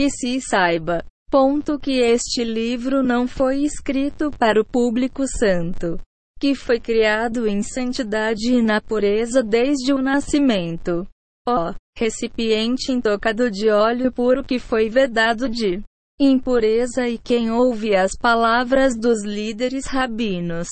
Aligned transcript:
Que 0.00 0.08
se 0.08 0.40
saiba. 0.40 1.04
Ponto 1.30 1.78
que 1.78 2.00
este 2.00 2.42
livro 2.42 3.02
não 3.02 3.28
foi 3.28 3.64
escrito 3.64 4.30
para 4.30 4.58
o 4.58 4.64
público 4.64 5.26
santo, 5.28 6.00
que 6.40 6.54
foi 6.54 6.80
criado 6.80 7.46
em 7.46 7.62
santidade 7.62 8.50
e 8.50 8.62
na 8.62 8.80
pureza 8.80 9.42
desde 9.42 9.92
o 9.92 10.00
nascimento. 10.00 11.06
Ó, 11.46 11.74
recipiente 11.94 12.90
intocado 12.90 13.50
de 13.50 13.68
óleo 13.68 14.10
puro 14.10 14.42
que 14.42 14.58
foi 14.58 14.88
vedado 14.88 15.50
de 15.50 15.82
impureza 16.18 17.06
e 17.06 17.18
quem 17.18 17.50
ouve 17.50 17.94
as 17.94 18.12
palavras 18.18 18.98
dos 18.98 19.22
líderes 19.22 19.84
rabinos 19.84 20.68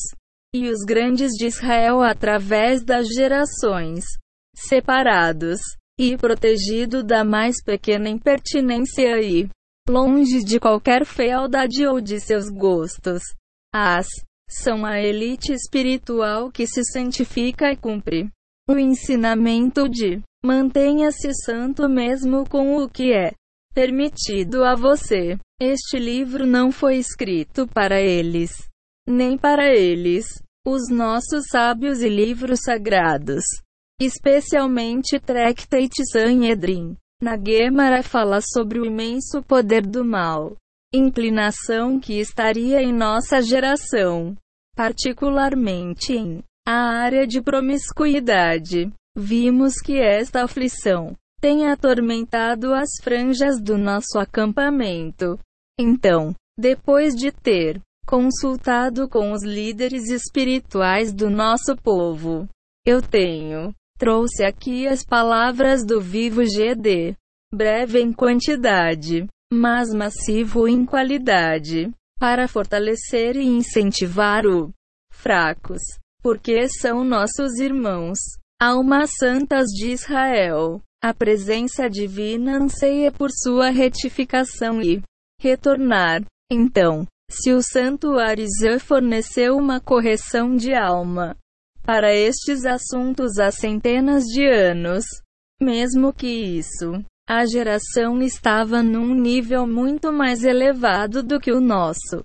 e 0.55 0.71
os 0.71 0.87
grandes 0.87 1.33
de 1.33 1.49
Israel 1.49 2.01
através 2.01 2.83
das 2.83 3.07
gerações, 3.09 4.07
separados 4.57 5.61
e 5.99 6.17
protegido 6.17 7.03
da 7.03 7.25
mais 7.25 7.63
pequena 7.63 8.09
impertinência 8.09 9.21
e 9.21 9.49
longe 9.89 10.45
de 10.45 10.61
qualquer 10.61 11.05
fealdade 11.05 11.87
ou 11.87 12.01
de 12.01 12.21
seus 12.21 12.49
gostos. 12.49 13.23
As 13.75 14.07
são 14.49 14.87
a 14.87 15.01
elite 15.01 15.53
espiritual 15.53 16.51
que 16.51 16.67
se 16.67 16.83
santifica 16.85 17.71
e 17.71 17.77
cumpre 17.77 18.31
o 18.69 18.79
ensinamento 18.79 19.89
de 19.89 20.23
mantenha-se 20.45 21.33
santo 21.45 21.89
mesmo 21.89 22.49
com 22.49 22.77
o 22.77 22.89
que 22.89 23.13
é 23.13 23.33
permitido 23.75 24.65
a 24.65 24.75
você. 24.75 25.39
Este 25.61 25.99
livro 25.99 26.47
não 26.47 26.71
foi 26.71 26.97
escrito 26.97 27.67
para 27.67 28.01
eles, 28.01 28.53
nem 29.07 29.37
para 29.37 29.75
eles, 29.75 30.27
os 30.67 30.89
nossos 30.91 31.47
sábios 31.51 32.01
e 32.01 32.09
livros 32.09 32.61
sagrados, 32.61 33.43
especialmente 34.01 35.19
Tractate 35.19 36.05
Sanhedrin. 36.11 36.97
Na 37.21 37.37
Gemara 37.37 38.03
fala 38.03 38.41
sobre 38.41 38.79
o 38.79 38.87
imenso 38.87 39.43
poder 39.43 39.85
do 39.85 40.05
mal, 40.05 40.57
inclinação 40.95 41.99
que 41.99 42.21
estaria 42.21 42.81
em 42.81 42.93
nossa 42.93 43.43
geração, 43.43 44.37
particularmente 44.77 46.13
em 46.13 46.45
a 46.67 47.01
área 47.01 47.27
de 47.27 47.41
promiscuidade. 47.41 48.93
Vimos 49.17 49.81
que 49.81 49.99
esta 49.99 50.45
aflição 50.45 51.17
tem 51.41 51.67
atormentado 51.67 52.75
as 52.75 52.89
franjas 53.03 53.61
do 53.61 53.79
nosso 53.79 54.19
acampamento. 54.19 55.39
Então, 55.81 56.35
depois 56.59 57.15
de 57.15 57.33
ter 57.33 57.81
consultado 58.07 59.09
com 59.09 59.33
os 59.33 59.43
líderes 59.43 60.09
espirituais 60.09 61.13
do 61.13 61.31
nosso 61.31 61.75
povo, 61.77 62.47
eu 62.87 63.03
tenho 63.03 63.75
Trouxe 63.99 64.45
aqui 64.45 64.87
as 64.87 65.05
palavras 65.05 65.85
do 65.85 66.01
vivo 66.01 66.45
GD. 66.45 67.17
Breve 67.53 68.01
em 68.01 68.13
quantidade, 68.13 69.27
mas 69.53 69.93
massivo 69.93 70.69
em 70.69 70.85
qualidade, 70.85 71.91
para 72.21 72.47
fortalecer 72.47 73.37
e 73.37 73.45
incentivar 73.45 74.47
o 74.47 74.71
fracos, 75.11 75.81
porque 76.23 76.69
são 76.69 77.03
nossos 77.03 77.59
irmãos, 77.59 78.19
almas 78.61 79.11
santas 79.19 79.67
de 79.67 79.91
Israel. 79.91 80.81
A 81.03 81.13
presença 81.15 81.89
divina 81.89 82.59
anseia 82.59 83.11
por 83.11 83.31
sua 83.33 83.71
retificação 83.71 84.83
e 84.83 85.03
retornar. 85.41 86.23
Então, 86.53 87.07
se 87.31 87.53
o 87.53 87.63
santo 87.63 88.19
Arizã 88.19 88.79
forneceu 88.79 89.57
uma 89.57 89.81
correção 89.81 90.57
de 90.57 90.75
alma, 90.75 91.37
para 91.89 92.15
estes 92.15 92.67
assuntos 92.67 93.39
há 93.39 93.51
centenas 93.51 94.25
de 94.25 94.47
anos. 94.47 95.07
Mesmo 95.59 96.13
que 96.13 96.29
isso, 96.29 97.03
a 97.27 97.47
geração 97.47 98.21
estava 98.21 98.83
num 98.83 99.15
nível 99.15 99.67
muito 99.67 100.13
mais 100.13 100.45
elevado 100.45 101.23
do 101.23 101.41
que 101.41 101.51
o 101.51 101.63
nosso. 101.63 102.23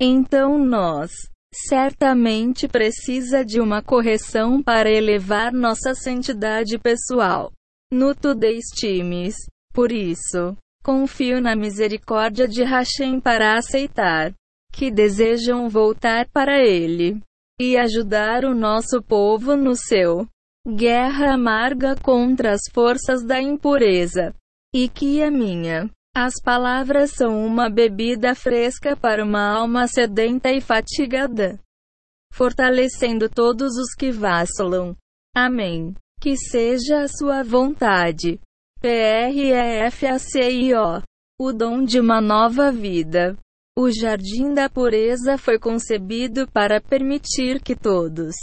Então 0.00 0.56
nós, 0.56 1.10
certamente 1.54 2.66
precisa 2.66 3.44
de 3.44 3.60
uma 3.60 3.82
correção 3.82 4.62
para 4.62 4.90
elevar 4.90 5.52
nossa 5.52 5.94
santidade 5.94 6.78
pessoal. 6.78 7.52
No 7.92 8.14
Today's 8.14 8.68
Times. 8.74 9.34
Por 9.74 9.92
isso, 9.92 10.56
confio 10.82 11.42
na 11.42 11.54
misericórdia 11.54 12.48
de 12.48 12.64
Hashem 12.64 13.20
para 13.20 13.58
aceitar 13.58 14.32
que 14.72 14.90
desejam 14.90 15.68
voltar 15.68 16.26
para 16.30 16.58
ele 16.58 17.20
e 17.60 17.76
ajudar 17.76 18.44
o 18.44 18.54
nosso 18.54 19.02
povo 19.02 19.56
no 19.56 19.74
seu 19.74 20.28
guerra 20.66 21.32
amarga 21.34 21.96
contra 21.96 22.52
as 22.52 22.60
forças 22.72 23.24
da 23.24 23.40
impureza. 23.40 24.34
E 24.74 24.88
que 24.88 25.22
a 25.22 25.30
minha. 25.30 25.88
As 26.14 26.34
palavras 26.42 27.12
são 27.12 27.44
uma 27.46 27.70
bebida 27.70 28.34
fresca 28.34 28.96
para 28.96 29.22
uma 29.24 29.56
alma 29.56 29.86
sedenta 29.86 30.50
e 30.50 30.60
fatigada, 30.60 31.60
fortalecendo 32.32 33.28
todos 33.28 33.76
os 33.76 33.94
que 33.94 34.10
vacilam. 34.10 34.96
Amém. 35.34 35.94
Que 36.20 36.36
seja 36.36 37.02
a 37.02 37.08
sua 37.08 37.44
vontade. 37.44 38.40
P-R-E-F-A-C-I-O. 38.80 39.42
O 41.40 41.52
dom 41.52 41.84
de 41.84 42.00
uma 42.00 42.20
nova 42.20 42.72
vida. 42.72 43.38
O 43.80 43.92
jardim 43.92 44.52
da 44.54 44.68
pureza 44.68 45.38
foi 45.38 45.56
concebido 45.56 46.50
para 46.50 46.80
permitir 46.80 47.62
que 47.62 47.76
todos 47.76 48.34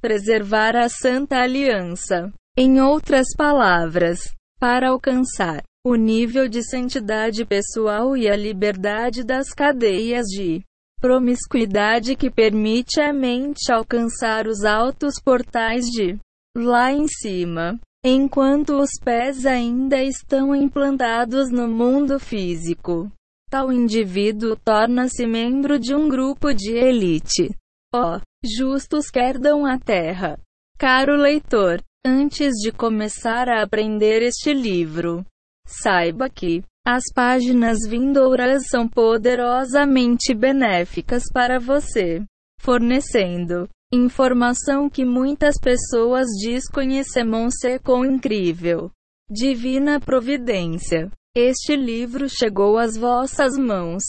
preservar 0.00 0.74
a 0.74 0.88
santa 0.88 1.36
aliança. 1.36 2.32
Em 2.56 2.80
outras 2.80 3.28
palavras, 3.36 4.34
para 4.58 4.88
alcançar 4.88 5.62
o 5.86 5.94
nível 5.94 6.48
de 6.48 6.64
santidade 6.64 7.44
pessoal 7.44 8.16
e 8.16 8.28
a 8.28 8.34
liberdade 8.34 9.22
das 9.22 9.50
cadeias 9.50 10.26
de 10.26 10.64
promiscuidade 11.00 12.16
que 12.16 12.28
permite 12.28 13.00
à 13.00 13.12
mente 13.12 13.70
alcançar 13.72 14.48
os 14.48 14.64
altos 14.64 15.14
portais 15.24 15.84
de 15.84 16.18
lá 16.56 16.92
em 16.92 17.06
cima, 17.06 17.78
enquanto 18.04 18.80
os 18.80 18.90
pés 19.00 19.46
ainda 19.46 20.02
estão 20.02 20.52
implantados 20.52 21.52
no 21.52 21.68
mundo 21.68 22.18
físico. 22.18 23.08
Tal 23.52 23.70
indivíduo 23.70 24.56
torna-se 24.56 25.26
membro 25.26 25.78
de 25.78 25.94
um 25.94 26.08
grupo 26.08 26.54
de 26.54 26.70
elite. 26.70 27.54
Ó, 27.94 28.16
oh, 28.16 28.20
justos 28.42 29.10
que 29.10 29.18
herdam 29.18 29.66
a 29.66 29.78
terra. 29.78 30.38
Caro 30.78 31.16
leitor, 31.16 31.82
antes 32.02 32.54
de 32.62 32.72
começar 32.72 33.50
a 33.50 33.62
aprender 33.62 34.22
este 34.22 34.54
livro, 34.54 35.22
saiba 35.66 36.30
que 36.30 36.64
as 36.82 37.02
páginas 37.14 37.80
vindouras 37.86 38.68
são 38.70 38.88
poderosamente 38.88 40.32
benéficas 40.32 41.24
para 41.30 41.60
você, 41.60 42.24
fornecendo 42.58 43.68
informação 43.92 44.88
que 44.88 45.04
muitas 45.04 45.56
pessoas 45.60 46.26
desconhecem 46.42 47.50
ser 47.50 47.80
com 47.80 48.02
incrível 48.02 48.90
divina 49.28 50.00
providência. 50.00 51.10
Este 51.34 51.74
livro 51.74 52.28
chegou 52.28 52.76
às 52.76 52.94
vossas 52.94 53.56
mãos. 53.56 54.02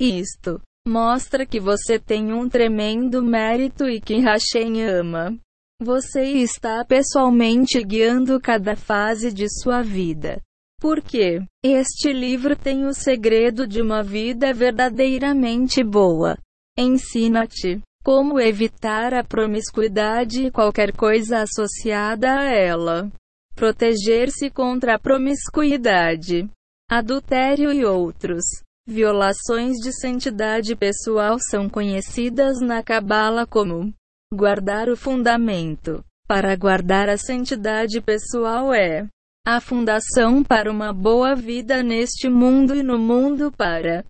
Isto 0.00 0.62
mostra 0.86 1.44
que 1.44 1.58
você 1.58 1.98
tem 1.98 2.32
um 2.32 2.48
tremendo 2.48 3.20
mérito 3.24 3.88
e 3.88 4.00
que 4.00 4.20
Hashem 4.20 4.80
ama. 4.84 5.36
Você 5.82 6.22
está 6.22 6.84
pessoalmente 6.84 7.82
guiando 7.82 8.38
cada 8.38 8.76
fase 8.76 9.32
de 9.32 9.48
sua 9.48 9.82
vida. 9.82 10.40
Porque 10.80 11.42
este 11.60 12.12
livro 12.12 12.54
tem 12.54 12.86
o 12.86 12.94
segredo 12.94 13.66
de 13.66 13.82
uma 13.82 14.00
vida 14.00 14.54
verdadeiramente 14.54 15.82
boa. 15.82 16.38
Ensina-te 16.78 17.80
como 18.04 18.38
evitar 18.38 19.12
a 19.12 19.24
promiscuidade 19.24 20.46
e 20.46 20.50
qualquer 20.52 20.92
coisa 20.96 21.42
associada 21.42 22.32
a 22.32 22.44
ela. 22.44 23.10
Proteger-se 23.56 24.48
contra 24.50 24.94
a 24.94 24.98
promiscuidade 25.00 26.48
adultério 26.90 27.72
e 27.72 27.84
outros. 27.84 28.42
Violações 28.84 29.76
de 29.76 29.92
santidade 29.92 30.74
pessoal 30.74 31.38
são 31.38 31.68
conhecidas 31.68 32.60
na 32.60 32.82
Cabala 32.82 33.46
como 33.46 33.94
guardar 34.34 34.88
o 34.88 34.96
fundamento. 34.96 36.04
Para 36.26 36.56
guardar 36.56 37.08
a 37.08 37.16
santidade 37.16 38.00
pessoal 38.00 38.74
é 38.74 39.06
a 39.46 39.60
fundação 39.60 40.42
para 40.42 40.70
uma 40.70 40.92
boa 40.92 41.36
vida 41.36 41.82
neste 41.82 42.28
mundo 42.28 42.74
e 42.74 42.82
no 42.82 42.98
mundo 42.98 43.52
para 43.52 44.04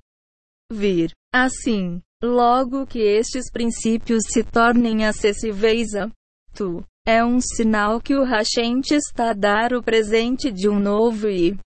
vir. 0.73 1.12
Assim, 1.35 2.00
logo 2.23 2.87
que 2.87 3.00
estes 3.00 3.50
princípios 3.50 4.23
se 4.26 4.43
tornem 4.43 5.05
acessíveis 5.05 5.94
a 5.94 6.11
tu, 6.55 6.83
é 7.06 7.23
um 7.25 7.41
sinal 7.41 8.00
que 8.00 8.15
o 8.15 8.25
Hashem 8.25 8.81
está 8.91 9.31
a 9.31 9.35
dar 9.35 9.75
o 9.75 9.83
presente 9.83 10.50
de 10.50 10.69
um 10.69 10.79
novo 10.79 11.29
e 11.29 11.59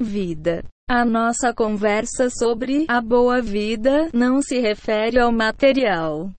vida. 0.00 0.64
A 0.88 1.04
nossa 1.04 1.54
conversa 1.54 2.28
sobre 2.30 2.84
a 2.88 3.00
boa 3.00 3.40
vida 3.40 4.08
não 4.12 4.42
se 4.42 4.58
refere 4.58 5.20
ao 5.20 5.30
material, 5.30 6.30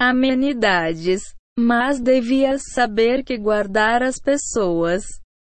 amenidades, 0.00 1.22
mas 1.58 2.00
devias 2.00 2.62
saber 2.74 3.22
que 3.22 3.38
guardar 3.38 4.02
as 4.02 4.16
pessoas 4.18 5.04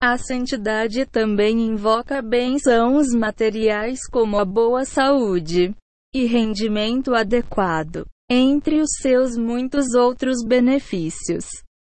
A 0.02 0.16
santidade 0.16 1.04
também 1.04 1.60
invoca 1.60 2.22
bênçãos 2.22 3.08
materiais 3.12 3.98
como 4.10 4.38
a 4.38 4.46
boa 4.46 4.86
saúde 4.86 5.76
e 6.14 6.24
rendimento 6.24 7.14
adequado, 7.14 8.06
entre 8.30 8.80
os 8.80 8.88
seus 9.02 9.36
muitos 9.36 9.92
outros 9.94 10.38
benefícios. 10.42 11.44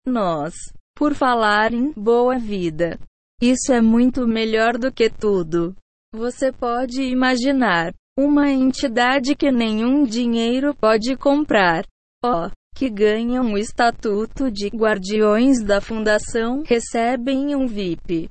Nós, 0.06 0.52
por 0.94 1.14
falar 1.14 1.73
em 1.73 1.93
boa 1.93 2.38
vida, 2.38 3.00
isso 3.40 3.72
é 3.72 3.81
muito 3.81 4.26
melhor 4.26 4.78
do 4.78 4.92
que 4.92 5.10
tudo. 5.10 5.75
Você 6.12 6.52
pode 6.52 7.02
imaginar 7.02 7.92
uma 8.16 8.50
entidade 8.50 9.34
que 9.34 9.50
nenhum 9.50 10.04
dinheiro 10.04 10.75
pode 10.75 11.16
comprar. 11.16 11.84
Oh, 12.25 12.48
que 12.75 12.88
ganham 12.88 13.52
o 13.52 13.58
estatuto 13.58 14.50
de 14.50 14.69
guardiões 14.69 15.62
da 15.62 15.81
fundação 15.81 16.62
recebem 16.64 17.54
um 17.54 17.66
VIP. 17.66 18.28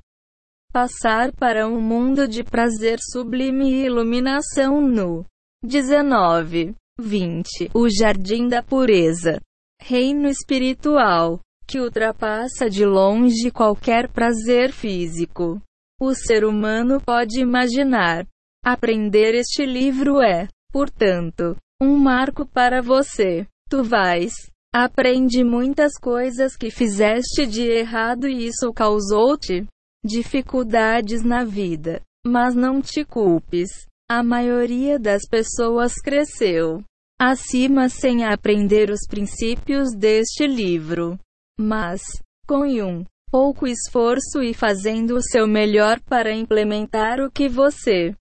Passar 0.71 1.31
para 1.33 1.67
um 1.67 1.79
mundo 1.79 2.27
de 2.27 2.44
prazer 2.44 2.97
sublime 2.99 3.71
e 3.71 3.85
iluminação 3.85 4.81
no 4.81 5.25
19. 5.63 6.73
20. 6.99 7.71
O 7.73 7.89
Jardim 7.89 8.47
da 8.47 8.61
Pureza. 8.61 9.39
Reino 9.81 10.27
espiritual, 10.27 11.39
que 11.68 11.80
ultrapassa 11.80 12.69
de 12.69 12.86
longe 12.86 13.51
qualquer 13.51 14.10
prazer 14.10 14.71
físico. 14.71 15.62
O 16.00 16.13
ser 16.13 16.44
humano 16.44 17.01
pode 17.01 17.39
imaginar. 17.39 18.25
Aprender 18.63 19.36
este 19.36 19.65
livro 19.65 20.21
é, 20.21 20.48
portanto, 20.71 21.56
um 21.81 21.98
marco 21.98 22.45
para 22.45 22.81
você. 22.81 23.45
Tu 23.69 23.83
vais. 23.83 24.33
Aprende 24.74 25.44
muitas 25.44 25.94
coisas 26.00 26.56
que 26.56 26.71
fizeste 26.71 27.45
de 27.45 27.63
errado 27.63 28.27
e 28.27 28.48
isso 28.48 28.74
causou-te 28.74 29.66
dificuldades 30.04 31.24
na 31.24 31.44
vida. 31.44 32.01
Mas 32.25 32.56
não 32.56 32.81
te 32.81 33.06
culpes. 33.06 33.69
A 34.09 34.24
maioria 34.24 35.00
das 35.00 35.24
pessoas 35.30 35.94
cresceu 35.95 36.83
acima 37.19 37.88
sem 37.88 38.25
aprender 38.25 38.89
os 38.89 39.07
princípios 39.07 39.95
deste 39.95 40.45
livro. 40.45 41.18
Mas, 41.59 42.01
com 42.47 42.63
um 42.65 43.05
pouco 43.31 43.67
esforço 43.67 44.41
e 44.41 44.53
fazendo 44.53 45.15
o 45.15 45.21
seu 45.21 45.47
melhor 45.47 46.00
para 46.01 46.33
implementar 46.33 47.19
o 47.19 47.31
que 47.31 47.47
você 47.47 48.15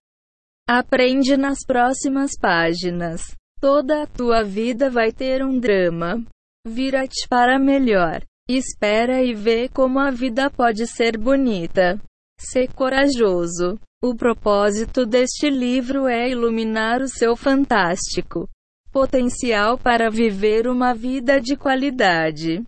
aprende 0.67 1.35
nas 1.35 1.59
próximas 1.65 2.31
páginas, 2.39 3.35
toda 3.59 4.03
a 4.03 4.07
tua 4.07 4.43
vida 4.43 4.89
vai 4.89 5.11
ter 5.11 5.43
um 5.43 5.59
drama. 5.59 6.23
Vira-te 6.65 7.27
para 7.27 7.59
melhor. 7.59 8.23
Espera 8.49 9.21
e 9.21 9.33
vê 9.33 9.69
como 9.69 9.99
a 9.99 10.09
vida 10.11 10.49
pode 10.49 10.87
ser 10.87 11.17
bonita. 11.17 11.99
Ser 12.39 12.71
corajoso. 12.73 13.79
O 14.03 14.15
propósito 14.15 15.05
deste 15.05 15.49
livro 15.49 16.07
é 16.07 16.29
iluminar 16.29 17.01
o 17.01 17.07
seu 17.07 17.35
fantástico 17.35 18.49
potencial 18.91 19.77
para 19.77 20.09
viver 20.09 20.67
uma 20.67 20.93
vida 20.93 21.41
de 21.41 21.55
qualidade. 21.55 22.63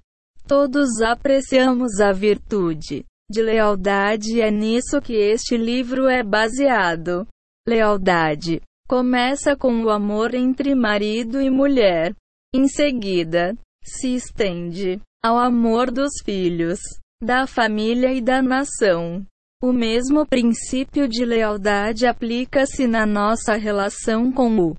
Todos 0.48 1.02
apreciamos 1.02 2.00
a 2.00 2.12
virtude 2.12 3.04
de 3.30 3.42
lealdade 3.42 4.38
e 4.38 4.42
é 4.42 4.52
nisso 4.52 5.02
que 5.02 5.14
este 5.14 5.58
livro 5.58 6.08
é 6.08 6.24
baseado. 6.24 7.28
Lealdade 7.68 8.62
começa 8.88 9.56
com 9.56 9.84
o 9.84 9.90
amor 9.90 10.36
entre 10.36 10.76
marido 10.76 11.42
e 11.42 11.50
mulher. 11.50 12.14
Em 12.54 12.68
seguida, 12.68 13.58
se 13.84 14.14
estende 14.14 15.02
ao 15.24 15.40
amor 15.40 15.90
dos 15.90 16.12
filhos, 16.24 16.80
da 17.20 17.48
família 17.48 18.14
e 18.14 18.22
da 18.22 18.42
nação. 18.42 19.26
O 19.64 19.74
mesmo 19.74 20.28
princípio 20.28 21.08
de 21.08 21.26
lealdade 21.26 22.06
aplica-se 22.06 22.86
na 22.86 23.04
nossa 23.04 23.56
relação 23.56 24.32
com 24.32 24.60
o 24.60 24.76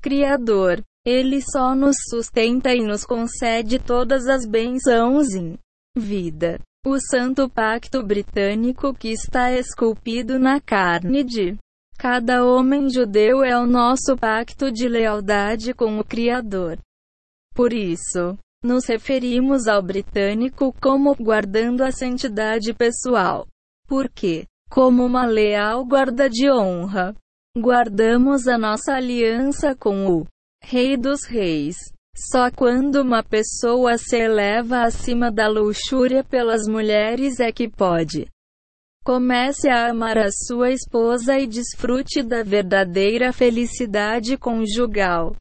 Criador. 0.00 0.82
Ele 1.06 1.40
só 1.40 1.72
nos 1.72 1.94
sustenta 2.10 2.74
e 2.74 2.82
nos 2.82 3.04
concede 3.04 3.78
todas 3.78 4.26
as 4.26 4.44
bênçãos 4.44 5.28
em 5.32 5.56
vida. 5.96 6.58
O 6.84 6.98
Santo 6.98 7.48
Pacto 7.48 8.02
Britânico 8.02 8.92
que 8.92 9.12
está 9.12 9.52
esculpido 9.52 10.36
na 10.36 10.60
carne 10.60 11.22
de 11.22 11.56
cada 11.96 12.44
homem 12.44 12.90
judeu 12.90 13.44
é 13.44 13.56
o 13.56 13.64
nosso 13.64 14.16
pacto 14.16 14.72
de 14.72 14.88
lealdade 14.88 15.72
com 15.72 15.96
o 15.96 16.04
Criador. 16.04 16.76
Por 17.54 17.72
isso, 17.72 18.36
nos 18.62 18.84
referimos 18.86 19.68
ao 19.68 19.80
britânico 19.80 20.74
como 20.82 21.14
guardando 21.14 21.82
a 21.82 21.92
santidade 21.92 22.74
pessoal. 22.74 23.46
Porque, 23.86 24.44
como 24.68 25.06
uma 25.06 25.24
leal 25.24 25.84
guarda 25.84 26.28
de 26.28 26.50
honra, 26.50 27.14
guardamos 27.56 28.48
a 28.48 28.58
nossa 28.58 28.94
aliança 28.94 29.74
com 29.74 30.06
o 30.08 30.26
Rei 30.68 30.96
dos 30.96 31.22
Reis. 31.22 31.76
Só 32.32 32.50
quando 32.50 32.96
uma 32.96 33.22
pessoa 33.22 33.96
se 33.96 34.16
eleva 34.16 34.82
acima 34.82 35.30
da 35.30 35.46
luxúria 35.46 36.24
pelas 36.24 36.66
mulheres 36.66 37.38
é 37.38 37.52
que 37.52 37.68
pode. 37.68 38.26
Comece 39.04 39.68
a 39.68 39.88
amar 39.88 40.18
a 40.18 40.28
sua 40.32 40.72
esposa 40.72 41.38
e 41.38 41.46
desfrute 41.46 42.20
da 42.20 42.42
verdadeira 42.42 43.32
felicidade 43.32 44.36
conjugal. 44.36 45.36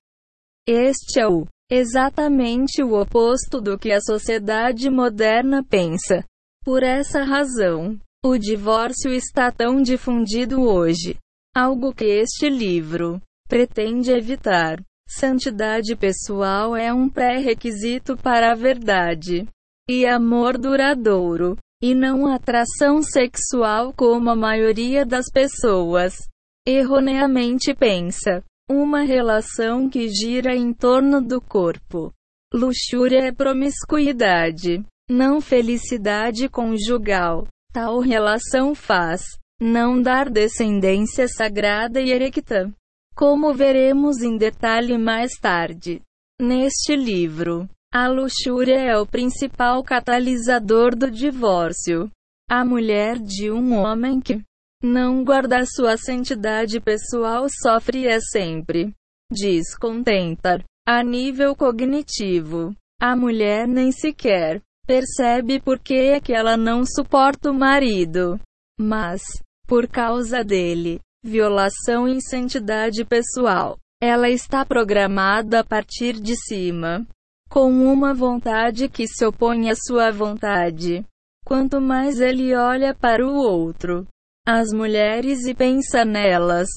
Este 0.67 1.19
é 1.19 1.27
o 1.27 1.47
exatamente 1.71 2.83
o 2.83 2.93
oposto 2.93 3.59
do 3.59 3.79
que 3.79 3.91
a 3.91 4.01
sociedade 4.01 4.91
moderna 4.91 5.63
pensa. 5.63 6.23
Por 6.63 6.83
essa 6.83 7.23
razão, 7.23 7.99
o 8.23 8.37
divórcio 8.37 9.11
está 9.11 9.51
tão 9.51 9.81
difundido 9.81 10.61
hoje. 10.61 11.17
Algo 11.51 11.95
que 11.95 12.05
este 12.05 12.47
livro 12.47 13.19
pretende 13.49 14.11
evitar. 14.11 14.79
Santidade 15.07 15.95
pessoal 15.95 16.75
é 16.75 16.93
um 16.93 17.07
pré-requisito 17.07 18.17
para 18.17 18.51
a 18.51 18.55
verdade 18.55 19.47
e 19.89 20.05
amor 20.05 20.57
duradouro, 20.57 21.55
e 21.81 21.93
não 21.93 22.25
atração 22.25 23.01
sexual 23.01 23.93
como 23.93 24.29
a 24.29 24.35
maioria 24.35 25.05
das 25.05 25.27
pessoas 25.31 26.27
erroneamente 26.67 27.73
pensa. 27.73 28.43
Uma 28.67 29.01
relação 29.01 29.87
que 29.87 30.09
gira 30.09 30.55
em 30.55 30.73
torno 30.73 31.21
do 31.21 31.39
corpo. 31.39 32.11
Luxúria 32.51 33.19
é 33.19 33.31
promiscuidade, 33.31 34.83
não 35.07 35.39
felicidade 35.39 36.49
conjugal. 36.49 37.47
Tal 37.71 37.99
relação 37.99 38.73
faz 38.73 39.21
não 39.61 40.01
dar 40.01 40.29
descendência 40.31 41.27
sagrada 41.27 42.01
e 42.01 42.11
erecta. 42.11 42.73
Como 43.15 43.53
veremos 43.53 44.21
em 44.21 44.37
detalhe 44.37 44.97
mais 44.97 45.31
tarde. 45.39 46.01
Neste 46.39 46.97
livro, 46.97 47.65
a 47.93 48.09
luxúria 48.09 48.77
é 48.77 48.97
o 48.97 49.05
principal 49.05 49.81
catalisador 49.85 50.93
do 50.93 51.09
divórcio. 51.09 52.11
A 52.49 52.65
mulher 52.65 53.17
de 53.17 53.49
um 53.49 53.73
homem 53.73 54.19
que 54.19 54.43
não 54.83 55.23
guarda 55.23 55.65
sua 55.65 55.95
santidade 55.95 56.81
pessoal 56.81 57.47
sofre 57.61 58.05
é 58.05 58.19
sempre 58.19 58.93
descontenta. 59.31 60.61
A 60.85 61.01
nível 61.01 61.55
cognitivo, 61.55 62.75
a 63.01 63.15
mulher 63.15 63.65
nem 63.65 63.93
sequer 63.93 64.61
percebe 64.85 65.61
por 65.61 65.79
que 65.79 65.95
é 65.95 66.19
que 66.19 66.33
ela 66.33 66.57
não 66.57 66.85
suporta 66.85 67.49
o 67.49 67.53
marido. 67.53 68.37
Mas, 68.77 69.21
por 69.65 69.87
causa 69.87 70.43
dele, 70.43 70.99
violação 71.25 72.07
e 72.07 72.21
santidade 72.21 73.03
pessoal. 73.03 73.79
Ela 73.99 74.29
está 74.29 74.63
programada 74.63 75.61
a 75.61 75.63
partir 75.63 76.13
de 76.13 76.35
cima, 76.35 77.05
com 77.49 77.71
uma 77.71 78.13
vontade 78.13 78.87
que 78.87 79.07
se 79.07 79.25
opõe 79.25 79.69
à 79.69 79.75
sua 79.75 80.11
vontade. 80.11 81.03
Quanto 81.43 81.81
mais 81.81 82.19
ele 82.19 82.55
olha 82.55 82.93
para 82.93 83.25
o 83.25 83.33
outro, 83.33 84.05
as 84.47 84.71
mulheres 84.71 85.47
e 85.47 85.55
pensa 85.55 86.05
nelas, 86.05 86.67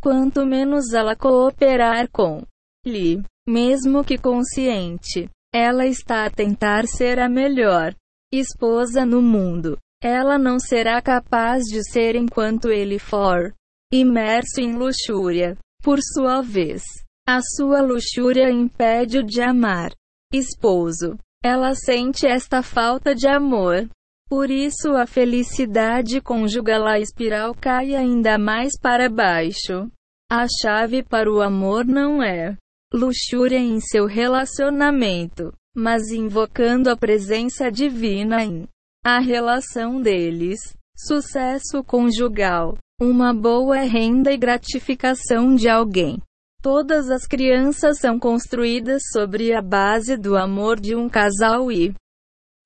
quanto 0.00 0.46
menos 0.46 0.94
ela 0.94 1.14
cooperar 1.14 2.08
com 2.10 2.42
lhe, 2.86 3.22
mesmo 3.46 4.02
que 4.02 4.16
consciente, 4.16 5.28
ela 5.52 5.84
está 5.84 6.24
a 6.24 6.30
tentar 6.30 6.86
ser 6.86 7.18
a 7.18 7.28
melhor 7.28 7.94
esposa 8.32 9.04
no 9.04 9.20
mundo. 9.20 9.76
Ela 10.02 10.38
não 10.38 10.58
será 10.58 11.02
capaz 11.02 11.64
de 11.64 11.82
ser 11.90 12.16
enquanto 12.16 12.70
ele 12.70 12.98
for 12.98 13.52
imerso 13.92 14.60
em 14.60 14.76
luxúria. 14.76 15.56
Por 15.82 15.98
sua 16.00 16.42
vez, 16.42 16.82
a 17.26 17.40
sua 17.40 17.80
luxúria 17.80 18.50
impede-o 18.50 19.22
de 19.22 19.40
amar. 19.40 19.92
Esposo. 20.32 21.18
Ela 21.42 21.74
sente 21.74 22.26
esta 22.26 22.62
falta 22.62 23.14
de 23.14 23.26
amor. 23.26 23.88
Por 24.28 24.50
isso 24.50 24.92
a 24.92 25.06
felicidade 25.06 26.20
conjugal 26.20 26.86
a 26.86 27.00
espiral 27.00 27.54
cai 27.54 27.94
ainda 27.94 28.38
mais 28.38 28.78
para 28.78 29.08
baixo. 29.08 29.90
A 30.30 30.46
chave 30.62 31.02
para 31.02 31.32
o 31.32 31.40
amor 31.40 31.84
não 31.84 32.22
é 32.22 32.56
luxúria 32.92 33.58
em 33.58 33.80
seu 33.80 34.06
relacionamento, 34.06 35.52
mas 35.74 36.10
invocando 36.10 36.90
a 36.90 36.96
presença 36.96 37.70
divina 37.70 38.44
em 38.44 38.68
a 39.04 39.18
relação 39.18 40.00
deles, 40.00 40.60
sucesso 40.96 41.82
conjugal, 41.82 42.76
uma 43.00 43.32
boa 43.32 43.78
renda 43.78 44.30
e 44.30 44.36
gratificação 44.36 45.54
de 45.54 45.70
alguém. 45.70 46.20
Todas 46.62 47.10
as 47.10 47.26
crianças 47.26 47.98
são 47.98 48.18
construídas 48.18 49.02
sobre 49.10 49.54
a 49.54 49.62
base 49.62 50.18
do 50.18 50.36
amor 50.36 50.78
de 50.78 50.94
um 50.94 51.08
casal 51.08 51.72
e 51.72 51.94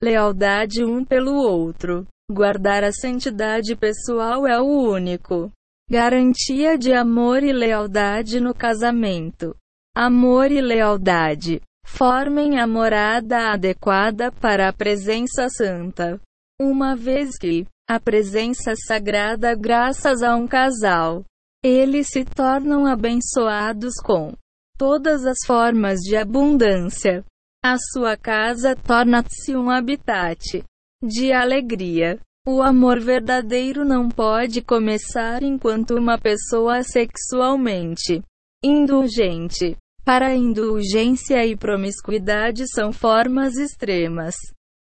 lealdade 0.02 0.84
um 0.84 1.04
pelo 1.04 1.34
outro. 1.34 2.04
Guardar 2.28 2.82
a 2.82 2.90
santidade 2.90 3.76
pessoal 3.76 4.44
é 4.44 4.60
o 4.60 4.66
único 4.66 5.52
garantia 5.88 6.76
de 6.76 6.92
amor 6.92 7.42
e 7.44 7.52
lealdade 7.52 8.40
no 8.40 8.54
casamento. 8.54 9.54
Amor 9.94 10.50
e 10.50 10.60
lealdade 10.60 11.60
formem 11.86 12.58
a 12.58 12.66
morada 12.66 13.52
adequada 13.52 14.32
para 14.32 14.68
a 14.68 14.72
presença 14.72 15.48
santa. 15.48 16.20
Uma 16.60 16.96
vez 16.96 17.36
que 17.38 17.66
a 17.88 18.00
presença 18.00 18.74
sagrada 18.76 19.54
graças 19.54 20.22
a 20.22 20.34
um 20.34 20.46
casal, 20.46 21.24
eles 21.62 22.08
se 22.08 22.24
tornam 22.24 22.86
abençoados 22.86 23.94
com 24.02 24.32
todas 24.78 25.24
as 25.26 25.38
formas 25.46 26.00
de 26.00 26.16
abundância. 26.16 27.24
A 27.62 27.76
sua 27.92 28.16
casa 28.16 28.74
torna-se 28.74 29.54
um 29.56 29.70
habitat 29.70 30.62
de 31.02 31.32
alegria. 31.32 32.18
O 32.46 32.62
amor 32.62 33.00
verdadeiro 33.00 33.84
não 33.84 34.08
pode 34.08 34.60
começar 34.60 35.42
enquanto 35.42 35.96
uma 35.96 36.18
pessoa 36.18 36.82
sexualmente 36.82 38.22
indulgente 38.62 39.76
para 40.04 40.34
indulgência 40.34 41.44
e 41.46 41.56
promiscuidade 41.56 42.64
são 42.68 42.92
formas 42.92 43.56
extremas 43.56 44.34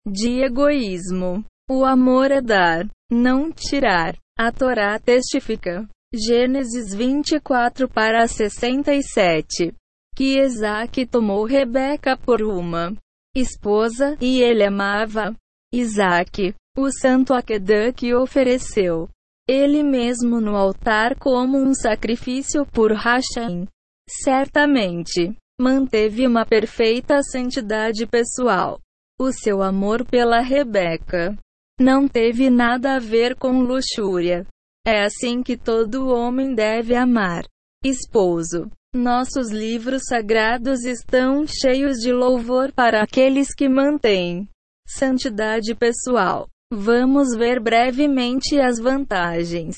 de 0.07 0.41
egoísmo. 0.41 1.45
O 1.71 1.85
amor 1.85 2.31
é 2.31 2.41
dar, 2.41 2.89
não 3.11 3.53
tirar. 3.53 4.17
A 4.39 4.51
Torá 4.51 4.99
testifica. 4.99 5.87
Gênesis 6.15 6.95
24 6.95 7.89
para 7.89 8.27
67. 8.27 9.75
Que 10.17 10.41
Isaac 10.41 11.05
tomou 11.07 11.45
Rebeca 11.45 12.17
por 12.17 12.43
uma 12.43 12.97
esposa, 13.37 14.17
e 14.21 14.41
ele 14.41 14.65
amava 14.65 15.35
Isaac, 15.73 16.55
o 16.77 16.91
santo 16.91 17.35
Aquedã 17.35 17.93
que 17.93 18.15
ofereceu 18.15 19.09
ele 19.49 19.83
mesmo 19.83 20.43
no 20.43 20.55
altar 20.55 21.19
como 21.19 21.57
um 21.57 21.73
sacrifício 21.75 22.67
por 22.67 22.93
Hashem. 22.93 23.67
Certamente, 24.23 25.35
manteve 25.59 26.27
uma 26.27 26.45
perfeita 26.45 27.23
santidade 27.23 28.07
pessoal. 28.07 28.79
O 29.19 29.33
seu 29.33 29.63
amor 29.63 30.05
pela 30.05 30.41
Rebeca 30.41 31.37
não 31.79 32.09
teve 32.09 32.51
nada 32.51 32.97
a 32.97 32.99
ver 32.99 33.37
com 33.37 33.63
luxúria. 33.63 34.47
É 34.87 35.05
assim 35.05 35.43
que 35.43 35.57
todo 35.57 36.09
homem 36.09 36.55
deve 36.55 36.95
amar. 36.95 37.45
Esposo. 37.85 38.71
Nossos 38.95 39.51
livros 39.51 40.03
sagrados 40.09 40.85
estão 40.85 41.47
cheios 41.47 41.99
de 41.99 42.13
louvor 42.13 42.73
para 42.73 43.03
aqueles 43.03 43.55
que 43.55 43.69
mantêm 43.69 44.49
santidade 44.87 45.75
pessoal. 45.75 46.49
Vamos 46.73 47.37
ver 47.37 47.61
brevemente 47.61 48.59
as 48.59 48.79
vantagens 48.79 49.77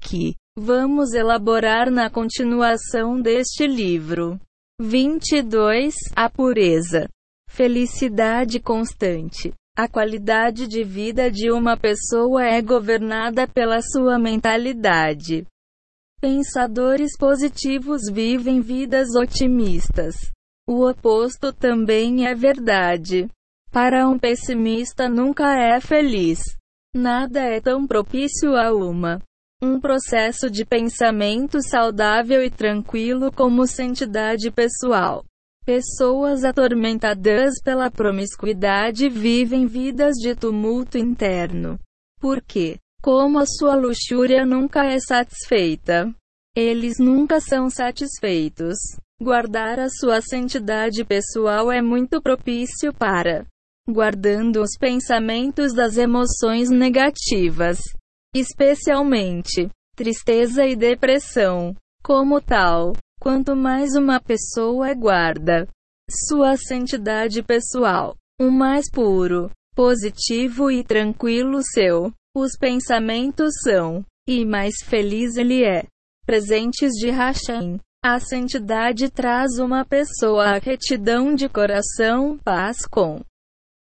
que 0.00 0.34
Vamos 0.58 1.12
elaborar 1.12 1.90
na 1.90 2.08
continuação 2.08 3.20
deste 3.20 3.66
livro. 3.66 4.40
22. 4.80 5.94
A 6.16 6.30
pureza. 6.30 7.06
Felicidade 7.46 8.58
constante. 8.58 9.52
A 9.76 9.86
qualidade 9.86 10.66
de 10.66 10.82
vida 10.82 11.30
de 11.30 11.50
uma 11.50 11.76
pessoa 11.76 12.42
é 12.42 12.62
governada 12.62 13.46
pela 13.46 13.82
sua 13.82 14.18
mentalidade. 14.18 15.46
Pensadores 16.18 17.16
positivos 17.18 18.10
vivem 18.10 18.62
vidas 18.62 19.14
otimistas. 19.14 20.14
O 20.66 20.88
oposto 20.88 21.52
também 21.52 22.26
é 22.26 22.34
verdade. 22.34 23.28
Para 23.70 24.08
um 24.08 24.18
pessimista 24.18 25.10
nunca 25.10 25.54
é 25.54 25.78
feliz. 25.78 26.40
Nada 26.94 27.40
é 27.40 27.60
tão 27.60 27.86
propício 27.86 28.56
a 28.56 28.74
uma 28.74 29.20
um 29.62 29.80
processo 29.80 30.50
de 30.50 30.66
pensamento 30.66 31.62
saudável 31.62 32.42
e 32.42 32.50
tranquilo 32.50 33.32
como 33.32 33.66
santidade 33.66 34.50
pessoal. 34.50 35.24
Pessoas 35.66 36.44
atormentadas 36.44 37.54
pela 37.62 37.90
promiscuidade 37.90 39.08
vivem 39.08 39.66
vidas 39.66 40.14
de 40.14 40.34
tumulto 40.34 40.96
interno. 40.96 41.76
Porque, 42.20 42.78
como 43.02 43.40
a 43.40 43.44
sua 43.44 43.74
luxúria 43.74 44.46
nunca 44.46 44.86
é 44.86 44.98
satisfeita, 45.00 46.14
eles 46.54 46.98
nunca 46.98 47.40
são 47.40 47.68
satisfeitos. 47.68 48.76
Guardar 49.20 49.80
a 49.80 49.88
sua 49.88 50.22
santidade 50.22 51.04
pessoal 51.04 51.72
é 51.72 51.82
muito 51.82 52.22
propício 52.22 52.94
para 52.94 53.44
guardando 53.88 54.60
os 54.62 54.76
pensamentos 54.78 55.72
das 55.72 55.96
emoções 55.96 56.68
negativas 56.70 57.78
especialmente 58.34 59.70
tristeza 59.94 60.66
e 60.66 60.76
depressão. 60.76 61.74
Como 62.02 62.40
tal, 62.40 62.92
quanto 63.26 63.56
mais 63.56 63.96
uma 63.96 64.20
pessoa 64.20 64.94
guarda 64.94 65.66
sua 66.08 66.56
santidade 66.56 67.42
pessoal, 67.42 68.16
o 68.40 68.52
mais 68.52 68.88
puro, 68.88 69.50
positivo 69.74 70.70
e 70.70 70.84
tranquilo 70.84 71.60
seu, 71.60 72.12
os 72.36 72.56
pensamentos 72.56 73.52
são, 73.64 74.04
e 74.28 74.44
mais 74.44 74.76
feliz 74.80 75.36
ele 75.36 75.64
é. 75.64 75.88
Presentes 76.24 76.92
de 76.92 77.10
Hashem. 77.10 77.80
A 78.00 78.20
santidade 78.20 79.10
traz 79.10 79.58
uma 79.58 79.84
pessoa 79.84 80.50
a 80.50 80.58
retidão 80.58 81.34
de 81.34 81.48
coração, 81.48 82.38
paz 82.44 82.86
com 82.88 83.20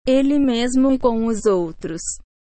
ele 0.06 0.38
mesmo 0.38 0.92
e 0.92 1.00
com 1.00 1.26
os 1.26 1.48
outros. 1.48 2.04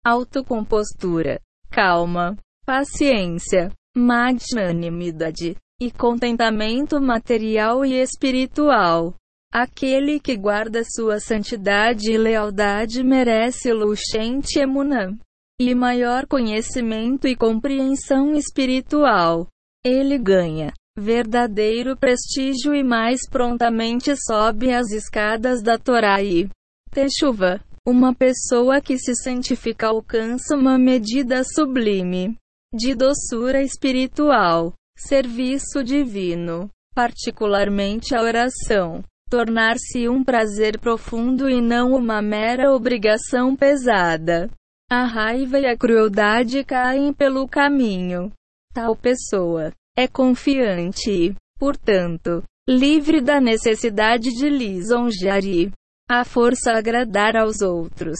Autocompostura 0.05 1.41
calma, 1.69 2.37
paciência, 2.65 3.69
magnanimidade 3.93 5.57
e 5.79 5.89
contentamento 5.89 6.99
material 7.01 7.85
e 7.85 7.93
espiritual. 7.93 9.13
Aquele 9.51 10.19
que 10.19 10.35
guarda 10.35 10.83
sua 10.83 11.19
santidade 11.19 12.11
e 12.11 12.17
lealdade 12.17 13.03
merece 13.03 13.73
luxente 13.73 14.59
emunã 14.59 15.17
e 15.59 15.73
maior 15.73 16.27
conhecimento 16.27 17.27
e 17.27 17.35
compreensão 17.35 18.35
espiritual. 18.35 19.47
Ele 19.83 20.17
ganha 20.17 20.71
verdadeiro 20.97 21.97
prestígio 21.97 22.75
e 22.75 22.83
mais 22.83 23.21
prontamente 23.29 24.13
sobe 24.17 24.71
as 24.71 24.91
escadas 24.91 25.63
da 25.63 25.77
Torá 25.77 26.21
e 26.21 26.49
Techuva. 26.91 27.59
Uma 27.87 28.13
pessoa 28.13 28.81
que 28.81 28.99
se 28.99 29.15
santifica 29.15 29.87
alcança 29.87 30.55
uma 30.55 30.77
medida 30.77 31.43
sublime 31.43 32.35
de 32.73 32.93
doçura 32.93 33.63
espiritual, 33.63 34.73
serviço 34.99 35.83
divino, 35.83 36.69
particularmente 36.93 38.13
a 38.13 38.21
oração, 38.21 39.03
tornar-se 39.29 40.09
um 40.09 40.23
prazer 40.23 40.77
profundo 40.77 41.49
e 41.49 41.61
não 41.61 41.93
uma 41.93 42.21
mera 42.21 42.73
obrigação 42.73 43.55
pesada. 43.55 44.49
A 44.91 45.05
raiva 45.05 45.59
e 45.59 45.65
a 45.65 45.77
crueldade 45.77 46.63
caem 46.63 47.13
pelo 47.13 47.47
caminho. 47.47 48.31
Tal 48.73 48.95
pessoa 48.95 49.71
é 49.95 50.07
confiante 50.07 51.11
e, 51.11 51.35
portanto, 51.57 52.43
livre 52.67 53.21
da 53.21 53.39
necessidade 53.39 54.31
de 54.31 54.49
lisonjear 54.49 55.45
e 55.45 55.71
a 56.09 56.25
força 56.25 56.71
agradar 56.71 57.37
aos 57.37 57.61
outros. 57.61 58.17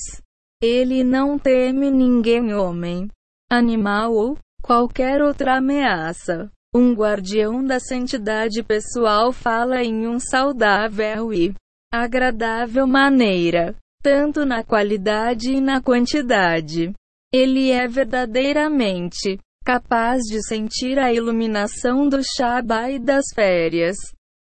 Ele 0.61 1.03
não 1.03 1.39
teme 1.39 1.89
ninguém 1.89 2.53
homem, 2.53 3.07
animal 3.49 4.13
ou 4.13 4.37
qualquer 4.61 5.21
outra 5.21 5.57
ameaça. 5.57 6.51
Um 6.73 6.93
guardião 6.93 7.63
da 7.65 7.79
santidade 7.79 8.61
pessoal 8.61 9.33
fala 9.33 9.83
em 9.83 10.07
um 10.07 10.19
saudável 10.19 11.33
e 11.33 11.55
agradável 11.91 12.85
maneira, 12.85 13.75
tanto 14.03 14.45
na 14.45 14.63
qualidade 14.63 15.51
e 15.51 15.59
na 15.59 15.81
quantidade. 15.81 16.93
Ele 17.33 17.71
é 17.71 17.87
verdadeiramente 17.87 19.39
capaz 19.65 20.21
de 20.23 20.45
sentir 20.47 20.99
a 20.99 21.11
iluminação 21.11 22.07
do 22.07 22.21
Shabá 22.23 22.91
e 22.91 22.99
das 22.99 23.25
férias. 23.33 23.95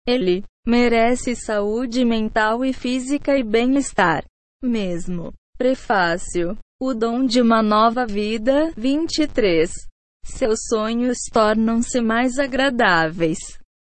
Ele 0.07 0.43
merece 0.65 1.35
saúde 1.35 2.05
mental 2.05 2.63
e 2.63 2.71
física 2.71 3.37
e 3.37 3.43
bem-estar. 3.43 4.23
Mesmo. 4.61 5.33
Prefácio. 5.57 6.57
O 6.81 6.93
dom 6.93 7.25
de 7.25 7.41
uma 7.41 7.61
nova 7.61 8.05
vida. 8.05 8.71
23. 8.77 9.71
Seus 10.23 10.59
sonhos 10.67 11.17
tornam-se 11.31 12.01
mais 12.01 12.39
agradáveis. 12.39 13.39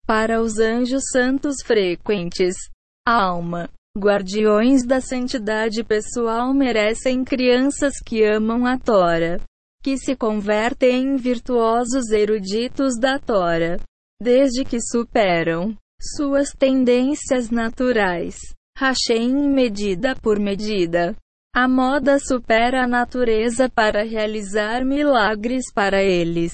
Para 0.05 0.41
os 0.41 0.57
anjos 0.59 1.03
santos 1.11 1.57
frequentes. 1.63 2.55
A 3.07 3.23
alma 3.23 3.69
Guardiões 3.97 4.85
da 4.85 5.01
santidade 5.01 5.83
pessoal 5.83 6.53
merecem 6.53 7.23
crianças 7.23 7.95
que 8.05 8.23
amam 8.23 8.65
a 8.65 8.77
Tora, 8.77 9.41
que 9.83 9.97
se 9.97 10.15
convertem 10.15 11.03
em 11.03 11.15
virtuosos 11.17 12.11
eruditos 12.11 12.97
da 12.99 13.17
Tora, 13.17 13.77
desde 14.21 14.63
que 14.63 14.79
superam 14.79 15.75
suas 15.99 16.51
tendências 16.51 17.49
naturais. 17.49 18.37
Hashem 18.77 19.33
medida 19.49 20.15
por 20.15 20.39
medida. 20.39 21.15
A 21.53 21.67
moda 21.67 22.19
supera 22.19 22.83
a 22.83 22.87
natureza 22.87 23.69
para 23.69 24.03
realizar 24.03 24.85
milagres 24.85 25.71
para 25.73 26.03
eles. 26.03 26.53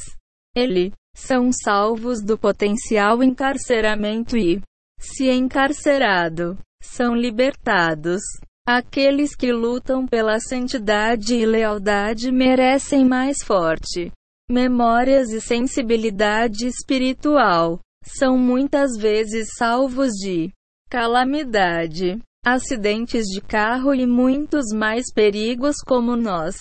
Ele 0.55 0.93
são 1.15 1.51
salvos 1.51 2.23
do 2.23 2.37
potencial 2.37 3.21
encarceramento 3.23 4.37
e, 4.37 4.61
se 4.99 5.29
encarcerado, 5.29 6.57
são 6.81 7.15
libertados. 7.15 8.21
Aqueles 8.67 9.35
que 9.35 9.51
lutam 9.51 10.07
pela 10.07 10.39
santidade 10.39 11.35
e 11.35 11.45
lealdade 11.45 12.31
merecem 12.31 13.05
mais 13.05 13.43
forte 13.43 14.11
memórias 14.49 15.31
e 15.31 15.41
sensibilidade 15.41 16.67
espiritual. 16.67 17.79
São 18.03 18.37
muitas 18.37 18.95
vezes 18.95 19.49
salvos 19.57 20.11
de 20.13 20.51
calamidade, 20.89 22.19
acidentes 22.45 23.25
de 23.25 23.41
carro 23.41 23.91
e 23.95 24.05
muitos 24.05 24.65
mais 24.71 25.05
perigos 25.11 25.77
como 25.83 26.15
nós. 26.15 26.55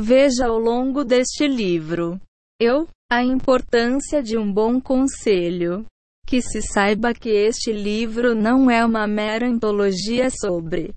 Veja 0.00 0.46
ao 0.46 0.58
longo 0.58 1.04
deste 1.04 1.48
livro. 1.48 2.20
Eu, 2.60 2.88
a 3.10 3.24
importância 3.24 4.22
de 4.22 4.38
um 4.38 4.50
bom 4.50 4.80
conselho. 4.80 5.84
Que 6.26 6.40
se 6.40 6.62
saiba 6.62 7.12
que 7.12 7.28
este 7.28 7.72
livro 7.72 8.34
não 8.34 8.70
é 8.70 8.84
uma 8.84 9.06
mera 9.06 9.46
antologia 9.46 10.30
sobre 10.30 10.94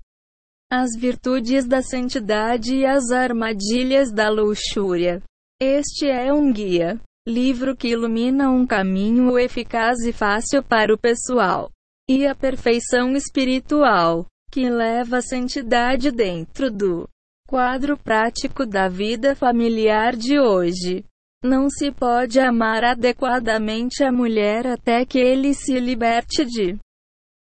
as 0.70 0.90
virtudes 0.98 1.66
da 1.66 1.82
santidade 1.82 2.74
e 2.74 2.86
as 2.86 3.10
armadilhas 3.10 4.12
da 4.12 4.30
luxúria. 4.30 5.22
Este 5.60 6.06
é 6.06 6.32
um 6.32 6.52
guia, 6.52 7.00
livro 7.26 7.76
que 7.76 7.88
ilumina 7.88 8.50
um 8.50 8.66
caminho 8.66 9.38
eficaz 9.38 9.98
e 10.00 10.12
fácil 10.12 10.62
para 10.62 10.94
o 10.94 10.98
pessoal 10.98 11.70
e 12.08 12.26
a 12.26 12.34
perfeição 12.34 13.12
espiritual, 13.12 14.24
que 14.50 14.70
leva 14.70 15.18
a 15.18 15.22
santidade 15.22 16.10
dentro 16.10 16.70
do 16.70 17.06
quadro 17.46 17.98
prático 17.98 18.64
da 18.64 18.88
vida 18.88 19.36
familiar 19.36 20.16
de 20.16 20.40
hoje. 20.40 21.04
Não 21.44 21.68
se 21.68 21.92
pode 21.92 22.40
amar 22.40 22.82
adequadamente 22.82 24.02
a 24.02 24.10
mulher 24.10 24.66
até 24.66 25.04
que 25.04 25.18
ele 25.18 25.52
se 25.54 25.78
liberte 25.78 26.44
de 26.44 26.78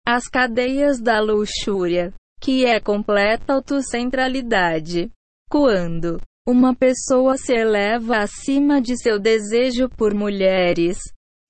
as 0.07 0.27
cadeias 0.29 1.01
da 1.01 1.21
luxúria, 1.21 2.13
que 2.41 2.65
é 2.65 2.81
completa 2.81 3.55
autocentralidade. 3.55 5.11
Quando 5.49 6.21
uma 6.47 6.75
pessoa 6.75 7.37
se 7.37 7.55
eleva 7.55 8.19
acima 8.19 8.81
de 8.81 9.01
seu 9.01 9.19
desejo 9.19 9.89
por 9.89 10.13
mulheres, 10.13 10.99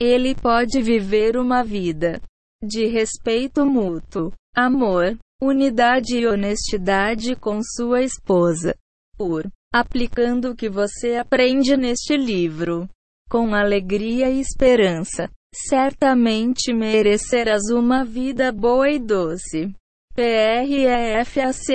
ele 0.01 0.35
pode 0.35 0.83
viver 0.83 1.37
uma 1.37 1.65
vida 1.65 2.21
de 2.65 2.87
respeito 2.87 3.65
mútuo, 3.67 4.33
amor, 4.55 5.19
unidade 5.43 6.17
e 6.17 6.27
honestidade 6.27 7.37
com 7.37 7.61
sua 7.63 8.03
esposa. 8.03 8.75
Por 9.17 9.47
aplicando 9.75 10.51
o 10.51 10.57
que 10.57 10.69
você 10.69 11.17
aprende 11.17 11.77
neste 11.77 12.17
livro. 12.17 12.89
Com 13.29 13.53
alegria 13.53 14.31
e 14.31 14.39
esperança, 14.39 15.29
certamente 15.53 16.73
merecerás 16.73 17.65
uma 17.73 18.05
vida 18.05 18.53
boa 18.53 18.89
e 18.89 19.01
doce. 19.01 19.75
PREFACIO 20.15 21.67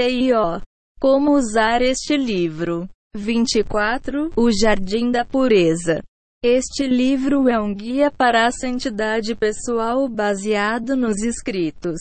Como 0.97 1.33
usar 1.33 1.81
este 1.81 2.15
livro? 2.15 2.87
24 3.13 4.31
O 4.37 4.49
Jardim 4.49 5.11
da 5.11 5.25
Pureza. 5.25 6.01
Este 6.41 6.87
livro 6.87 7.49
é 7.49 7.59
um 7.59 7.75
guia 7.75 8.09
para 8.09 8.47
a 8.47 8.51
santidade 8.51 9.35
pessoal 9.35 10.07
baseado 10.07 10.95
nos 10.95 11.21
escritos 11.21 11.99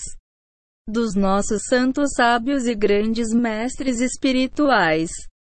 dos 0.89 1.17
nossos 1.17 1.65
santos 1.69 2.11
sábios 2.15 2.65
e 2.69 2.75
grandes 2.77 3.35
mestres 3.35 4.01
espirituais 4.01 5.11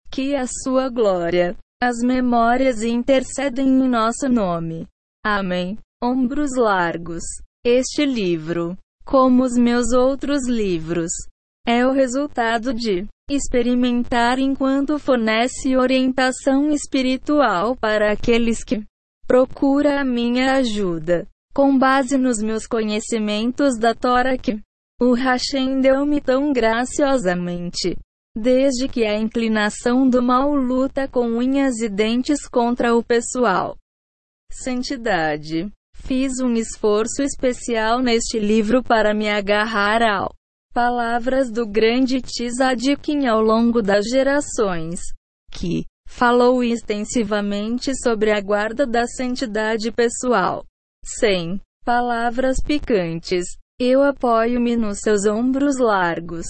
que 0.10 0.34
a 0.34 0.46
sua 0.48 0.88
glória, 0.88 1.58
as 1.84 1.98
memórias 1.98 2.82
intercedem 2.82 3.68
em 3.68 3.90
nosso 3.90 4.30
nome. 4.30 4.88
Amém. 5.26 5.78
Ombros 6.02 6.56
largos. 6.56 7.24
Este 7.66 8.06
livro, 8.06 8.78
como 9.04 9.44
os 9.44 9.58
meus 9.58 9.92
outros 9.92 10.48
livros, 10.48 11.12
é 11.68 11.86
o 11.86 11.92
resultado 11.92 12.74
de 12.74 13.06
experimentar 13.30 14.40
enquanto 14.40 14.98
fornece 14.98 15.78
orientação 15.78 16.72
espiritual 16.72 17.76
para 17.76 18.12
aqueles 18.12 18.64
que 18.64 18.84
procura 19.28 20.02
a 20.02 20.04
minha 20.04 20.54
ajuda. 20.54 21.28
Com 21.54 21.78
base 21.78 22.18
nos 22.18 22.42
meus 22.42 22.66
conhecimentos 22.66 23.78
da 23.78 23.94
Torá 23.94 24.38
que 24.38 24.60
o 25.02 25.14
Hashem 25.14 25.80
deu-me 25.82 26.20
tão 26.20 26.52
graciosamente. 26.52 27.96
Desde 28.38 28.88
que 28.88 29.06
a 29.06 29.18
inclinação 29.18 30.10
do 30.10 30.22
mal 30.22 30.54
luta 30.54 31.08
com 31.08 31.28
unhas 31.28 31.80
e 31.80 31.90
dentes 31.90 32.48
contra 32.48 32.96
o 32.96 33.04
pessoal. 33.04 33.76
Santidade. 34.52 35.72
Fiz 35.96 36.40
um 36.40 36.54
esforço 36.54 37.22
especial 37.22 38.02
neste 38.02 38.40
livro 38.40 38.82
para 38.82 39.14
me 39.14 39.30
agarrar 39.30 40.02
ao 40.02 40.32
palavras 40.74 41.52
do 41.52 41.68
grande 41.68 42.22
Tzadkin 42.22 43.28
ao 43.28 43.42
longo 43.42 43.82
das 43.82 44.06
gerações, 44.06 45.00
que 45.52 45.86
falou 46.08 46.64
extensivamente 46.64 47.92
sobre 48.02 48.32
a 48.32 48.42
guarda 48.42 48.86
da 48.86 49.06
santidade 49.06 49.92
pessoal. 49.92 50.64
Sem 51.04 51.62
palavras 51.86 52.58
picantes, 52.64 53.46
eu 53.80 54.04
apoio-me 54.04 54.76
nos 54.76 55.00
seus 55.00 55.26
ombros 55.26 55.78
largos 55.78 56.46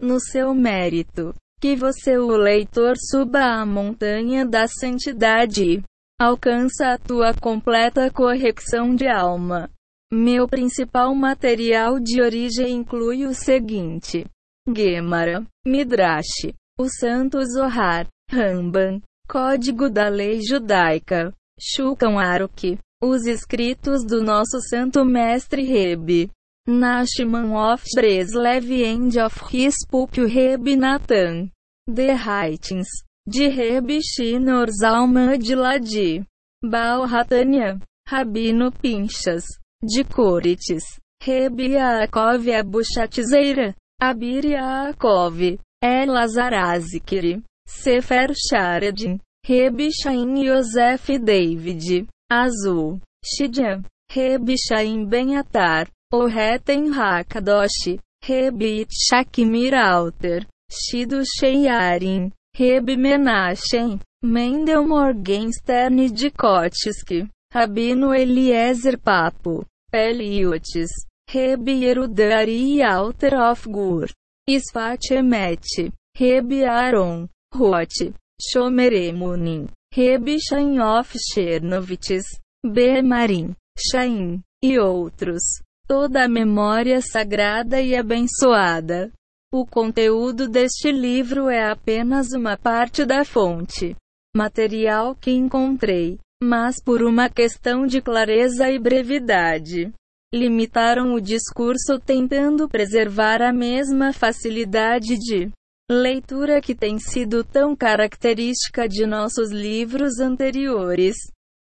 no 0.00 0.20
seu 0.20 0.54
mérito. 0.54 1.34
Que 1.60 1.74
você, 1.74 2.16
o 2.16 2.36
leitor, 2.36 2.94
suba 2.96 3.40
a 3.40 3.66
montanha 3.66 4.46
da 4.46 4.68
santidade 4.68 5.82
alcança 6.20 6.92
a 6.92 6.98
tua 6.98 7.34
completa 7.34 8.10
correção 8.12 8.94
de 8.94 9.08
alma. 9.08 9.68
Meu 10.10 10.48
principal 10.48 11.14
material 11.14 12.00
de 12.00 12.22
origem 12.22 12.76
inclui 12.76 13.26
o 13.26 13.34
seguinte: 13.34 14.24
Gemara, 14.66 15.46
Midrash, 15.66 16.54
o 16.78 16.88
Santo 16.88 17.38
Zohar, 17.44 18.06
Ramban, 18.30 19.02
Código 19.28 19.90
da 19.90 20.08
Lei 20.08 20.40
Judaica, 20.40 21.34
Shulchan 21.60 22.18
Aruch, 22.18 22.78
os 23.02 23.26
escritos 23.26 24.04
do 24.04 24.22
nosso 24.22 24.60
Santo 24.70 25.04
Mestre 25.04 25.62
Rebe, 25.62 26.30
Nashman 26.66 27.54
of 27.54 27.82
Breslev 27.94 28.70
End 28.70 29.18
of 29.18 29.40
His 29.50 29.74
Pupil 29.88 30.26
Reb 30.26 30.76
Natan. 30.76 31.50
The 31.86 32.14
Writings. 32.14 32.88
De 33.26 33.48
Reb 33.48 33.88
Shinor 34.02 34.68
Zalman 34.70 35.38
de 35.38 35.54
Ladi. 35.54 36.24
Baal 36.62 37.06
Hatania. 37.06 37.80
Rabino 38.06 38.70
Pinchas. 38.70 39.44
De 39.82 40.04
Corites. 40.04 40.84
Reb 41.26 41.58
Yaakov 41.58 42.46
Abushatzeira. 42.60 43.74
Abir 44.00 44.44
Yaakov. 44.44 45.58
El 45.82 46.08
Lazarazikiri. 46.08 47.42
Sefer 47.66 48.28
Sharedin. 48.34 49.20
Reb 49.48 49.78
Shain 49.90 50.36
Yosef 50.36 51.06
David. 51.24 52.08
Azul. 52.30 53.00
Shidia. 53.24 53.84
Reb 54.14 54.48
Shain 54.56 55.08
Ben 55.08 55.28
Atar. 55.42 55.88
O 56.10 56.26
Reten 56.26 56.90
Hakadoshi, 56.94 58.00
Rebit 58.26 58.88
Shakmir 58.90 59.74
Alter, 59.74 60.46
Shido 60.72 61.22
Sheyarin, 61.22 62.32
Reb 62.58 62.88
Menachem, 62.96 64.00
Mendel 64.22 64.86
Morgenstern 64.86 65.96
de 66.08 66.30
Kotsk, 66.30 67.28
Rabino 67.52 68.12
Eliezer 68.14 68.98
Papo, 68.98 69.64
Eliotes, 69.92 70.90
Reb 71.30 71.68
Yerudari 71.68 72.82
Alter 72.82 73.36
of 73.36 73.68
Gur, 73.68 74.06
Isfat 74.48 75.10
Emet, 75.12 75.90
Reb 76.16 76.52
Aaron, 76.64 77.28
Rot, 77.54 78.12
Shomeremunin, 78.40 79.68
Reb 79.94 80.28
Shain 80.38 80.80
of 80.80 81.16
Chernovitz, 81.18 82.24
B. 82.62 83.02
Marim, 83.02 83.54
Shain, 83.78 84.42
e 84.62 84.78
outros 84.78 85.42
toda 85.86 86.24
a 86.24 86.28
memória 86.28 87.00
sagrada 87.00 87.80
e 87.80 87.96
abençoada. 87.96 89.10
O 89.50 89.64
conteúdo 89.64 90.46
deste 90.46 90.92
livro 90.92 91.48
é 91.48 91.70
apenas 91.70 92.32
uma 92.32 92.58
parte 92.58 93.06
da 93.06 93.24
fonte 93.24 93.96
material 94.36 95.14
que 95.14 95.30
encontrei, 95.30 96.18
mas 96.42 96.76
por 96.82 97.02
uma 97.02 97.28
questão 97.28 97.86
de 97.86 98.00
clareza 98.00 98.70
e 98.70 98.78
brevidade, 98.78 99.92
limitaram 100.32 101.14
o 101.14 101.20
discurso 101.20 101.98
tentando 101.98 102.68
preservar 102.68 103.42
a 103.42 103.52
mesma 103.52 104.12
facilidade 104.12 105.16
de 105.16 105.50
leitura 105.90 106.60
que 106.60 106.74
tem 106.74 106.98
sido 106.98 107.42
tão 107.42 107.74
característica 107.74 108.86
de 108.86 109.06
nossos 109.06 109.50
livros 109.50 110.18
anteriores. 110.20 111.16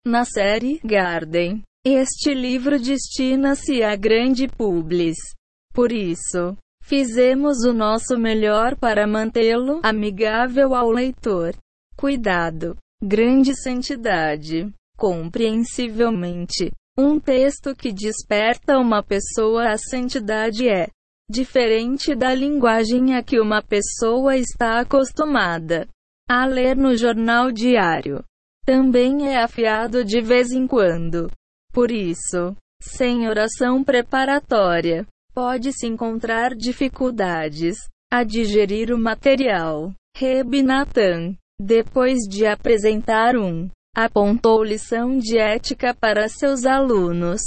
Na 0.06 0.24
série 0.24 0.80
Garden, 0.84 1.62
este 1.86 2.34
livro 2.34 2.80
destina-se 2.80 3.84
a 3.84 3.96
grande 3.96 4.48
publis. 4.48 5.18
Por 5.74 5.92
isso, 5.92 6.56
fizemos 6.82 7.66
o 7.66 7.74
nosso 7.74 8.18
melhor 8.18 8.78
para 8.78 9.06
mantê-lo 9.06 9.82
amigável 9.84 10.74
ao 10.74 10.90
leitor. 10.90 11.54
Cuidado, 11.98 12.78
grande 13.04 13.54
santidade, 13.54 14.74
compreensivelmente. 14.98 16.72
Um 16.98 17.20
texto 17.20 17.76
que 17.76 17.92
desperta 17.92 18.78
uma 18.78 19.04
pessoa 19.04 19.72
à 19.72 19.78
santidade 19.78 20.70
é 20.70 20.88
diferente 21.30 22.16
da 22.16 22.34
linguagem 22.34 23.16
a 23.16 23.24
que 23.24 23.40
uma 23.40 23.62
pessoa 23.62 24.38
está 24.38 24.80
acostumada 24.80 25.88
a 26.30 26.46
ler 26.46 26.78
no 26.78 26.96
jornal 26.96 27.52
diário. 27.52 28.24
Também 28.66 29.28
é 29.28 29.42
afiado 29.42 30.06
de 30.06 30.22
vez 30.22 30.52
em 30.52 30.66
quando. 30.66 31.30
Por 31.74 31.92
isso, 31.92 32.56
sem 32.82 33.28
oração 33.28 33.84
preparatória, 33.84 35.06
pode-se 35.34 35.88
encontrar 35.88 36.56
dificuldades 36.56 37.76
a 38.10 38.24
digerir 38.24 38.94
o 38.94 38.98
material. 38.98 39.92
Reb 40.16 40.62
Natan, 40.62 41.36
depois 41.60 42.20
de 42.30 42.46
apresentar 42.46 43.36
um 43.36 43.70
apontou 43.96 44.64
lição 44.64 45.18
de 45.18 45.38
ética 45.38 45.94
para 45.94 46.28
seus 46.28 46.66
alunos. 46.66 47.42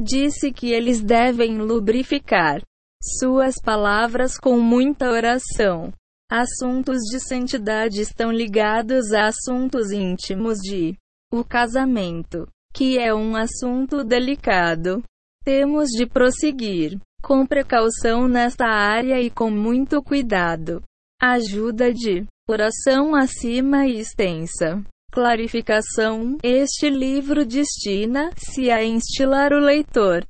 Disse 0.00 0.50
que 0.50 0.72
eles 0.72 1.02
devem 1.02 1.58
lubrificar 1.58 2.62
suas 3.00 3.56
palavras 3.62 4.38
com 4.38 4.58
muita 4.58 5.10
oração. 5.10 5.92
Assuntos 6.30 6.98
de 7.10 7.20
santidade 7.20 8.00
estão 8.00 8.32
ligados 8.32 9.12
a 9.12 9.26
assuntos 9.26 9.90
íntimos 9.90 10.58
de 10.58 10.96
o 11.30 11.44
casamento, 11.44 12.48
que 12.72 12.98
é 12.98 13.14
um 13.14 13.36
assunto 13.36 14.02
delicado. 14.02 15.02
Temos 15.44 15.88
de 15.90 16.06
prosseguir 16.06 16.98
com 17.22 17.46
precaução 17.46 18.26
nesta 18.26 18.66
área 18.66 19.20
e 19.20 19.30
com 19.30 19.50
muito 19.50 20.02
cuidado. 20.02 20.82
Ajuda 21.20 21.92
de 21.92 22.26
oração 22.48 23.14
acima 23.14 23.86
e 23.86 24.00
extensa. 24.00 24.82
Clarificação: 25.12 26.38
Este 26.42 26.88
livro 26.88 27.44
destina-se 27.44 28.70
a 28.70 28.84
instilar 28.84 29.52
o 29.52 29.58
leitor 29.58 30.26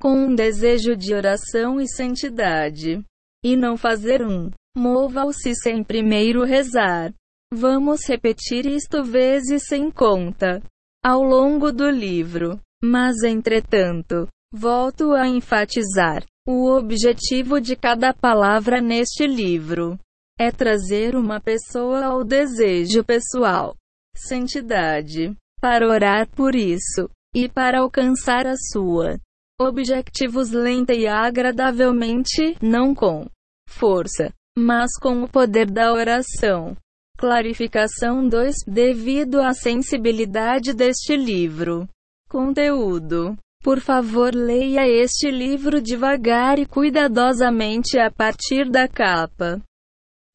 com 0.00 0.12
um 0.12 0.34
desejo 0.34 0.96
de 0.96 1.12
oração 1.12 1.78
e 1.78 1.86
santidade, 1.86 3.04
e 3.44 3.54
não 3.54 3.76
fazer 3.76 4.22
um 4.22 4.50
mova-se 4.74 5.54
sem 5.54 5.84
primeiro 5.84 6.42
rezar. 6.42 7.12
Vamos 7.52 8.00
repetir 8.08 8.64
isto 8.64 9.04
vezes 9.04 9.64
sem 9.66 9.90
conta 9.90 10.62
ao 11.04 11.22
longo 11.22 11.70
do 11.70 11.90
livro. 11.90 12.58
Mas, 12.82 13.22
entretanto, 13.22 14.26
volto 14.52 15.12
a 15.12 15.28
enfatizar: 15.28 16.24
o 16.48 16.70
objetivo 16.70 17.60
de 17.60 17.76
cada 17.76 18.14
palavra 18.14 18.80
neste 18.80 19.26
livro 19.26 19.98
é 20.40 20.50
trazer 20.50 21.14
uma 21.14 21.38
pessoa 21.38 22.06
ao 22.06 22.24
desejo 22.24 23.04
pessoal 23.04 23.76
santidade, 24.16 25.36
para 25.60 25.86
orar 25.86 26.26
por 26.30 26.54
isso, 26.54 27.10
e 27.34 27.46
para 27.46 27.80
alcançar 27.80 28.46
a 28.46 28.54
sua 28.56 29.18
objetivos 29.60 30.50
lenta 30.50 30.94
e 30.94 31.06
agradavelmente, 31.06 32.56
não 32.62 32.94
com 32.94 33.26
força, 33.68 34.32
mas 34.56 34.90
com 34.98 35.22
o 35.22 35.28
poder 35.28 35.70
da 35.70 35.92
oração. 35.92 36.74
Clarificação 37.18 38.26
2 38.26 38.64
Devido 38.66 39.42
à 39.42 39.52
sensibilidade 39.52 40.72
deste 40.72 41.14
livro. 41.14 41.86
Conteúdo. 42.30 43.36
Por 43.62 43.78
favor, 43.78 44.34
leia 44.34 44.88
este 44.88 45.30
livro 45.30 45.82
devagar 45.82 46.58
e 46.58 46.64
cuidadosamente 46.64 47.98
a 47.98 48.10
partir 48.10 48.70
da 48.70 48.88
capa. 48.88 49.60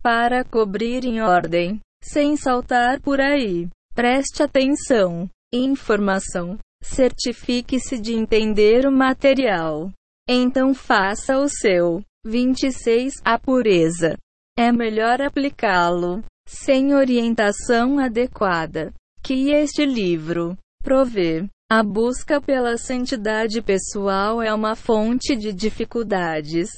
Para 0.05 0.43
cobrir 0.43 1.03
em 1.03 1.19
ordem 1.19 1.79
sem 1.99 2.37
saltar 2.37 3.01
por 3.01 3.19
aí. 3.19 3.67
Preste 3.95 4.43
atenção. 4.43 5.27
Informação. 5.51 6.59
Certifique-se 6.79 7.99
de 7.99 8.13
entender 8.13 8.85
o 8.85 8.91
material. 8.91 9.91
Então 10.29 10.75
faça 10.75 11.39
o 11.39 11.49
seu. 11.49 12.03
26. 12.23 13.15
A 13.25 13.39
pureza. 13.39 14.15
É 14.55 14.71
melhor 14.71 15.23
aplicá-lo 15.23 16.23
sem 16.47 16.93
orientação 16.93 17.97
adequada 17.97 18.93
que 19.23 19.49
este 19.49 19.87
livro 19.87 20.55
provê. 20.83 21.47
A 21.67 21.81
busca 21.81 22.39
pela 22.39 22.77
santidade 22.77 23.59
pessoal 23.59 24.39
é 24.39 24.53
uma 24.53 24.75
fonte 24.75 25.35
de 25.35 25.51
dificuldades. 25.51 26.69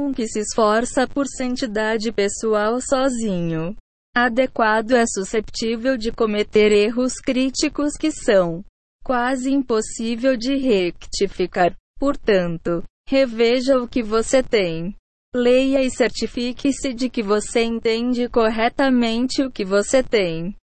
Um 0.00 0.14
que 0.14 0.26
se 0.26 0.40
esforça 0.40 1.06
por 1.06 1.26
santidade 1.26 2.10
pessoal 2.10 2.80
sozinho 2.80 3.76
adequado 4.16 4.92
é 4.92 5.04
susceptível 5.06 5.98
de 5.98 6.10
cometer 6.10 6.72
erros 6.72 7.16
críticos 7.22 7.98
que 8.00 8.10
são 8.10 8.64
quase 9.04 9.52
impossível 9.52 10.38
de 10.38 10.56
rectificar. 10.56 11.76
Portanto, 11.98 12.82
reveja 13.06 13.78
o 13.78 13.86
que 13.86 14.02
você 14.02 14.42
tem. 14.42 14.96
Leia 15.36 15.82
e 15.82 15.90
certifique-se 15.90 16.94
de 16.94 17.10
que 17.10 17.22
você 17.22 17.62
entende 17.62 18.26
corretamente 18.26 19.42
o 19.42 19.50
que 19.50 19.66
você 19.66 20.02
tem 20.02 20.56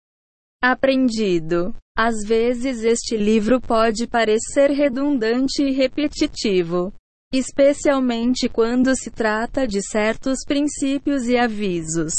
aprendido. 0.62 1.74
Às 1.98 2.24
vezes 2.24 2.84
este 2.84 3.16
livro 3.16 3.60
pode 3.60 4.06
parecer 4.06 4.70
redundante 4.70 5.60
e 5.60 5.72
repetitivo, 5.72 6.94
especialmente 7.38 8.48
quando 8.48 8.94
se 8.94 9.10
trata 9.10 9.66
de 9.66 9.80
certos 9.82 10.44
princípios 10.46 11.26
e 11.26 11.36
avisos. 11.36 12.12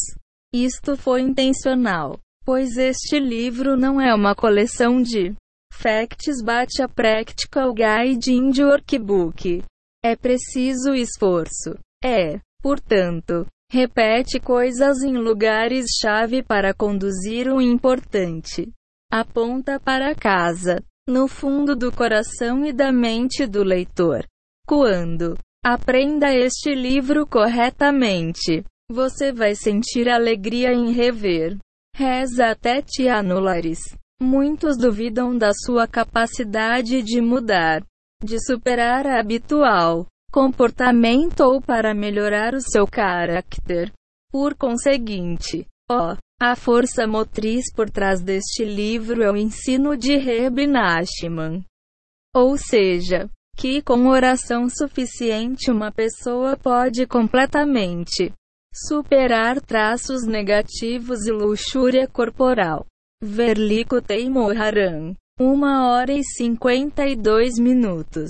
Isto 0.54 0.97
foi 0.97 1.21
intencional, 1.21 2.19
pois 2.43 2.78
este 2.78 3.19
livro 3.19 3.78
não 3.78 3.99
é 3.99 4.13
uma 4.13 4.36
coleção 4.36 5.01
de 5.01 5.34
facts 5.73 6.41
bate 6.43 6.82
a 6.82 6.88
practical 6.88 7.73
guide 7.73 8.32
in 8.32 8.51
the 8.51 8.65
workbook. 8.65 9.63
É 10.04 10.15
preciso 10.15 10.93
esforço. 10.93 11.78
É, 12.04 12.39
portanto, 12.62 13.45
repete 13.71 14.39
coisas 14.39 15.01
em 15.01 15.17
lugares-chave 15.17 16.43
para 16.43 16.73
conduzir 16.73 17.47
o 17.51 17.62
importante. 17.62 18.71
Aponta 19.12 19.80
para 19.80 20.15
casa, 20.15 20.84
no 21.08 21.28
fundo 21.28 21.75
do 21.75 21.91
coração 21.91 22.65
e 22.65 22.71
da 22.71 22.91
mente 22.91 23.45
do 23.45 23.63
leitor. 23.63 24.25
Quando 24.67 25.38
aprenda 25.63 26.34
este 26.34 26.73
livro 26.73 27.28
corretamente, 27.28 28.63
você 28.89 29.32
vai 29.32 29.56
sentir 29.56 30.10
alegria 30.10 30.73
em 30.73 30.91
rever. 30.91 31.58
Reza 31.95 32.47
até 32.47 32.82
te 32.82 33.08
anulares. 33.08 33.80
Muitos 34.21 34.78
duvidam 34.78 35.38
da 35.38 35.51
sua 35.54 35.88
capacidade 35.88 37.01
de 37.04 37.21
mudar, 37.21 37.84
de 38.23 38.39
superar 38.43 39.06
a 39.06 39.19
habitual 39.19 40.08
comportamento 40.32 41.39
ou 41.41 41.62
para 41.62 41.93
melhorar 41.93 42.54
o 42.54 42.60
seu 42.60 42.86
caráter. 42.86 43.89
Por 44.30 44.54
conseguinte, 44.54 45.65
ó, 45.89 46.17
a 46.41 46.56
força 46.58 47.08
motriz 47.08 47.71
por 47.73 47.89
trás 47.89 48.21
deste 48.21 48.65
livro 48.65 49.23
é 49.23 49.32
o 49.32 49.38
ensino 49.38 49.95
de 49.95 50.17
Reb 50.17 50.67
Nachman. 50.67 51.63
Ou 52.36 52.58
seja, 52.58 53.30
que 53.56 53.82
com 53.82 54.08
oração 54.08 54.68
suficiente 54.70 55.72
uma 55.72 55.91
pessoa 55.91 56.58
pode 56.58 57.06
completamente 57.08 58.34
superar 58.74 59.62
traços 59.62 60.26
negativos 60.26 61.26
e 61.26 61.32
luxúria 61.32 62.08
corporal. 62.08 62.86
Verlico 63.24 64.02
Teimoharan. 64.02 65.15
1 65.39 65.63
hora 65.63 66.13
e 66.13 66.24
52 66.24 67.58
minutos. 67.58 68.30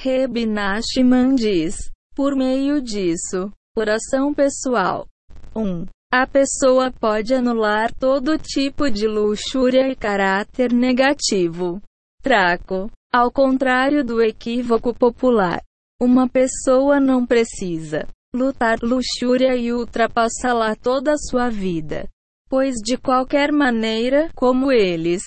Reb 0.00 0.46
Nachman 0.46 1.34
diz, 1.34 1.76
por 2.14 2.36
meio 2.36 2.80
disso, 2.80 3.50
oração 3.76 4.34
pessoal. 4.34 5.06
1. 5.54 5.86
A 6.12 6.26
pessoa 6.26 6.92
pode 6.92 7.34
anular 7.34 7.92
todo 7.94 8.38
tipo 8.38 8.90
de 8.90 9.06
luxúria 9.06 9.88
e 9.88 9.96
caráter 9.96 10.72
negativo. 10.72 11.80
Traco. 12.26 12.90
Ao 13.14 13.30
contrário 13.30 14.04
do 14.04 14.20
equívoco 14.20 14.92
popular, 14.92 15.62
uma 16.02 16.28
pessoa 16.28 16.98
não 16.98 17.24
precisa 17.24 18.08
lutar 18.34 18.80
luxúria 18.82 19.54
e 19.54 19.72
ultrapassá-la 19.72 20.74
toda 20.74 21.12
a 21.12 21.16
sua 21.16 21.48
vida. 21.48 22.08
Pois 22.50 22.74
de 22.84 22.96
qualquer 22.96 23.52
maneira, 23.52 24.28
como 24.34 24.72
eles, 24.72 25.22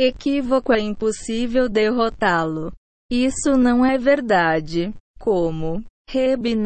equívoco 0.00 0.72
é 0.72 0.80
impossível 0.80 1.68
derrotá-lo. 1.68 2.72
Isso 3.12 3.58
não 3.58 3.84
é 3.84 3.98
verdade. 3.98 4.94
Como 5.20 5.84
Reb 6.08 6.56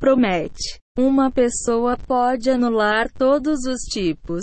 promete, 0.00 0.80
uma 0.98 1.30
pessoa 1.30 1.98
pode 1.98 2.48
anular 2.48 3.12
todos 3.12 3.58
os 3.66 3.82
tipos 3.92 4.42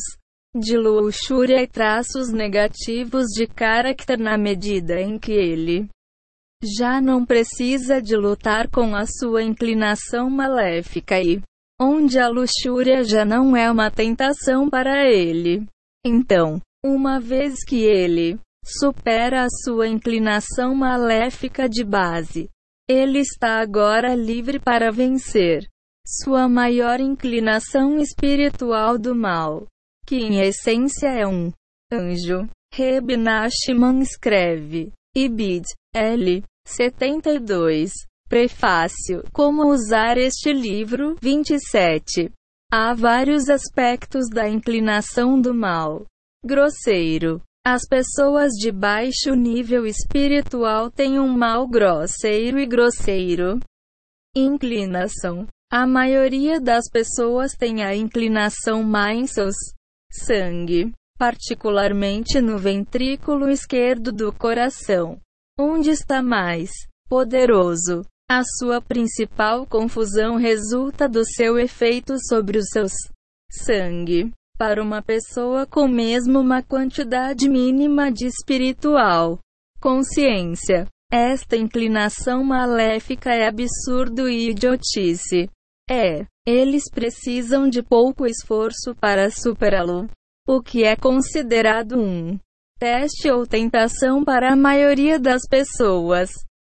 de 0.56 0.78
luxúria 0.78 1.62
e 1.62 1.68
traços 1.68 2.32
negativos 2.32 3.26
de 3.28 3.48
caráter 3.48 4.20
na 4.20 4.38
medida 4.38 5.02
em 5.02 5.18
que 5.18 5.32
ele 5.32 5.90
já 6.64 7.02
não 7.02 7.26
precisa 7.26 8.02
de 8.02 8.16
lutar 8.16 8.70
com 8.70 8.96
a 8.96 9.06
sua 9.06 9.44
inclinação 9.44 10.30
maléfica 10.30 11.20
e 11.20 11.42
onde 11.82 12.20
a 12.20 12.30
luxúria 12.30 13.04
já 13.04 13.26
não 13.26 13.58
é 13.58 13.70
uma 13.70 13.92
tentação 13.92 14.70
para 14.70 15.06
ele. 15.10 15.66
Então, 16.06 16.62
uma 16.86 17.20
vez 17.20 17.64
que 17.66 17.84
ele 17.84 18.40
supera 18.66 19.44
a 19.44 19.50
sua 19.50 19.88
inclinação 19.88 20.74
maléfica 20.74 21.68
de 21.68 21.84
base, 21.84 22.50
ele 22.88 23.20
está 23.20 23.60
agora 23.60 24.16
livre 24.16 24.60
para 24.60 24.92
vencer 24.92 25.68
sua 26.06 26.48
maior 26.48 27.00
inclinação 27.00 27.98
espiritual 27.98 28.98
do 28.98 29.16
mal, 29.16 29.66
que 30.06 30.16
em 30.16 30.42
essência 30.42 31.08
é 31.08 31.28
um 31.28 31.52
anjo. 31.92 32.50
Reb 32.74 33.18
Nachman 33.18 34.02
escreve. 34.02 34.92
Ibid. 35.16 35.66
L. 35.96 36.44
72. 36.66 37.92
Prefácio: 38.28 39.24
Como 39.32 39.72
usar 39.72 40.18
este 40.18 40.52
livro? 40.52 41.16
27. 41.22 42.32
Há 42.72 42.96
vários 42.96 43.50
aspectos 43.50 44.28
da 44.30 44.50
inclinação 44.50 45.40
do 45.40 45.54
mal. 45.54 46.06
Grosseiro. 46.44 47.42
As 47.66 47.84
pessoas 47.88 48.52
de 48.54 48.72
baixo 48.72 49.36
nível 49.36 49.86
espiritual 49.86 50.90
têm 50.90 51.20
um 51.20 51.30
mal 51.30 51.68
grosseiro 51.68 52.60
e 52.60 52.66
grosseiro. 52.66 53.60
Inclinação. 54.36 55.48
A 55.72 55.86
maioria 55.86 56.60
das 56.60 56.90
pessoas 56.92 57.54
tem 57.54 57.84
a 57.84 57.96
inclinação 57.96 58.84
mais 58.84 59.38
sangue, 60.14 60.92
particularmente 61.18 62.40
no 62.40 62.58
ventrículo 62.58 63.50
esquerdo 63.50 64.12
do 64.12 64.32
coração, 64.32 65.20
onde 65.60 65.90
está 65.90 66.22
mais 66.22 66.70
poderoso. 67.10 68.02
A 68.30 68.42
sua 68.58 68.82
principal 68.82 69.66
confusão 69.68 70.38
resulta 70.38 71.10
do 71.10 71.26
seu 71.26 71.60
efeito 71.60 72.16
sobre 72.28 72.58
os 72.58 72.66
seus 72.70 72.94
sangue. 73.52 74.32
Para 74.58 74.82
uma 74.82 75.02
pessoa 75.02 75.66
com 75.66 75.88
mesmo 75.88 76.40
uma 76.40 76.62
quantidade 76.62 77.50
mínima 77.50 78.12
de 78.12 78.28
espiritual 78.28 79.40
consciência, 79.80 80.88
esta 81.12 81.58
inclinação 81.58 82.44
maléfica 82.44 83.32
é 83.34 83.46
absurdo 83.46 84.30
e 84.30 84.50
idiotice. 84.50 85.50
É, 85.90 86.26
eles 86.46 86.84
precisam 86.90 87.70
de 87.70 87.84
pouco 87.84 88.26
esforço 88.26 88.96
para 88.96 89.30
superá-lo, 89.30 90.10
o 90.48 90.62
que 90.62 90.84
é 90.84 90.96
considerado 90.96 92.00
um 92.00 92.40
teste 92.80 93.30
ou 93.30 93.46
tentação 93.46 94.24
para 94.24 94.54
a 94.54 94.56
maioria 94.56 95.20
das 95.20 95.44
pessoas 95.50 96.32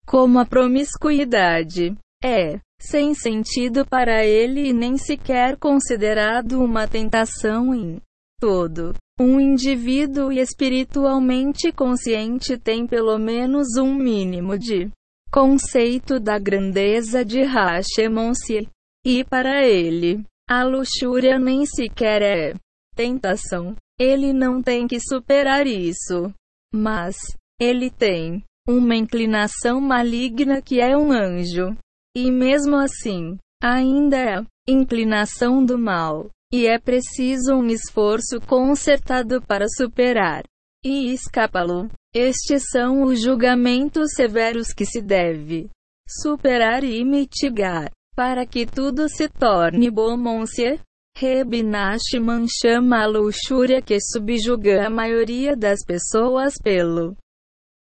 como 0.07 0.39
a 0.39 0.45
promiscuidade. 0.45 1.95
É, 2.23 2.59
sem 2.81 3.15
sentido 3.15 3.87
para 3.87 4.25
ele 4.25 4.69
e 4.69 4.73
nem 4.73 4.97
sequer 4.97 5.57
considerado 5.57 6.63
uma 6.63 6.87
tentação 6.87 7.75
em 7.75 8.01
todo. 8.41 8.95
Um 9.19 9.39
indivíduo 9.39 10.33
espiritualmente 10.33 11.71
consciente 11.73 12.59
tem 12.59 12.87
pelo 12.87 13.19
menos 13.19 13.77
um 13.79 13.95
mínimo 13.95 14.59
de 14.59 14.91
conceito 15.31 16.19
da 16.19 16.39
grandeza 16.39 17.25
de 17.25 17.43
Hashemon-se. 17.43 18.69
E 19.05 19.23
para 19.23 19.67
ele, 19.67 20.25
a 20.49 20.65
luxúria 20.65 21.39
nem 21.39 21.67
sequer 21.67 22.23
é 22.23 22.55
tentação. 22.97 23.77
Ele 23.99 24.33
não 24.33 24.63
tem 24.63 24.87
que 24.87 24.99
superar 24.99 25.67
isso. 25.67 26.33
Mas, 26.75 27.17
ele 27.61 27.91
tem 27.91 28.43
uma 28.67 28.97
inclinação 28.97 29.81
maligna 29.81 30.63
que 30.63 30.81
é 30.81 30.97
um 30.97 31.13
anjo. 31.13 31.77
E 32.17 32.31
mesmo 32.31 32.77
assim, 32.77 33.37
ainda 33.63 34.17
é 34.17 34.45
inclinação 34.67 35.65
do 35.65 35.79
mal. 35.79 36.31
E 36.53 36.67
é 36.67 36.79
preciso 36.79 37.55
um 37.55 37.67
esforço 37.67 38.41
concertado 38.41 39.43
para 39.43 39.67
superar 39.69 40.45
e 40.85 41.13
escapá-lo. 41.13 41.91
Estes 42.15 42.71
são 42.71 43.03
os 43.03 43.21
julgamentos 43.21 44.13
severos 44.15 44.73
que 44.73 44.87
se 44.87 45.03
deve 45.03 45.69
superar 46.09 46.85
e 46.85 47.05
mitigar, 47.05 47.91
para 48.15 48.47
que 48.47 48.65
tudo 48.67 49.09
se 49.09 49.29
torne 49.29 49.91
bom. 49.91 50.17
Monsieur 50.17 50.81
Reb 51.17 51.63
Nachman 51.63 52.47
chama 52.49 53.03
a 53.03 53.07
luxúria 53.07 53.81
que 53.81 53.99
subjuga 54.01 54.87
a 54.87 54.91
maioria 54.91 55.57
das 55.57 55.85
pessoas 55.85 56.55
pelo 56.63 57.17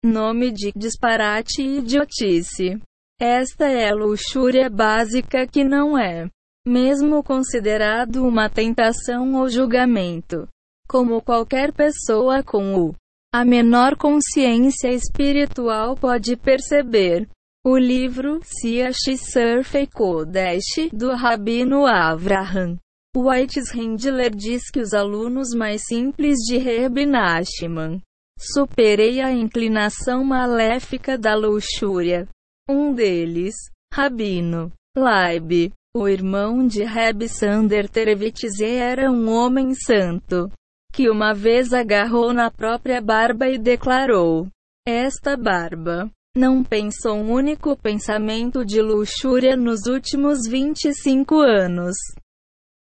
Nome 0.05 0.51
de 0.51 0.71
disparate 0.75 1.61
e 1.61 1.79
idiotice. 1.79 2.79
Esta 3.19 3.65
é 3.65 3.89
a 3.89 3.95
luxúria 3.95 4.69
básica 4.69 5.47
que 5.47 5.63
não 5.63 5.97
é 5.97 6.29
mesmo 6.67 7.23
considerado 7.23 8.17
uma 8.27 8.49
tentação 8.49 9.33
ou 9.35 9.49
julgamento. 9.49 10.47
Como 10.87 11.21
qualquer 11.21 11.73
pessoa 11.73 12.43
com 12.43 12.75
o 12.75 12.95
a 13.33 13.43
menor 13.43 13.97
consciência 13.97 14.89
espiritual 14.89 15.95
pode 15.95 16.35
perceber. 16.35 17.27
O 17.69 17.77
livro 17.77 18.39
Siash 18.45 19.19
Surfei 19.19 19.87
Kodesh 19.87 20.89
do 20.93 21.13
Rabino 21.13 21.85
Avraham 21.85 22.77
White 23.13 23.59
Handler 23.75 24.33
diz 24.33 24.71
que 24.71 24.79
os 24.79 24.93
alunos 24.93 25.53
mais 25.53 25.81
simples 25.85 26.37
de 26.47 26.57
Reb 26.57 27.05
Nachman 27.05 28.01
Superei 28.39 29.19
a 29.19 29.33
inclinação 29.33 30.23
maléfica 30.23 31.17
da 31.17 31.35
luxúria. 31.35 32.25
Um 32.69 32.93
deles, 32.93 33.55
Rabino 33.93 34.71
Laib, 34.97 35.73
o 35.93 36.07
irmão 36.07 36.65
de 36.65 36.85
Reb 36.85 37.27
Sander 37.27 37.89
Terevitze 37.89 38.63
era 38.63 39.11
um 39.11 39.29
homem 39.29 39.73
santo, 39.75 40.49
que 40.93 41.09
uma 41.09 41.33
vez 41.33 41.73
agarrou 41.73 42.31
na 42.31 42.49
própria 42.49 43.01
barba 43.01 43.49
e 43.49 43.57
declarou: 43.57 44.47
Esta 44.87 45.35
barba 45.35 46.09
não 46.37 46.63
pensou 46.63 47.15
um 47.15 47.31
único 47.31 47.75
pensamento 47.75 48.63
de 48.63 48.81
luxúria 48.81 49.55
nos 49.55 49.87
últimos 49.87 50.47
25 50.47 51.39
anos. 51.39 51.95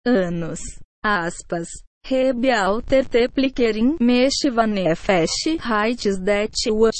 Anos. 0.06 0.60
Aspas. 1.04 1.68
Rebe 2.04 2.50
alter 2.50 3.08
teplikerin 3.08 3.96
meshvanefesh 4.00 5.58
heights 5.60 6.18
that 6.24 6.52
was. 6.70 6.96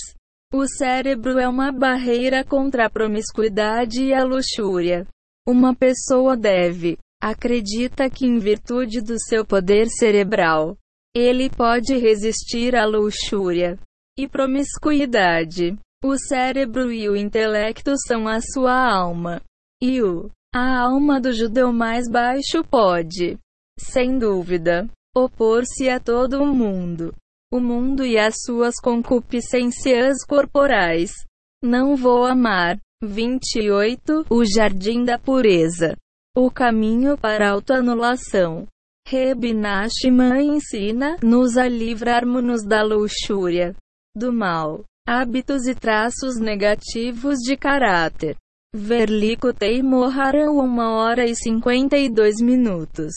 O 0.54 0.66
cérebro 0.68 1.38
é 1.38 1.48
uma 1.48 1.72
barreira 1.72 2.44
contra 2.44 2.86
a 2.86 2.90
promiscuidade 2.90 4.04
e 4.04 4.14
a 4.14 4.22
luxúria. 4.22 5.06
Uma 5.48 5.74
pessoa 5.74 6.36
deve 6.36 6.98
acredita 7.22 8.10
que 8.10 8.26
em 8.26 8.38
virtude 8.38 9.00
do 9.00 9.16
seu 9.18 9.46
poder 9.46 9.86
cerebral, 9.88 10.76
ele 11.14 11.48
pode 11.48 11.96
resistir 11.96 12.74
à 12.74 12.84
luxúria 12.84 13.78
e 14.18 14.26
promiscuidade. 14.26 15.78
O 16.04 16.18
cérebro 16.18 16.92
e 16.92 17.08
o 17.08 17.16
intelecto 17.16 17.92
são 18.06 18.26
a 18.26 18.40
sua 18.40 18.74
alma. 18.74 19.40
E 19.80 20.02
o 20.02 20.30
a 20.54 20.80
alma 20.80 21.20
do 21.20 21.32
judeu 21.32 21.72
mais 21.72 22.10
baixo 22.10 22.62
pode 22.62 23.38
sem 23.78 24.18
dúvida, 24.18 24.88
opor-se 25.16 25.88
a 25.88 25.98
todo 25.98 26.42
o 26.42 26.54
mundo. 26.54 27.14
O 27.52 27.60
mundo 27.60 28.04
e 28.04 28.18
as 28.18 28.36
suas 28.44 28.76
concupiscências 28.80 30.24
corporais. 30.26 31.10
Não 31.62 31.96
vou 31.96 32.24
amar. 32.24 32.78
28. 33.02 34.26
O 34.30 34.44
jardim 34.44 35.04
da 35.04 35.18
pureza. 35.18 35.96
O 36.36 36.50
caminho 36.50 37.18
para 37.18 37.48
a 37.48 37.52
autoanulação. 37.52 38.66
Reb 39.06 39.52
Nachman 39.52 40.56
ensina-nos 40.56 41.56
a 41.56 41.68
livrarmos-nos 41.68 42.64
da 42.64 42.82
luxúria, 42.82 43.74
do 44.16 44.32
mal, 44.32 44.84
hábitos 45.06 45.66
e 45.66 45.74
traços 45.74 46.38
negativos 46.38 47.38
de 47.38 47.56
caráter. 47.56 48.36
Verlico 48.74 49.52
Teimoharam 49.52 50.58
1 50.58 50.78
hora 50.78 51.26
e 51.26 51.34
52 51.34 52.40
minutos. 52.40 53.12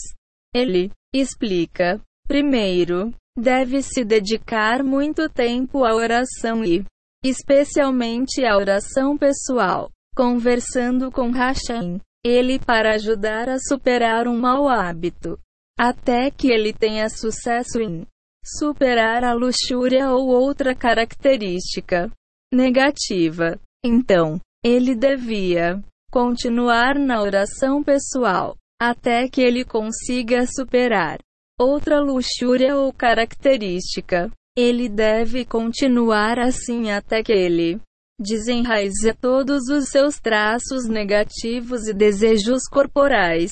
Ele 0.53 0.91
explica: 1.13 2.01
primeiro, 2.27 3.13
deve-se 3.37 4.03
dedicar 4.03 4.83
muito 4.83 5.29
tempo 5.29 5.85
à 5.85 5.95
oração 5.95 6.63
e, 6.63 6.83
especialmente 7.23 8.45
à 8.45 8.57
oração 8.57 9.17
pessoal, 9.17 9.89
conversando 10.15 11.09
com 11.11 11.31
Hashem, 11.31 12.01
ele 12.23 12.59
para 12.59 12.95
ajudar 12.95 13.47
a 13.47 13.57
superar 13.59 14.27
um 14.27 14.37
mau 14.37 14.67
hábito, 14.67 15.39
até 15.79 16.31
que 16.31 16.49
ele 16.49 16.73
tenha 16.73 17.07
sucesso 17.09 17.79
em 17.79 18.05
superar 18.45 19.23
a 19.23 19.33
luxúria 19.33 20.11
ou 20.11 20.27
outra 20.27 20.75
característica 20.75 22.11
negativa. 22.53 23.59
Então, 23.83 24.39
ele 24.63 24.95
devia 24.95 25.83
continuar 26.11 26.97
na 26.97 27.21
oração 27.21 27.83
pessoal 27.83 28.55
até 28.81 29.27
que 29.27 29.41
ele 29.41 29.65
consiga 29.65 30.45
superar 30.45 31.19
outra 31.59 31.99
luxúria 31.99 32.75
ou 32.75 32.93
característica. 32.93 34.29
Ele 34.57 34.87
deve 34.87 35.43
continuar 35.45 36.39
assim 36.39 36.91
até 36.91 37.21
que 37.21 37.33
ele 37.33 37.81
desenraize 38.19 39.13
todos 39.19 39.67
os 39.69 39.89
seus 39.89 40.19
traços 40.19 40.87
negativos 40.87 41.87
e 41.87 41.93
desejos 41.93 42.63
corporais. 42.71 43.51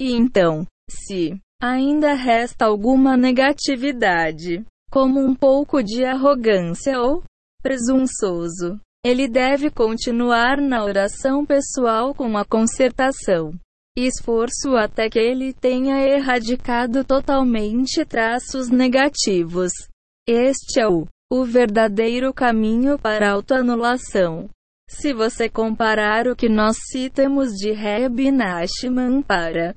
E 0.00 0.12
então, 0.12 0.66
se 0.90 1.40
ainda 1.60 2.14
resta 2.14 2.64
alguma 2.64 3.16
negatividade, 3.16 4.64
como 4.90 5.20
um 5.20 5.34
pouco 5.34 5.82
de 5.82 6.04
arrogância 6.04 7.00
ou 7.00 7.22
presunçoso, 7.62 8.80
ele 9.04 9.28
deve 9.28 9.70
continuar 9.70 10.60
na 10.60 10.82
oração 10.84 11.44
pessoal 11.44 12.14
com 12.14 12.36
a 12.36 12.44
concertação 12.44 13.52
esforço 14.06 14.76
até 14.76 15.08
que 15.08 15.18
ele 15.18 15.52
tenha 15.52 16.00
erradicado 16.00 17.04
totalmente 17.04 18.04
traços 18.04 18.68
negativos. 18.68 19.72
Este 20.26 20.80
é 20.80 20.88
o, 20.88 21.06
o 21.30 21.44
verdadeiro 21.44 22.32
caminho 22.32 22.98
para 22.98 23.30
autoanulação. 23.30 24.48
Se 24.88 25.12
você 25.12 25.48
comparar 25.48 26.26
o 26.26 26.36
que 26.36 26.48
nós 26.48 26.76
citamos 26.90 27.52
de 27.52 27.72
Reb 27.72 28.30
Nachman 28.30 29.22
para 29.22 29.74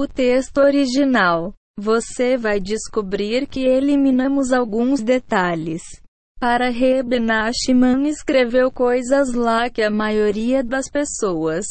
o 0.00 0.06
texto 0.06 0.58
original, 0.58 1.54
você 1.78 2.36
vai 2.36 2.60
descobrir 2.60 3.46
que 3.46 3.60
eliminamos 3.60 4.52
alguns 4.52 5.02
detalhes. 5.02 5.82
Para 6.38 6.70
Reb 6.70 7.18
Nachman 7.18 8.08
escreveu 8.08 8.70
coisas 8.70 9.32
lá 9.32 9.70
que 9.70 9.82
a 9.82 9.90
maioria 9.90 10.62
das 10.62 10.90
pessoas 10.90 11.66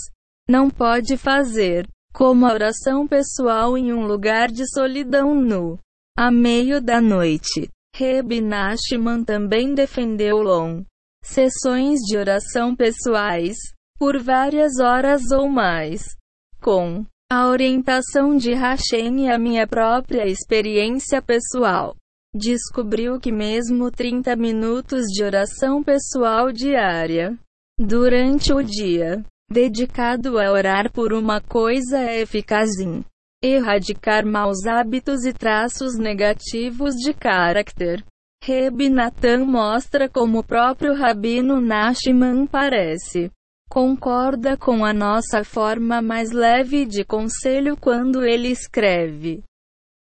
não 0.50 0.70
pode 0.70 1.18
fazer, 1.18 1.88
como 2.14 2.46
a 2.46 2.54
oração 2.54 3.08
pessoal 3.08 3.78
em 3.78 3.94
um 3.94 4.06
lugar 4.06 4.50
de 4.50 4.68
solidão 4.68 5.36
nu. 5.36 5.78
A 6.18 6.32
meio 6.32 6.82
da 6.82 7.00
noite, 7.02 7.70
Reb 7.96 8.42
Nachman 8.42 9.24
também 9.24 9.74
defendeu 9.74 10.38
long 10.38 10.84
sessões 11.24 12.02
de 12.02 12.18
oração 12.18 12.76
pessoais, 12.76 13.58
por 13.98 14.22
várias 14.22 14.80
horas 14.80 15.32
ou 15.32 15.50
mais, 15.50 16.16
com 16.62 17.04
a 17.32 17.48
orientação 17.48 18.38
de 18.38 18.54
Hashem 18.54 19.26
e 19.26 19.32
a 19.32 19.40
minha 19.40 19.66
própria 19.66 20.28
experiência 20.28 21.22
pessoal. 21.22 21.96
Descobriu 22.36 23.20
que 23.20 23.32
mesmo 23.32 23.90
30 23.90 24.36
minutos 24.36 25.06
de 25.08 25.24
oração 25.24 25.84
pessoal 25.84 26.52
diária, 26.52 27.36
durante 27.80 28.54
o 28.54 28.62
dia, 28.62 29.24
dedicado 29.50 30.38
a 30.38 30.52
orar 30.52 30.92
por 30.92 31.14
uma 31.14 31.42
coisa 31.42 31.98
é 31.98 32.22
eficaz 32.22 32.70
em 32.80 33.04
erradicar 33.44 34.26
maus 34.26 34.66
hábitos 34.68 35.26
e 35.26 35.34
traços 35.34 35.98
negativos 35.98 36.94
de 36.94 37.14
caráter. 37.14 38.04
Reb 38.44 38.90
Natan 38.90 39.46
mostra 39.46 40.08
como 40.08 40.40
o 40.40 40.44
próprio 40.44 40.94
Rabino 40.94 41.60
Nachman 41.60 42.46
parece. 42.46 43.32
Concorda 43.76 44.56
com 44.56 44.86
a 44.86 44.94
nossa 44.94 45.44
forma 45.44 46.02
mais 46.02 46.32
leve 46.32 46.86
de 46.86 47.04
conselho 47.04 47.76
quando 47.76 48.24
ele 48.24 48.48
escreve. 48.48 49.44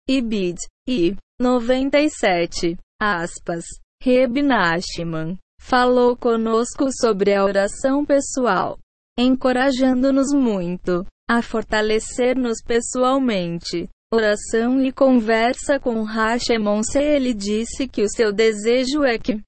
Ibid. 0.10 0.56
I. 0.88 1.18
97. 1.38 2.78
Aspas. 2.98 3.66
Reb 4.02 4.38
falou 5.60 6.16
conosco 6.16 6.88
sobre 6.98 7.34
a 7.34 7.44
oração 7.44 8.06
pessoal, 8.06 8.80
encorajando-nos 9.20 10.32
muito 10.34 11.06
a 11.30 11.42
fortalecer-nos 11.42 12.64
pessoalmente 12.66 13.90
oração 14.14 14.82
e 14.82 14.94
conversa 14.94 15.78
com 15.78 16.06
Hashemonse, 16.06 16.98
ele 16.98 17.34
disse 17.34 17.86
que 17.86 18.02
o 18.02 18.10
seu 18.10 18.32
desejo 18.32 19.04
é 19.04 19.20
que 19.20 19.42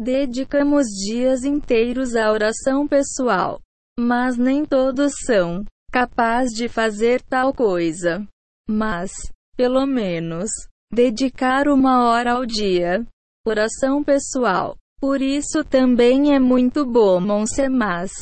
dedicamos 0.00 0.86
dias 0.86 1.44
inteiros 1.44 2.14
à 2.14 2.30
oração 2.30 2.86
pessoal. 2.86 3.60
Mas 3.98 4.36
nem 4.36 4.64
todos 4.64 5.12
são 5.26 5.64
capazes 5.90 6.54
de 6.54 6.68
fazer 6.68 7.20
tal 7.22 7.52
coisa. 7.52 8.26
Mas, 8.68 9.12
pelo 9.56 9.86
menos, 9.86 10.50
dedicar 10.90 11.68
uma 11.68 12.08
hora 12.08 12.32
ao 12.32 12.46
dia. 12.46 13.06
Oração 13.46 14.02
pessoal. 14.02 14.76
Por 15.00 15.20
isso 15.20 15.64
também 15.64 16.34
é 16.34 16.38
muito 16.38 16.86
bom, 16.86 17.20
Monse, 17.20 17.68
mas 17.68 18.12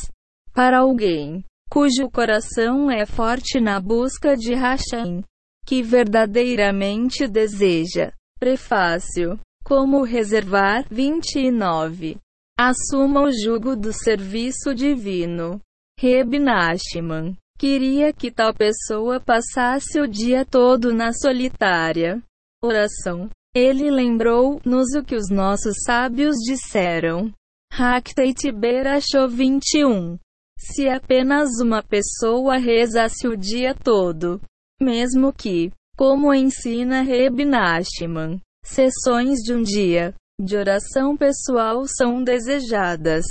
para 0.53 0.79
alguém 0.79 1.43
cujo 1.69 2.09
coração 2.11 2.91
é 2.91 3.05
forte 3.05 3.61
na 3.61 3.79
busca 3.79 4.35
de 4.35 4.53
Hashem, 4.53 5.23
que 5.65 5.81
verdadeiramente 5.81 7.27
deseja. 7.27 8.11
Prefácio. 8.37 9.39
Como 9.63 10.03
reservar 10.03 10.85
29. 10.89 12.17
Assuma 12.59 13.21
o 13.23 13.31
jugo 13.31 13.75
do 13.75 13.93
serviço 13.93 14.73
divino. 14.75 15.59
Reb 15.99 16.39
Nachman 16.39 17.35
queria 17.57 18.11
que 18.11 18.31
tal 18.31 18.53
pessoa 18.53 19.19
passasse 19.19 19.99
o 19.99 20.07
dia 20.07 20.43
todo 20.45 20.93
na 20.93 21.13
solitária 21.13 22.21
oração. 22.63 23.29
Ele 23.53 23.89
lembrou-nos 23.89 24.93
o 24.95 25.03
que 25.03 25.15
os 25.15 25.29
nossos 25.29 25.75
sábios 25.85 26.35
disseram. 26.37 27.33
Hakteit 27.71 28.51
Berachou 28.51 29.27
21. 29.27 30.17
Se 30.57 30.87
apenas 30.87 31.49
uma 31.59 31.81
pessoa 31.81 32.57
rezasse 32.57 33.27
o 33.27 33.35
dia 33.35 33.73
todo, 33.73 34.39
mesmo 34.79 35.33
que, 35.33 35.71
como 35.97 36.33
ensina 36.33 37.01
Reb 37.01 37.43
Nachman, 37.45 38.39
sessões 38.63 39.39
de 39.39 39.53
um 39.53 39.61
dia 39.61 40.13
de 40.39 40.55
oração 40.57 41.15
pessoal 41.15 41.85
são 41.87 42.23
desejadas. 42.23 43.25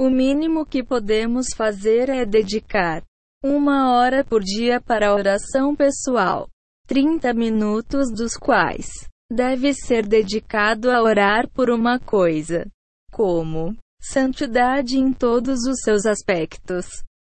O 0.00 0.10
mínimo 0.10 0.66
que 0.66 0.82
podemos 0.82 1.48
fazer 1.56 2.08
é 2.08 2.24
dedicar 2.24 3.02
uma 3.44 3.92
hora 3.92 4.24
por 4.24 4.42
dia 4.42 4.80
para 4.80 5.10
a 5.10 5.14
oração 5.14 5.76
pessoal, 5.76 6.48
30 6.86 7.32
minutos 7.34 8.10
dos 8.10 8.36
quais 8.36 8.88
deve 9.30 9.72
ser 9.74 10.06
dedicado 10.06 10.90
a 10.90 11.02
orar 11.02 11.48
por 11.50 11.70
uma 11.70 12.00
coisa, 12.00 12.66
como 13.12 13.76
santidade 14.00 14.98
em 14.98 15.12
todos 15.12 15.60
os 15.66 15.80
seus 15.84 16.06
aspectos. 16.06 16.86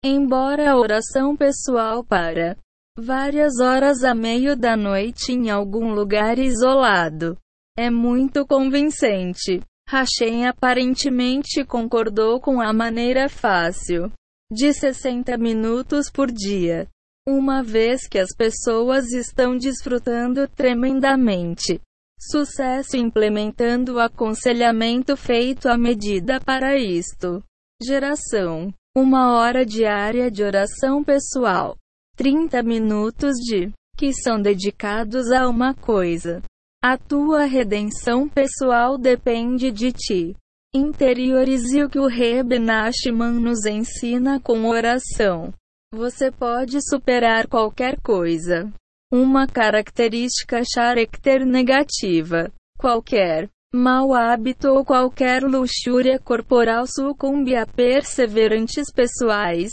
Embora 0.02 0.70
a 0.70 0.78
oração 0.78 1.36
pessoal 1.36 2.02
para 2.02 2.56
várias 2.98 3.60
horas 3.60 4.04
a 4.04 4.14
meio 4.14 4.56
da 4.56 4.76
noite 4.76 5.32
em 5.32 5.50
algum 5.50 5.92
lugar 5.92 6.38
isolado. 6.38 7.36
É 7.76 7.90
muito 7.90 8.46
convincente. 8.46 9.60
Hashem 9.88 10.46
aparentemente 10.46 11.64
concordou 11.64 12.40
com 12.40 12.60
a 12.60 12.72
maneira 12.72 13.28
fácil 13.28 14.12
de 14.52 14.72
60 14.72 15.36
minutos 15.36 16.10
por 16.10 16.30
dia, 16.30 16.88
uma 17.26 17.62
vez 17.62 18.06
que 18.08 18.18
as 18.18 18.34
pessoas 18.36 19.12
estão 19.12 19.56
desfrutando 19.56 20.48
tremendamente 20.48 21.80
sucesso 22.20 22.96
implementando 22.96 23.94
o 23.94 23.98
aconselhamento 23.98 25.16
feito 25.16 25.68
à 25.68 25.78
medida 25.78 26.38
para 26.38 26.76
isto. 26.76 27.42
Geração: 27.82 28.72
uma 28.94 29.34
hora 29.34 29.64
diária 29.64 30.30
de 30.30 30.42
oração 30.42 31.02
pessoal. 31.02 31.76
30 32.20 32.62
minutos 32.62 33.36
de 33.36 33.72
que 33.96 34.12
são 34.12 34.38
dedicados 34.42 35.32
a 35.32 35.48
uma 35.48 35.72
coisa. 35.72 36.42
A 36.84 36.98
tua 36.98 37.46
redenção 37.46 38.28
pessoal 38.28 38.98
depende 38.98 39.70
de 39.70 39.90
ti. 39.90 40.36
Interiorize 40.74 41.82
o 41.82 41.88
que 41.88 41.98
o 41.98 42.06
Reb 42.06 42.58
Nachman 42.58 43.40
nos 43.40 43.64
ensina 43.64 44.38
com 44.38 44.66
oração. 44.66 45.50
Você 45.94 46.30
pode 46.30 46.86
superar 46.86 47.48
qualquer 47.48 47.98
coisa. 48.02 48.70
Uma 49.10 49.46
característica 49.46 50.60
character 50.62 51.46
negativa. 51.46 52.52
Qualquer 52.78 53.48
mau 53.74 54.12
hábito 54.12 54.68
ou 54.68 54.84
qualquer 54.84 55.42
luxúria 55.42 56.18
corporal 56.18 56.86
sucumbe 56.86 57.56
a 57.56 57.64
perseverantes 57.64 58.92
pessoais. 58.92 59.70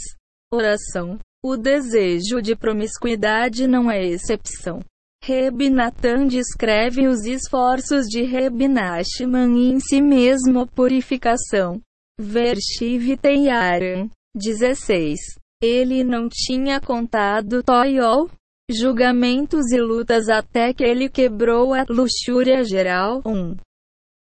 Oração. 0.50 1.20
O 1.50 1.56
desejo 1.56 2.42
de 2.42 2.58
promiscuidade 2.58 3.68
não 3.68 3.90
é 3.90 4.06
exceção. 4.06 4.82
Reb 5.24 5.70
Natan 5.70 6.28
descreve 6.28 7.08
os 7.08 7.24
esforços 7.24 8.06
de 8.08 8.22
Reb 8.22 8.68
Nachman 8.68 9.58
em 9.58 9.80
si 9.80 10.02
mesmo 10.02 10.68
purificação. 10.68 11.80
Vershiv 12.20 13.16
Teiaran. 13.16 14.10
16. 14.36 15.18
Ele 15.64 16.04
não 16.04 16.28
tinha 16.28 16.82
contado 16.82 17.64
Toyol, 17.64 18.30
julgamentos 18.70 19.72
e 19.72 19.80
lutas 19.80 20.28
até 20.28 20.74
que 20.74 20.84
ele 20.84 21.08
quebrou 21.08 21.74
a 21.74 21.86
luxúria 21.88 22.62
geral. 22.66 23.22
1. 23.26 23.56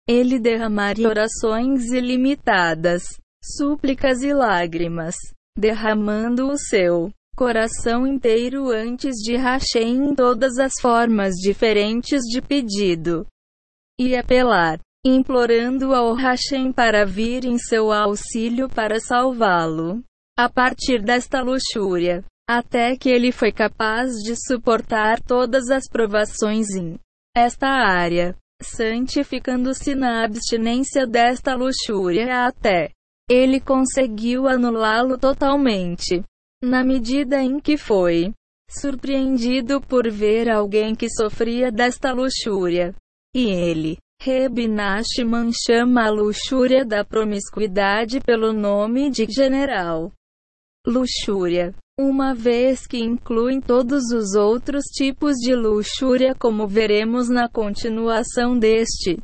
ele 0.10 0.40
derramaria 0.40 1.08
orações 1.08 1.92
ilimitadas, 1.92 3.04
súplicas 3.44 4.24
e 4.24 4.34
lágrimas, 4.34 5.16
derramando 5.58 6.50
o 6.50 6.58
seu 6.58 7.12
coração 7.36 8.06
inteiro 8.06 8.70
antes 8.70 9.16
de 9.16 9.36
Hashem 9.36 10.10
em 10.10 10.16
todas 10.16 10.58
as 10.60 10.74
formas 10.80 11.36
diferentes 11.36 12.22
de 12.24 12.42
pedido 12.42 13.26
e 14.00 14.16
apelar, 14.16 14.80
implorando 15.06 15.94
ao 15.94 16.14
Hashem 16.14 16.72
para 16.72 17.06
vir 17.06 17.46
em 17.46 17.58
seu 17.58 17.92
auxílio 17.92 18.70
para 18.70 19.00
salvá-lo. 19.00 20.04
A 20.38 20.50
partir 20.50 21.02
desta 21.02 21.42
luxúria, 21.42 22.24
até 22.50 22.96
que 22.96 23.10
ele 23.10 23.32
foi 23.32 23.52
capaz 23.52 24.12
de 24.24 24.36
suportar 24.36 25.22
todas 25.22 25.70
as 25.70 25.88
provações 25.88 26.70
em 26.72 27.00
esta 27.36 27.68
área, 27.68 28.36
santificando-se 28.62 29.96
na 29.96 30.24
abstinência 30.24 31.06
desta 31.08 31.56
luxúria 31.56 32.46
até 32.46 32.92
ele 33.30 33.60
conseguiu 33.60 34.48
anulá-lo 34.48 35.18
totalmente. 35.18 36.24
Na 36.64 36.84
medida 36.84 37.42
em 37.42 37.60
que 37.60 37.78
foi 37.78 38.34
surpreendido 38.70 39.82
por 39.82 40.10
ver 40.10 40.50
alguém 40.50 40.96
que 40.96 41.10
sofria 41.10 41.72
desta 41.72 42.14
luxúria. 42.14 42.96
E 43.36 43.46
ele, 43.50 43.98
Reb 44.22 44.68
Nachman 44.68 45.52
chama 45.52 46.06
a 46.06 46.10
luxúria 46.10 46.86
da 46.86 47.04
promiscuidade 47.04 48.20
pelo 48.22 48.54
nome 48.54 49.10
de 49.10 49.26
general. 49.26 50.12
Luxúria. 50.86 51.74
Uma 52.00 52.34
vez 52.34 52.88
que 52.88 52.98
incluem 52.98 53.60
todos 53.62 54.12
os 54.12 54.34
outros 54.34 54.86
tipos 54.86 55.36
de 55.38 55.54
luxúria, 55.54 56.34
como 56.34 56.68
veremos 56.68 57.30
na 57.30 57.50
continuação 57.50 58.58
deste 58.58 59.18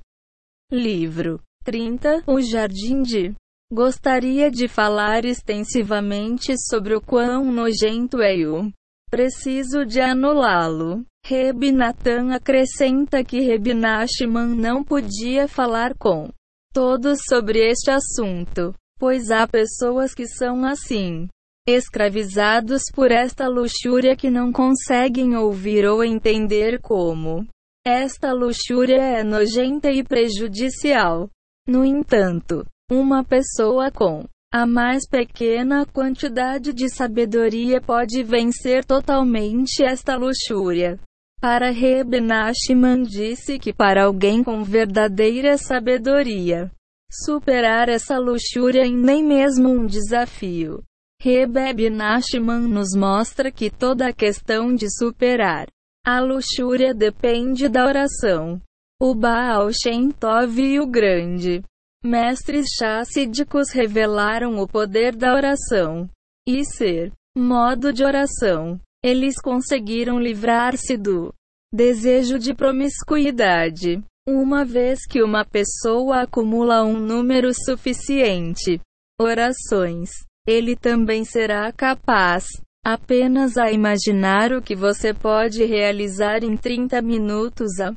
livro. 0.72 1.40
30. 1.64 2.24
O 2.28 2.42
Jardim 2.42 3.02
de 3.02 3.34
Gostaria 3.72 4.50
de 4.50 4.70
falar 4.70 5.26
extensivamente 5.26 6.54
sobre 6.70 6.96
o 6.96 7.02
quão 7.02 7.52
nojento 7.52 8.22
é 8.22 8.34
o 8.48 8.72
preciso 9.12 9.86
de 9.86 10.00
anulá-lo. 10.00 11.04
Reb 11.26 11.74
Natan 11.74 12.34
acrescenta 12.34 13.26
que 13.26 13.42
Reb 13.42 13.74
Nachman 13.74 14.56
não 14.56 14.86
podia 14.86 15.50
falar 15.50 15.94
com 15.98 16.30
todos 16.74 17.20
sobre 17.28 17.60
este 17.60 17.92
assunto, 17.92 18.74
pois 18.98 19.30
há 19.30 19.46
pessoas 19.46 20.14
que 20.14 20.26
são 20.26 20.64
assim, 20.64 21.28
escravizados 21.68 22.84
por 22.96 23.12
esta 23.12 23.50
luxúria 23.50 24.16
que 24.16 24.30
não 24.30 24.54
conseguem 24.54 25.36
ouvir 25.36 25.86
ou 25.86 26.02
entender 26.06 26.80
como 26.80 27.46
esta 27.86 28.32
luxúria 28.32 29.02
é 29.02 29.24
nojenta 29.26 29.92
e 29.92 30.06
prejudicial. 30.06 31.30
No 31.68 31.84
entanto, 31.84 32.66
uma 32.90 33.22
pessoa 33.22 33.92
com 33.92 34.26
a 34.52 34.66
mais 34.66 35.06
pequena 35.06 35.86
quantidade 35.86 36.72
de 36.72 36.90
sabedoria 36.90 37.82
pode 37.82 38.24
vencer 38.24 38.86
totalmente 38.86 39.84
esta 39.84 40.16
luxúria. 40.16 40.98
Para 41.42 41.70
Reb 41.70 42.22
Nachman 42.22 43.04
disse 43.04 43.60
que 43.60 43.74
para 43.74 44.06
alguém 44.06 44.42
com 44.42 44.64
verdadeira 44.64 45.58
sabedoria, 45.58 46.72
superar 47.12 47.90
essa 47.90 48.18
luxúria 48.18 48.86
é 48.86 48.90
nem 48.90 49.22
mesmo 49.22 49.70
um 49.70 49.86
desafio. 49.86 50.82
Rebeb 51.22 51.90
Nachman 51.90 52.62
nos 52.70 52.96
mostra 52.96 53.52
que 53.52 53.70
toda 53.70 54.08
a 54.08 54.14
questão 54.14 54.74
de 54.74 54.90
superar 54.90 55.68
a 56.06 56.22
luxúria 56.22 56.94
depende 56.94 57.68
da 57.68 57.86
oração. 57.86 58.62
O 59.00 59.14
Baal 59.14 59.70
Shem 59.74 60.10
Tov 60.10 60.62
e 60.62 60.80
o 60.80 60.88
grande 60.88 61.62
mestres 62.04 62.68
chassídicos 62.78 63.72
revelaram 63.72 64.60
o 64.60 64.68
poder 64.68 65.16
da 65.16 65.34
oração 65.34 66.10
e 66.48 66.64
ser 66.64 67.12
modo 67.38 67.92
de 67.92 68.04
oração. 68.04 68.80
Eles 69.04 69.40
conseguiram 69.40 70.20
livrar-se 70.20 70.98
do 70.98 71.34
desejo 71.74 72.40
de 72.40 72.54
promiscuidade. 72.54 74.02
Uma 74.28 74.66
vez 74.66 75.06
que 75.08 75.24
uma 75.24 75.46
pessoa 75.46 76.24
acumula 76.24 76.84
um 76.84 77.00
número 77.00 77.54
suficiente 77.54 78.80
orações, 79.20 80.10
ele 80.46 80.76
também 80.76 81.24
será 81.24 81.72
capaz 81.72 82.46
apenas 82.86 83.58
a 83.58 83.72
imaginar 83.72 84.54
o 84.54 84.62
que 84.62 84.76
você 84.76 85.14
pode 85.14 85.66
realizar 85.66 86.44
em 86.44 86.56
30 86.56 87.02
minutos 87.02 87.80
a 87.80 87.94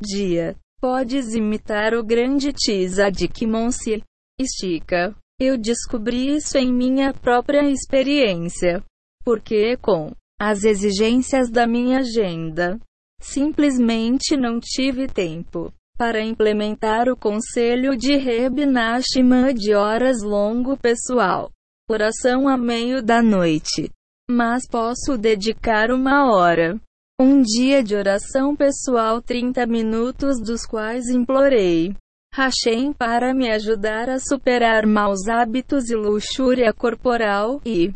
dia. 0.00 0.56
Podes 0.80 1.34
imitar 1.34 1.92
o 1.92 2.02
grande 2.02 2.54
Tzadik 2.54 3.46
Monsi. 3.46 4.02
Estica. 4.40 5.14
Eu 5.38 5.58
descobri 5.58 6.36
isso 6.36 6.56
em 6.56 6.72
minha 6.72 7.12
própria 7.12 7.68
experiência. 7.70 8.82
Porque, 9.22 9.76
com 9.76 10.10
as 10.40 10.64
exigências 10.64 11.50
da 11.50 11.66
minha 11.66 11.98
agenda, 11.98 12.80
simplesmente 13.20 14.38
não 14.38 14.58
tive 14.58 15.06
tempo 15.06 15.70
para 15.98 16.24
implementar 16.24 17.10
o 17.10 17.16
conselho 17.16 17.94
de 17.94 18.16
Reb 18.16 18.64
Nachman 18.64 19.52
de 19.52 19.74
horas 19.74 20.22
longo 20.22 20.78
pessoal. 20.78 21.50
Oração 21.90 22.48
a 22.48 22.56
meio 22.56 23.02
da 23.02 23.22
noite. 23.22 23.90
Mas 24.30 24.66
posso 24.66 25.18
dedicar 25.18 25.90
uma 25.90 26.34
hora 26.34 26.80
um 27.22 27.42
dia 27.42 27.84
de 27.84 27.94
oração 27.94 28.56
pessoal 28.56 29.20
30 29.20 29.66
minutos 29.66 30.40
dos 30.40 30.64
quais 30.64 31.10
implorei 31.10 31.94
Hashem 32.34 32.94
para 32.94 33.34
me 33.34 33.50
ajudar 33.50 34.08
a 34.08 34.18
superar 34.18 34.86
maus 34.86 35.28
hábitos 35.28 35.90
e 35.90 35.94
luxúria 35.94 36.72
corporal 36.72 37.60
e 37.62 37.92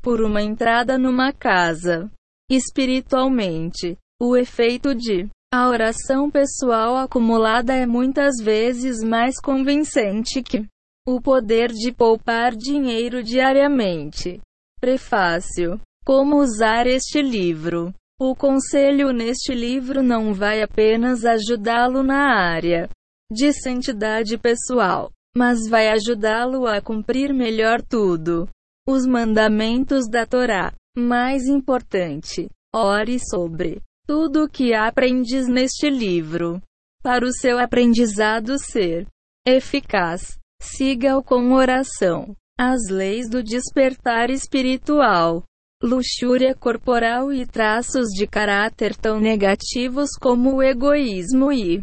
por 0.02 0.20
uma 0.20 0.42
entrada 0.42 0.98
numa 0.98 1.32
casa. 1.32 2.10
Espiritualmente, 2.48 3.96
o 4.20 4.36
efeito 4.36 4.94
de 4.94 5.28
a 5.52 5.68
oração 5.68 6.30
pessoal 6.30 6.96
acumulada 6.96 7.74
é 7.74 7.84
muitas 7.84 8.36
vezes 8.42 9.02
mais 9.04 9.38
convincente 9.38 10.42
que 10.42 10.66
o 11.06 11.20
poder 11.20 11.68
de 11.68 11.92
poupar 11.92 12.56
dinheiro 12.56 13.22
diariamente. 13.22 14.40
Prefácio: 14.80 15.78
Como 16.06 16.38
usar 16.38 16.86
este 16.86 17.20
livro? 17.20 17.92
O 18.18 18.34
conselho 18.34 19.12
neste 19.12 19.52
livro 19.52 20.02
não 20.02 20.32
vai 20.32 20.62
apenas 20.62 21.22
ajudá-lo 21.22 22.02
na 22.02 22.32
área 22.34 22.88
de 23.30 23.52
santidade 23.52 24.38
pessoal, 24.38 25.10
mas 25.36 25.68
vai 25.68 25.88
ajudá-lo 25.88 26.66
a 26.66 26.80
cumprir 26.80 27.34
melhor 27.34 27.82
tudo. 27.82 28.48
Os 28.88 29.06
mandamentos 29.06 30.08
da 30.08 30.24
Torá. 30.24 30.72
Mais 30.96 31.46
importante, 31.46 32.48
ore 32.74 33.18
sobre 33.18 33.82
tudo 34.06 34.44
o 34.44 34.48
que 34.48 34.74
aprendes 34.74 35.48
neste 35.48 35.88
livro. 35.88 36.60
Para 37.02 37.24
o 37.24 37.32
seu 37.32 37.58
aprendizado 37.58 38.58
ser 38.58 39.06
eficaz, 39.46 40.38
siga-o 40.60 41.22
com 41.22 41.52
oração. 41.52 42.36
As 42.58 42.88
leis 42.90 43.28
do 43.28 43.42
despertar 43.42 44.30
espiritual, 44.30 45.42
luxúria 45.82 46.54
corporal 46.54 47.32
e 47.32 47.44
traços 47.44 48.08
de 48.08 48.26
caráter 48.26 48.94
tão 48.94 49.18
negativos 49.18 50.10
como 50.20 50.56
o 50.56 50.62
egoísmo 50.62 51.50
e 51.50 51.82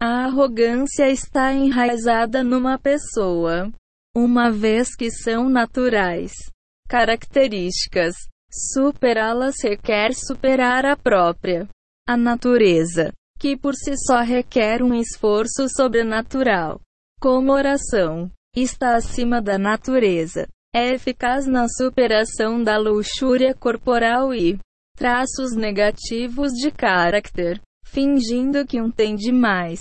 a 0.00 0.26
arrogância 0.26 1.10
está 1.10 1.52
enraizada 1.52 2.44
numa 2.44 2.78
pessoa, 2.78 3.72
uma 4.14 4.50
vez 4.50 4.94
que 4.94 5.10
são 5.10 5.48
naturais 5.48 6.32
características 6.86 8.14
Superá-las 8.72 9.56
requer 9.62 10.14
superar 10.14 10.86
a 10.86 10.96
própria 10.96 11.68
a 12.08 12.16
natureza, 12.16 13.12
que 13.38 13.56
por 13.56 13.74
si 13.74 13.94
só 13.96 14.20
requer 14.20 14.82
um 14.82 14.94
esforço 14.94 15.68
sobrenatural. 15.68 16.80
Como 17.20 17.52
oração 17.52 18.30
está 18.54 18.96
acima 18.96 19.42
da 19.42 19.58
natureza, 19.58 20.46
É 20.78 20.92
eficaz 20.92 21.46
na 21.46 21.66
superação 21.68 22.62
da 22.62 22.76
luxúria 22.76 23.54
corporal 23.54 24.34
e 24.34 24.58
traços 24.94 25.56
negativos 25.56 26.52
de 26.52 26.70
caráter, 26.70 27.62
fingindo 27.82 28.66
que 28.66 28.78
um 28.78 28.90
tem 28.90 29.16
demais. 29.16 29.80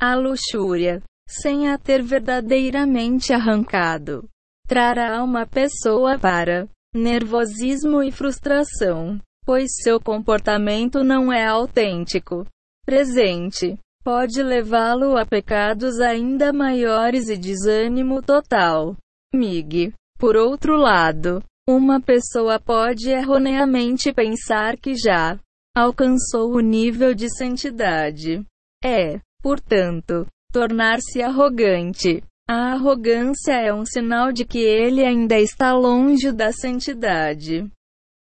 A 0.00 0.14
luxúria, 0.14 1.02
sem 1.28 1.68
a 1.68 1.76
ter 1.76 2.04
verdadeiramente 2.04 3.32
arrancado, 3.32 4.28
trará 4.68 5.24
uma 5.24 5.44
pessoa 5.44 6.16
para 6.16 6.68
nervosismo 6.94 8.02
e 8.02 8.10
frustração, 8.10 9.20
pois 9.44 9.70
seu 9.82 10.00
comportamento 10.00 11.02
não 11.02 11.32
é 11.32 11.46
autêntico. 11.46 12.46
Presente 12.84 13.78
pode 14.02 14.42
levá-lo 14.42 15.16
a 15.16 15.26
pecados 15.26 16.00
ainda 16.00 16.52
maiores 16.52 17.28
e 17.28 17.36
desânimo 17.36 18.22
total. 18.22 18.96
Mig. 19.34 19.92
Por 20.18 20.36
outro 20.36 20.76
lado, 20.76 21.42
uma 21.68 22.00
pessoa 22.00 22.58
pode 22.58 23.10
erroneamente 23.10 24.12
pensar 24.12 24.76
que 24.78 24.94
já 24.94 25.38
alcançou 25.76 26.54
o 26.54 26.60
nível 26.60 27.14
de 27.14 27.28
santidade. 27.36 28.42
É, 28.82 29.20
portanto, 29.42 30.26
tornar-se 30.50 31.22
arrogante. 31.22 32.22
A 32.50 32.72
arrogância 32.72 33.52
é 33.52 33.74
um 33.74 33.84
sinal 33.84 34.32
de 34.32 34.46
que 34.46 34.58
ele 34.58 35.04
ainda 35.04 35.38
está 35.38 35.74
longe 35.74 36.32
da 36.32 36.50
santidade. 36.50 37.70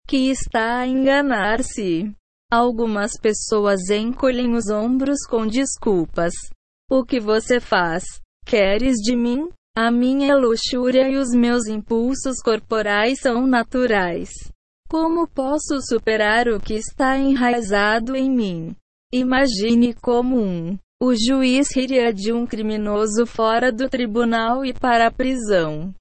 Que 0.05 0.29
está 0.29 0.79
a 0.79 0.87
enganar-se. 0.87 2.13
Algumas 2.51 3.13
pessoas 3.17 3.89
encolhem 3.89 4.53
os 4.53 4.69
ombros 4.69 5.19
com 5.29 5.47
desculpas. 5.47 6.33
O 6.89 7.05
que 7.05 7.21
você 7.21 7.61
faz? 7.61 8.03
Queres 8.45 8.97
de 8.97 9.15
mim? 9.15 9.47
A 9.77 9.89
minha 9.89 10.35
luxúria 10.35 11.07
e 11.07 11.15
os 11.15 11.29
meus 11.29 11.65
impulsos 11.67 12.41
corporais 12.43 13.21
são 13.21 13.47
naturais. 13.47 14.29
Como 14.89 15.25
posso 15.25 15.79
superar 15.87 16.49
o 16.49 16.59
que 16.59 16.73
está 16.73 17.17
enraizado 17.17 18.13
em 18.13 18.29
mim? 18.29 18.75
Imagine 19.13 19.93
como 19.93 20.37
um. 20.37 20.77
O 21.03 21.15
juiz 21.15 21.75
riria 21.75 22.13
de 22.13 22.31
um 22.31 22.45
criminoso 22.45 23.25
fora 23.25 23.71
do 23.71 23.89
tribunal 23.89 24.63
e 24.63 24.71
para 24.71 25.07
a 25.07 25.11
prisão. 25.11 25.91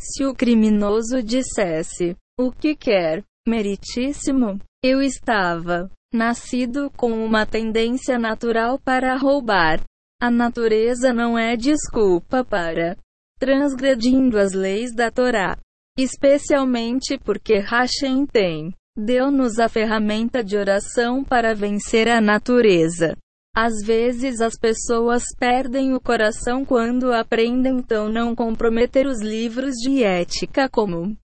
Se 0.00 0.24
o 0.24 0.34
criminoso 0.34 1.22
dissesse: 1.22 2.16
O 2.40 2.50
que 2.50 2.74
quer, 2.74 3.22
meritíssimo? 3.46 4.58
Eu 4.82 5.02
estava 5.02 5.90
nascido 6.14 6.90
com 6.96 7.12
uma 7.12 7.44
tendência 7.44 8.18
natural 8.18 8.78
para 8.78 9.18
roubar. 9.18 9.82
A 10.18 10.30
natureza 10.30 11.12
não 11.12 11.38
é 11.38 11.54
desculpa 11.54 12.42
para 12.42 12.96
transgredindo 13.38 14.38
as 14.38 14.54
leis 14.54 14.94
da 14.94 15.10
Torá. 15.10 15.58
Especialmente 15.98 17.18
porque 17.18 17.58
Hashem 17.58 18.24
tem 18.24 18.72
deu-nos 18.96 19.58
a 19.58 19.68
ferramenta 19.68 20.42
de 20.42 20.56
oração 20.56 21.22
para 21.22 21.54
vencer 21.54 22.08
a 22.08 22.18
natureza. 22.18 23.14
Às 23.54 23.82
vezes 23.84 24.40
as 24.40 24.54
pessoas 24.58 25.24
perdem 25.38 25.94
o 25.94 26.00
coração 26.00 26.64
quando 26.64 27.12
aprendem 27.12 27.76
então 27.76 28.08
não 28.08 28.34
comprometer 28.34 29.06
os 29.06 29.20
livros 29.20 29.74
de 29.74 30.02
ética 30.02 30.70
como 30.70 31.14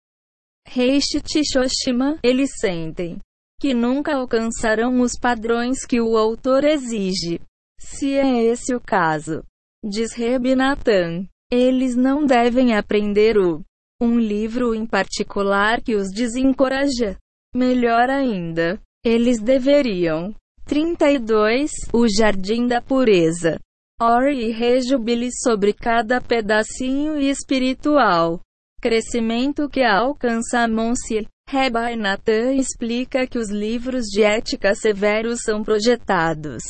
Reishi 0.66 1.22
Shoshima, 1.24 2.18
eles 2.22 2.50
sentem 2.60 3.18
que 3.58 3.72
nunca 3.72 4.14
alcançarão 4.14 5.00
os 5.00 5.18
padrões 5.18 5.86
que 5.86 6.00
o 6.00 6.16
autor 6.18 6.64
exige. 6.64 7.40
Se 7.80 8.12
é 8.12 8.44
esse 8.44 8.74
o 8.74 8.80
caso, 8.80 9.42
diz 9.82 10.12
Rebinatan, 10.12 11.26
eles 11.50 11.96
não 11.96 12.26
devem 12.26 12.76
aprender 12.76 13.38
o 13.38 13.62
um 14.00 14.18
livro 14.18 14.74
em 14.74 14.86
particular 14.86 15.80
que 15.80 15.96
os 15.96 16.08
desencoraja. 16.10 17.16
Melhor 17.54 18.10
ainda, 18.10 18.78
eles 19.04 19.40
deveriam 19.40 20.34
32 20.68 21.70
O 21.94 22.06
Jardim 22.06 22.66
da 22.66 22.82
Pureza. 22.82 23.58
Ore 23.98 24.48
e 24.48 24.52
rejubile 24.52 25.30
sobre 25.32 25.72
cada 25.72 26.20
pedacinho 26.20 27.18
espiritual. 27.18 28.38
Crescimento 28.78 29.66
que 29.70 29.82
alcança 29.82 30.68
Monsieur 30.68 31.24
Rabbi 31.48 31.96
Nathan 31.96 32.52
explica 32.52 33.26
que 33.26 33.38
os 33.38 33.48
livros 33.48 34.04
de 34.04 34.22
ética 34.22 34.74
severos 34.74 35.40
são 35.42 35.64
projetados 35.64 36.62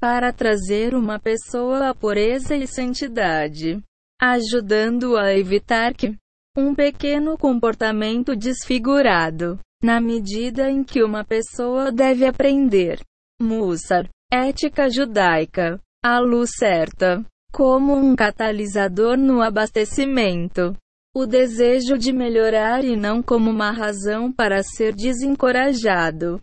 para 0.00 0.32
trazer 0.32 0.94
uma 0.94 1.18
pessoa 1.18 1.88
à 1.88 1.94
pureza 1.94 2.54
e 2.54 2.64
santidade, 2.68 3.82
ajudando 4.20 5.16
a 5.16 5.36
evitar 5.36 5.94
que 5.94 6.14
um 6.56 6.76
pequeno 6.76 7.36
comportamento 7.36 8.36
desfigurado, 8.36 9.58
na 9.82 10.00
medida 10.00 10.70
em 10.70 10.84
que 10.84 11.02
uma 11.02 11.24
pessoa 11.24 11.90
deve 11.90 12.24
aprender. 12.24 13.00
Mussar, 13.42 14.08
ética 14.32 14.88
judaica, 14.88 15.80
a 16.02 16.18
luz 16.20 16.50
certa, 16.56 17.24
como 17.52 17.92
um 17.94 18.14
catalisador 18.16 19.16
no 19.18 19.42
abastecimento 19.42 20.76
o 21.14 21.26
desejo 21.26 21.98
de 21.98 22.10
melhorar 22.10 22.82
e 22.84 22.96
não 22.96 23.22
como 23.22 23.50
uma 23.50 23.70
razão 23.70 24.32
para 24.32 24.62
ser 24.62 24.94
desencorajado. 24.94 26.42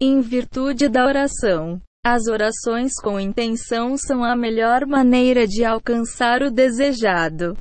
Em 0.00 0.20
virtude 0.20 0.88
da 0.88 1.04
oração, 1.04 1.82
as 2.06 2.28
orações 2.28 2.92
com 3.02 3.18
intenção 3.18 3.96
são 3.96 4.22
a 4.22 4.36
melhor 4.36 4.86
maneira 4.86 5.48
de 5.48 5.64
alcançar 5.64 6.42
o 6.42 6.50
desejado 6.50 7.56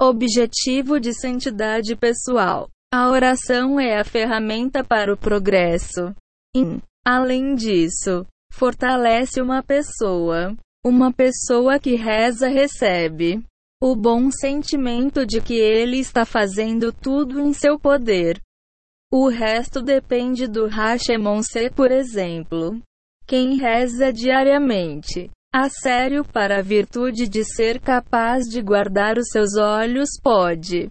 objetivo 0.00 1.00
de 1.00 1.12
santidade 1.12 1.96
pessoal. 1.96 2.68
A 2.92 3.10
oração 3.10 3.80
é 3.80 3.98
a 3.98 4.04
ferramenta 4.04 4.84
para 4.84 5.12
o 5.12 5.16
progresso. 5.16 6.14
E, 6.54 6.78
além 7.06 7.54
disso, 7.54 8.26
fortalece 8.52 9.40
uma 9.40 9.62
pessoa. 9.62 10.56
Uma 10.84 11.12
pessoa 11.12 11.78
que 11.78 11.94
reza 11.94 12.48
recebe 12.48 13.42
o 13.80 13.94
bom 13.94 14.30
sentimento 14.30 15.24
de 15.24 15.40
que 15.40 15.54
ele 15.54 15.98
está 15.98 16.24
fazendo 16.24 16.92
tudo 16.92 17.38
em 17.40 17.52
seu 17.52 17.78
poder. 17.78 18.40
O 19.12 19.28
resto 19.28 19.82
depende 19.82 20.48
do 20.48 20.66
Hashemonse, 20.66 21.70
por 21.70 21.92
exemplo. 21.92 22.80
Quem 23.26 23.56
reza 23.56 24.12
diariamente, 24.12 25.30
a 25.52 25.68
sério 25.68 26.24
para 26.24 26.58
a 26.58 26.62
virtude 26.62 27.28
de 27.28 27.44
ser 27.44 27.80
capaz 27.80 28.44
de 28.44 28.62
guardar 28.62 29.18
os 29.18 29.28
seus 29.30 29.56
olhos 29.56 30.08
pode. 30.22 30.90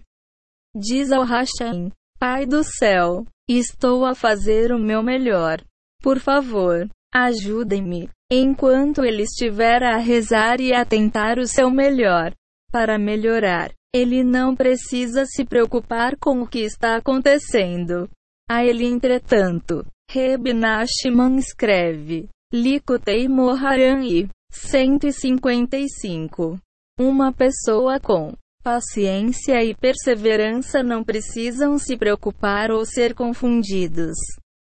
Diz 0.74 1.10
ao 1.10 1.24
Hashem, 1.24 1.90
Pai 2.18 2.46
do 2.46 2.62
céu, 2.62 3.26
estou 3.48 4.04
a 4.04 4.14
fazer 4.14 4.72
o 4.72 4.78
meu 4.78 5.02
melhor. 5.02 5.62
Por 6.06 6.20
favor, 6.20 6.88
ajudem-me. 7.12 8.08
Enquanto 8.30 9.04
ele 9.04 9.24
estiver 9.24 9.82
a 9.82 9.96
rezar 9.96 10.60
e 10.60 10.72
a 10.72 10.84
tentar 10.84 11.36
o 11.36 11.48
seu 11.48 11.68
melhor, 11.68 12.32
para 12.70 12.96
melhorar. 12.96 13.72
Ele 13.92 14.22
não 14.22 14.54
precisa 14.54 15.26
se 15.26 15.44
preocupar 15.44 16.16
com 16.16 16.42
o 16.42 16.46
que 16.46 16.60
está 16.60 16.94
acontecendo. 16.94 18.08
A 18.48 18.64
ele, 18.64 18.86
entretanto, 18.86 19.84
Reb 20.08 20.52
Nachman 20.52 21.38
escreve, 21.38 22.28
Likutei 22.54 23.26
Moharan 23.26 24.04
e 24.04 24.28
155. 24.52 26.56
Uma 27.00 27.32
pessoa 27.32 27.98
com 27.98 28.32
paciência 28.62 29.60
e 29.64 29.74
perseverança 29.74 30.84
não 30.84 31.02
precisam 31.02 31.76
se 31.76 31.96
preocupar 31.96 32.70
ou 32.70 32.86
ser 32.86 33.12
confundidos 33.12 34.14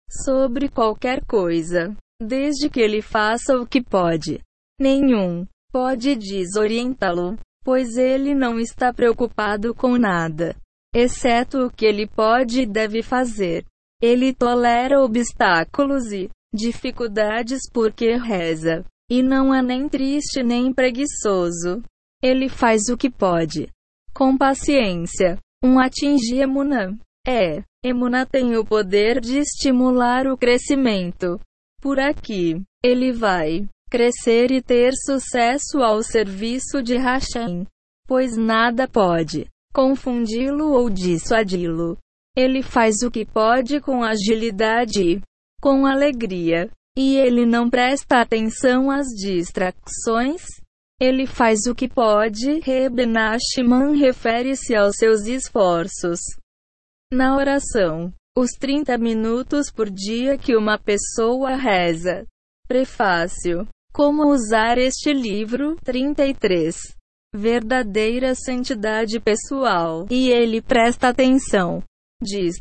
sobre 0.09 0.69
qualquer 0.69 1.23
coisa, 1.25 1.95
desde 2.21 2.69
que 2.69 2.79
ele 2.79 3.01
faça 3.01 3.57
o 3.57 3.65
que 3.65 3.81
pode. 3.81 4.39
Nenhum 4.79 5.45
pode 5.71 6.15
desorientá-lo 6.15 7.37
pois 7.67 7.97
ele 7.97 8.33
não 8.33 8.61
está 8.61 8.93
preocupado 8.93 9.75
com 9.75 9.97
nada, 9.97 10.55
exceto 10.95 11.65
o 11.65 11.69
que 11.69 11.85
ele 11.85 12.07
pode 12.07 12.61
e 12.61 12.65
deve 12.65 13.03
fazer. 13.03 13.65
Ele 14.01 14.33
tolera 14.33 15.01
obstáculos 15.01 16.13
e 16.13 16.29
dificuldades 16.53 17.59
porque 17.73 18.15
reza, 18.15 18.85
e 19.11 19.21
não 19.21 19.53
é 19.53 19.61
nem 19.61 19.89
triste 19.89 20.41
nem 20.41 20.71
preguiçoso. 20.71 21.83
Ele 22.23 22.47
faz 22.47 22.83
o 22.87 22.95
que 22.95 23.09
pode. 23.09 23.67
Com 24.13 24.37
paciência. 24.37 25.37
Um 25.61 25.77
atingir 25.77 26.43
Emunã. 26.43 26.97
É, 27.27 27.61
Emunã 27.83 28.25
tem 28.25 28.55
o 28.55 28.63
poder 28.63 29.19
de 29.19 29.39
estimular 29.39 30.27
o 30.27 30.37
crescimento. 30.37 31.37
Por 31.81 31.99
aqui, 31.99 32.63
ele 32.81 33.11
vai 33.11 33.67
crescer 33.89 34.49
e 34.49 34.61
ter 34.61 34.93
sucesso 34.93 35.79
ao 35.83 36.01
serviço 36.01 36.81
de 36.81 36.95
Hashem, 36.95 37.67
pois 38.07 38.37
nada 38.37 38.87
pode 38.87 39.45
confundi-lo 39.73 40.71
ou 40.71 40.89
dissuadi-lo. 40.89 41.97
Ele 42.35 42.63
faz 42.63 43.03
o 43.03 43.11
que 43.11 43.25
pode 43.25 43.81
com 43.81 44.03
agilidade 44.03 45.03
e 45.03 45.21
com 45.61 45.85
alegria, 45.85 46.69
e 46.97 47.17
ele 47.17 47.45
não 47.45 47.69
presta 47.69 48.21
atenção 48.21 48.89
às 48.89 49.05
distrações. 49.07 50.43
Ele 50.99 51.27
faz 51.27 51.67
o 51.67 51.75
que 51.75 51.87
pode. 51.87 52.59
Reb 52.61 53.05
Nachman 53.05 53.95
refere-se 53.95 54.75
aos 54.75 54.95
seus 54.95 55.27
esforços 55.27 56.19
na 57.11 57.35
oração. 57.37 58.13
Os 58.37 58.51
30 58.59 58.97
minutos 58.97 59.71
por 59.71 59.89
dia 59.89 60.37
que 60.37 60.55
uma 60.55 60.77
pessoa 60.77 61.55
reza. 61.55 62.25
Prefácio. 62.67 63.67
Como 63.93 64.31
usar 64.31 64.77
este 64.77 65.11
livro? 65.11 65.75
33. 65.83 66.75
Verdadeira 67.33 68.35
santidade 68.35 69.19
pessoal. 69.19 70.05
E 70.09 70.29
ele 70.29 70.61
presta 70.61 71.09
atenção. 71.09 71.81
Diz. 72.21 72.55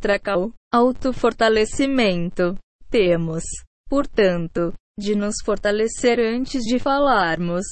Autofortalecimento. 0.73 2.57
Temos, 2.89 3.43
portanto, 3.89 4.73
de 4.99 5.15
nos 5.15 5.35
fortalecer 5.45 6.19
antes 6.21 6.63
de 6.63 6.79
falarmos 6.79 7.65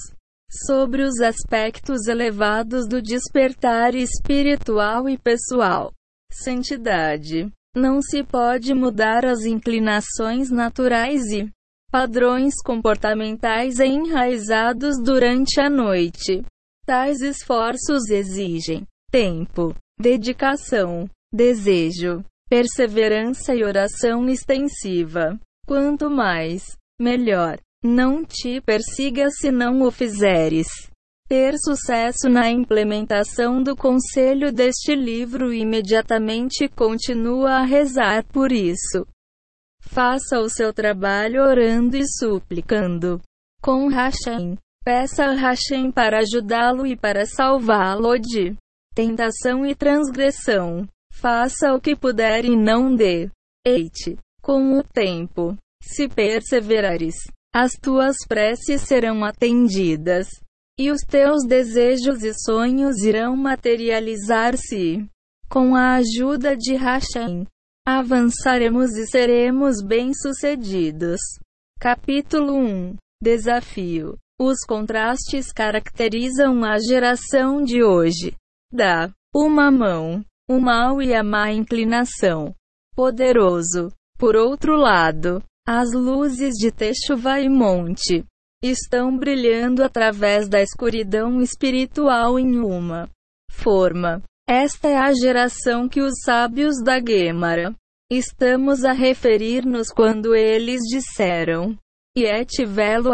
sobre 0.66 1.02
os 1.02 1.20
aspectos 1.20 2.06
elevados 2.06 2.86
do 2.86 3.00
despertar 3.00 3.94
espiritual 3.94 5.08
e 5.08 5.16
pessoal. 5.16 5.92
Santidade. 6.42 7.50
Não 7.76 8.02
se 8.02 8.22
pode 8.22 8.74
mudar 8.74 9.24
as 9.24 9.44
inclinações 9.44 10.50
naturais 10.50 11.22
e 11.30 11.48
padrões 11.90 12.54
comportamentais 12.64 13.78
enraizados 13.78 15.00
durante 15.02 15.60
a 15.60 15.70
noite. 15.70 16.44
Tais 16.84 17.20
esforços 17.20 18.10
exigem 18.10 18.84
tempo, 19.10 19.74
dedicação, 19.98 21.08
desejo, 21.32 22.24
perseverança 22.48 23.54
e 23.54 23.62
oração 23.64 24.28
extensiva. 24.28 25.38
Quanto 25.66 26.10
mais, 26.10 26.76
melhor. 27.00 27.58
Não 27.82 28.24
te 28.24 28.60
persiga 28.60 29.30
se 29.30 29.50
não 29.50 29.82
o 29.82 29.90
fizeres. 29.90 30.66
Ter 31.26 31.54
sucesso 31.56 32.28
na 32.28 32.50
implementação 32.50 33.62
do 33.62 33.74
conselho 33.74 34.52
deste 34.52 34.94
livro 34.94 35.54
imediatamente 35.54 36.68
continua 36.68 37.60
a 37.60 37.64
rezar 37.64 38.22
por 38.24 38.52
isso. 38.52 39.06
Faça 39.80 40.38
o 40.38 40.50
seu 40.50 40.72
trabalho 40.72 41.42
orando 41.42 41.96
e 41.96 42.06
suplicando. 42.06 43.20
Com 43.62 43.88
Hashem. 43.88 44.58
Peça 44.84 45.24
a 45.24 45.32
Hashem 45.32 45.90
para 45.90 46.18
ajudá-lo 46.18 46.86
e 46.86 46.94
para 46.94 47.24
salvá-lo 47.24 48.18
de 48.18 48.54
tentação 48.94 49.64
e 49.64 49.74
transgressão. 49.74 50.86
Faça 51.10 51.72
o 51.72 51.80
que 51.80 51.96
puder 51.96 52.44
e 52.44 52.54
não 52.54 52.94
dê. 52.94 53.30
Eite. 53.66 54.18
Com 54.42 54.78
o 54.78 54.82
tempo, 54.82 55.56
se 55.82 56.06
perseverares, 56.06 57.14
as 57.50 57.72
tuas 57.72 58.16
preces 58.28 58.82
serão 58.82 59.24
atendidas, 59.24 60.28
e 60.78 60.90
os 60.90 61.00
teus 61.02 61.46
desejos 61.46 62.22
e 62.24 62.32
sonhos 62.34 63.02
irão 63.02 63.36
materializar-se. 63.36 65.08
Com 65.48 65.76
a 65.76 65.96
ajuda 65.96 66.56
de 66.56 66.74
Hashem, 66.74 67.46
avançaremos 67.86 68.96
e 68.96 69.06
seremos 69.06 69.80
bem-sucedidos. 69.82 71.20
Capítulo 71.78 72.56
1 72.56 72.96
Desafio 73.22 74.16
Os 74.40 74.64
contrastes 74.66 75.52
caracterizam 75.52 76.64
a 76.64 76.78
geração 76.78 77.62
de 77.62 77.84
hoje. 77.84 78.34
Dá 78.72 79.12
uma 79.32 79.70
mão, 79.70 80.24
o 80.48 80.58
mal 80.58 81.00
e 81.00 81.14
a 81.14 81.22
má 81.22 81.52
inclinação. 81.52 82.52
Poderoso. 82.96 83.92
Por 84.18 84.34
outro 84.34 84.76
lado, 84.76 85.42
as 85.66 85.92
luzes 85.92 86.54
de 86.54 86.72
Techuva 86.72 87.40
e 87.40 87.48
Monte 87.48 88.24
estão 88.70 89.16
brilhando 89.16 89.82
através 89.82 90.48
da 90.48 90.62
escuridão 90.62 91.40
espiritual 91.40 92.38
em 92.38 92.58
uma 92.58 93.08
forma. 93.50 94.22
Esta 94.48 94.88
é 94.88 94.96
a 94.96 95.12
geração 95.12 95.88
que 95.88 96.00
os 96.00 96.14
sábios 96.24 96.82
da 96.82 96.98
Gemara 96.98 97.74
estamos 98.10 98.84
a 98.84 98.92
referir-nos 98.92 99.88
quando 99.88 100.34
eles 100.34 100.80
disseram: 100.82 101.76
Yet 102.16 102.64
velo 102.64 103.10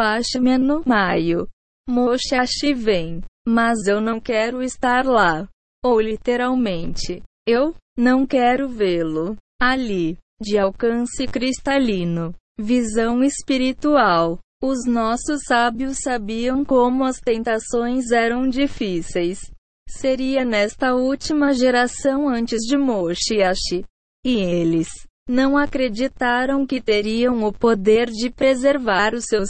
no 0.58 0.82
maio. 0.86 1.48
Moshe 1.88 2.74
vem, 2.74 3.20
mas 3.46 3.86
eu 3.86 4.00
não 4.00 4.20
quero 4.20 4.62
estar 4.62 5.04
lá. 5.04 5.48
Ou 5.84 6.00
literalmente, 6.00 7.22
eu 7.48 7.74
não 7.96 8.26
quero 8.26 8.68
vê-lo 8.68 9.36
ali, 9.60 10.18
de 10.40 10.58
alcance 10.58 11.26
cristalino. 11.26 12.34
Visão 12.58 13.24
espiritual. 13.24 14.38
Os 14.62 14.84
nossos 14.86 15.40
sábios 15.46 16.00
sabiam 16.02 16.62
como 16.64 17.04
as 17.04 17.18
tentações 17.18 18.10
eram 18.10 18.46
difíceis. 18.46 19.40
Seria 19.88 20.44
nesta 20.44 20.94
última 20.94 21.54
geração 21.54 22.28
antes 22.28 22.60
de 22.66 22.76
Moshiach. 22.76 23.82
E 24.22 24.34
eles 24.34 24.88
não 25.26 25.56
acreditaram 25.56 26.66
que 26.66 26.78
teriam 26.78 27.42
o 27.42 27.52
poder 27.52 28.10
de 28.10 28.28
preservar 28.28 29.14
os 29.14 29.24
seus 29.24 29.48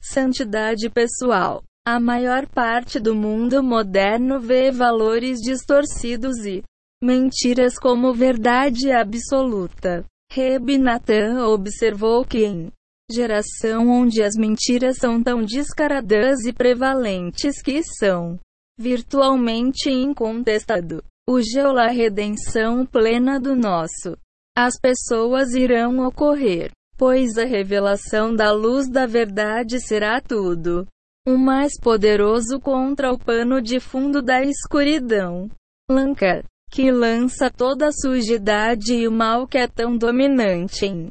santidade 0.00 0.88
pessoal. 0.88 1.62
A 1.86 2.00
maior 2.00 2.46
parte 2.46 2.98
do 2.98 3.14
mundo 3.14 3.62
moderno 3.62 4.40
vê 4.40 4.70
valores 4.70 5.38
distorcidos 5.38 6.46
e 6.46 6.62
mentiras 7.02 7.78
como 7.78 8.14
verdade 8.14 8.90
absoluta. 8.90 10.02
Reb 10.32 10.78
Natan 10.78 11.46
observou 11.46 12.24
que 12.24 12.44
em 12.44 12.72
geração 13.10 13.88
onde 13.88 14.22
as 14.22 14.34
mentiras 14.36 14.96
são 14.98 15.22
tão 15.22 15.44
descaradas 15.44 16.44
e 16.44 16.52
prevalentes 16.52 17.62
que 17.62 17.82
são 17.82 18.38
virtualmente 18.78 19.90
incontestado, 19.90 21.02
o 21.28 21.40
geola 21.40 21.86
redenção 21.86 22.84
plena 22.84 23.40
do 23.40 23.56
nosso. 23.56 24.16
As 24.56 24.78
pessoas 24.78 25.54
irão 25.54 26.06
ocorrer, 26.06 26.70
pois 26.96 27.38
a 27.38 27.44
revelação 27.44 28.34
da 28.34 28.52
luz 28.52 28.88
da 28.88 29.06
verdade 29.06 29.80
será 29.80 30.20
tudo. 30.20 30.86
O 31.26 31.36
mais 31.36 31.72
poderoso 31.80 32.60
contra 32.60 33.12
o 33.12 33.18
pano 33.18 33.60
de 33.60 33.80
fundo 33.80 34.22
da 34.22 34.42
escuridão. 34.42 35.50
Lanka 35.90 36.44
que 36.70 36.90
lança 36.90 37.50
toda 37.50 37.88
a 37.88 37.92
sujidade 37.92 38.94
e 38.94 39.08
o 39.08 39.12
mal 39.12 39.46
que 39.46 39.56
é 39.56 39.66
tão 39.66 39.96
dominante 39.96 40.84
em 40.84 41.10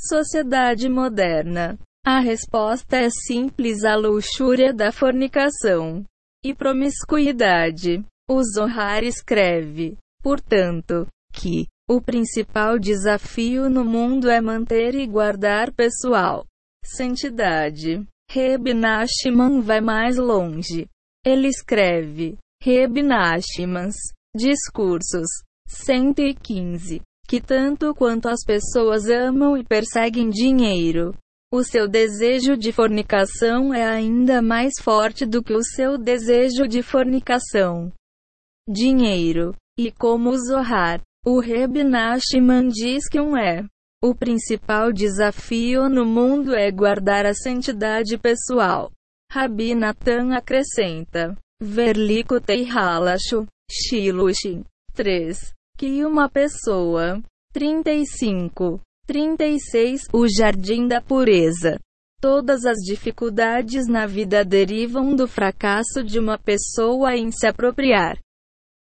sociedade 0.00 0.88
moderna. 0.88 1.78
A 2.04 2.18
resposta 2.20 2.96
é 2.96 3.10
simples 3.10 3.84
à 3.84 3.94
luxúria 3.94 4.72
da 4.72 4.90
fornicação 4.90 6.04
e 6.42 6.54
promiscuidade. 6.54 8.02
O 8.28 8.42
Zohar 8.42 9.04
escreve, 9.04 9.98
portanto, 10.22 11.06
que 11.32 11.66
o 11.88 12.00
principal 12.00 12.78
desafio 12.78 13.68
no 13.68 13.84
mundo 13.84 14.30
é 14.30 14.40
manter 14.40 14.94
e 14.94 15.06
guardar 15.06 15.72
pessoal 15.72 16.46
santidade. 16.84 18.06
Reb 18.30 18.68
vai 19.62 19.80
mais 19.80 20.16
longe. 20.16 20.86
Ele 21.26 21.48
escreve, 21.48 22.38
Reb 22.62 23.02
Nachmans, 23.02 23.96
Discursos 24.34 25.26
115. 25.66 27.02
Que 27.30 27.40
tanto 27.40 27.94
quanto 27.94 28.28
as 28.28 28.40
pessoas 28.44 29.08
amam 29.08 29.56
e 29.56 29.62
perseguem 29.62 30.30
dinheiro, 30.30 31.14
o 31.52 31.62
seu 31.62 31.86
desejo 31.86 32.56
de 32.56 32.72
fornicação 32.72 33.72
é 33.72 33.84
ainda 33.84 34.42
mais 34.42 34.72
forte 34.82 35.24
do 35.24 35.40
que 35.40 35.54
o 35.54 35.62
seu 35.62 35.96
desejo 35.96 36.66
de 36.66 36.82
fornicação. 36.82 37.92
Dinheiro. 38.68 39.54
E 39.78 39.92
como 39.92 40.30
o 40.30 40.36
Zohar, 40.36 41.00
o 41.24 41.38
Reb 41.38 41.84
Nachman 41.84 42.66
diz 42.66 43.08
que 43.08 43.20
um 43.20 43.36
é. 43.36 43.64
O 44.02 44.12
principal 44.12 44.92
desafio 44.92 45.88
no 45.88 46.04
mundo 46.04 46.52
é 46.52 46.68
guardar 46.72 47.26
a 47.26 47.32
santidade 47.32 48.18
pessoal. 48.18 48.90
Rabi 49.30 49.76
Natan 49.76 50.34
acrescenta. 50.34 51.38
Verlikutei 51.62 52.64
Halashu. 52.68 53.46
Shilushin. 53.70 54.64
3. 54.94 55.59
Que 55.80 56.04
uma 56.04 56.28
pessoa. 56.28 57.22
35. 57.54 58.82
36. 59.06 60.08
O 60.12 60.28
Jardim 60.28 60.86
da 60.86 61.00
Pureza. 61.00 61.80
Todas 62.20 62.66
as 62.66 62.76
dificuldades 62.84 63.88
na 63.88 64.04
vida 64.04 64.44
derivam 64.44 65.16
do 65.16 65.26
fracasso 65.26 66.04
de 66.04 66.18
uma 66.18 66.36
pessoa 66.36 67.16
em 67.16 67.30
se 67.30 67.46
apropriar. 67.46 68.18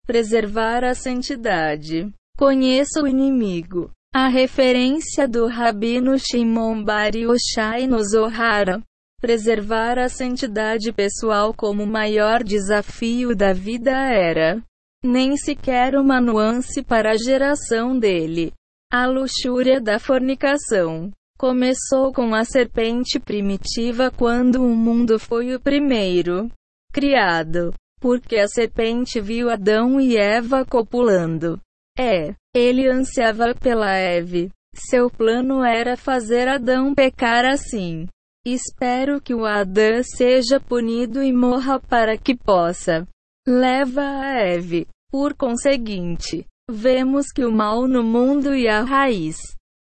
Preservar 0.06 0.84
a 0.84 0.94
santidade. 0.94 2.12
Conheça 2.38 3.02
o 3.02 3.08
inimigo. 3.08 3.90
A 4.14 4.28
referência 4.28 5.26
do 5.26 5.48
Rabino 5.48 6.16
Shimon 6.16 6.84
Bar 6.84 7.16
Yochai 7.16 7.88
no 7.88 8.04
Zohara. 8.04 8.80
Preservar 9.20 9.98
a 9.98 10.08
santidade 10.08 10.92
pessoal 10.92 11.52
como 11.52 11.82
o 11.82 11.88
maior 11.88 12.44
desafio 12.44 13.34
da 13.34 13.52
vida 13.52 13.90
era 13.90 14.62
nem 15.04 15.36
sequer 15.36 15.96
uma 15.96 16.18
nuance 16.18 16.82
para 16.82 17.12
a 17.12 17.16
geração 17.16 17.98
dele. 17.98 18.52
A 18.90 19.06
luxúria 19.06 19.80
da 19.80 19.98
fornicação 19.98 21.10
começou 21.38 22.10
com 22.10 22.34
a 22.34 22.42
serpente 22.42 23.20
primitiva 23.20 24.10
quando 24.10 24.64
o 24.64 24.74
mundo 24.74 25.18
foi 25.18 25.54
o 25.54 25.60
primeiro 25.60 26.50
criado. 26.92 27.74
Porque 28.00 28.36
a 28.36 28.48
serpente 28.48 29.20
viu 29.20 29.50
Adão 29.50 30.00
e 30.00 30.16
Eva 30.16 30.64
copulando. 30.64 31.60
É, 31.98 32.34
ele 32.54 32.88
ansiava 32.88 33.54
pela 33.54 33.94
Eve. 33.94 34.50
Seu 34.74 35.10
plano 35.10 35.62
era 35.62 35.96
fazer 35.96 36.48
Adão 36.48 36.94
pecar 36.94 37.44
assim. 37.44 38.06
Espero 38.46 39.20
que 39.20 39.34
o 39.34 39.44
Adão 39.44 40.02
seja 40.02 40.60
punido 40.60 41.22
e 41.22 41.32
morra 41.32 41.80
para 41.80 42.16
que 42.16 42.34
possa. 42.34 43.06
Leva 43.46 44.02
a 44.02 44.40
Eve. 44.40 44.86
Por 45.14 45.32
conseguinte, 45.36 46.44
vemos 46.68 47.26
que 47.32 47.44
o 47.44 47.52
mal 47.52 47.86
no 47.86 48.02
mundo 48.02 48.52
e 48.52 48.66
a 48.66 48.82
raiz, 48.82 49.36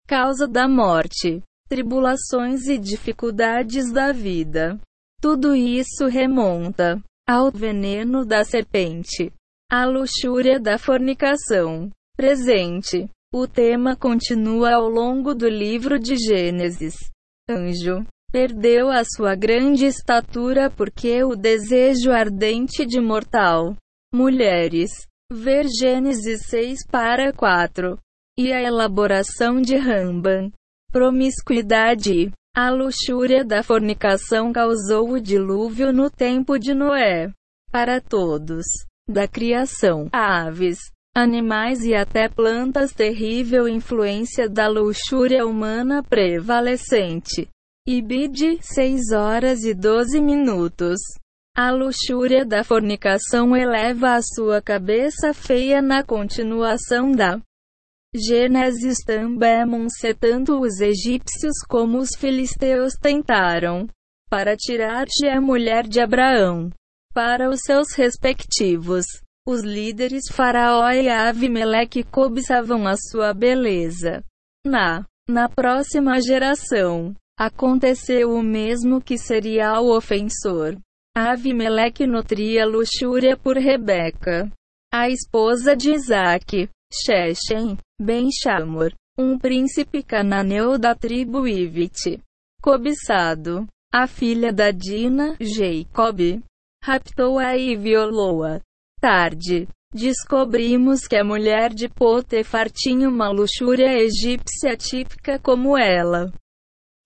causa 0.07 0.47
da 0.47 0.67
morte, 0.67 1.41
tribulações 1.67 2.67
e 2.67 2.77
dificuldades 2.77 3.91
da 3.91 4.11
vida. 4.11 4.79
Tudo 5.19 5.55
isso 5.55 6.05
remonta 6.05 7.01
ao 7.27 7.49
veneno 7.49 8.23
da 8.23 8.43
serpente, 8.43 9.33
à 9.67 9.83
luxúria 9.83 10.59
da 10.59 10.77
fornicação. 10.77 11.89
Presente. 12.15 13.09
O 13.33 13.47
tema 13.47 13.95
continua 13.95 14.75
ao 14.75 14.87
longo 14.87 15.33
do 15.33 15.49
livro 15.49 15.97
de 15.97 16.17
Gênesis. 16.17 16.93
Anjo 17.49 18.05
perdeu 18.31 18.91
a 18.91 19.03
sua 19.03 19.33
grande 19.33 19.87
estatura 19.87 20.69
porque 20.69 21.23
o 21.23 21.35
desejo 21.35 22.11
ardente 22.11 22.85
de 22.85 23.01
mortal. 23.01 23.75
Mulheres. 24.13 24.91
Ver 25.35 25.65
Gênesis 25.67 26.43
6 26.47 26.87
para 26.89 27.33
4. 27.33 27.99
E 28.39 28.53
a 28.53 28.61
elaboração 28.61 29.61
de 29.61 29.75
Ramban. 29.75 30.49
Promiscuidade. 30.93 32.31
A 32.55 32.69
luxúria 32.69 33.43
da 33.43 33.61
fornicação 33.61 34.53
causou 34.53 35.11
o 35.11 35.19
dilúvio 35.19 35.91
no 35.91 36.09
tempo 36.09 36.57
de 36.57 36.73
Noé. 36.73 37.33
Para 37.69 37.99
todos. 37.99 38.63
Da 39.09 39.27
criação, 39.27 40.07
aves, 40.09 40.79
animais 41.13 41.83
e 41.83 41.93
até 41.93 42.29
plantas 42.29 42.93
terrível 42.93 43.67
influência 43.67 44.49
da 44.49 44.69
luxúria 44.69 45.45
humana 45.45 46.01
prevalecente. 46.01 47.49
Ibid, 47.85 48.59
6 48.61 49.11
horas 49.11 49.65
e 49.65 49.73
12 49.73 50.21
minutos. 50.21 51.01
A 51.57 51.71
luxúria 51.71 52.45
da 52.45 52.65
fornicação 52.65 53.55
eleva 53.55 54.15
a 54.15 54.21
sua 54.21 54.61
cabeça 54.61 55.33
feia 55.33 55.81
na 55.81 56.03
continuação 56.03 57.13
da 57.13 57.39
Gênesis 58.13 58.97
também 59.05 59.89
se 59.89 60.13
tanto 60.13 60.59
os 60.59 60.81
egípcios 60.81 61.53
como 61.69 61.97
os 61.97 62.09
filisteus 62.17 62.93
tentaram 63.01 63.87
para 64.29 64.57
tirar-lhe 64.57 65.29
a 65.29 65.39
mulher 65.39 65.87
de 65.87 66.01
Abraão 66.01 66.69
para 67.13 67.49
os 67.49 67.61
seus 67.61 67.93
respectivos. 67.93 69.05
Os 69.47 69.63
líderes 69.63 70.23
Faraó 70.29 70.89
e 70.89 71.07
Avimeleque 71.07 72.03
cobiçavam 72.03 72.85
a 72.85 72.97
sua 72.97 73.33
beleza. 73.33 74.21
Na 74.65 75.05
na 75.27 75.47
próxima 75.47 76.21
geração, 76.21 77.15
aconteceu 77.39 78.31
o 78.31 78.43
mesmo 78.43 79.01
que 79.01 79.17
seria 79.17 79.79
o 79.79 79.95
ofensor. 79.95 80.77
Avimeleque 81.17 82.05
nutria 82.05 82.65
luxúria 82.65 83.37
por 83.37 83.55
Rebeca, 83.55 84.51
a 84.93 85.09
esposa 85.09 85.73
de 85.73 85.91
Isaac. 85.91 86.69
Shechem, 86.93 87.77
ben 87.99 88.29
Shamor, 88.29 88.93
um 89.17 89.39
príncipe 89.39 90.03
cananeu 90.03 90.77
da 90.77 90.93
tribo 90.93 91.47
Ivite. 91.47 92.21
Cobiçado. 92.61 93.65
A 93.93 94.07
filha 94.07 94.51
da 94.51 94.71
Dina, 94.71 95.37
Jacob, 95.39 96.43
raptou-a 96.83 97.55
e 97.55 97.77
violou-a. 97.77 98.59
Tarde. 98.99 99.69
Descobrimos 99.93 101.07
que 101.07 101.15
a 101.15 101.23
mulher 101.23 101.73
de 101.73 101.87
Potifar 101.87 102.69
tinha 102.69 103.07
uma 103.07 103.29
luxúria 103.29 103.93
egípcia 103.93 104.75
típica 104.75 105.39
como 105.39 105.77
ela. 105.77 106.33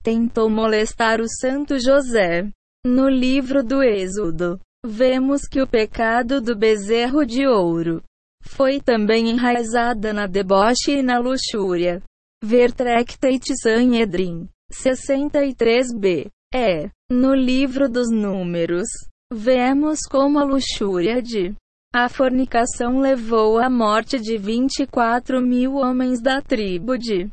Tentou 0.04 0.50
molestar 0.50 1.22
o 1.22 1.28
santo 1.30 1.80
José. 1.80 2.50
No 2.86 3.10
livro 3.10 3.62
do 3.62 3.84
Êxodo, 3.84 4.58
vemos 4.86 5.42
que 5.42 5.62
o 5.62 5.68
pecado 5.68 6.40
do 6.40 6.56
bezerro 6.56 7.26
de 7.26 7.46
ouro 7.46 8.02
foi 8.42 8.80
também 8.80 9.30
enraizada 9.30 10.14
na 10.14 10.26
deboche 10.28 11.00
e 11.00 11.02
na 11.02 11.20
luxúria. 11.20 12.02
Ver 12.42 12.72
Tractate 12.72 13.54
Sanhedrin 13.62 14.48
63b. 14.72 16.28
É, 16.54 16.90
no 17.12 17.36
livro 17.36 17.90
dos 17.90 18.10
Números, 18.10 18.88
vemos 19.32 20.00
como 20.10 20.40
a 20.40 20.44
luxúria 20.46 21.22
de 21.22 21.54
a 21.94 22.08
fornicação 22.08 23.00
levou 23.00 23.58
à 23.58 23.70
morte 23.70 24.18
de 24.20 24.38
24 24.38 25.42
mil 25.42 25.76
homens 25.76 26.22
da 26.22 26.42
tribo 26.42 26.98
de 26.98 27.30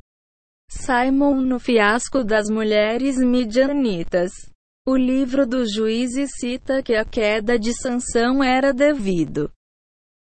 Simon 0.68 1.40
no 1.42 1.60
fiasco 1.60 2.24
das 2.24 2.50
mulheres 2.50 3.16
midianitas. 3.18 4.32
O 4.88 4.96
livro 4.96 5.44
dos 5.44 5.72
juízes 5.74 6.30
cita 6.38 6.80
que 6.80 6.94
a 6.94 7.04
queda 7.04 7.58
de 7.58 7.74
Sansão 7.74 8.42
era 8.42 8.72
devido 8.72 9.50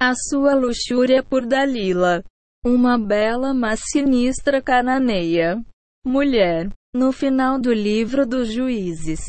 a 0.00 0.14
sua 0.14 0.54
luxúria 0.54 1.22
por 1.22 1.44
Dalila, 1.44 2.22
uma 2.64 2.96
bela 2.96 3.52
mas 3.52 3.80
sinistra 3.90 4.62
cananeia. 4.62 5.60
Mulher. 6.04 6.70
No 6.94 7.10
final 7.10 7.58
do 7.58 7.72
livro 7.72 8.26
dos 8.26 8.52
juízes, 8.52 9.20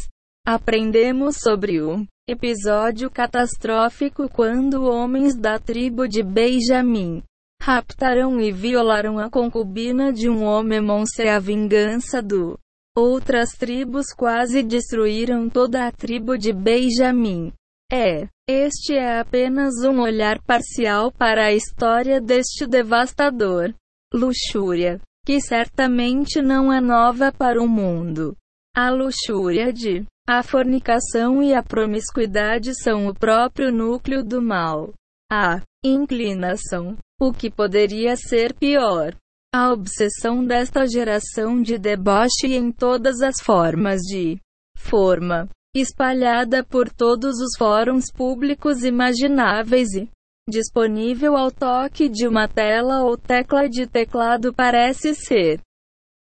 aprendemos 0.46 1.38
sobre 1.42 1.82
o 1.82 2.06
episódio 2.28 3.10
catastrófico 3.10 4.28
quando 4.28 4.84
homens 4.84 5.36
da 5.36 5.58
tribo 5.58 6.08
de 6.08 6.22
Benjamim 6.22 7.24
raptaram 7.62 8.42
e 8.42 8.52
violaram 8.52 9.18
a 9.18 9.30
concubina 9.30 10.12
de 10.12 10.28
um 10.28 10.44
homem 10.44 10.82
monse 10.82 11.22
a 11.22 11.40
vingança 11.40 12.22
do 12.22 12.60
outras 12.96 13.50
tribos 13.52 14.08
quase 14.16 14.64
destruíram 14.64 15.50
toda 15.50 15.88
a 15.88 15.92
tribo 15.92 16.38
de 16.38 16.54
Benjamim. 16.54 17.52
É, 17.92 18.28
este 18.48 18.96
é 18.96 19.20
apenas 19.20 19.84
um 19.84 20.02
olhar 20.02 20.42
parcial 20.42 21.12
para 21.12 21.46
a 21.46 21.54
história 21.54 22.20
deste 22.20 22.66
devastador 22.66 23.74
luxúria, 24.14 25.02
que 25.26 25.42
certamente 25.42 26.42
não 26.42 26.72
é 26.72 26.80
nova 26.80 27.32
para 27.32 27.62
o 27.62 27.68
mundo. 27.68 28.36
A 28.76 28.90
luxúria 28.90 29.74
de 29.74 30.06
a 30.28 30.42
fornicação 30.42 31.44
e 31.44 31.54
a 31.54 31.62
promiscuidade 31.62 32.74
são 32.82 33.08
o 33.08 33.14
próprio 33.14 33.72
núcleo 33.72 34.24
do 34.24 34.42
mal. 34.42 34.94
A 35.32 35.62
inclinação, 35.84 36.96
o 37.20 37.34
que 37.34 37.52
poderia 37.52 38.16
ser 38.16 38.54
pior. 38.54 39.14
A 39.56 39.72
obsessão 39.72 40.44
desta 40.44 40.88
geração 40.88 41.62
de 41.62 41.78
deboche 41.78 42.48
em 42.56 42.72
todas 42.72 43.22
as 43.22 43.36
formas 43.40 44.02
de 44.02 44.40
forma 44.76 45.48
espalhada 45.76 46.64
por 46.64 46.90
todos 46.90 47.40
os 47.40 47.56
fóruns 47.56 48.06
públicos 48.12 48.84
imagináveis 48.84 49.94
e 49.94 50.10
disponível 50.50 51.38
ao 51.38 51.52
toque 51.52 52.10
de 52.10 52.28
uma 52.28 52.48
tela 52.48 53.04
ou 53.04 53.16
tecla 53.16 53.70
de 53.70 53.86
teclado 53.86 54.52
parece 54.52 55.14
ser 55.14 55.62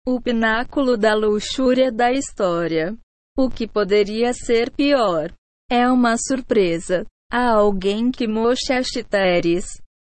o 0.06 0.20
pináculo 0.20 0.96
da 0.96 1.12
luxúria 1.12 1.90
da 1.90 2.12
história. 2.12 2.96
O 3.36 3.50
que 3.50 3.66
poderia 3.66 4.32
ser 4.32 4.70
pior? 4.70 5.32
É 5.68 5.88
uma 5.90 6.16
surpresa. 6.16 7.04
Há 7.30 7.56
alguém 7.56 8.12
que 8.12 8.28
moche 8.28 8.72
as 8.72 8.86
titeres. 8.86 9.66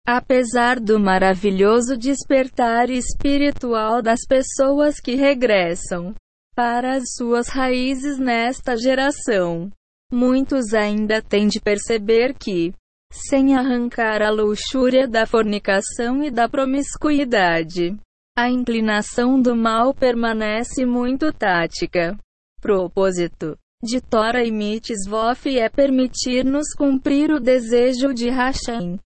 Apesar 0.05 0.79
do 0.79 0.99
maravilhoso 0.99 1.97
despertar 1.97 2.91
espiritual 2.91 4.03
das 4.03 4.19
pessoas 4.27 4.99
que 4.99 5.15
regressam 5.15 6.13
para 6.55 6.95
as 6.95 7.13
suas 7.15 7.49
raízes 7.49 8.17
nesta 8.17 8.77
geração. 8.77 9.69
Muitos 10.11 10.73
ainda 10.73 11.21
têm 11.21 11.47
de 11.47 11.59
perceber 11.59 12.33
que, 12.33 12.73
sem 13.11 13.55
arrancar 13.55 14.21
a 14.21 14.29
luxúria 14.29 15.07
da 15.07 15.25
fornicação 15.25 16.23
e 16.23 16.29
da 16.29 16.47
promiscuidade, 16.47 17.97
a 18.37 18.49
inclinação 18.49 19.41
do 19.41 19.55
mal 19.55 19.93
permanece 19.93 20.85
muito 20.85 21.33
tática. 21.33 22.17
Propósito 22.61 23.57
de 23.83 23.99
Tora 24.01 24.43
e 24.43 24.51
Mitzvof 24.51 25.57
é 25.57 25.69
permitir-nos 25.69 26.73
cumprir 26.73 27.31
o 27.31 27.39
desejo 27.39 28.13
de 28.13 28.29
Hashem, 28.29 28.97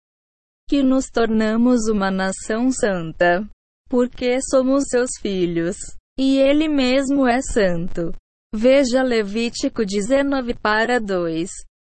que 0.69 0.83
nos 0.83 1.07
tornamos 1.07 1.87
uma 1.89 2.11
nação 2.11 2.71
santa, 2.71 3.43
porque 3.89 4.39
somos 4.39 4.83
seus 4.87 5.09
filhos. 5.19 5.75
E 6.17 6.37
ele 6.37 6.67
mesmo 6.67 7.27
é 7.27 7.41
santo. 7.41 8.13
Veja 8.53 9.01
Levítico 9.01 9.83
19 9.83 10.53
para 10.53 10.99
2. 10.99 11.49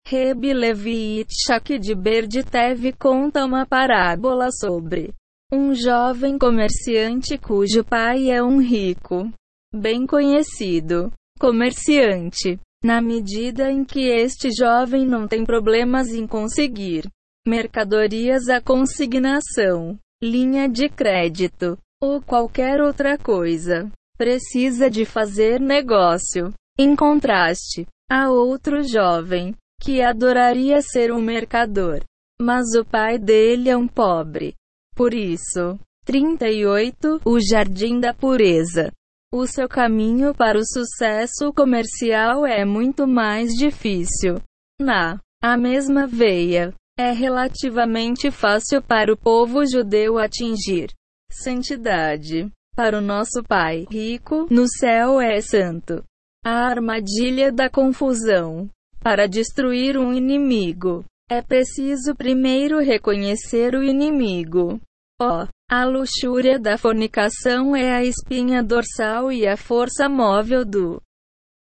Rebe 0.09 0.53
Levi 0.53 1.21
Itchak 1.21 1.79
de 1.79 1.95
Berditev 1.95 2.93
conta 2.99 3.45
uma 3.45 3.65
parábola 3.65 4.49
sobre 4.51 5.15
um 5.53 5.73
jovem 5.73 6.37
comerciante 6.37 7.39
cujo 7.39 7.85
pai 7.85 8.29
é 8.29 8.43
um 8.43 8.61
rico, 8.61 9.31
bem 9.73 10.05
conhecido 10.05 11.13
comerciante. 11.39 12.59
Na 12.83 13.01
medida 13.01 13.71
em 13.71 13.85
que 13.85 14.09
este 14.09 14.51
jovem 14.51 15.07
não 15.07 15.29
tem 15.29 15.45
problemas 15.45 16.09
em 16.09 16.27
conseguir 16.27 17.09
mercadorias 17.47 18.49
à 18.49 18.61
consignação, 18.61 19.99
linha 20.23 20.67
de 20.69 20.89
crédito 20.89 21.77
ou 22.03 22.23
qualquer 22.23 22.81
outra 22.81 23.19
coisa, 23.19 23.91
precisa 24.17 24.89
de 24.89 25.05
fazer 25.05 25.61
negócio. 25.61 26.53
Em 26.79 26.97
contraste, 26.97 27.87
há 28.11 28.31
outro 28.31 28.83
jovem 28.83 29.55
que 29.81 30.01
adoraria 30.01 30.81
ser 30.81 31.13
um 31.13 31.21
mercador, 31.21 32.03
mas 32.41 32.75
o 32.75 32.85
pai 32.85 33.19
dele 33.19 33.69
é 33.69 33.77
um 33.77 33.87
pobre. 33.87 34.55
Por 34.97 35.13
isso, 35.13 35.79
38 36.05 37.21
O 37.25 37.39
Jardim 37.41 38.01
da 38.01 38.15
Pureza. 38.15 38.91
O 39.33 39.47
seu 39.47 39.69
caminho 39.69 40.35
para 40.35 40.59
o 40.59 40.65
sucesso 40.65 41.53
comercial 41.53 42.47
é 42.47 42.65
muito 42.65 43.07
mais 43.07 43.53
difícil. 43.53 44.41
Na 44.81 45.21
a 45.43 45.59
mesma 45.59 46.07
veia, 46.07 46.73
é 46.97 47.11
relativamente 47.11 48.31
fácil 48.31 48.81
para 48.83 49.13
o 49.13 49.17
povo 49.17 49.67
judeu 49.67 50.19
atingir 50.19 50.91
santidade. 51.31 52.51
Para 52.77 52.99
o 52.99 53.01
nosso 53.01 53.43
Pai 53.47 53.87
rico 53.91 54.47
no 54.51 54.67
céu 54.69 55.21
é 55.21 55.41
santo. 55.41 56.05
A 56.45 56.67
armadilha 56.67 57.53
da 57.53 57.71
confusão. 57.71 58.69
Para 59.01 59.29
destruir 59.29 59.97
um 59.97 60.13
inimigo, 60.13 61.05
é 61.31 61.43
preciso 61.43 62.15
primeiro 62.17 62.81
reconhecer 62.81 63.75
o 63.75 63.83
inimigo. 63.83 64.81
Ó, 65.21 65.45
oh, 65.45 65.49
a 65.71 65.85
luxúria 65.85 66.59
da 66.59 66.77
fornicação 66.77 67.77
é 67.77 67.95
a 67.95 68.03
espinha 68.03 68.63
dorsal 68.63 69.31
e 69.31 69.47
a 69.47 69.57
força 69.57 70.09
móvel 70.09 70.65
do. 70.65 71.01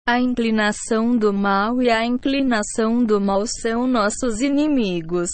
A 0.08 0.20
inclinação 0.20 1.16
do 1.16 1.32
mal 1.32 1.82
e 1.82 1.90
a 1.90 2.06
inclinação 2.06 3.04
do 3.04 3.20
mal 3.20 3.44
são 3.44 3.88
nossos 3.88 4.40
inimigos. 4.40 5.28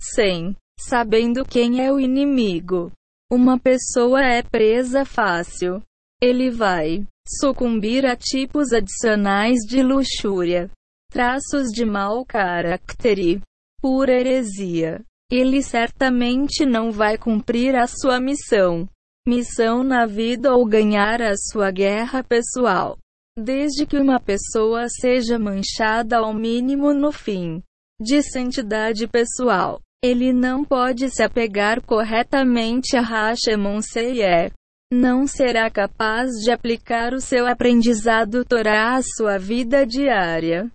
Sem 0.00 0.56
sabendo 0.80 1.44
quem 1.44 1.84
é 1.84 1.92
o 1.92 2.00
inimigo, 2.00 2.90
uma 3.30 3.58
pessoa 3.58 4.22
é 4.22 4.42
presa 4.42 5.04
fácil. 5.04 5.82
Ele 6.18 6.50
vai 6.50 7.06
sucumbir 7.28 8.06
a 8.06 8.16
tipos 8.16 8.72
adicionais 8.72 9.58
de 9.68 9.82
luxúria, 9.82 10.70
traços 11.10 11.68
de 11.68 11.84
mau 11.84 12.24
caráter 12.24 13.18
e 13.18 13.42
pura 13.82 14.12
heresia. 14.12 15.02
Ele 15.30 15.62
certamente 15.62 16.64
não 16.64 16.90
vai 16.90 17.18
cumprir 17.18 17.76
a 17.76 17.86
sua 17.86 18.18
missão, 18.18 18.88
missão 19.28 19.82
na 19.84 20.06
vida 20.06 20.54
ou 20.54 20.64
ganhar 20.64 21.20
a 21.20 21.36
sua 21.36 21.70
guerra 21.70 22.24
pessoal. 22.24 22.96
Desde 23.36 23.84
que 23.84 23.98
uma 23.98 24.20
pessoa 24.20 24.86
seja 24.88 25.40
manchada 25.40 26.18
ao 26.18 26.32
mínimo 26.32 26.94
no 26.94 27.10
fim 27.10 27.60
de 28.00 28.22
santidade 28.22 29.08
pessoal, 29.08 29.80
ele 30.02 30.32
não 30.32 30.64
pode 30.64 31.10
se 31.10 31.20
apegar 31.20 31.82
corretamente 31.82 32.96
a 32.96 33.00
Hashemon 33.00 33.80
Seier. 33.82 34.52
Não 34.92 35.26
será 35.26 35.68
capaz 35.68 36.30
de 36.44 36.52
aplicar 36.52 37.12
o 37.12 37.20
seu 37.20 37.46
aprendizado 37.46 38.44
Torá 38.44 38.94
à 38.94 39.02
sua 39.02 39.36
vida 39.36 39.84
diária. 39.84 40.70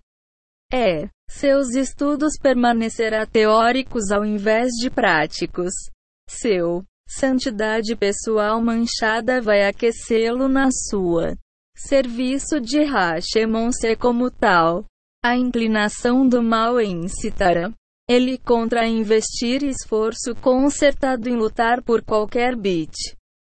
É. 0.72 1.08
Seus 1.30 1.76
estudos 1.76 2.34
permanecerá 2.42 3.26
teóricos 3.26 4.12
ao 4.12 4.26
invés 4.26 4.72
de 4.82 4.90
práticos. 4.90 5.72
Seu 6.28 6.84
santidade 7.08 7.96
pessoal 7.96 8.62
manchada 8.62 9.40
vai 9.42 9.66
aquecê-lo 9.66 10.50
na 10.50 10.70
sua 10.72 11.38
serviço 11.88 12.60
de 12.60 12.84
Hashemon 12.84 13.72
se 13.72 13.96
como 13.96 14.30
tal. 14.30 14.86
A 15.24 15.36
inclinação 15.36 16.28
do 16.28 16.42
mal 16.42 16.80
incitará 16.80 17.72
ele 18.10 18.40
contra 18.40 18.88
investir 18.88 19.64
esforço 19.64 20.34
concertado 20.42 21.30
em 21.30 21.36
lutar 21.36 21.84
por 21.84 22.02
qualquer 22.02 22.56
bit 22.56 22.92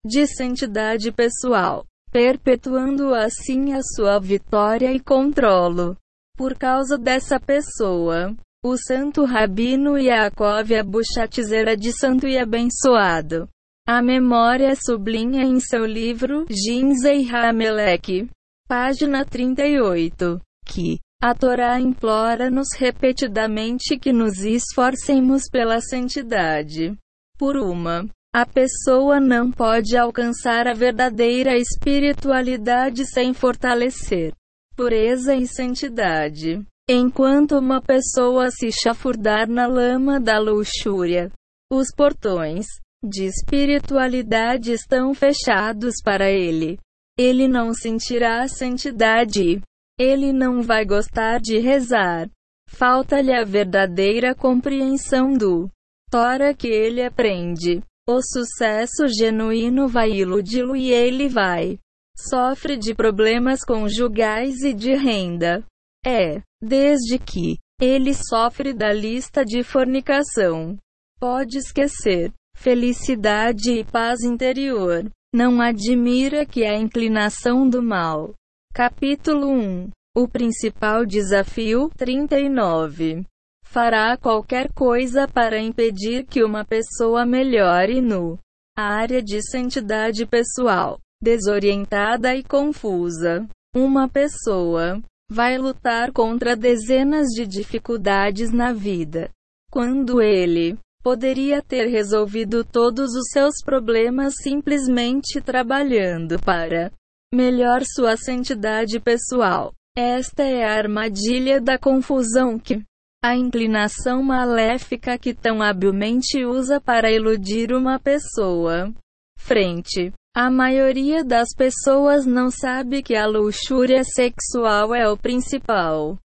de 0.06 0.24
santidade 0.28 1.10
pessoal, 1.10 1.84
perpetuando 2.12 3.12
assim 3.12 3.72
a 3.72 3.80
sua 3.82 4.20
vitória 4.20 4.92
e 4.92 5.00
controlo. 5.00 5.96
Por 6.36 6.56
causa 6.56 6.96
dessa 6.96 7.40
pessoa, 7.40 8.36
o 8.64 8.76
santo 8.76 9.24
rabino 9.24 9.98
Yaakov 9.98 10.72
Abuchatzera 10.72 11.76
de 11.76 11.90
santo 11.92 12.28
e 12.28 12.38
abençoado. 12.38 13.48
A 13.94 14.00
memória 14.00 14.74
sublinha 14.74 15.42
em 15.42 15.60
seu 15.60 15.84
livro 15.84 16.46
Ginzei 16.48 17.28
Hamelech, 17.28 18.26
página 18.66 19.22
38, 19.22 20.40
que 20.64 20.98
a 21.22 21.34
Torá 21.34 21.78
implora-nos 21.78 22.68
repetidamente 22.74 23.98
que 23.98 24.10
nos 24.10 24.38
esforcemos 24.38 25.42
pela 25.52 25.78
santidade. 25.82 26.96
Por 27.36 27.58
uma, 27.58 28.08
a 28.34 28.46
pessoa 28.46 29.20
não 29.20 29.50
pode 29.50 29.94
alcançar 29.94 30.66
a 30.66 30.72
verdadeira 30.72 31.54
espiritualidade 31.58 33.04
sem 33.04 33.34
fortalecer 33.34 34.32
pureza 34.74 35.36
e 35.36 35.46
santidade. 35.46 36.64
Enquanto 36.88 37.58
uma 37.58 37.82
pessoa 37.82 38.50
se 38.50 38.72
chafurdar 38.72 39.46
na 39.50 39.66
lama 39.66 40.18
da 40.18 40.38
luxúria, 40.38 41.30
os 41.70 41.88
portões 41.94 42.64
de 43.02 43.24
espiritualidade 43.24 44.72
estão 44.72 45.14
fechados 45.14 45.94
para 46.02 46.30
ele. 46.30 46.78
Ele 47.18 47.46
não 47.48 47.74
sentirá 47.74 48.42
a 48.42 48.48
santidade 48.48 49.62
ele 49.98 50.32
não 50.32 50.62
vai 50.62 50.84
gostar 50.84 51.38
de 51.38 51.58
rezar. 51.58 52.28
Falta-lhe 52.68 53.32
a 53.32 53.44
verdadeira 53.44 54.34
compreensão 54.34 55.32
do 55.32 55.68
Tora 56.10 56.54
que 56.54 56.66
ele 56.66 57.02
aprende. 57.02 57.82
O 58.08 58.20
sucesso 58.20 59.06
genuíno 59.06 59.86
vai 59.86 60.10
iludi-lo 60.10 60.74
e 60.74 60.90
ele 60.90 61.28
vai. 61.28 61.78
Sofre 62.16 62.76
de 62.76 62.94
problemas 62.94 63.60
conjugais 63.64 64.62
e 64.62 64.74
de 64.74 64.94
renda. 64.94 65.64
É, 66.04 66.42
desde 66.60 67.18
que 67.18 67.58
ele 67.80 68.12
sofre 68.12 68.72
da 68.72 68.92
lista 68.92 69.44
de 69.44 69.62
fornicação. 69.62 70.76
Pode 71.20 71.58
esquecer. 71.58 72.32
Felicidade 72.54 73.72
e 73.72 73.84
paz 73.84 74.22
interior. 74.22 75.10
Não 75.34 75.60
admira 75.60 76.44
que 76.44 76.64
a 76.64 76.78
inclinação 76.78 77.66
do 77.68 77.82
mal 77.82 78.34
Capítulo 78.74 79.48
1 79.48 79.90
O 80.14 80.28
principal 80.28 81.06
desafio 81.06 81.90
39 81.96 83.24
Fará 83.64 84.16
qualquer 84.18 84.70
coisa 84.74 85.26
para 85.26 85.58
impedir 85.58 86.26
que 86.26 86.44
uma 86.44 86.64
pessoa 86.64 87.24
melhore 87.24 88.02
no 88.02 88.38
área 88.76 89.22
de 89.22 89.40
santidade 89.42 90.26
pessoal, 90.26 90.98
desorientada 91.22 92.36
e 92.36 92.42
confusa. 92.42 93.48
Uma 93.74 94.08
pessoa 94.08 95.02
vai 95.30 95.56
lutar 95.56 96.12
contra 96.12 96.54
dezenas 96.54 97.28
de 97.28 97.46
dificuldades 97.46 98.52
na 98.52 98.72
vida, 98.74 99.30
quando 99.70 100.20
ele 100.20 100.78
poderia 101.02 101.60
ter 101.60 101.86
resolvido 101.86 102.64
todos 102.64 103.14
os 103.14 103.30
seus 103.30 103.54
problemas 103.64 104.34
simplesmente 104.42 105.40
trabalhando 105.40 106.38
para 106.40 106.92
melhor 107.34 107.82
sua 107.84 108.16
santidade 108.16 109.00
pessoal. 109.00 109.72
Esta 109.96 110.42
é 110.42 110.64
a 110.64 110.74
armadilha 110.74 111.60
da 111.60 111.78
confusão 111.78 112.58
que 112.58 112.82
a 113.24 113.36
inclinação 113.36 114.22
maléfica 114.22 115.16
que 115.18 115.32
tão 115.32 115.62
habilmente 115.62 116.44
usa 116.44 116.80
para 116.80 117.12
iludir 117.12 117.72
uma 117.72 117.98
pessoa. 117.98 118.92
Frente. 119.38 120.12
A 120.34 120.50
maioria 120.50 121.22
das 121.22 121.48
pessoas 121.54 122.24
não 122.24 122.50
sabe 122.50 123.02
que 123.02 123.14
a 123.14 123.26
luxúria 123.26 124.02
sexual 124.02 124.94
é 124.94 125.06
o 125.08 125.16
principal 125.16 126.18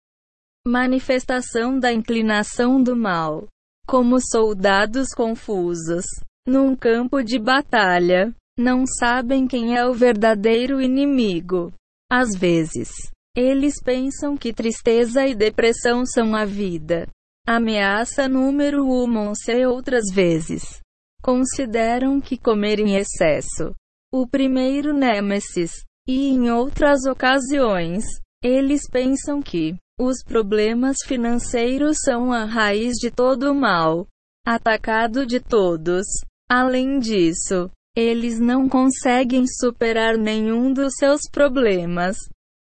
manifestação 0.65 1.79
da 1.79 1.93
inclinação 1.93 2.81
do 2.81 2.95
mal. 2.95 3.47
Como 3.87 4.19
soldados 4.19 5.13
confusos 5.15 6.03
num 6.45 6.75
campo 6.75 7.23
de 7.23 7.39
batalha, 7.39 8.33
não 8.59 8.85
sabem 8.85 9.47
quem 9.47 9.77
é 9.77 9.85
o 9.87 9.93
verdadeiro 9.93 10.81
inimigo. 10.81 11.71
Às 12.11 12.37
vezes, 12.37 12.89
eles 13.35 13.81
pensam 13.81 14.35
que 14.35 14.51
tristeza 14.51 15.25
e 15.25 15.33
depressão 15.33 16.05
são 16.05 16.35
a 16.35 16.43
vida. 16.43 17.07
Ameaça 17.47 18.27
número 18.27 18.83
1 18.85 19.35
se 19.35 19.65
outras 19.65 20.13
vezes. 20.13 20.81
Consideram 21.21 22.19
que 22.19 22.37
comer 22.37 22.79
em 22.79 22.95
excesso. 22.95 23.73
O 24.11 24.27
primeiro 24.27 24.93
nêmesis. 24.93 25.71
E 26.05 26.29
em 26.29 26.49
outras 26.49 27.05
ocasiões, 27.05 28.03
eles 28.43 28.81
pensam 28.89 29.41
que 29.41 29.75
os 29.99 30.23
problemas 30.23 30.97
financeiros 31.05 31.97
são 32.03 32.31
a 32.31 32.45
raiz 32.45 32.93
de 32.95 33.09
todo 33.09 33.51
o 33.51 33.55
mal. 33.55 34.07
Atacado 34.45 35.25
de 35.25 35.39
todos. 35.39 36.05
Além 36.49 36.99
disso, 36.99 37.69
eles 37.95 38.39
não 38.39 38.69
conseguem 38.69 39.45
superar 39.47 40.17
nenhum 40.17 40.71
dos 40.71 40.93
seus 40.97 41.21
problemas. 41.31 42.17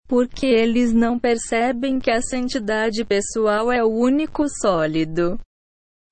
porque 0.07 0.45
eles 0.45 0.93
não 0.93 1.17
percebem 1.17 1.99
que 1.99 2.11
a 2.11 2.21
santidade 2.21 3.03
pessoal 3.03 3.71
é 3.71 3.83
o 3.83 3.89
único 3.89 4.47
sólido. 4.47 5.39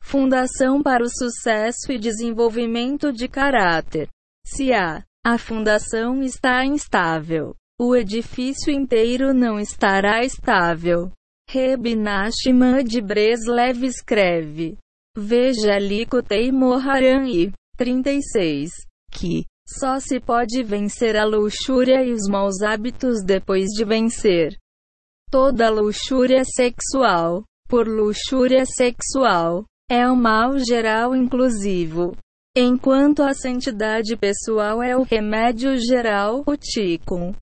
Fundação 0.02 0.82
para 0.82 1.04
o 1.04 1.10
sucesso 1.10 1.92
e 1.92 2.00
desenvolvimento 2.00 3.14
de 3.14 3.28
caráter. 3.28 4.10
Se 4.46 4.74
a, 4.74 5.04
a 5.24 5.38
fundação 5.38 6.24
está 6.24 6.66
instável, 6.66 7.56
o 7.80 7.96
edifício 7.96 8.72
inteiro 8.72 9.34
não 9.34 9.60
estará 9.60 10.24
estável. 10.24 11.12
Reb 11.50 11.96
Nachman 11.96 12.84
de 12.84 13.02
Breslev 13.02 13.84
escreve. 13.84 14.78
Veja 15.18 15.78
Likutei 15.78 16.52
Moharan 16.52 17.28
e 17.28 17.52
36. 17.78 18.72
Que 19.12 19.46
só 19.68 20.00
se 20.00 20.20
pode 20.20 20.64
vencer 20.64 21.16
a 21.16 21.26
luxúria 21.26 22.04
e 22.04 22.12
os 22.12 22.28
maus 22.30 22.62
hábitos 22.62 23.24
depois 23.24 23.70
de 23.70 23.86
vencer 23.86 24.58
toda 25.34 25.68
luxúria 25.68 26.44
sexual. 26.46 27.44
Por 27.68 27.88
luxúria 27.88 28.66
sexual, 28.68 29.66
é 29.90 30.08
o 30.08 30.16
mal 30.16 30.60
geral 30.60 31.16
inclusivo. 31.16 32.16
Enquanto 32.56 33.24
a 33.24 33.34
santidade 33.34 34.16
pessoal 34.16 34.84
é 34.84 34.96
o 34.96 35.02
remédio 35.02 35.76
geral, 35.80 36.44
o 36.46 36.56
Tikkun. 36.56 37.34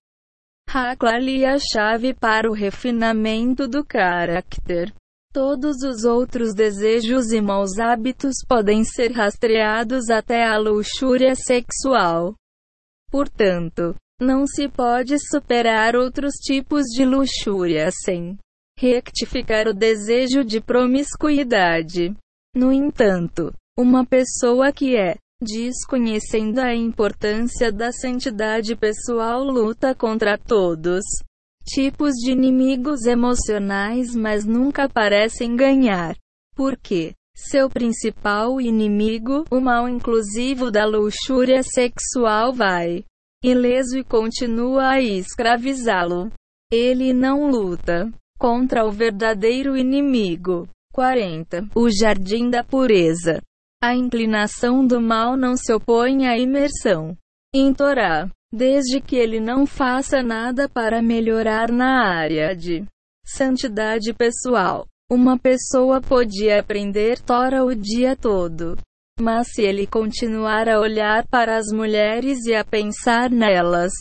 Haklali 0.74 1.44
a 1.44 1.58
chave 1.60 2.14
para 2.14 2.50
o 2.50 2.54
refinamento 2.54 3.68
do 3.68 3.84
caráter. 3.84 4.94
Todos 5.34 5.84
os 5.84 6.06
outros 6.06 6.54
desejos 6.54 7.34
e 7.34 7.42
maus 7.42 7.78
hábitos 7.78 8.36
podem 8.48 8.86
ser 8.86 9.12
rastreados 9.12 10.10
até 10.10 10.46
a 10.46 10.58
luxúria 10.58 11.36
sexual. 11.36 12.36
Portanto, 13.10 13.94
não 14.22 14.48
se 14.48 14.70
pode 14.70 15.18
superar 15.20 15.94
outros 15.94 16.36
tipos 16.36 16.86
de 16.86 17.04
luxúria 17.04 17.90
sem 17.92 18.38
rectificar 18.80 19.68
o 19.68 19.74
desejo 19.74 20.42
de 20.42 20.62
promiscuidade. 20.62 22.16
No 22.56 22.72
entanto, 22.72 23.54
uma 23.78 24.06
pessoa 24.06 24.72
que 24.72 24.96
é, 24.96 25.18
desconhecendo 25.42 26.60
a 26.60 26.76
importância 26.76 27.72
da 27.72 27.92
santidade 27.92 28.76
pessoal, 28.76 29.44
luta 29.44 29.96
contra 29.96 30.38
todos 30.38 31.04
tipos 31.64 32.16
de 32.16 32.32
inimigos 32.32 33.06
emocionais, 33.06 34.16
mas 34.16 34.46
nunca 34.46 34.90
parecem 34.90 35.56
ganhar. 35.56 36.16
Porque 36.56 37.14
seu 37.36 37.70
principal 37.70 38.60
inimigo, 38.60 39.46
o 39.50 39.60
mal 39.60 39.88
inclusivo 39.88 40.70
da 40.70 40.86
luxúria 40.86 41.64
sexual, 41.64 42.54
vai 42.54 43.04
ileso 43.44 43.98
e 43.98 44.04
continua 44.04 44.90
a 44.92 45.02
escravizá-lo. 45.02 46.32
Ele 46.72 47.14
não 47.14 47.50
luta 47.50 48.12
contra 48.38 48.86
o 48.86 48.92
verdadeiro 48.92 49.76
inimigo. 49.76 50.68
40. 50.94 51.70
O 51.74 51.90
jardim 51.90 52.50
da 52.50 52.64
pureza. 52.64 53.42
A 53.84 53.96
inclinação 53.96 54.86
do 54.86 55.02
mal 55.02 55.36
não 55.36 55.58
se 55.58 55.74
opõe 55.74 56.28
à 56.28 56.38
imersão 56.38 57.18
em 57.54 57.74
Torá 57.74 58.30
desde 58.54 59.00
que 59.00 59.16
ele 59.16 59.40
não 59.40 59.66
faça 59.66 60.22
nada 60.22 60.68
para 60.68 61.02
melhorar 61.02 61.72
na 61.72 62.06
área 62.06 62.56
de 62.56 62.86
santidade 63.26 64.14
pessoal. 64.14 64.86
Uma 65.10 65.38
pessoa 65.38 66.02
podia 66.02 66.60
aprender 66.60 67.20
Tora 67.22 67.64
o 67.64 67.74
dia 67.74 68.16
todo. 68.16 68.78
Mas 69.20 69.52
se 69.54 69.62
ele 69.62 69.88
continuar 69.88 70.68
a 70.68 70.80
olhar 70.80 71.28
para 71.28 71.58
as 71.58 71.68
mulheres 71.72 72.46
e 72.46 72.54
a 72.54 72.64
pensar 72.64 73.30
nelas, 73.30 73.92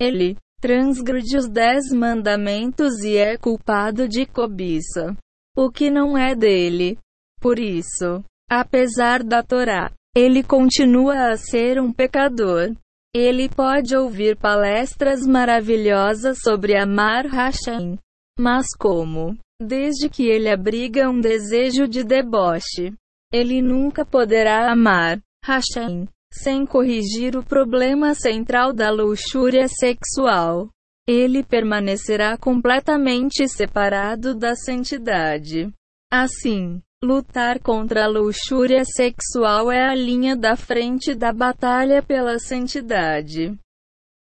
ele 0.00 0.36
transgride 0.60 1.36
os 1.36 1.48
dez 1.48 1.90
mandamentos 1.92 2.98
e 3.02 3.16
é 3.16 3.36
culpado 3.36 4.08
de 4.08 4.26
cobiça, 4.26 5.16
o 5.56 5.70
que 5.70 5.90
não 5.90 6.16
é 6.16 6.34
dele. 6.34 6.98
Por 7.40 7.58
isso, 7.58 8.22
apesar 8.50 9.22
da 9.22 9.42
Torá, 9.42 9.90
ele 10.14 10.42
continua 10.42 11.30
a 11.30 11.36
ser 11.36 11.80
um 11.80 11.92
pecador. 11.92 12.74
Ele 13.14 13.48
pode 13.48 13.96
ouvir 13.96 14.36
palestras 14.36 15.26
maravilhosas 15.26 16.38
sobre 16.42 16.76
amar 16.76 17.26
Hashem. 17.26 17.98
Mas 18.38 18.66
como? 18.78 19.36
Desde 19.60 20.08
que 20.08 20.26
ele 20.26 20.50
abriga 20.50 21.08
um 21.08 21.20
desejo 21.20 21.88
de 21.88 22.04
deboche, 22.04 22.92
ele 23.32 23.62
nunca 23.62 24.04
poderá 24.04 24.70
amar 24.70 25.18
Hashem 25.44 26.06
sem 26.32 26.66
corrigir 26.66 27.36
o 27.36 27.42
problema 27.42 28.14
central 28.14 28.72
da 28.72 28.90
luxúria 28.90 29.66
sexual. 29.68 30.68
Ele 31.08 31.42
permanecerá 31.42 32.36
completamente 32.36 33.48
separado 33.48 34.34
da 34.34 34.54
santidade. 34.54 35.72
Assim, 36.12 36.82
Lutar 37.06 37.60
contra 37.60 38.04
a 38.04 38.08
luxúria 38.08 38.84
sexual 38.84 39.70
é 39.70 39.80
a 39.80 39.94
linha 39.94 40.34
da 40.34 40.56
frente 40.56 41.14
da 41.14 41.32
batalha 41.32 42.02
pela 42.02 42.36
santidade. 42.40 43.56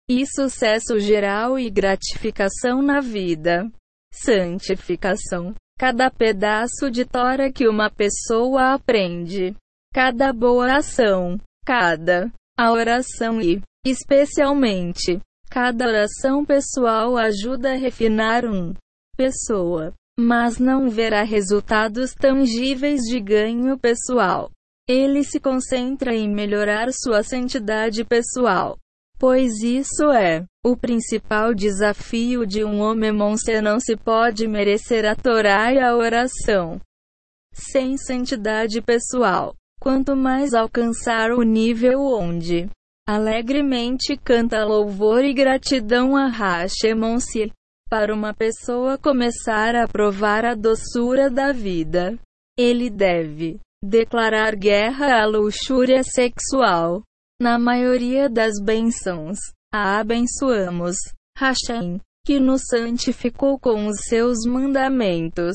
E 0.09 0.25
sucesso 0.27 0.99
geral 0.99 1.57
e 1.57 1.69
gratificação 1.69 2.81
na 2.81 2.99
vida. 2.99 3.71
Santificação. 4.11 5.55
Cada 5.79 6.11
pedaço 6.11 6.91
de 6.91 7.05
Tora 7.05 7.49
que 7.49 7.69
uma 7.69 7.89
pessoa 7.89 8.73
aprende, 8.73 9.55
cada 9.93 10.33
boa 10.33 10.75
ação, 10.75 11.39
cada. 11.65 12.29
A 12.57 12.73
oração 12.73 13.39
e, 13.39 13.61
especialmente, 13.85 15.21
cada 15.49 15.87
oração 15.87 16.43
pessoal 16.43 17.15
ajuda 17.15 17.71
a 17.71 17.77
refinar 17.77 18.43
um 18.43 18.73
pessoa 19.15 19.93
mas 20.19 20.59
não 20.59 20.89
verá 20.89 21.23
resultados 21.23 22.13
tangíveis 22.13 23.01
de 23.01 23.19
ganho 23.19 23.77
pessoal. 23.77 24.51
Ele 24.87 25.23
se 25.23 25.39
concentra 25.39 26.13
em 26.13 26.29
melhorar 26.33 26.89
sua 26.91 27.23
santidade 27.23 28.03
pessoal, 28.03 28.77
pois 29.17 29.61
isso 29.61 30.11
é 30.11 30.45
o 30.65 30.77
principal 30.77 31.53
desafio 31.53 32.45
de 32.45 32.63
um 32.63 32.79
homem 32.79 33.11
monstro 33.11 33.61
não 33.61 33.79
se 33.79 33.95
pode 33.95 34.47
merecer 34.47 35.05
a 35.05 35.15
Torá 35.15 35.73
e 35.73 35.79
a 35.79 35.95
oração 35.95 36.79
sem 37.53 37.97
santidade 37.97 38.81
pessoal. 38.81 39.55
Quanto 39.79 40.15
mais 40.15 40.53
alcançar 40.53 41.31
o 41.31 41.43
nível 41.43 41.99
onde 42.01 42.69
alegremente 43.07 44.15
canta 44.17 44.63
louvor 44.63 45.23
e 45.23 45.33
gratidão 45.33 46.15
a 46.15 46.27
Hashemonsi, 46.27 47.51
para 47.93 48.11
uma 48.11 48.33
pessoa 48.33 48.97
começar 48.97 49.75
a 49.75 49.87
provar 49.87 50.43
a 50.45 50.55
doçura 50.55 51.29
da 51.29 51.51
vida, 51.51 52.17
ele 52.57 52.89
deve 52.89 53.59
declarar 53.83 54.55
guerra 54.55 55.21
à 55.21 55.27
luxúria 55.27 56.01
sexual. 56.03 57.03
Na 57.39 57.59
maioria 57.59 58.27
das 58.27 58.53
bênçãos, 58.59 59.37
a 59.71 59.99
abençoamos, 59.99 60.95
Hashem, 61.37 62.01
que 62.25 62.39
nos 62.39 62.63
santificou 62.67 63.59
com 63.59 63.85
os 63.85 63.97
seus 64.09 64.39
mandamentos. 64.43 65.53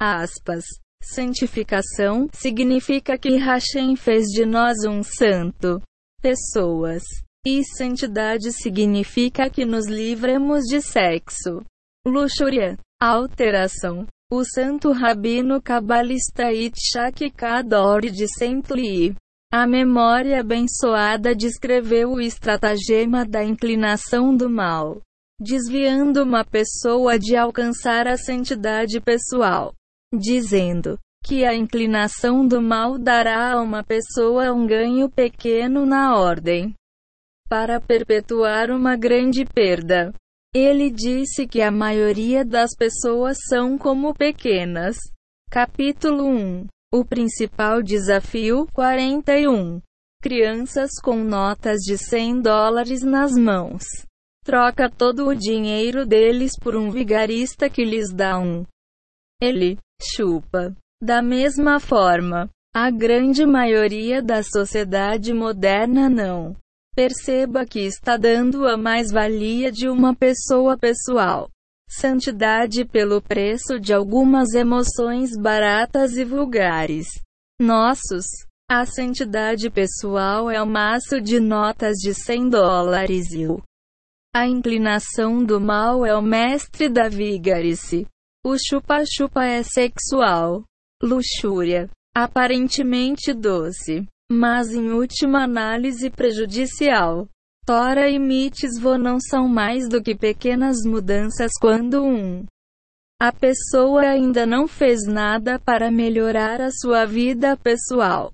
Aspas. 0.00 0.64
Santificação 1.02 2.28
significa 2.32 3.18
que 3.18 3.38
Hashem 3.38 3.96
fez 3.96 4.26
de 4.28 4.46
nós 4.46 4.84
um 4.86 5.02
santo. 5.02 5.82
Pessoas. 6.20 7.02
E 7.44 7.64
santidade 7.64 8.52
significa 8.52 9.50
que 9.50 9.64
nos 9.64 9.88
livremos 9.88 10.62
de 10.66 10.80
sexo 10.80 11.60
luxúria, 12.06 12.76
alteração. 13.00 14.06
O 14.30 14.44
santo 14.44 14.92
rabino 14.92 15.60
cabalista 15.60 16.52
Itzhak 16.52 17.30
Kador 17.32 18.00
de 18.00 18.26
Sentli, 18.26 19.14
a 19.52 19.66
memória 19.66 20.40
abençoada 20.40 21.34
descreveu 21.34 22.12
o 22.12 22.20
estratagema 22.20 23.26
da 23.26 23.44
inclinação 23.44 24.34
do 24.34 24.48
mal, 24.48 25.02
desviando 25.38 26.22
uma 26.22 26.44
pessoa 26.44 27.18
de 27.18 27.36
alcançar 27.36 28.08
a 28.08 28.16
santidade 28.16 28.98
pessoal, 29.00 29.74
dizendo 30.14 30.98
que 31.22 31.44
a 31.44 31.54
inclinação 31.54 32.46
do 32.48 32.60
mal 32.60 32.98
dará 32.98 33.52
a 33.52 33.60
uma 33.60 33.84
pessoa 33.84 34.50
um 34.52 34.66
ganho 34.66 35.10
pequeno 35.10 35.84
na 35.84 36.16
ordem 36.16 36.74
para 37.50 37.78
perpetuar 37.78 38.70
uma 38.70 38.96
grande 38.96 39.44
perda. 39.44 40.10
Ele 40.54 40.90
disse 40.90 41.46
que 41.46 41.62
a 41.62 41.70
maioria 41.70 42.44
das 42.44 42.76
pessoas 42.76 43.38
são 43.48 43.78
como 43.78 44.12
pequenas. 44.12 44.98
Capítulo 45.50 46.26
1 46.26 46.66
O 46.92 47.06
principal 47.06 47.82
desafio 47.82 48.66
41 48.74 49.80
Crianças 50.20 50.90
com 51.02 51.24
notas 51.24 51.78
de 51.80 51.96
100 51.96 52.42
dólares 52.42 53.02
nas 53.02 53.32
mãos. 53.32 53.82
Troca 54.44 54.90
todo 54.90 55.26
o 55.26 55.34
dinheiro 55.34 56.04
deles 56.04 56.52
por 56.60 56.76
um 56.76 56.90
vigarista 56.90 57.70
que 57.70 57.82
lhes 57.82 58.12
dá 58.12 58.38
um. 58.38 58.66
Ele 59.40 59.78
chupa. 60.02 60.76
Da 61.02 61.22
mesma 61.22 61.80
forma, 61.80 62.50
a 62.74 62.90
grande 62.90 63.46
maioria 63.46 64.20
da 64.22 64.42
sociedade 64.42 65.32
moderna 65.32 66.10
não 66.10 66.54
Perceba 66.94 67.64
que 67.64 67.80
está 67.80 68.18
dando 68.18 68.66
a 68.66 68.76
mais-valia 68.76 69.72
de 69.72 69.88
uma 69.88 70.14
pessoa 70.14 70.76
pessoal. 70.76 71.48
Santidade 71.88 72.84
pelo 72.84 73.22
preço 73.22 73.80
de 73.80 73.94
algumas 73.94 74.52
emoções 74.52 75.30
baratas 75.34 76.18
e 76.18 76.24
vulgares. 76.24 77.06
Nossos. 77.58 78.26
A 78.70 78.84
santidade 78.84 79.70
pessoal 79.70 80.50
é 80.50 80.62
o 80.62 80.66
maço 80.66 81.18
de 81.18 81.40
notas 81.40 81.96
de 81.96 82.12
100 82.12 82.50
dólares 82.50 83.32
e 83.32 83.46
o. 83.46 83.62
A 84.34 84.46
inclinação 84.46 85.42
do 85.44 85.60
mal 85.60 86.04
é 86.04 86.14
o 86.14 86.22
mestre 86.22 86.90
da 86.90 87.08
vigarice. 87.08 88.06
O 88.44 88.56
chupa-chupa 88.58 89.44
é 89.44 89.62
sexual. 89.62 90.64
Luxúria. 91.02 91.88
Aparentemente 92.14 93.32
doce. 93.32 94.06
Mas 94.34 94.72
em 94.72 94.92
última 94.92 95.44
análise 95.44 96.08
prejudicial. 96.08 97.28
Tora 97.66 98.08
e 98.08 98.18
mitzvah 98.18 98.96
não 98.96 99.20
são 99.20 99.46
mais 99.46 99.88
do 99.88 100.02
que 100.02 100.14
pequenas 100.16 100.78
mudanças 100.86 101.52
quando 101.60 102.02
um 102.02 102.46
a 103.20 103.30
pessoa 103.30 104.00
ainda 104.00 104.44
não 104.44 104.66
fez 104.66 105.06
nada 105.06 105.56
para 105.56 105.92
melhorar 105.92 106.60
a 106.60 106.72
sua 106.72 107.04
vida 107.04 107.56
pessoal. 107.56 108.32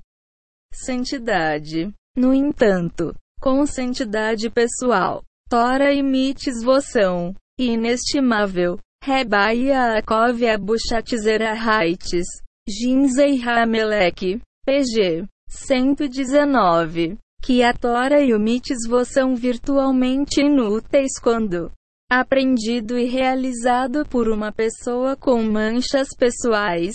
Santidade. 0.73 1.93
No 2.17 2.33
entanto, 2.33 3.15
com 3.39 3.67
santidade 3.67 4.49
pessoal, 4.49 5.23
Tora 5.51 5.93
e 5.93 6.03
mitzvah 6.03 6.81
são 6.81 7.35
inestimável. 7.59 8.79
Rebai 9.05 9.65
Yaakov 9.65 10.43
Abuchatzera 10.47 11.53
Haites. 11.53 12.27
Ginzei 12.67 13.43
Hamelek. 13.43 14.41
PG. 14.65 15.29
119 15.49 17.19
que 17.43 17.63
a 17.63 17.73
Tora 17.73 18.21
e 18.21 18.35
o 18.35 18.39
mitzvah 18.39 19.05
são 19.05 19.35
virtualmente 19.35 20.41
inúteis 20.41 21.19
quando 21.21 21.73
aprendido 22.11 22.99
e 22.99 23.05
realizado 23.05 24.07
por 24.07 24.29
uma 24.29 24.51
pessoa 24.51 25.15
com 25.15 25.43
manchas 25.43 26.09
pessoais. 26.17 26.95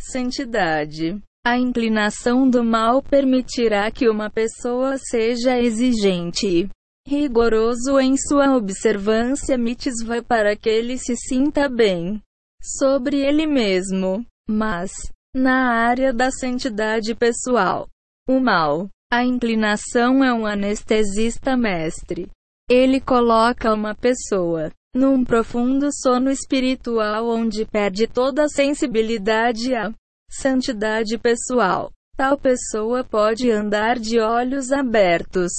Santidade. 0.00 1.20
A 1.46 1.58
inclinação 1.58 2.48
do 2.48 2.64
mal 2.64 3.02
permitirá 3.02 3.90
que 3.90 4.08
uma 4.08 4.28
pessoa 4.28 4.96
seja 4.98 5.58
exigente 5.58 6.46
e 6.46 6.68
rigoroso 7.06 8.00
em 8.00 8.16
sua 8.16 8.56
observância 8.56 9.56
mitzvah 9.56 10.22
para 10.22 10.56
que 10.56 10.68
ele 10.68 10.98
se 10.98 11.16
sinta 11.16 11.68
bem 11.68 12.20
sobre 12.60 13.20
ele 13.20 13.46
mesmo. 13.46 14.26
Mas, 14.48 14.90
na 15.36 15.68
área 15.86 16.14
da 16.14 16.30
santidade 16.30 17.14
pessoal, 17.14 17.86
o 18.26 18.40
mal 18.40 18.88
a 19.12 19.22
inclinação 19.22 20.24
é 20.24 20.32
um 20.32 20.46
anestesista 20.46 21.56
mestre. 21.56 22.28
Ele 22.68 23.00
coloca 23.00 23.72
uma 23.72 23.94
pessoa 23.94 24.72
num 24.94 25.22
profundo 25.22 25.90
sono 25.92 26.30
espiritual 26.30 27.28
onde 27.28 27.66
perde 27.66 28.06
toda 28.06 28.44
a 28.44 28.48
sensibilidade 28.48 29.74
à 29.74 29.92
santidade 30.28 31.18
pessoal. 31.18 31.92
Tal 32.16 32.38
pessoa 32.38 33.04
pode 33.04 33.50
andar 33.50 33.98
de 33.98 34.18
olhos 34.18 34.72
abertos, 34.72 35.52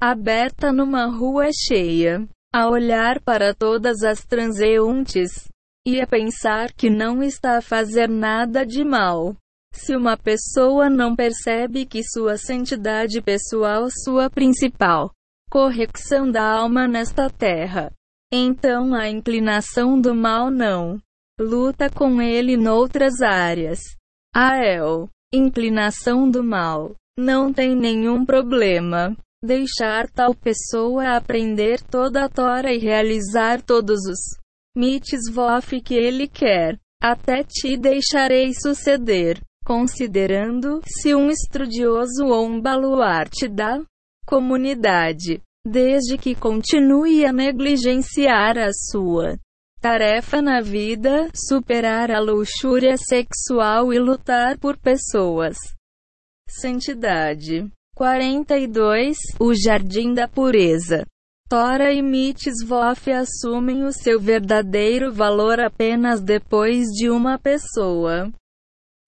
aberta 0.00 0.72
numa 0.72 1.06
rua 1.06 1.50
cheia, 1.52 2.24
a 2.54 2.68
olhar 2.68 3.20
para 3.20 3.52
todas 3.52 4.04
as 4.04 4.24
transeuntes 4.24 5.48
e 5.86 6.00
a 6.00 6.06
pensar 6.06 6.72
que 6.72 6.90
não 6.90 7.22
está 7.22 7.58
a 7.58 7.62
fazer 7.62 8.08
nada 8.08 8.66
de 8.66 8.84
mal. 8.84 9.36
Se 9.72 9.94
uma 9.94 10.16
pessoa 10.16 10.90
não 10.90 11.14
percebe 11.14 11.86
que 11.86 12.02
sua 12.02 12.36
santidade 12.36 13.22
pessoal 13.22 13.86
sua 14.02 14.28
principal 14.28 15.12
correção 15.48 16.28
da 16.28 16.42
alma 16.42 16.88
nesta 16.88 17.30
terra, 17.30 17.92
então 18.32 18.92
a 18.92 19.08
inclinação 19.08 20.00
do 20.00 20.12
mal 20.12 20.50
não 20.50 21.00
luta 21.38 21.88
com 21.88 22.20
ele 22.20 22.56
noutras 22.56 23.20
áreas. 23.22 23.78
A 24.34 24.56
El, 24.56 25.08
inclinação 25.32 26.28
do 26.28 26.42
mal, 26.42 26.96
não 27.16 27.52
tem 27.52 27.76
nenhum 27.76 28.24
problema. 28.24 29.16
Deixar 29.44 30.10
tal 30.10 30.34
pessoa 30.34 31.16
aprender 31.16 31.80
toda 31.82 32.24
a 32.24 32.28
Tora 32.28 32.72
e 32.72 32.78
realizar 32.78 33.62
todos 33.62 34.00
os 34.06 34.18
mitzvot 34.76 35.80
que 35.82 35.94
ele 35.94 36.28
quer. 36.28 36.78
Até 37.02 37.42
te 37.42 37.76
deixarei 37.76 38.52
suceder 38.54 39.40
considerando-se 39.66 41.12
um 41.12 41.28
estudioso 41.28 42.26
ou 42.26 42.46
um 42.46 42.60
baluarte 42.60 43.48
da 43.48 43.82
comunidade, 44.24 45.42
desde 45.66 46.16
que 46.16 46.36
continue 46.36 47.26
a 47.26 47.32
negligenciar 47.32 48.56
a 48.56 48.70
sua 48.72 49.36
tarefa 49.80 50.40
na 50.40 50.60
vida, 50.60 51.28
superar 51.34 52.12
a 52.12 52.20
luxúria 52.20 52.96
sexual 52.96 53.92
e 53.92 53.98
lutar 53.98 54.56
por 54.58 54.76
pessoas. 54.78 55.56
Santidade. 56.48 57.68
42. 57.96 59.16
O 59.40 59.52
Jardim 59.52 60.14
da 60.14 60.28
Pureza. 60.28 61.04
Tora 61.48 61.92
e 61.92 62.02
Mitzvof 62.02 63.10
assumem 63.12 63.84
o 63.84 63.92
seu 63.92 64.20
verdadeiro 64.20 65.12
valor 65.12 65.60
apenas 65.60 66.20
depois 66.20 66.86
de 66.88 67.08
uma 67.08 67.38
pessoa 67.38 68.32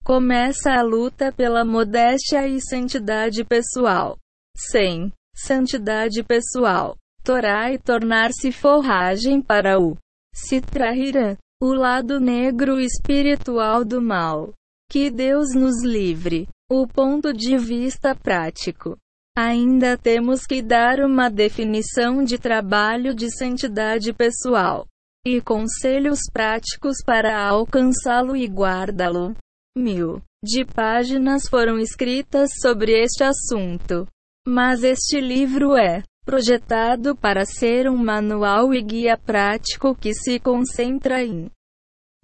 Começa 0.09 0.72
a 0.72 0.80
luta 0.80 1.30
pela 1.30 1.66
modéstia 1.66 2.49
e 2.49 2.59
santidade 2.62 3.45
pessoal. 3.45 4.16
Sem 4.57 5.12
santidade 5.36 6.22
pessoal, 6.22 6.97
Torá 7.22 7.70
e 7.70 7.78
tornar-se 7.78 8.51
forragem 8.51 9.43
para 9.43 9.78
o 9.78 9.99
Sitrahira, 10.34 11.36
o 11.61 11.74
lado 11.74 12.18
negro 12.18 12.80
espiritual 12.80 13.84
do 13.84 14.01
mal. 14.01 14.55
Que 14.91 15.11
Deus 15.11 15.55
nos 15.55 15.84
livre. 15.84 16.49
O 16.70 16.86
ponto 16.86 17.30
de 17.32 17.59
vista 17.59 18.14
prático. 18.14 18.97
Ainda 19.41 19.97
temos 19.97 20.45
que 20.45 20.61
dar 20.61 20.99
uma 20.99 21.30
definição 21.30 22.24
de 22.24 22.39
trabalho 22.39 23.14
de 23.14 23.30
santidade 23.30 24.12
pessoal 24.12 24.84
e 25.24 25.41
conselhos 25.41 26.18
práticos 26.32 26.97
para 27.07 27.41
alcançá-lo 27.47 28.34
e 28.34 28.49
guardá-lo 28.49 29.36
mil 29.76 30.20
de 30.43 30.64
páginas 30.64 31.49
foram 31.49 31.78
escritas 31.78 32.51
sobre 32.61 33.01
este 33.01 33.22
assunto. 33.22 34.09
Mas 34.45 34.82
este 34.82 35.20
livro 35.20 35.76
é 35.76 36.03
projetado 36.24 37.14
para 37.14 37.45
ser 37.45 37.89
um 37.89 37.97
manual 37.97 38.74
e 38.74 38.82
guia 38.82 39.16
prático 39.16 39.95
que 39.95 40.14
se 40.14 40.41
concentra 40.41 41.22
em 41.22 41.49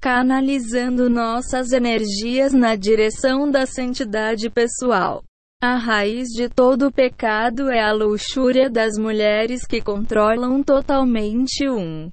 canalizando 0.00 1.08
nossas 1.08 1.70
energias 1.70 2.52
na 2.52 2.74
direção 2.74 3.48
da 3.48 3.66
santidade 3.66 4.50
pessoal. 4.50 5.22
A 5.66 5.76
raiz 5.76 6.28
de 6.28 6.46
todo 6.46 6.92
pecado 6.92 7.70
é 7.70 7.80
a 7.80 7.90
luxúria 7.90 8.68
das 8.68 8.98
mulheres 8.98 9.66
que 9.66 9.80
controlam 9.80 10.62
totalmente 10.62 11.66
um 11.70 12.10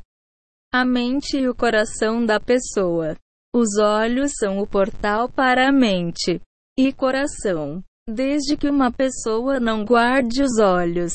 a 0.74 0.86
mente 0.86 1.38
e 1.38 1.50
o 1.50 1.54
coração 1.54 2.26
da 2.26 2.40
pessoa. 2.40 3.14
Os 3.54 3.78
olhos 3.78 4.32
são 4.40 4.60
o 4.60 4.66
portal 4.66 5.28
para 5.28 5.68
a 5.68 5.72
mente 5.74 6.40
e 6.80 6.94
coração. 6.94 7.84
Desde 8.10 8.56
que 8.56 8.70
uma 8.70 8.90
pessoa 8.90 9.60
não 9.60 9.84
guarde 9.84 10.42
os 10.42 10.58
olhos, 10.58 11.12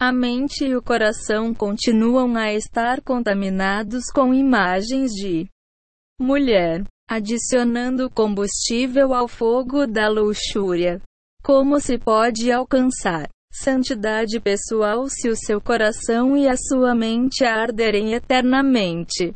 a 0.00 0.10
mente 0.10 0.64
e 0.64 0.74
o 0.74 0.82
coração 0.82 1.52
continuam 1.52 2.34
a 2.34 2.50
estar 2.50 3.02
contaminados 3.02 4.04
com 4.10 4.32
imagens 4.32 5.10
de 5.10 5.46
mulher, 6.18 6.82
adicionando 7.06 8.08
combustível 8.08 9.12
ao 9.12 9.28
fogo 9.28 9.86
da 9.86 10.08
luxúria. 10.08 10.98
Como 11.44 11.78
se 11.78 11.98
pode 11.98 12.50
alcançar 12.50 13.28
santidade 13.52 14.40
pessoal 14.40 15.08
se 15.08 15.28
o 15.28 15.36
seu 15.36 15.60
coração 15.60 16.36
e 16.36 16.48
a 16.48 16.56
sua 16.56 16.94
mente 16.94 17.44
arderem 17.44 18.14
eternamente? 18.14 19.34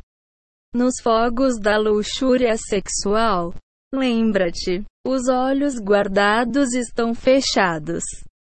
nos 0.74 1.00
fogos 1.02 1.58
da 1.58 1.76
luxúria 1.76 2.56
sexual. 2.56 3.54
Lembra-te, 3.92 4.84
os 5.06 5.28
olhos 5.28 5.74
guardados 5.80 6.74
estão 6.74 7.14
fechados. 7.14 8.04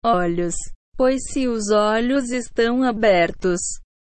Olhos, 0.03 0.55
pois 0.97 1.21
se 1.31 1.47
os 1.47 1.71
olhos 1.71 2.31
estão 2.31 2.84
abertos, 2.84 3.59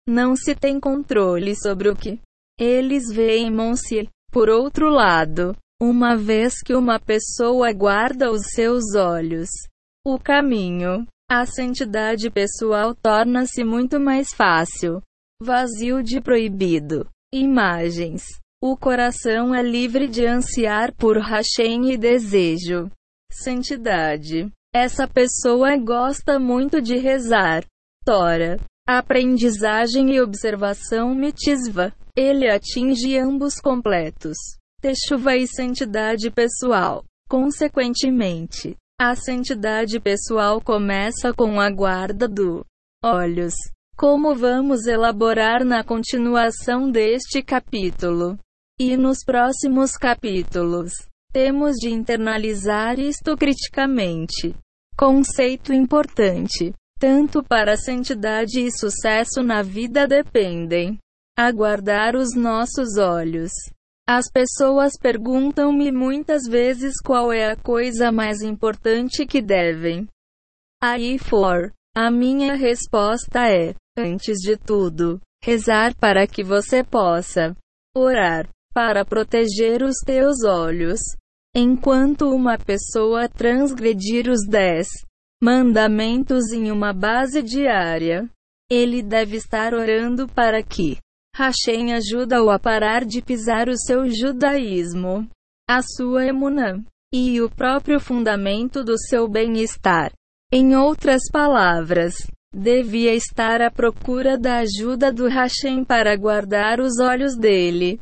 não 0.07 0.35
se 0.35 0.53
tem 0.55 0.79
controle 0.79 1.55
sobre 1.55 1.89
o 1.89 1.95
que 1.95 2.19
eles 2.59 3.05
veem-se. 3.11 4.07
Por 4.31 4.49
outro 4.49 4.89
lado, 4.89 5.55
uma 5.81 6.15
vez 6.15 6.61
que 6.63 6.75
uma 6.75 6.99
pessoa 6.99 7.71
guarda 7.71 8.31
os 8.31 8.47
seus 8.53 8.95
olhos, 8.95 9.49
o 10.05 10.17
caminho, 10.17 11.05
a 11.29 11.45
santidade 11.45 12.29
pessoal 12.29 12.95
torna-se 12.95 13.63
muito 13.63 13.99
mais 13.99 14.33
fácil, 14.33 15.01
vazio 15.41 16.01
de 16.01 16.21
proibido 16.21 17.07
imagens. 17.33 18.23
O 18.61 18.75
coração 18.75 19.53
é 19.53 19.61
livre 19.61 20.07
de 20.07 20.25
ansiar 20.25 20.93
por 20.95 21.17
Hashem 21.17 21.91
e 21.91 21.97
desejo. 21.97 22.89
Santidade. 23.31 24.49
Essa 24.73 25.07
pessoa 25.07 25.77
gosta 25.77 26.39
muito 26.39 26.81
de 26.81 26.97
rezar. 26.97 27.63
Tora. 28.03 28.57
Aprendizagem 28.87 30.15
e 30.15 30.21
observação 30.21 31.13
mitzvah. 31.13 31.93
Ele 32.15 32.49
atinge 32.49 33.17
ambos 33.17 33.59
completos. 33.59 34.37
Techuva 34.79 35.35
e 35.35 35.47
santidade 35.47 36.29
pessoal. 36.29 37.03
Consequentemente, 37.27 38.75
a 38.99 39.15
santidade 39.15 39.99
pessoal 39.99 40.61
começa 40.61 41.33
com 41.33 41.59
a 41.59 41.69
guarda 41.69 42.27
do 42.27 42.63
olhos. 43.03 43.55
Como 43.97 44.35
vamos 44.35 44.85
elaborar 44.85 45.65
na 45.65 45.83
continuação 45.83 46.91
deste 46.91 47.41
capítulo 47.41 48.37
e 48.79 48.95
nos 48.95 49.23
próximos 49.25 49.93
capítulos, 49.93 50.93
temos 51.33 51.75
de 51.77 51.89
internalizar 51.89 52.99
isto 52.99 53.35
criticamente. 53.35 54.55
Conceito 54.95 55.73
importante. 55.73 56.71
Tanto 56.99 57.43
para 57.43 57.75
santidade 57.77 58.59
e 58.59 58.71
sucesso 58.71 59.41
na 59.41 59.63
vida 59.63 60.07
dependem 60.07 60.99
aguardar 61.35 62.15
os 62.15 62.35
nossos 62.35 62.97
olhos. 62.97 63.51
As 64.09 64.31
pessoas 64.31 64.93
perguntam-me 64.97 65.91
muitas 65.91 66.43
vezes 66.47 66.93
qual 67.03 67.33
é 67.33 67.51
a 67.51 67.57
coisa 67.57 68.09
mais 68.09 68.41
importante 68.41 69.25
que 69.25 69.41
devem. 69.41 70.07
Aí 70.81 71.17
for. 71.19 71.73
A 71.93 72.09
minha 72.09 72.53
resposta 72.55 73.49
é: 73.49 73.75
antes 73.97 74.37
de 74.37 74.55
tudo, 74.55 75.19
rezar 75.43 75.93
para 75.95 76.25
que 76.25 76.41
você 76.41 76.83
possa 76.85 77.53
orar 77.95 78.47
para 78.73 79.03
proteger 79.03 79.83
os 79.83 79.97
teus 80.05 80.43
olhos. 80.45 80.99
Enquanto 81.53 82.29
uma 82.29 82.57
pessoa 82.57 83.27
transgredir 83.27 84.29
os 84.29 84.47
dez 84.47 84.87
mandamentos 85.43 86.51
em 86.53 86.71
uma 86.71 86.93
base 86.93 87.41
diária, 87.41 88.29
ele 88.69 89.01
deve 89.01 89.37
estar 89.37 89.73
orando 89.73 90.27
para 90.27 90.63
que 90.63 90.97
Hashem 91.37 91.93
ajuda-o 91.93 92.49
a 92.49 92.57
parar 92.57 93.05
de 93.05 93.21
pisar 93.21 93.69
o 93.69 93.77
seu 93.77 94.09
judaísmo, 94.09 95.29
a 95.69 95.83
sua 95.83 96.25
emunã 96.25 96.83
e 97.13 97.39
o 97.39 97.47
próprio 97.47 97.99
fundamento 97.99 98.83
do 98.83 98.97
seu 98.97 99.27
bem-estar. 99.27 100.11
Em 100.51 100.75
outras 100.75 101.21
palavras, 101.31 102.15
devia 102.51 103.13
estar 103.13 103.61
à 103.61 103.69
procura 103.69 104.35
da 104.35 104.61
ajuda 104.61 105.13
do 105.13 105.27
Hashem 105.27 105.85
para 105.85 106.17
guardar 106.17 106.79
os 106.79 106.99
olhos 106.99 107.37
dele. 107.37 108.01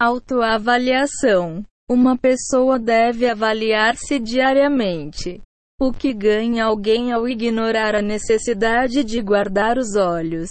Autoavaliação 0.00 1.64
uma 1.90 2.16
pessoa 2.16 2.78
deve 2.78 3.28
avaliar-se 3.28 4.20
diariamente. 4.20 5.42
O 5.80 5.92
que 5.92 6.14
ganha 6.14 6.66
alguém 6.66 7.10
ao 7.10 7.28
ignorar 7.28 7.96
a 7.96 8.00
necessidade 8.00 9.02
de 9.02 9.20
guardar 9.20 9.78
os 9.78 9.96
olhos? 9.96 10.48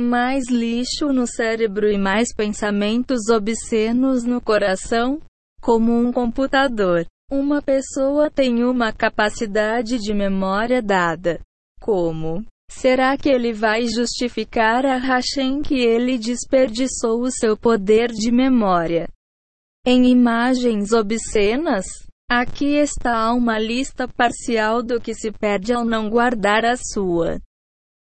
Mais 0.00 0.44
lixo 0.48 1.12
no 1.12 1.26
cérebro 1.26 1.90
e 1.90 1.98
mais 1.98 2.32
pensamentos 2.32 3.28
obscenos 3.30 4.22
no 4.22 4.40
coração? 4.40 5.20
Como 5.60 5.92
um 5.92 6.12
computador. 6.12 7.04
Uma 7.28 7.60
pessoa 7.60 8.30
tem 8.30 8.62
uma 8.62 8.92
capacidade 8.92 9.98
de 9.98 10.14
memória 10.14 10.80
dada. 10.80 11.40
Como? 11.80 12.44
Será 12.70 13.16
que 13.18 13.28
ele 13.28 13.52
vai 13.52 13.88
justificar 13.88 14.86
a 14.86 14.98
Hashem 14.98 15.62
que 15.62 15.80
ele 15.80 16.16
desperdiçou 16.16 17.22
o 17.22 17.32
seu 17.32 17.56
poder 17.56 18.12
de 18.12 18.30
memória? 18.30 19.08
Em 19.84 20.06
imagens 20.12 20.92
obscenas, 20.92 21.86
aqui 22.30 22.76
está 22.76 23.32
uma 23.32 23.58
lista 23.58 24.06
parcial 24.06 24.80
do 24.80 25.00
que 25.00 25.12
se 25.12 25.32
perde 25.32 25.72
ao 25.72 25.84
não 25.84 26.08
guardar 26.08 26.64
a 26.64 26.76
sua 26.76 27.40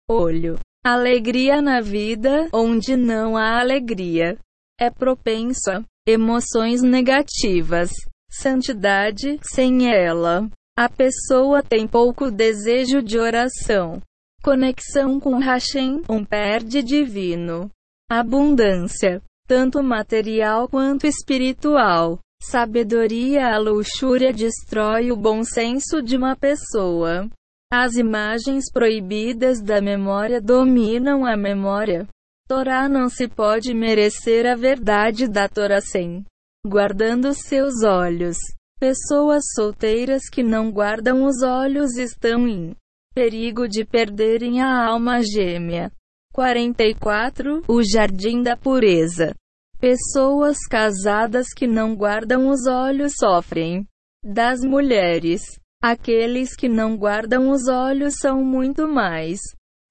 olho. 0.09 0.59
Alegria 0.84 1.62
na 1.62 1.80
vida, 1.80 2.48
onde 2.52 2.96
não 2.96 3.36
há 3.36 3.60
alegria, 3.60 4.38
é 4.78 4.90
propensa. 4.90 5.84
Emoções 6.06 6.82
negativas. 6.82 7.90
Santidade, 8.28 9.38
sem 9.42 9.88
ela, 9.88 10.50
a 10.76 10.88
pessoa 10.88 11.62
tem 11.62 11.86
pouco 11.86 12.30
desejo 12.30 13.00
de 13.00 13.18
oração. 13.18 14.02
Conexão 14.42 15.20
com 15.20 15.38
Hashem, 15.38 16.02
um 16.09 16.24
perde 16.24 16.82
divino. 16.82 17.70
Abundância 18.10 19.22
tanto 19.52 19.82
material 19.82 20.66
quanto 20.66 21.06
espiritual. 21.06 22.18
Sabedoria 22.42 23.54
A 23.54 23.59
luxúria 23.59 24.32
destrói 24.32 25.12
o 25.12 25.16
bom 25.16 25.44
senso 25.44 26.02
de 26.02 26.16
uma 26.16 26.34
pessoa. 26.34 27.28
As 27.74 27.94
imagens 27.97 28.70
proibidas 28.70 29.62
da 29.62 29.81
memória 29.81 30.43
dominam 30.43 31.24
a 31.24 31.35
memória. 31.39 32.07
Torá 32.47 32.86
não 32.86 33.09
se 33.09 33.27
pode 33.27 33.73
merecer 33.73 34.47
a 34.47 34.55
verdade 34.55 35.27
da 35.27 35.49
Torá 35.49 35.81
sem 35.81 36.23
guardando 36.66 37.32
seus 37.32 37.82
olhos. 37.82 38.36
Pessoas 38.78 39.44
solteiras 39.55 40.28
que 40.31 40.43
não 40.43 40.70
guardam 40.70 41.24
os 41.24 41.43
olhos 41.43 41.97
estão 41.97 42.47
em 42.47 42.77
perigo 43.15 43.66
de 43.66 43.86
perderem 43.86 44.61
a 44.61 44.86
alma 44.86 45.23
gêmea. 45.23 45.90
44 46.35 47.62
O 47.66 47.82
Jardim 47.82 48.43
da 48.43 48.55
Pureza. 48.55 49.35
Pessoas 49.81 50.59
casadas 50.69 51.47
que 51.57 51.66
não 51.66 51.97
guardam 51.97 52.51
os 52.51 52.66
olhos 52.66 53.15
sofrem. 53.19 53.86
Das 54.23 54.61
mulheres. 54.61 55.61
Aqueles 55.82 56.54
que 56.54 56.68
não 56.68 56.96
guardam 56.96 57.50
os 57.50 57.66
olhos 57.66 58.14
são 58.20 58.44
muito 58.44 58.86
mais. 58.86 59.40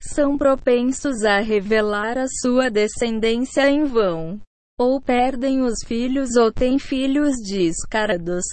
São 0.02 0.38
propensos 0.38 1.24
a 1.24 1.40
revelar 1.42 2.18
a 2.18 2.28
sua 2.42 2.70
descendência 2.72 3.70
em 3.70 3.84
vão. 3.84 4.40
Ou 4.80 5.02
perdem 5.02 5.62
os 5.62 5.84
filhos 5.86 6.38
ou 6.38 6.52
têm 6.52 6.80
filhos 6.80 7.36
descarados. 7.44 8.46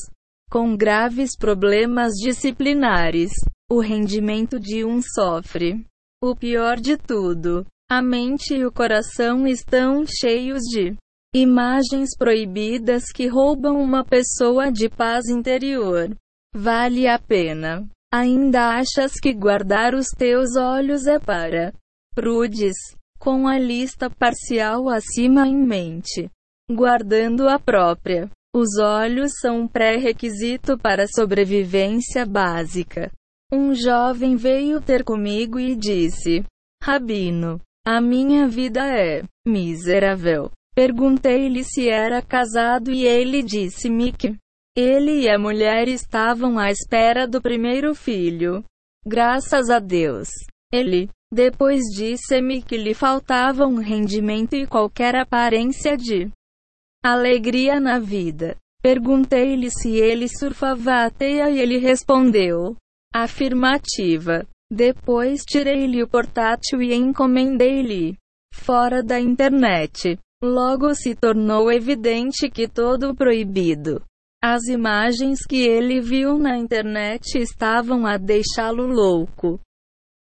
Com 0.51 0.77
graves 0.77 1.37
problemas 1.39 2.15
disciplinares. 2.15 3.31
O 3.71 3.81
rendimento 3.81 4.59
de 4.59 4.85
um 4.85 5.01
sofre. 5.01 5.87
O 6.21 6.35
pior 6.35 6.77
de 6.77 6.97
tudo 6.97 7.65
a 7.91 8.03
mente 8.03 8.55
e 8.55 8.67
o 8.67 8.71
coração 8.71 9.47
estão 9.47 10.05
cheios 10.05 10.61
de 10.65 10.95
imagens 11.35 12.11
proibidas 12.19 13.05
que 13.11 13.27
roubam 13.27 13.81
uma 13.81 14.05
pessoa 14.05 14.71
de 14.71 14.91
paz 14.91 15.27
interior. 15.31 16.15
Vale 16.61 17.07
a 17.07 17.21
pena. 17.21 17.87
Ainda 18.13 18.81
achas 18.81 19.13
que 19.23 19.33
guardar 19.33 19.95
os 19.95 20.09
teus 20.09 20.57
olhos 20.57 21.07
é 21.07 21.21
para 21.21 21.73
prudes, 22.17 22.75
com 23.17 23.47
a 23.47 23.57
lista 23.57 24.11
parcial 24.11 24.89
acima 24.89 25.47
em 25.47 25.55
mente, 25.57 26.29
guardando 26.69 27.49
a 27.49 27.61
própria. 27.61 28.29
Os 28.53 28.77
olhos 28.77 29.35
são 29.41 29.61
um 29.61 29.69
pré-requisito 29.69 30.77
para 30.77 31.05
a 31.05 31.07
sobrevivência 31.07 32.27
básica. 32.27 33.09
Um 33.53 33.73
jovem 33.73 34.35
veio 34.35 34.81
ter 34.81 35.05
comigo 35.05 35.61
e 35.61 35.77
disse: 35.77 36.45
Rabino, 36.83 37.61
a 37.87 38.01
minha 38.01 38.49
vida 38.49 38.85
é 38.85 39.23
miserável. 39.47 40.51
Perguntei-lhe 40.75 41.63
se 41.63 41.89
era 41.89 42.21
casado 42.21 42.91
e 42.91 43.05
ele 43.07 43.45
disse-me 43.45 44.11
que 44.11 44.37
ele 44.81 45.23
e 45.23 45.29
a 45.29 45.37
mulher 45.37 45.89
estavam 45.89 46.57
à 46.57 46.71
espera 46.71 47.27
do 47.27 47.43
primeiro 47.43 47.97
filho. 47.97 48.65
Graças 49.05 49.71
a 49.71 49.81
Deus. 49.81 50.29
Ele 50.73 51.11
depois 51.33 51.81
disse-me 51.97 52.63
que 52.63 52.77
lhe 52.77 52.95
faltava 52.95 53.67
um 53.67 53.81
rendimento 53.81 54.55
e 54.55 54.69
qualquer 54.69 55.17
aparência 55.17 55.97
de 55.97 56.31
alegria 57.05 57.81
na 57.81 57.99
vida. 57.99 58.57
Perguntei-lhe 58.81 59.69
se 59.69 59.97
ele 59.97 60.29
surfava 60.29 61.05
a 61.05 61.11
teia 61.11 61.51
e 61.51 61.59
ele 61.59 61.79
respondeu 61.79 62.77
afirmativa. 63.13 64.47
Depois 64.71 65.43
tirei-lhe 65.43 66.05
o 66.05 66.09
portátil 66.09 66.81
e 66.81 66.95
encomendei-lhe 66.95 68.17
fora 68.55 69.03
da 69.03 69.19
internet. 69.19 70.17
Logo 70.41 70.95
se 70.95 71.17
tornou 71.17 71.73
evidente 71.73 72.49
que 72.49 72.69
todo 72.69 73.11
o 73.11 73.17
proibido. 73.17 74.01
As 74.43 74.67
imagens 74.69 75.41
que 75.45 75.57
ele 75.57 76.01
viu 76.01 76.39
na 76.39 76.57
internet 76.57 77.39
estavam 77.39 78.07
a 78.07 78.17
deixá-lo 78.17 78.87
louco. 78.87 79.61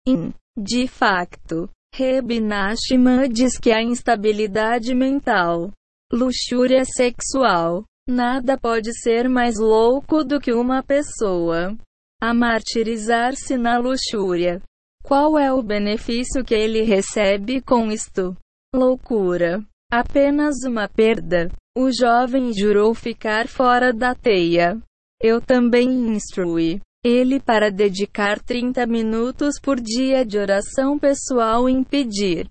In, 0.06 0.34
de 0.58 0.86
facto, 0.86 1.70
Reb 1.96 2.40
Nachman 2.42 3.30
diz 3.30 3.58
que 3.58 3.72
a 3.72 3.82
instabilidade 3.82 4.94
mental, 4.94 5.72
luxúria 6.12 6.84
sexual, 6.84 7.86
nada 8.10 8.58
pode 8.58 8.92
ser 9.00 9.30
mais 9.30 9.58
louco 9.58 10.26
do 10.26 10.42
que 10.42 10.52
uma 10.52 10.84
pessoa 10.84 11.78
a 12.22 12.34
martirizar-se 12.34 13.58
na 13.58 13.78
luxúria. 13.78 14.62
Qual 15.04 15.40
é 15.40 15.52
o 15.52 15.64
benefício 15.64 16.44
que 16.44 16.54
ele 16.54 16.84
recebe 16.84 17.62
com 17.62 17.92
isto? 17.92 18.36
Loucura. 18.76 19.66
Apenas 19.92 20.64
uma 20.66 20.88
perda. 20.88 21.52
O 21.78 21.92
jovem 21.92 22.54
jurou 22.54 22.94
ficar 22.94 23.50
fora 23.50 23.92
da 23.92 24.16
teia. 24.16 24.82
Eu 25.22 25.42
também 25.42 25.90
instruí 26.16 26.80
Ele 27.04 27.42
para 27.42 27.70
dedicar 27.70 28.40
30 28.40 28.88
minutos 28.88 29.60
por 29.62 29.82
dia 29.82 30.26
de 30.26 30.38
oração 30.38 30.98
pessoal 30.98 31.68
impedir. 31.68 32.50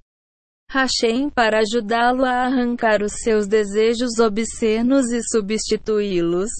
Hashem 0.70 1.30
para 1.30 1.60
ajudá-lo 1.60 2.26
a 2.26 2.44
arrancar 2.44 3.02
os 3.02 3.12
seus 3.22 3.46
desejos 3.48 4.18
obscenos 4.18 5.10
e 5.10 5.22
substituí-los 5.22 6.50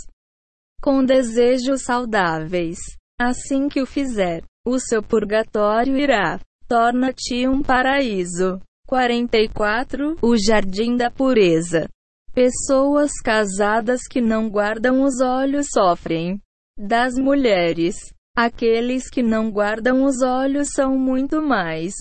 com 0.82 1.05
desejos 1.05 1.82
saudáveis. 1.82 2.78
Assim 3.20 3.69
que 3.69 3.82
o 3.82 3.86
fizer, 3.86 4.43
o 4.66 4.78
seu 4.78 5.02
purgatório 5.02 5.98
irá 5.98 6.40
torna-te 6.66 7.47
um 7.47 7.62
paraíso. 7.62 8.59
44 8.91 10.17
O 10.21 10.37
Jardim 10.37 10.97
da 10.97 11.12
Pureza. 11.12 11.89
Pessoas 12.35 13.12
casadas 13.25 14.01
que 14.11 14.21
não 14.21 14.51
guardam 14.51 15.05
os 15.05 15.21
olhos 15.21 15.69
sofrem. 15.73 16.41
Das 16.77 17.15
mulheres. 17.15 17.95
Aqueles 18.37 19.09
que 19.09 19.23
não 19.23 19.49
guardam 19.49 20.03
os 20.03 20.23
olhos 20.23 20.71
são 20.75 20.99
muito 20.99 21.41
mais. 21.41 21.95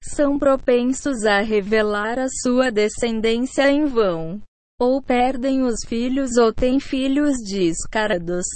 São 0.00 0.38
propensos 0.38 1.24
a 1.24 1.40
revelar 1.40 2.16
a 2.16 2.28
sua 2.28 2.70
descendência 2.70 3.68
em 3.68 3.84
vão. 3.84 4.40
Ou 4.78 5.02
perdem 5.02 5.64
os 5.64 5.84
filhos 5.84 6.36
ou 6.36 6.52
têm 6.52 6.78
filhos 6.78 7.38
descarados. 7.44 8.46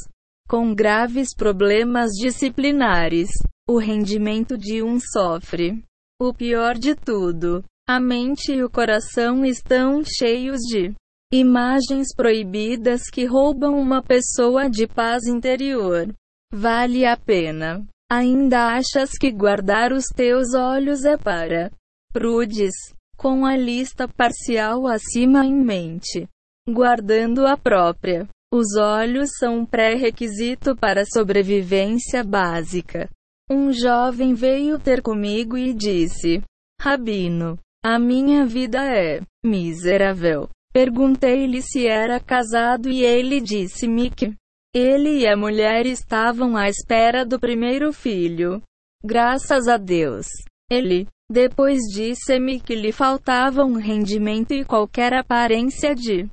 Com 0.49 0.73
graves 0.73 1.35
problemas 1.35 2.13
disciplinares. 2.13 3.31
O 3.69 3.79
rendimento 3.79 4.57
de 4.57 4.81
um 4.81 5.01
sofre. 5.01 5.83
O 6.21 6.33
pior 6.33 6.75
de 6.75 6.95
tudo. 6.95 7.65
A 7.93 7.99
mente 7.99 8.53
e 8.53 8.63
o 8.63 8.71
coração 8.71 9.45
estão 9.45 10.05
cheios 10.05 10.61
de 10.61 10.95
imagens 11.33 12.15
proibidas 12.15 13.11
que 13.11 13.25
roubam 13.25 13.77
uma 13.77 14.01
pessoa 14.01 14.71
de 14.71 14.87
paz 14.87 15.27
interior. 15.27 16.07
Vale 16.55 17.05
a 17.05 17.17
pena. 17.17 17.85
Ainda 18.09 18.77
achas 18.77 19.19
que 19.19 19.33
guardar 19.33 19.93
os 19.93 20.05
teus 20.05 20.55
olhos 20.55 21.05
é 21.05 21.17
para 21.17 21.73
prudes? 22.13 22.71
com 23.17 23.45
a 23.45 23.57
lista 23.57 24.07
parcial 24.07 24.87
acima 24.87 25.45
em 25.45 25.53
mente, 25.53 26.29
guardando 26.69 27.45
a 27.45 27.57
própria. 27.57 28.29
Os 28.55 28.77
olhos 28.77 29.31
são 29.37 29.59
um 29.59 29.67
pré-requisito 29.67 30.77
para 30.77 31.01
a 31.01 31.07
sobrevivência 31.13 32.23
básica. 32.23 33.11
Um 33.51 33.73
jovem 33.73 34.33
veio 34.33 34.79
ter 34.79 35.03
comigo 35.03 35.59
e 35.59 35.75
disse: 35.75 36.41
Rabino, 36.81 37.59
a 37.83 37.99
minha 37.99 38.45
vida 38.47 38.85
é 38.85 39.21
miserável. 39.45 40.49
Perguntei-lhe 40.73 41.63
se 41.63 41.87
era 41.87 42.21
casado 42.21 42.89
e 42.89 43.03
ele 43.03 43.41
disse-me 43.41 44.11
que 44.11 44.35
ele 44.75 45.21
e 45.21 45.27
a 45.27 45.37
mulher 45.37 45.87
estavam 45.87 46.57
à 46.57 46.69
espera 46.69 47.25
do 47.25 47.41
primeiro 47.41 47.93
filho. 47.93 48.63
Graças 49.03 49.67
a 49.67 49.77
Deus. 49.77 50.27
Ele 50.71 51.09
depois 51.29 51.81
disse-me 51.93 52.61
que 52.61 52.75
lhe 52.75 52.93
faltava 52.93 53.65
um 53.65 53.75
rendimento 53.75 54.53
e 54.53 54.65
qualquer 54.65 55.15
aparência 55.15 55.95
de 55.95 56.29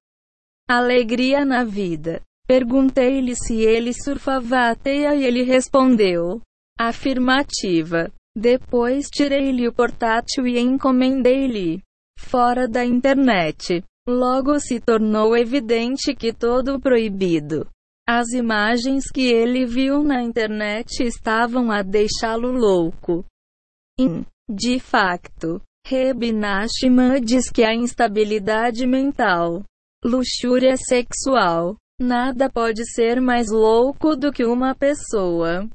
alegria 0.70 1.46
na 1.46 1.64
vida. 1.64 2.22
Perguntei-lhe 2.48 3.36
se 3.36 3.62
ele 3.62 3.94
surfava 3.94 4.70
a 4.70 4.76
teia 4.76 5.16
e 5.16 5.24
ele 5.24 5.44
respondeu 5.44 6.42
afirmativa. 6.80 8.12
Depois 8.40 9.08
tirei-lhe 9.10 9.68
o 9.68 9.74
portátil 9.74 10.46
e 10.46 10.60
encomendei-lhe 10.60 11.82
fora 12.20 12.68
da 12.68 12.86
internet. 12.86 13.84
Logo 14.08 14.60
se 14.60 14.80
tornou 14.80 15.36
evidente 15.36 16.14
que 16.14 16.32
todo 16.32 16.80
proibido. 16.80 17.68
As 18.08 18.30
imagens 18.34 19.10
que 19.12 19.28
ele 19.28 19.66
viu 19.66 20.04
na 20.04 20.22
internet 20.22 21.02
estavam 21.04 21.72
a 21.72 21.82
deixá-lo 21.82 22.52
louco. 22.52 23.26
In 24.00 24.24
de 24.48 24.80
facto, 24.80 25.60
Reb 25.88 26.32
Nachman 26.32 27.20
diz 27.20 27.50
que 27.50 27.64
a 27.64 27.74
instabilidade 27.74 28.86
mental, 28.86 29.64
luxúria 30.06 30.78
sexual, 30.78 31.76
nada 32.00 32.52
pode 32.52 32.86
ser 32.94 33.20
mais 33.20 33.50
louco 33.50 34.16
do 34.16 34.32
que 34.32 34.46
uma 34.46 34.76
pessoa 34.76 35.68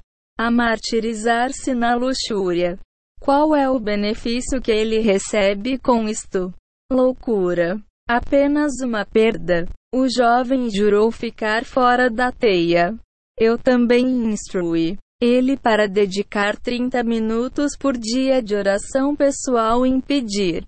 a 0.44 0.51
martirizar-se 0.51 1.73
na 1.73 1.94
luxúria. 1.94 2.77
Qual 3.20 3.55
é 3.55 3.70
o 3.70 3.78
benefício 3.78 4.60
que 4.60 4.73
ele 4.73 4.98
recebe 4.98 5.78
com 5.78 6.09
isto? 6.09 6.52
Loucura. 6.93 7.81
Apenas 8.09 8.73
uma 8.82 9.05
perda. 9.06 9.69
O 9.94 10.09
jovem 10.09 10.69
jurou 10.69 11.12
ficar 11.12 11.64
fora 11.64 12.10
da 12.10 12.32
teia. 12.32 12.98
Eu 13.39 13.56
também 13.56 14.05
instruí 14.05 14.98
ele 15.20 15.56
para 15.56 15.86
dedicar 15.86 16.56
30 16.56 17.05
minutos 17.05 17.77
por 17.78 17.97
dia 17.97 18.43
de 18.43 18.56
oração 18.56 19.14
pessoal 19.14 19.86
e 19.86 20.02
pedir 20.02 20.66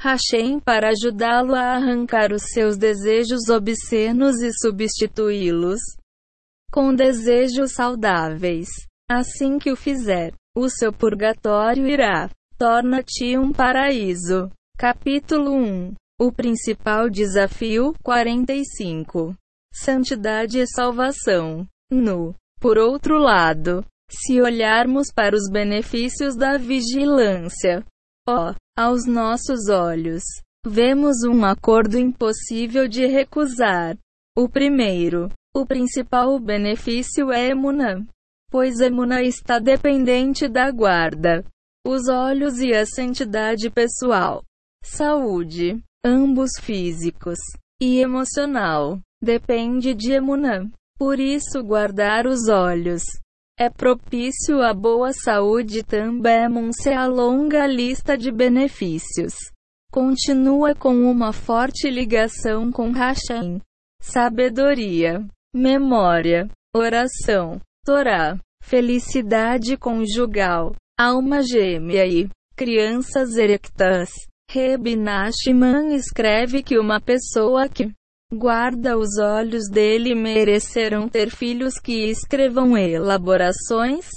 Hashem 0.00 0.58
para 0.58 0.88
ajudá-lo 0.88 1.54
a 1.54 1.74
arrancar 1.74 2.32
os 2.32 2.44
seus 2.44 2.78
desejos 2.78 3.50
obscenos 3.50 4.40
e 4.40 4.50
substituí-los 4.54 5.80
com 6.72 6.92
desejos 6.94 7.72
saudáveis. 7.72 8.68
Assim 9.10 9.58
que 9.58 9.70
o 9.70 9.76
fizer, 9.76 10.32
o 10.56 10.68
seu 10.70 10.92
purgatório 10.92 11.86
irá 11.86 12.30
torna-te 12.56 13.36
um 13.36 13.52
paraíso. 13.52 14.50
Capítulo 14.78 15.52
1 15.52 15.94
O 16.18 16.32
principal 16.32 17.10
desafio 17.10 17.94
45 18.02 19.36
Santidade 19.74 20.58
e 20.58 20.66
salvação. 20.66 21.66
No 21.90 22.34
por 22.64 22.78
outro 22.78 23.18
lado, 23.18 23.84
se 24.10 24.40
olharmos 24.40 25.08
para 25.14 25.36
os 25.36 25.50
benefícios 25.50 26.34
da 26.34 26.56
vigilância, 26.56 27.84
ó, 28.26 28.52
oh, 28.52 28.54
aos 28.74 29.04
nossos 29.04 29.68
olhos, 29.68 30.22
vemos 30.66 31.24
um 31.28 31.44
acordo 31.44 31.98
impossível 31.98 32.88
de 32.88 33.04
recusar. 33.04 33.98
O 34.34 34.48
primeiro, 34.48 35.30
o 35.54 35.66
principal 35.66 36.38
benefício 36.40 37.30
é 37.30 37.50
Emuna, 37.50 38.02
pois 38.54 38.78
Emuna 38.78 39.20
está 39.20 39.58
dependente 39.58 40.46
da 40.46 40.70
guarda, 40.70 41.44
os 41.84 42.08
olhos 42.08 42.60
e 42.60 42.72
a 42.72 42.86
santidade 42.86 43.68
pessoal, 43.68 44.44
saúde, 44.80 45.82
ambos 46.06 46.50
físicos 46.60 47.36
e 47.82 47.98
emocional, 47.98 49.00
depende 49.20 49.92
de 49.92 50.12
Emuna. 50.12 50.70
Por 50.96 51.18
isso, 51.18 51.64
guardar 51.64 52.28
os 52.28 52.48
olhos 52.48 53.02
é 53.58 53.68
propício 53.68 54.62
à 54.62 54.72
boa 54.72 55.12
saúde 55.12 55.82
também 55.82 56.72
se 56.74 56.90
a 56.90 57.08
longa 57.08 57.66
lista 57.66 58.16
de 58.16 58.30
benefícios. 58.30 59.34
Continua 59.90 60.76
com 60.76 60.94
uma 61.10 61.32
forte 61.32 61.90
ligação 61.90 62.70
com 62.70 62.92
Hashem, 62.92 63.60
sabedoria, 64.00 65.26
memória, 65.52 66.48
oração, 66.72 67.60
Torá, 67.84 68.38
felicidade 68.62 69.76
conjugal, 69.76 70.74
alma 70.98 71.42
gêmea 71.42 72.06
e 72.06 72.30
crianças 72.56 73.36
erectas. 73.36 74.08
Reb 74.50 74.96
Nachman 74.96 75.94
escreve 75.94 76.62
que 76.62 76.78
uma 76.78 76.98
pessoa 76.98 77.68
que 77.68 77.92
guarda 78.32 78.96
os 78.96 79.18
olhos 79.18 79.68
dele 79.70 80.14
merecerão 80.14 81.10
ter 81.10 81.28
filhos 81.28 81.78
que 81.78 82.08
escrevam 82.10 82.74
elaborações 82.74 84.08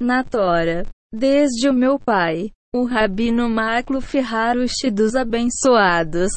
na 0.00 0.24
Tora. 0.24 0.84
Desde 1.14 1.68
o 1.68 1.72
meu 1.72 2.00
pai, 2.00 2.50
o 2.74 2.82
Rabino 2.82 3.48
Makluf 3.48 4.18
Harush 4.18 4.90
dos 4.92 5.14
abençoados. 5.14 6.32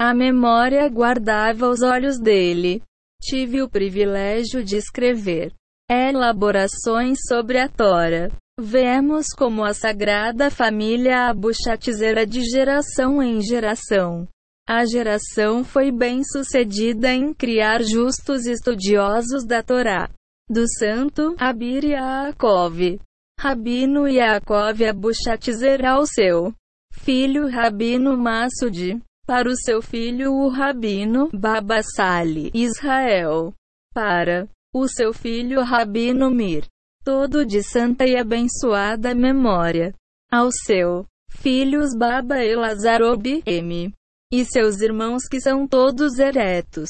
A 0.00 0.14
memória 0.14 0.88
guardava 0.88 1.68
os 1.68 1.82
olhos 1.82 2.18
dele. 2.18 2.80
Tive 3.20 3.60
o 3.60 3.68
privilégio 3.68 4.64
de 4.64 4.76
escrever 4.76 5.52
elaborações 5.92 7.18
sobre 7.28 7.58
a 7.58 7.68
Tora. 7.68 8.30
Vemos 8.58 9.26
como 9.36 9.64
a 9.64 9.72
Sagrada 9.74 10.50
Família 10.50 11.28
Abuchatizera 11.28 12.26
de 12.26 12.42
geração 12.44 13.22
em 13.22 13.40
geração 13.40 14.28
a 14.68 14.86
geração 14.86 15.64
foi 15.64 15.90
bem 15.90 16.22
sucedida 16.22 17.12
em 17.12 17.34
criar 17.34 17.82
justos 17.82 18.46
estudiosos 18.46 19.44
da 19.44 19.60
Torá. 19.60 20.08
Do 20.48 20.64
santo 20.78 21.34
Abir 21.38 21.84
Yaakov. 21.84 23.00
Rabino 23.40 24.06
Yaakov 24.06 24.84
Abuchatzer 24.84 25.84
ao 25.84 26.06
seu 26.06 26.54
filho 26.92 27.48
Rabino 27.48 28.16
Massud. 28.16 29.02
Para 29.26 29.48
o 29.48 29.56
seu 29.56 29.82
filho 29.82 30.32
o 30.32 30.48
Rabino 30.48 31.28
Babassali 31.32 32.52
Israel. 32.54 33.52
Para 33.92 34.48
o 34.74 34.88
seu 34.88 35.12
filho 35.12 35.62
Rabino 35.62 36.30
Mir. 36.30 36.66
Todo 37.04 37.44
de 37.44 37.62
santa 37.62 38.06
e 38.06 38.16
abençoada 38.16 39.14
memória. 39.14 39.94
Ao 40.30 40.48
seu 40.50 41.04
filhos 41.28 41.96
Baba 41.96 42.42
Elazarob 42.44 43.42
M 43.44 43.92
e 44.32 44.44
seus 44.44 44.80
irmãos 44.80 45.24
que 45.28 45.40
são 45.40 45.66
todos 45.66 46.18
eretos, 46.18 46.88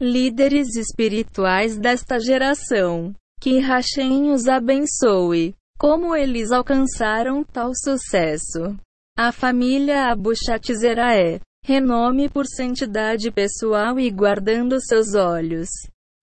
líderes 0.00 0.76
espirituais 0.76 1.76
desta 1.76 2.18
geração. 2.20 3.12
Que 3.40 3.58
Hashem 3.58 4.30
os 4.30 4.46
abençoe. 4.46 5.54
Como 5.78 6.14
eles 6.14 6.52
alcançaram 6.52 7.44
tal 7.44 7.72
sucesso? 7.74 8.76
A 9.18 9.32
família 9.32 10.10
Abu 10.10 10.32
é 10.32 11.40
renome 11.64 12.28
por 12.28 12.46
santidade 12.46 13.30
pessoal 13.30 13.98
e 13.98 14.10
guardando 14.10 14.80
seus 14.80 15.14
olhos. 15.14 15.68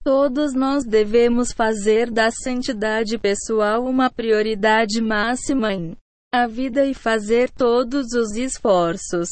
Todos 0.03 0.53
nós 0.53 0.83
devemos 0.83 1.53
fazer 1.53 2.11
da 2.11 2.29
santidade 2.29 3.17
pessoal 3.17 3.85
uma 3.85 4.09
prioridade 4.09 5.01
máxima 5.01 5.73
em 5.73 5.95
a 6.33 6.45
vida 6.45 6.83
e 6.85 6.93
fazer 6.93 7.49
todos 7.51 8.11
os 8.13 8.35
esforços, 8.35 9.29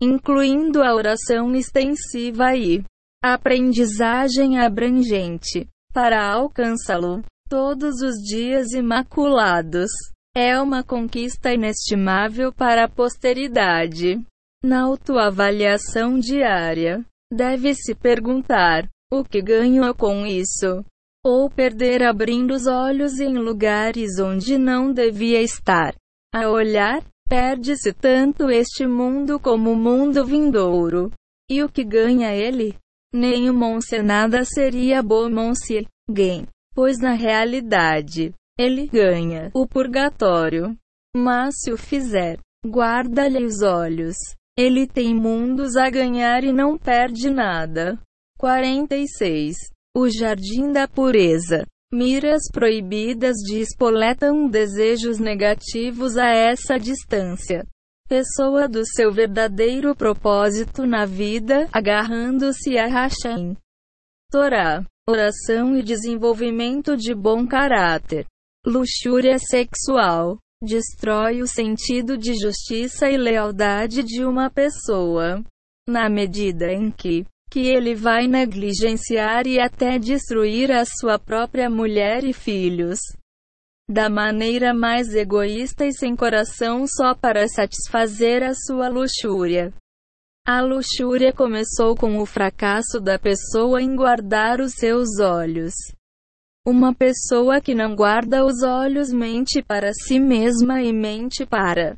incluindo 0.00 0.82
a 0.82 0.94
oração 0.94 1.54
extensiva 1.54 2.56
e 2.56 2.82
aprendizagem 3.22 4.58
abrangente, 4.58 5.68
para 5.92 6.26
alcançá-lo 6.26 7.22
todos 7.48 8.00
os 8.00 8.14
dias 8.16 8.72
imaculados. 8.72 9.90
É 10.34 10.58
uma 10.60 10.82
conquista 10.82 11.52
inestimável 11.52 12.52
para 12.52 12.84
a 12.84 12.88
posteridade. 12.88 14.20
Na 14.64 14.82
autoavaliação 14.82 16.18
diária, 16.18 17.04
deve-se 17.32 17.94
perguntar: 17.94 18.88
o 19.10 19.24
que 19.24 19.40
ganho 19.40 19.94
com 19.94 20.26
isso? 20.26 20.84
Ou 21.24 21.50
perder 21.50 22.02
abrindo 22.02 22.52
os 22.52 22.66
olhos 22.66 23.18
em 23.20 23.36
lugares 23.36 24.18
onde 24.18 24.56
não 24.56 24.92
devia 24.92 25.42
estar. 25.42 25.94
A 26.32 26.48
olhar, 26.48 27.02
perde-se 27.28 27.92
tanto 27.92 28.50
este 28.50 28.86
mundo 28.86 29.40
como 29.40 29.72
o 29.72 29.76
mundo 29.76 30.24
vindouro. 30.24 31.10
E 31.50 31.62
o 31.62 31.68
que 31.68 31.82
ganha 31.82 32.34
ele? 32.34 32.76
Nenhum 33.12 33.80
se 33.80 34.02
nada 34.02 34.44
seria 34.44 35.02
bom 35.02 35.54
se 35.54 35.86
gain, 36.10 36.46
pois 36.74 36.98
na 36.98 37.12
realidade, 37.12 38.34
ele 38.58 38.86
ganha 38.86 39.50
o 39.54 39.66
purgatório. 39.66 40.76
Mas 41.16 41.54
se 41.60 41.72
o 41.72 41.78
fizer, 41.78 42.38
guarda-lhe 42.66 43.44
os 43.44 43.62
olhos. 43.62 44.16
Ele 44.58 44.86
tem 44.86 45.14
mundos 45.14 45.76
a 45.76 45.88
ganhar 45.88 46.44
e 46.44 46.52
não 46.52 46.76
perde 46.76 47.30
nada. 47.30 47.98
46. 48.38 49.56
O 49.96 50.08
Jardim 50.08 50.70
da 50.70 50.86
Pureza. 50.86 51.66
Miras 51.92 52.42
proibidas 52.52 53.34
despoletam 53.44 54.48
desejos 54.48 55.18
negativos 55.18 56.16
a 56.16 56.28
essa 56.28 56.78
distância. 56.78 57.66
Pessoa 58.08 58.68
do 58.68 58.86
seu 58.86 59.10
verdadeiro 59.12 59.94
propósito 59.96 60.86
na 60.86 61.04
vida, 61.04 61.68
agarrando-se 61.72 62.78
a 62.78 62.86
Hashem. 62.86 63.56
Torá. 64.30 64.84
Oração 65.08 65.76
e 65.76 65.82
desenvolvimento 65.82 66.96
de 66.96 67.14
bom 67.14 67.44
caráter. 67.44 68.24
Luxúria 68.64 69.38
sexual. 69.38 70.38
Destrói 70.62 71.42
o 71.42 71.46
sentido 71.46 72.16
de 72.16 72.34
justiça 72.34 73.10
e 73.10 73.16
lealdade 73.16 74.02
de 74.04 74.24
uma 74.24 74.48
pessoa. 74.48 75.42
Na 75.88 76.08
medida 76.08 76.70
em 76.70 76.90
que 76.90 77.24
que 77.50 77.60
ele 77.60 77.94
vai 77.94 78.26
negligenciar 78.26 79.46
e 79.46 79.58
até 79.58 79.98
destruir 79.98 80.70
a 80.70 80.84
sua 80.84 81.18
própria 81.18 81.70
mulher 81.70 82.24
e 82.24 82.32
filhos. 82.32 82.98
Da 83.90 84.10
maneira 84.10 84.74
mais 84.74 85.14
egoísta 85.14 85.86
e 85.86 85.92
sem 85.92 86.14
coração 86.14 86.86
só 86.86 87.14
para 87.14 87.48
satisfazer 87.48 88.42
a 88.42 88.52
sua 88.54 88.88
luxúria. 88.88 89.72
A 90.46 90.60
luxúria 90.60 91.32
começou 91.32 91.94
com 91.94 92.18
o 92.18 92.26
fracasso 92.26 93.00
da 93.00 93.18
pessoa 93.18 93.82
em 93.82 93.94
guardar 93.96 94.60
os 94.60 94.74
seus 94.74 95.18
olhos. 95.20 95.74
Uma 96.66 96.94
pessoa 96.94 97.60
que 97.62 97.74
não 97.74 97.94
guarda 97.94 98.44
os 98.44 98.62
olhos 98.62 99.10
mente 99.10 99.62
para 99.62 99.90
si 99.92 100.20
mesma 100.20 100.82
e 100.82 100.92
mente 100.92 101.46
para 101.46 101.96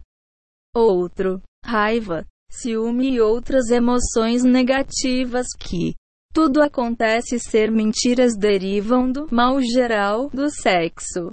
outro. 0.75 1.43
Raiva, 1.65 2.25
ciúme 2.51 3.13
e 3.13 3.21
outras 3.21 3.71
emoções 3.71 4.43
negativas 4.43 5.47
que 5.59 5.95
tudo 6.33 6.63
acontece 6.63 7.39
ser 7.39 7.71
mentiras 7.71 8.37
derivam 8.37 9.11
do 9.11 9.27
mal 9.33 9.61
geral 9.63 10.29
do 10.31 10.51
sexo. 10.51 11.33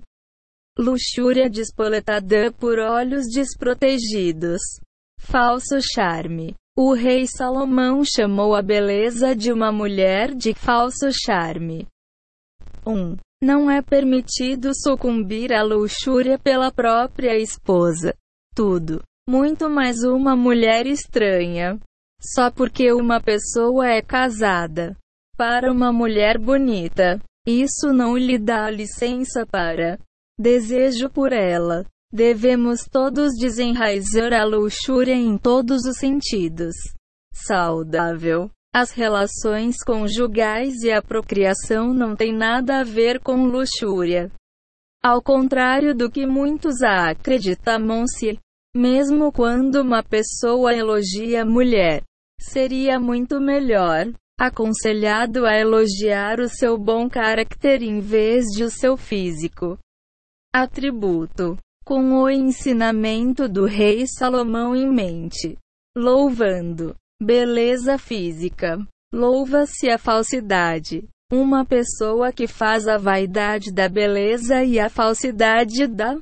Luxúria 0.77 1.49
despoletada 1.49 2.51
por 2.51 2.79
olhos 2.79 3.25
desprotegidos. 3.33 4.61
Falso 5.19 5.79
charme. 5.81 6.55
O 6.77 6.93
rei 6.93 7.25
Salomão 7.27 8.03
chamou 8.03 8.55
a 8.55 8.61
beleza 8.61 9.35
de 9.35 9.51
uma 9.51 9.71
mulher 9.71 10.35
de 10.35 10.53
falso 10.53 11.09
charme. 11.11 11.87
1. 12.85 12.91
Um, 12.91 13.17
não 13.43 13.69
é 13.69 13.81
permitido 13.81 14.71
sucumbir 14.73 15.51
à 15.51 15.63
luxúria 15.63 16.37
pela 16.37 16.71
própria 16.71 17.37
esposa. 17.37 18.15
Tudo 18.55 19.03
muito 19.27 19.69
mais 19.69 20.03
uma 20.03 20.35
mulher 20.35 20.87
estranha. 20.87 21.77
Só 22.19 22.49
porque 22.49 22.91
uma 22.93 23.21
pessoa 23.21 23.87
é 23.87 24.01
casada. 24.01 24.95
Para 25.37 25.71
uma 25.71 25.91
mulher 25.91 26.39
bonita, 26.39 27.21
isso 27.45 27.93
não 27.93 28.17
lhe 28.17 28.37
dá 28.39 28.69
licença 28.71 29.45
para 29.45 29.99
desejo 30.39 31.09
por 31.09 31.31
ela. 31.31 31.85
Devemos 32.11 32.85
todos 32.89 33.33
desenraizar 33.37 34.33
a 34.33 34.45
luxúria 34.45 35.13
em 35.13 35.37
todos 35.37 35.83
os 35.85 35.97
sentidos. 35.97 36.75
Saudável. 37.33 38.49
As 38.73 38.91
relações 38.91 39.77
conjugais 39.83 40.83
e 40.83 40.91
a 40.91 41.01
procriação 41.01 41.93
não 41.93 42.15
têm 42.15 42.33
nada 42.33 42.79
a 42.79 42.83
ver 42.83 43.19
com 43.19 43.45
luxúria. 43.45 44.31
Ao 45.03 45.21
contrário 45.21 45.95
do 45.95 46.09
que 46.09 46.25
muitos 46.25 46.81
acreditam-se, 46.81 48.39
mesmo 48.75 49.31
quando 49.31 49.81
uma 49.81 50.03
pessoa 50.03 50.73
elogia 50.73 51.41
a 51.41 51.45
mulher, 51.45 52.03
seria 52.39 52.99
muito 52.99 53.39
melhor 53.39 54.11
aconselhado 54.39 55.45
a 55.45 55.57
elogiar 55.57 56.39
o 56.39 56.47
seu 56.47 56.77
bom 56.77 57.09
caráter 57.09 57.81
em 57.81 57.99
vez 57.99 58.45
de 58.45 58.63
o 58.63 58.69
seu 58.69 58.95
físico. 58.95 59.77
Atributo. 60.53 61.57
Com 61.83 62.21
o 62.21 62.29
ensinamento 62.29 63.47
do 63.47 63.65
rei 63.65 64.05
Salomão 64.05 64.75
em 64.75 64.91
mente. 64.91 65.57
Louvando. 65.97 66.95
Beleza 67.21 67.97
física. 67.97 68.77
Louva-se 69.11 69.89
a 69.89 69.97
falsidade. 69.97 71.07
Uma 71.31 71.65
pessoa 71.65 72.31
que 72.31 72.45
faz 72.45 72.87
a 72.87 72.97
vaidade 72.97 73.71
da 73.71 73.89
beleza 73.89 74.63
e 74.63 74.79
a 74.79 74.89
falsidade 74.89 75.87
da 75.87 76.17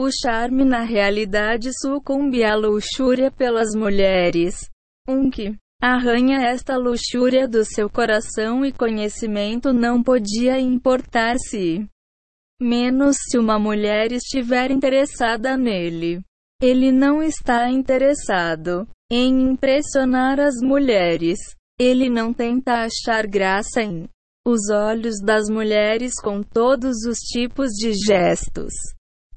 o 0.00 0.10
charme 0.10 0.64
na 0.64 0.80
realidade 0.80 1.70
sucumbe 1.78 2.42
à 2.42 2.56
luxúria 2.56 3.30
pelas 3.30 3.74
mulheres. 3.74 4.54
Um 5.06 5.28
que 5.28 5.54
arranha 5.78 6.38
esta 6.40 6.78
luxúria 6.78 7.46
do 7.46 7.66
seu 7.66 7.90
coração 7.90 8.64
e 8.64 8.72
conhecimento 8.72 9.74
não 9.74 10.02
podia 10.02 10.58
importar-se. 10.58 11.86
Menos 12.58 13.18
se 13.28 13.36
uma 13.38 13.58
mulher 13.58 14.10
estiver 14.10 14.70
interessada 14.70 15.54
nele. 15.54 16.22
Ele 16.62 16.90
não 16.90 17.22
está 17.22 17.68
interessado 17.70 18.88
em 19.12 19.50
impressionar 19.50 20.40
as 20.40 20.54
mulheres. 20.62 21.38
Ele 21.78 22.08
não 22.08 22.32
tenta 22.32 22.84
achar 22.84 23.26
graça 23.26 23.82
em 23.82 24.08
os 24.46 24.70
olhos 24.70 25.20
das 25.22 25.50
mulheres 25.50 26.14
com 26.22 26.42
todos 26.42 27.04
os 27.06 27.18
tipos 27.18 27.68
de 27.72 27.92
gestos 27.92 28.72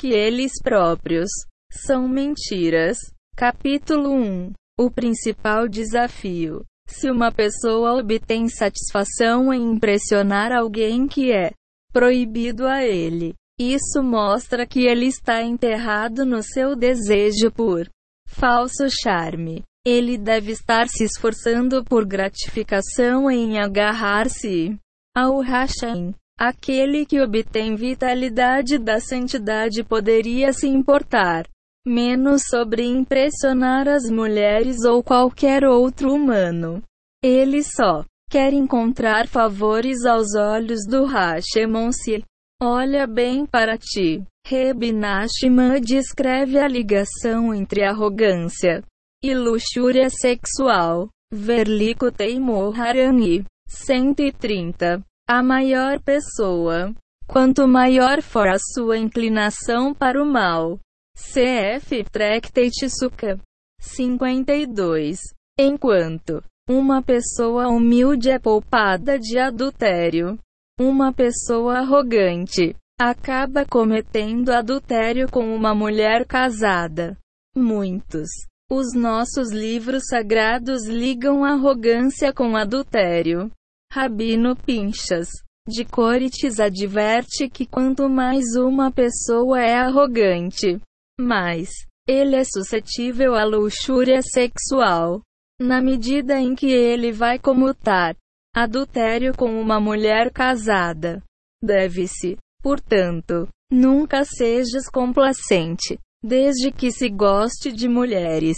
que 0.04 0.12
eles 0.12 0.52
próprios 0.62 1.30
são 1.72 2.10
mentiras. 2.10 2.98
Capítulo 3.38 4.12
1 4.14 4.52
O 4.78 4.92
principal 4.92 5.66
desafio. 5.66 6.66
Se 6.86 7.10
uma 7.10 7.32
pessoa 7.32 7.94
obtém 7.94 8.50
satisfação 8.50 9.54
em 9.54 9.76
impressionar 9.76 10.52
alguém 10.52 11.08
que 11.08 11.32
é 11.32 11.52
proibido 11.94 12.68
a 12.68 12.84
ele, 12.84 13.34
isso 13.58 14.04
mostra 14.04 14.68
que 14.68 14.86
ele 14.86 15.06
está 15.06 15.42
enterrado 15.42 16.26
no 16.26 16.44
seu 16.44 16.76
desejo 16.76 17.50
por 17.50 17.88
falso 18.28 18.90
charme. 19.02 19.64
Ele 19.88 20.18
deve 20.18 20.52
estar 20.52 20.90
se 20.90 21.06
esforçando 21.06 21.82
por 21.82 22.06
gratificação 22.06 23.32
em 23.32 23.58
agarrar-se 23.58 24.78
ao 25.16 25.40
Hashem. 25.40 26.14
Aquele 26.40 27.06
que 27.06 27.22
obtém 27.22 27.76
vitalidade 27.76 28.78
da 28.78 29.00
santidade 29.00 29.84
poderia 29.84 30.52
se 30.52 30.68
importar 30.68 31.46
menos 31.86 32.44
sobre 32.50 32.86
impressionar 32.86 33.90
as 33.90 34.10
mulheres 34.10 34.86
ou 34.86 35.04
qualquer 35.04 35.66
outro 35.66 36.14
humano. 36.14 36.82
Ele 37.22 37.62
só 37.62 38.06
quer 38.30 38.54
encontrar 38.54 39.28
favores 39.28 40.06
aos 40.06 40.34
olhos 40.36 40.80
do 40.88 41.06
Hashemon-se. 41.06 42.24
Olha 42.62 43.06
bem 43.06 43.46
para 43.46 43.78
ti. 43.78 44.24
Reb 44.48 44.92
Nachman 44.92 45.80
descreve 45.82 46.58
a 46.58 46.68
ligação 46.68 47.54
entre 47.54 47.84
arrogância 47.84 48.82
e 49.22 49.34
luxúria 49.34 50.10
sexual. 50.10 51.10
Verlico 51.34 52.12
Teimor 52.12 52.80
Harani. 52.80 53.44
130. 53.68 55.04
A 55.28 55.42
maior 55.42 56.02
pessoa 56.02 56.94
quanto 57.26 57.66
maior 57.66 58.22
for 58.22 58.46
a 58.46 58.58
sua 58.60 58.98
inclinação 58.98 59.94
para 59.94 60.22
o 60.22 60.26
mal. 60.26 60.78
CF 61.16 62.04
Tractate 62.12 62.90
Sukha 62.90 63.40
52. 63.80 65.18
Enquanto 65.58 66.44
uma 66.70 67.02
pessoa 67.02 67.70
humilde 67.70 68.30
é 68.32 68.38
poupada 68.38 69.18
de 69.18 69.40
adultério, 69.40 70.38
uma 70.78 71.14
pessoa 71.14 71.78
arrogante 71.78 72.76
acaba 73.00 73.66
cometendo 73.66 74.50
adultério 74.50 75.32
com 75.32 75.56
uma 75.56 75.74
mulher 75.74 76.26
casada. 76.26 77.18
Muitos. 77.56 78.28
Os 78.70 78.94
nossos 78.94 79.54
livros 79.54 80.04
sagrados 80.10 80.86
ligam 80.86 81.46
arrogância 81.46 82.34
com 82.34 82.58
adultério. 82.58 83.50
Rabino 83.96 84.56
Pinchas, 84.56 85.30
de 85.68 85.86
Corites 85.86 86.60
adverte 86.60 87.48
que 87.48 87.64
quanto 87.64 88.10
mais 88.10 88.56
uma 88.56 88.92
pessoa 88.92 89.62
é 89.62 89.76
arrogante, 89.76 90.82
mais 91.20 91.70
ele 92.08 92.36
é 92.36 92.44
suscetível 92.44 93.36
à 93.36 93.44
luxúria 93.44 94.20
sexual. 94.24 95.22
Na 95.62 95.80
medida 95.80 96.40
em 96.40 96.56
que 96.56 96.72
ele 96.72 97.12
vai 97.12 97.38
comutar 97.38 98.16
adultério 98.56 99.32
com 99.38 99.62
uma 99.62 99.80
mulher 99.80 100.32
casada, 100.32 101.22
deve-se, 101.64 102.36
portanto, 102.64 103.48
nunca 103.72 104.26
sejas 104.26 104.90
complacente, 104.92 106.00
desde 106.24 106.72
que 106.72 106.92
se 106.92 107.10
goste 107.10 107.72
de 107.72 107.88
mulheres. 107.88 108.58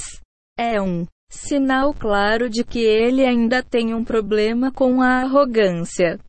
É 0.57 0.82
um 0.82 1.06
sinal 1.30 1.93
claro 1.93 2.49
de 2.49 2.64
que 2.64 2.80
ele 2.80 3.26
ainda 3.26 3.61
tem 3.64 3.93
um 3.93 4.03
problema 4.03 4.72
com 4.72 5.02
a 5.02 5.22
arrogância. 5.22 6.19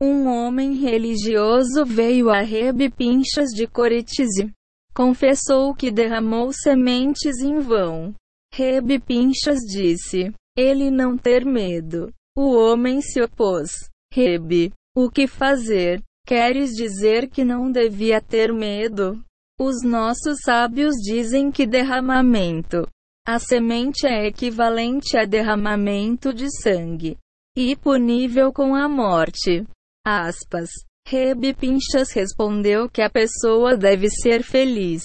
Um 0.00 0.26
homem 0.26 0.74
religioso 0.74 1.84
veio 1.84 2.28
a 2.28 2.40
Rebe 2.40 2.90
Pinchas 2.90 3.50
de 3.50 3.66
Coretize. 3.66 4.50
Confessou 4.94 5.74
que 5.74 5.90
derramou 5.90 6.52
sementes 6.52 7.40
em 7.40 7.60
vão. 7.60 8.14
Rebe 8.52 8.98
Pinchas 8.98 9.60
disse: 9.60 10.32
Ele 10.56 10.90
não 10.90 11.16
ter 11.16 11.44
medo. 11.44 12.12
O 12.36 12.54
homem 12.54 13.00
se 13.00 13.22
opôs. 13.22 13.70
Rebe, 14.12 14.72
o 14.94 15.08
que 15.08 15.26
fazer? 15.26 16.02
Queres 16.26 16.70
dizer 16.70 17.28
que 17.30 17.44
não 17.44 17.70
devia 17.70 18.20
ter 18.20 18.52
medo? 18.52 19.22
Os 19.60 19.82
nossos 19.82 20.40
sábios 20.44 20.94
dizem 20.96 21.50
que 21.50 21.66
derramamento. 21.66 22.88
A 23.26 23.38
semente 23.38 24.04
é 24.06 24.26
equivalente 24.26 25.16
a 25.16 25.24
derramamento 25.24 26.34
de 26.34 26.48
sangue. 26.60 27.16
E 27.56 27.76
punível 27.76 28.52
com 28.52 28.74
a 28.74 28.88
morte. 28.88 29.64
Aspas. 30.04 30.68
Rebe 31.06 31.54
Pinchas 31.54 32.12
respondeu 32.12 32.88
que 32.88 33.02
a 33.02 33.10
pessoa 33.10 33.76
deve 33.76 34.08
ser 34.08 34.42
feliz. 34.42 35.02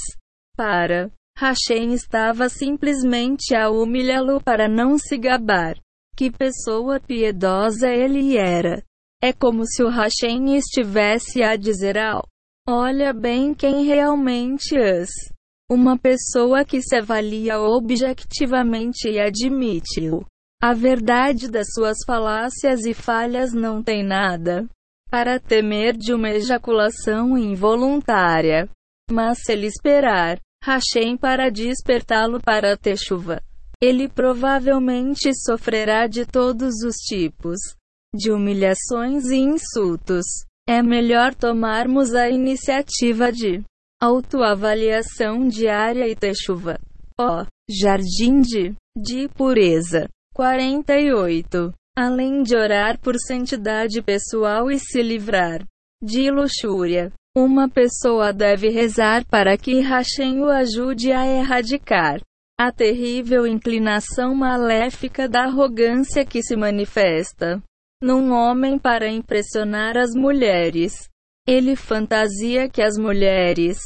Para 0.55 1.11
Hashem 1.37 1.93
estava 1.93 2.49
simplesmente 2.49 3.55
a 3.55 3.69
humilhá-lo 3.69 4.41
para 4.41 4.67
não 4.67 4.97
se 4.97 5.17
gabar. 5.17 5.75
Que 6.15 6.31
pessoa 6.31 6.99
piedosa 6.99 7.89
ele 7.89 8.37
era. 8.37 8.83
É 9.21 9.31
como 9.31 9.65
se 9.65 9.83
o 9.83 9.89
Hashem 9.89 10.55
estivesse 10.55 11.43
a 11.43 11.55
dizer 11.55 11.97
ao 11.97 12.27
Olha 12.67 13.13
bem 13.13 13.53
quem 13.53 13.85
realmente 13.85 14.75
és. 14.75 15.09
Uma 15.69 15.97
pessoa 15.97 16.63
que 16.63 16.81
se 16.81 16.95
avalia 16.95 17.59
objetivamente 17.59 19.09
e 19.09 19.19
admite-o. 19.19 20.25
A 20.61 20.73
verdade 20.73 21.51
das 21.51 21.67
suas 21.73 21.97
falácias 22.05 22.85
e 22.85 22.93
falhas 22.93 23.51
não 23.53 23.83
tem 23.83 24.01
nada 24.01 24.65
para 25.09 25.39
temer 25.39 25.95
de 25.97 26.13
uma 26.13 26.29
ejaculação 26.29 27.37
involuntária. 27.37 28.69
Mas 29.11 29.39
se 29.43 29.51
ele 29.51 29.67
esperar 29.67 30.39
Hashem 30.63 31.17
para 31.17 31.49
despertá-lo 31.49 32.41
para 32.41 32.77
ter 32.77 32.97
chuva, 32.97 33.41
ele 33.81 34.07
provavelmente 34.07 35.31
sofrerá 35.35 36.07
de 36.07 36.25
todos 36.25 36.81
os 36.83 36.95
tipos 36.95 37.59
de 38.15 38.31
humilhações 38.31 39.25
e 39.25 39.35
insultos. 39.35 40.25
É 40.67 40.81
melhor 40.81 41.35
tomarmos 41.35 42.13
a 42.13 42.29
iniciativa 42.29 43.31
de 43.31 43.63
autoavaliação 44.01 45.47
diária 45.47 46.07
e 46.07 46.15
ter 46.15 46.33
chuva. 46.35 46.79
Ó, 47.19 47.41
oh, 47.41 47.45
jardim 47.69 48.41
de, 48.41 48.75
de 48.95 49.27
pureza. 49.29 50.07
48. 50.33 51.73
Além 51.97 52.43
de 52.43 52.55
orar 52.55 52.99
por 52.99 53.15
santidade 53.17 54.01
pessoal 54.03 54.69
e 54.69 54.77
se 54.77 55.01
livrar 55.01 55.65
de 56.01 56.29
luxúria, 56.29 57.11
uma 57.35 57.67
pessoa 57.67 58.31
deve 58.31 58.69
rezar 58.69 59.25
para 59.25 59.57
que 59.57 59.79
Hashem 59.79 60.41
o 60.41 60.49
ajude 60.49 61.11
a 61.11 61.25
erradicar 61.25 62.21
a 62.59 62.71
terrível 62.71 63.45
inclinação 63.45 64.33
maléfica 64.33 65.29
da 65.29 65.43
arrogância 65.43 66.25
que 66.25 66.41
se 66.41 66.55
manifesta 66.55 67.61
num 68.01 68.31
homem 68.31 68.79
para 68.79 69.07
impressionar 69.07 69.95
as 69.97 70.15
mulheres. 70.15 71.07
Ele 71.47 71.77
fantasia 71.77 72.67
que 72.69 72.81
as 72.81 72.97
mulheres 72.97 73.77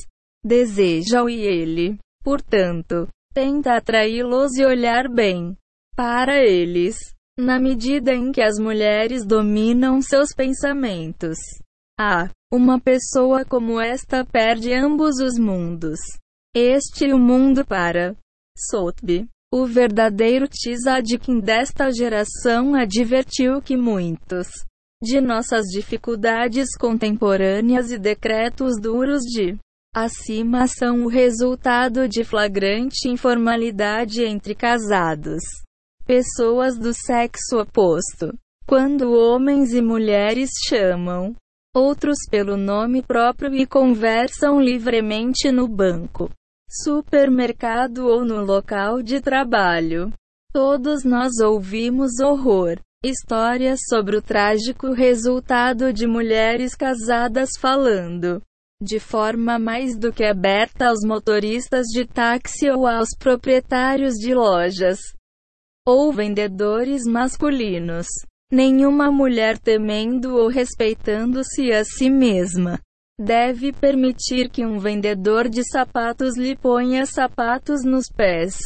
desejam 0.43 1.29
e 1.29 1.41
ele, 1.41 1.99
portanto, 2.23 3.07
tenta 3.33 3.75
atraí-los 3.75 4.57
e 4.57 4.65
olhar 4.65 5.07
bem 5.07 5.55
para 5.95 6.43
eles. 6.43 6.97
Na 7.39 7.59
medida 7.59 8.13
em 8.13 8.31
que 8.31 8.41
as 8.41 8.59
mulheres 8.59 9.25
dominam 9.25 10.01
seus 10.01 10.33
pensamentos. 10.35 11.37
Ah, 11.99 12.29
uma 12.51 12.79
pessoa 12.79 13.45
como 13.45 13.79
esta 13.79 14.25
perde 14.25 14.73
ambos 14.73 15.15
os 15.19 15.39
mundos. 15.39 15.99
Este 16.53 17.13
o 17.13 17.17
mundo 17.17 17.65
para 17.65 18.15
Sotbi. 18.57 19.27
O 19.53 19.65
verdadeiro 19.65 20.47
tzaddik 20.47 21.41
desta 21.41 21.91
geração 21.91 22.75
advertiu 22.75 23.61
que 23.61 23.77
muitos 23.77 24.47
de 25.01 25.19
nossas 25.19 25.65
dificuldades 25.67 26.75
contemporâneas 26.77 27.91
e 27.91 27.97
decretos 27.97 28.79
duros 28.79 29.21
de 29.23 29.57
acima 29.95 30.67
são 30.67 31.03
o 31.03 31.07
resultado 31.07 32.07
de 32.07 32.23
flagrante 32.23 33.09
informalidade 33.09 34.23
entre 34.23 34.55
casados 34.55 35.41
pessoas 36.05 36.77
do 36.77 36.93
sexo 36.93 37.59
oposto. 37.59 38.33
Quando 38.67 39.13
homens 39.13 39.73
e 39.73 39.81
mulheres 39.81 40.49
chamam 40.67 41.33
outros 41.73 42.17
pelo 42.29 42.57
nome 42.57 43.01
próprio 43.01 43.53
e 43.55 43.65
conversam 43.65 44.59
livremente 44.59 45.51
no 45.51 45.67
banco, 45.67 46.29
supermercado 46.69 48.07
ou 48.07 48.25
no 48.25 48.43
local 48.43 49.01
de 49.01 49.21
trabalho. 49.21 50.11
Todos 50.53 51.05
nós 51.05 51.39
ouvimos 51.39 52.19
horror. 52.19 52.77
Histórias 53.03 53.79
sobre 53.89 54.15
o 54.15 54.21
trágico 54.21 54.93
resultado 54.93 55.91
de 55.91 56.05
mulheres 56.05 56.75
casadas 56.75 57.49
falando 57.59 58.43
de 58.79 58.99
forma 58.99 59.57
mais 59.57 59.97
do 59.97 60.13
que 60.13 60.23
aberta 60.23 60.89
aos 60.89 60.99
motoristas 61.03 61.87
de 61.87 62.05
táxi 62.05 62.69
ou 62.69 62.85
aos 62.85 63.09
proprietários 63.17 64.13
de 64.13 64.35
lojas 64.35 64.99
ou 65.83 66.13
vendedores 66.13 67.01
masculinos. 67.07 68.05
Nenhuma 68.51 69.11
mulher 69.11 69.57
temendo 69.57 70.35
ou 70.35 70.47
respeitando-se 70.47 71.71
a 71.71 71.83
si 71.83 72.07
mesma 72.07 72.79
deve 73.19 73.73
permitir 73.73 74.47
que 74.47 74.63
um 74.63 74.77
vendedor 74.77 75.49
de 75.49 75.63
sapatos 75.63 76.37
lhe 76.37 76.55
ponha 76.55 77.07
sapatos 77.07 77.83
nos 77.83 78.05
pés. 78.15 78.57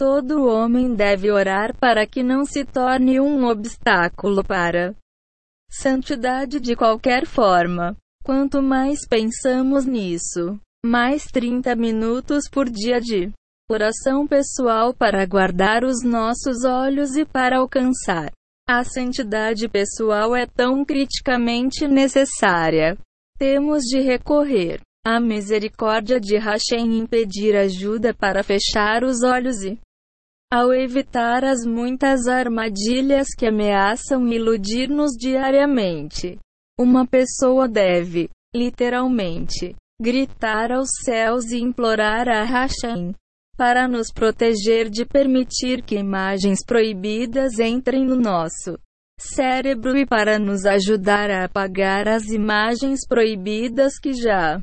Todo 0.00 0.46
homem 0.46 0.94
deve 0.94 1.30
orar 1.30 1.76
para 1.76 2.06
que 2.06 2.22
não 2.22 2.46
se 2.46 2.64
torne 2.64 3.20
um 3.20 3.44
obstáculo 3.44 4.42
para 4.42 4.94
santidade 5.70 6.58
de 6.58 6.74
qualquer 6.74 7.26
forma. 7.26 7.94
Quanto 8.24 8.62
mais 8.62 9.06
pensamos 9.06 9.84
nisso, 9.84 10.58
mais 10.82 11.24
30 11.24 11.76
minutos 11.76 12.48
por 12.50 12.70
dia 12.70 12.98
de 12.98 13.30
oração 13.70 14.26
pessoal 14.26 14.94
para 14.94 15.26
guardar 15.26 15.84
os 15.84 16.02
nossos 16.02 16.64
olhos 16.64 17.14
e 17.14 17.26
para 17.26 17.58
alcançar 17.58 18.32
a 18.66 18.82
santidade 18.82 19.68
pessoal 19.68 20.34
é 20.34 20.46
tão 20.46 20.82
criticamente 20.82 21.86
necessária. 21.86 22.96
Temos 23.38 23.82
de 23.82 24.00
recorrer 24.00 24.80
à 25.04 25.20
misericórdia 25.20 26.18
de 26.18 26.38
Hashem 26.38 27.02
e 27.02 27.06
pedir 27.06 27.54
ajuda 27.54 28.14
para 28.14 28.42
fechar 28.42 29.04
os 29.04 29.22
olhos 29.22 29.62
e 29.62 29.78
ao 30.52 30.74
evitar 30.74 31.44
as 31.44 31.64
muitas 31.64 32.26
armadilhas 32.26 33.28
que 33.38 33.46
ameaçam 33.46 34.26
iludir-nos 34.26 35.12
diariamente. 35.12 36.38
Uma 36.78 37.06
pessoa 37.06 37.68
deve, 37.68 38.28
literalmente, 38.54 39.76
gritar 40.00 40.72
aos 40.72 40.88
céus 41.04 41.52
e 41.52 41.58
implorar 41.58 42.28
a 42.28 42.42
Hashem 42.42 43.14
para 43.56 43.86
nos 43.86 44.10
proteger 44.10 44.88
de 44.88 45.04
permitir 45.04 45.82
que 45.82 45.94
imagens 45.94 46.64
proibidas 46.64 47.58
entrem 47.58 48.04
no 48.04 48.16
nosso 48.16 48.78
cérebro 49.20 49.96
e 49.98 50.06
para 50.06 50.38
nos 50.38 50.64
ajudar 50.64 51.30
a 51.30 51.44
apagar 51.44 52.08
as 52.08 52.28
imagens 52.28 53.06
proibidas 53.06 53.98
que 53.98 54.14
já 54.14 54.60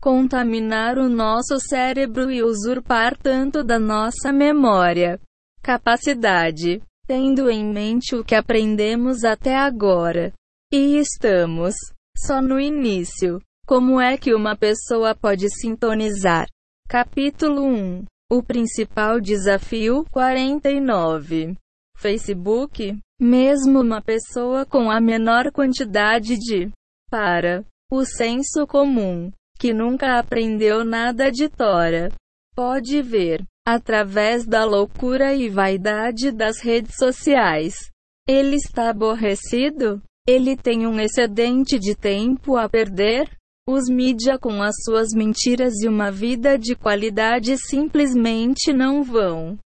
contaminar 0.00 0.98
o 0.98 1.08
nosso 1.08 1.58
cérebro 1.58 2.30
e 2.30 2.42
usurpar 2.42 3.16
tanto 3.16 3.64
da 3.64 3.78
nossa 3.78 4.32
memória. 4.32 5.20
Capacidade. 5.62 6.82
Tendo 7.06 7.48
em 7.48 7.64
mente 7.64 8.16
o 8.16 8.24
que 8.24 8.34
aprendemos 8.34 9.24
até 9.24 9.54
agora. 9.56 10.32
E 10.72 10.98
estamos 10.98 11.74
só 12.16 12.42
no 12.42 12.58
início. 12.58 13.40
Como 13.66 14.00
é 14.00 14.16
que 14.16 14.34
uma 14.34 14.56
pessoa 14.56 15.14
pode 15.14 15.48
sintonizar? 15.50 16.46
Capítulo 16.88 17.64
1 17.64 18.04
O 18.30 18.42
principal 18.42 19.20
desafio 19.20 20.04
49 20.12 21.56
Facebook 21.96 22.96
Mesmo 23.20 23.80
uma 23.80 24.00
pessoa 24.00 24.64
com 24.64 24.88
a 24.88 25.00
menor 25.00 25.50
quantidade 25.50 26.38
de 26.38 26.70
para 27.10 27.64
o 27.90 28.04
senso 28.04 28.66
comum 28.68 29.32
que 29.58 29.72
nunca 29.72 30.18
aprendeu 30.18 30.84
nada 30.84 31.30
de 31.30 31.48
Tora. 31.48 32.12
Pode 32.54 33.02
ver, 33.02 33.44
através 33.66 34.46
da 34.46 34.64
loucura 34.64 35.34
e 35.34 35.48
vaidade 35.48 36.30
das 36.30 36.60
redes 36.60 36.94
sociais. 36.96 37.74
Ele 38.28 38.56
está 38.56 38.90
aborrecido? 38.90 40.02
Ele 40.26 40.56
tem 40.56 40.86
um 40.86 40.98
excedente 40.98 41.78
de 41.78 41.94
tempo 41.94 42.56
a 42.56 42.68
perder? 42.68 43.30
Os 43.68 43.88
mídia 43.88 44.38
com 44.38 44.62
as 44.62 44.74
suas 44.84 45.08
mentiras 45.12 45.74
e 45.82 45.88
uma 45.88 46.10
vida 46.10 46.56
de 46.56 46.76
qualidade 46.76 47.56
simplesmente 47.58 48.72
não 48.72 49.02
vão. 49.02 49.58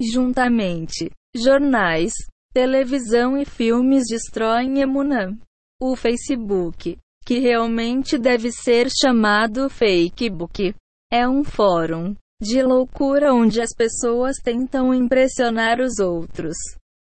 Juntamente, 0.00 1.10
jornais, 1.34 2.12
televisão 2.52 3.36
e 3.36 3.44
filmes 3.44 4.04
destroem 4.08 4.80
Emunã. 4.80 5.36
O 5.80 5.96
Facebook 5.96 6.96
que 7.24 7.38
realmente 7.38 8.18
deve 8.18 8.52
ser 8.52 8.88
chamado 8.90 9.70
Fakebook. 9.70 10.74
É 11.10 11.26
um 11.26 11.42
fórum 11.42 12.14
de 12.40 12.62
loucura 12.62 13.32
onde 13.32 13.60
as 13.60 13.74
pessoas 13.74 14.36
tentam 14.42 14.92
impressionar 14.92 15.80
os 15.80 15.98
outros. 15.98 16.56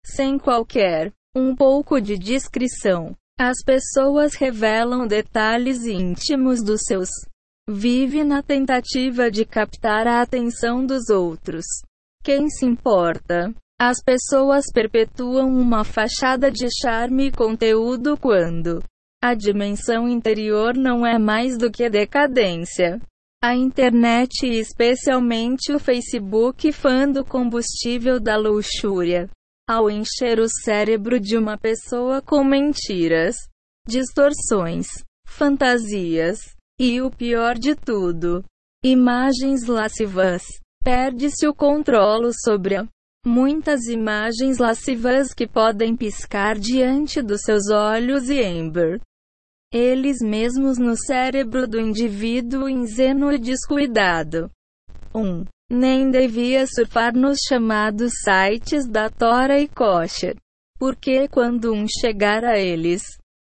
Sem 0.05 0.37
qualquer 0.37 1.11
um 1.35 1.53
pouco 1.55 1.99
de 1.99 2.17
discrição. 2.17 3.13
As 3.37 3.57
pessoas 3.65 4.35
revelam 4.35 5.05
detalhes 5.05 5.85
íntimos 5.85 6.63
dos 6.63 6.81
seus. 6.85 7.09
Vive 7.67 8.23
na 8.23 8.41
tentativa 8.41 9.29
de 9.29 9.43
captar 9.43 10.07
a 10.07 10.21
atenção 10.21 10.85
dos 10.85 11.09
outros. 11.09 11.65
Quem 12.23 12.49
se 12.49 12.65
importa? 12.65 13.53
As 13.77 14.01
pessoas 14.01 14.65
perpetuam 14.73 15.49
uma 15.49 15.83
fachada 15.83 16.49
de 16.49 16.67
charme 16.81 17.27
e 17.27 17.31
conteúdo 17.31 18.15
quando 18.17 18.81
a 19.27 19.33
dimensão 19.33 20.07
interior 20.07 20.77
não 20.77 21.03
é 21.03 21.17
mais 21.17 21.57
do 21.57 21.71
que 21.71 21.89
decadência. 21.89 23.01
A 23.43 23.55
internet 23.55 24.45
e 24.45 24.59
especialmente 24.59 25.73
o 25.73 25.79
Facebook 25.79 26.71
fã 26.71 27.09
do 27.09 27.25
combustível 27.25 28.19
da 28.19 28.37
luxúria. 28.37 29.27
Ao 29.67 29.89
encher 29.89 30.39
o 30.39 30.47
cérebro 30.47 31.19
de 31.19 31.35
uma 31.35 31.57
pessoa 31.57 32.21
com 32.21 32.43
mentiras, 32.43 33.35
distorções, 33.87 34.85
fantasias 35.25 36.37
e 36.79 37.01
o 37.01 37.09
pior 37.09 37.57
de 37.57 37.73
tudo, 37.73 38.43
imagens 38.83 39.65
lascivas, 39.65 40.43
perde-se 40.83 41.47
o 41.47 41.53
controle 41.55 42.31
sobre 42.43 42.75
a 42.75 42.87
muitas 43.25 43.87
imagens 43.87 44.59
lascivas 44.59 45.33
que 45.33 45.47
podem 45.47 45.95
piscar 45.95 46.59
diante 46.59 47.23
dos 47.23 47.41
seus 47.41 47.71
olhos 47.71 48.29
e 48.29 48.39
Amber 48.39 49.01
eles 49.77 50.19
mesmos 50.21 50.77
no 50.77 50.95
cérebro 50.95 51.67
do 51.67 51.77
indivíduo 51.77 52.69
ingênuo 52.69 53.33
e 53.33 53.37
descuidado. 53.37 54.49
1. 55.13 55.19
Um, 55.19 55.45
nem 55.69 56.09
devia 56.09 56.65
surfar 56.65 57.13
nos 57.13 57.39
chamados 57.45 58.13
sites 58.23 58.87
da 58.87 59.09
Tora 59.09 59.59
e 59.59 59.67
Kosher, 59.67 60.37
porque 60.79 61.27
quando 61.27 61.73
um 61.73 61.85
chegar 61.89 62.45
a 62.45 62.57
eles, 62.57 63.01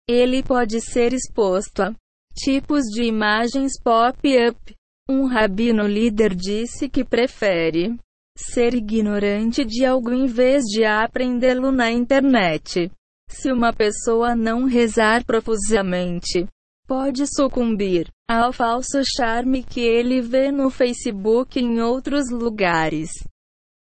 ele 0.09 0.43
pode 0.43 0.81
ser 0.81 1.13
exposto 1.13 1.83
a 1.83 1.95
tipos 2.35 2.87
de 2.87 3.05
imagens 3.05 3.81
pop-up. 3.81 4.75
Um 5.09 5.27
rabino 5.27 5.87
líder 5.87 6.35
disse 6.35 6.89
que 6.89 7.05
prefere 7.05 7.95
ser 8.37 8.75
ignorante 8.75 9.65
de 9.65 9.85
algo 9.85 10.13
em 10.13 10.27
vez 10.27 10.65
de 10.65 10.85
aprendê-lo 10.85 11.71
na 11.71 11.93
internet. 11.93 12.91
Se 13.29 13.53
uma 13.53 13.73
pessoa 13.73 14.35
não 14.35 14.65
rezar 14.65 15.25
profusamente, 15.25 16.47
pode 16.87 17.27
sucumbir 17.27 18.09
ao 18.29 18.53
falso 18.53 19.03
charme 19.05 19.63
que 19.63 19.81
ele 19.81 20.21
vê 20.21 20.51
no 20.51 20.71
Facebook 20.71 21.59
e 21.59 21.63
em 21.63 21.81
outros 21.81 22.31
lugares. 22.31 23.11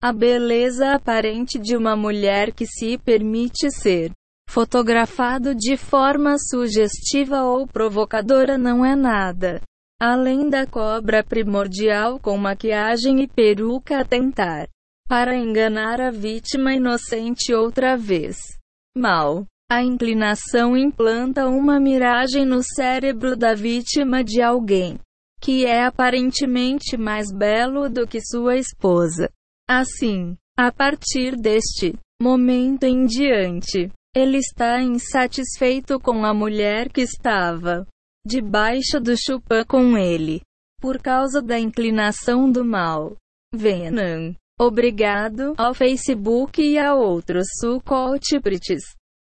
A 0.03 0.13
beleza 0.13 0.93
aparente 0.93 1.57
de 1.57 1.75
uma 1.75 1.95
mulher 1.95 2.51
que 2.51 2.65
se 2.65 2.97
permite 2.97 3.71
ser 3.71 4.11
fotografado 4.47 5.55
de 5.55 5.77
forma 5.77 6.35
sugestiva 6.37 7.43
ou 7.43 7.67
provocadora 7.67 8.57
não 8.57 8.85
é 8.85 8.95
nada. 8.95 9.61
Além 10.01 10.49
da 10.49 10.65
cobra 10.65 11.23
primordial 11.23 12.19
com 12.19 12.37
maquiagem 12.37 13.21
e 13.21 13.27
peruca 13.27 13.99
a 13.99 14.05
tentar 14.05 14.67
para 15.07 15.35
enganar 15.35 15.99
a 15.99 16.11
vítima 16.11 16.73
inocente 16.73 17.53
outra 17.53 17.97
vez 17.97 18.58
mal. 18.97 19.45
A 19.71 19.83
inclinação 19.83 20.75
implanta 20.75 21.47
uma 21.47 21.79
miragem 21.79 22.45
no 22.45 22.63
cérebro 22.63 23.35
da 23.35 23.53
vítima 23.53 24.23
de 24.23 24.41
alguém 24.41 24.99
que 25.39 25.65
é 25.65 25.85
aparentemente 25.85 26.97
mais 26.97 27.31
belo 27.31 27.89
do 27.89 28.05
que 28.05 28.19
sua 28.21 28.57
esposa. 28.57 29.29
Assim, 29.67 30.35
a 30.57 30.71
partir 30.71 31.35
deste 31.37 31.97
momento 32.21 32.83
em 32.83 33.05
diante, 33.05 33.89
ele 34.15 34.37
está 34.37 34.81
insatisfeito 34.81 35.99
com 35.99 36.25
a 36.25 36.33
mulher 36.33 36.89
que 36.89 37.01
estava 37.01 37.87
debaixo 38.25 38.99
do 38.99 39.15
chupã 39.15 39.63
com 39.63 39.97
ele, 39.97 40.41
por 40.81 41.01
causa 41.01 41.41
da 41.41 41.57
inclinação 41.57 42.51
do 42.51 42.65
mal. 42.65 43.15
Venom. 43.53 44.33
Obrigado 44.59 45.53
ao 45.57 45.73
Facebook 45.73 46.61
e 46.61 46.77
a 46.77 46.93
outros 46.93 47.47
sucultiprites. 47.61 48.83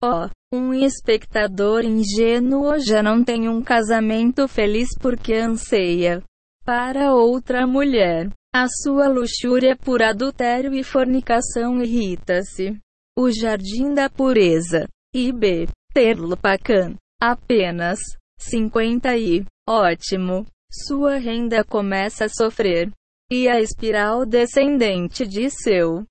Oh, 0.02 0.30
um 0.54 0.74
espectador 0.74 1.84
ingênuo 1.84 2.80
já 2.80 3.04
não 3.04 3.22
tem 3.24 3.49
um 3.49 3.62
casamento 3.62 4.48
feliz 4.48 4.88
porque 5.02 5.34
anseia 5.34 6.24
para 6.64 7.14
outra 7.14 7.68
mulher. 7.68 8.30
A 8.56 8.68
sua 8.70 9.08
luxúria 9.08 9.76
por 9.76 10.02
adultério 10.02 10.74
e 10.74 10.84
fornicação 10.84 11.82
irrita-se. 11.82 12.78
O 13.18 13.30
jardim 13.30 13.94
da 13.94 14.10
pureza. 14.10 14.88
IB. 15.14 15.68
Terlupacan. 15.94 16.95
Apenas 17.22 17.99
50 18.40 19.18
e. 19.18 19.45
Ótimo. 19.68 20.45
Sua 20.72 21.18
renda 21.18 21.64
começa 21.64 22.26
a 22.26 22.30
sofrer 22.30 22.91
e 23.30 23.48
a 23.48 23.60
espiral 23.60 24.26
descendente 24.26 25.28
de 25.28 25.49
seu. 25.49 26.04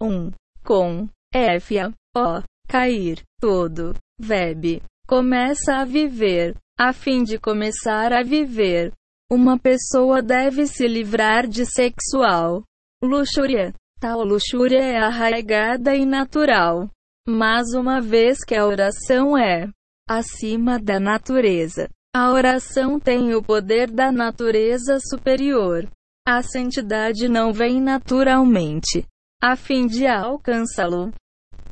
1 0.00 0.06
um, 0.06 0.30
com 0.64 1.08
F 1.32 1.78
A 1.78 1.88
O 2.16 2.42
cair 2.68 3.22
todo 3.40 3.94
web 4.20 4.82
começa 5.06 5.76
a 5.76 5.84
viver 5.84 6.56
a 6.78 6.92
fim 6.92 7.22
de 7.22 7.38
começar 7.38 8.12
a 8.12 8.22
viver. 8.22 8.92
Uma 9.30 9.58
pessoa 9.58 10.22
deve 10.22 10.66
se 10.66 10.88
livrar 10.88 11.46
de 11.46 11.64
sexual. 11.64 12.62
Luxúria. 13.02 13.72
Tal 14.00 14.24
luxúria 14.24 14.82
é 14.82 14.96
arraigada 14.96 15.94
e 15.94 16.06
natural. 16.06 16.88
Mas 17.28 17.74
uma 17.74 18.00
vez 18.00 18.38
que 18.44 18.54
a 18.54 18.66
oração 18.66 19.36
é 19.36 19.68
acima 20.08 20.78
da 20.78 20.98
natureza 20.98 21.88
a 22.12 22.32
oração 22.32 22.98
tem 22.98 23.36
o 23.36 23.42
poder 23.42 23.88
da 23.88 24.10
natureza 24.10 24.98
superior 24.98 25.88
a 26.26 26.42
santidade 26.42 27.28
não 27.28 27.52
vem 27.52 27.80
naturalmente. 27.80 29.06
A 29.42 29.56
fim 29.56 29.86
de 29.86 30.06
alcançá-lo. 30.06 31.10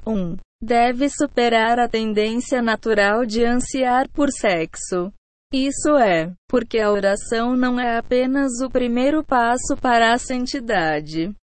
1. 0.06 0.10
Um, 0.10 0.36
deve 0.60 1.08
superar 1.10 1.78
a 1.78 1.88
tendência 1.88 2.62
natural 2.62 3.26
de 3.26 3.44
ansiar 3.44 4.08
por 4.08 4.30
sexo. 4.30 5.12
Isso 5.52 5.96
é, 5.96 6.32
porque 6.48 6.78
a 6.78 6.90
oração 6.90 7.56
não 7.56 7.78
é 7.78 7.98
apenas 7.98 8.60
o 8.60 8.70
primeiro 8.70 9.24
passo 9.24 9.76
para 9.80 10.12
a 10.12 10.18
santidade, 10.18 11.34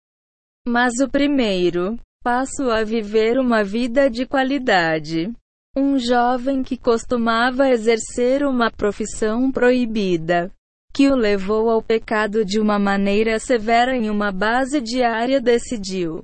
mas 0.67 0.99
o 0.99 1.09
primeiro 1.09 1.97
passo 2.23 2.69
a 2.69 2.83
viver 2.83 3.39
uma 3.39 3.63
vida 3.63 4.09
de 4.09 4.25
qualidade. 4.25 5.31
Um 5.77 5.97
jovem 5.99 6.63
que 6.63 6.77
costumava 6.77 7.69
exercer 7.69 8.43
uma 8.43 8.71
profissão 8.71 9.51
proibida 9.51 10.51
que 10.95 11.09
o 11.09 11.15
levou 11.15 11.69
ao 11.69 11.81
pecado 11.81 12.45
de 12.45 12.57
uma 12.57 12.79
maneira 12.79 13.37
severa 13.37 13.97
em 13.97 14.09
uma 14.09 14.31
base 14.31 14.79
diária 14.79 15.41
decidiu 15.41 16.23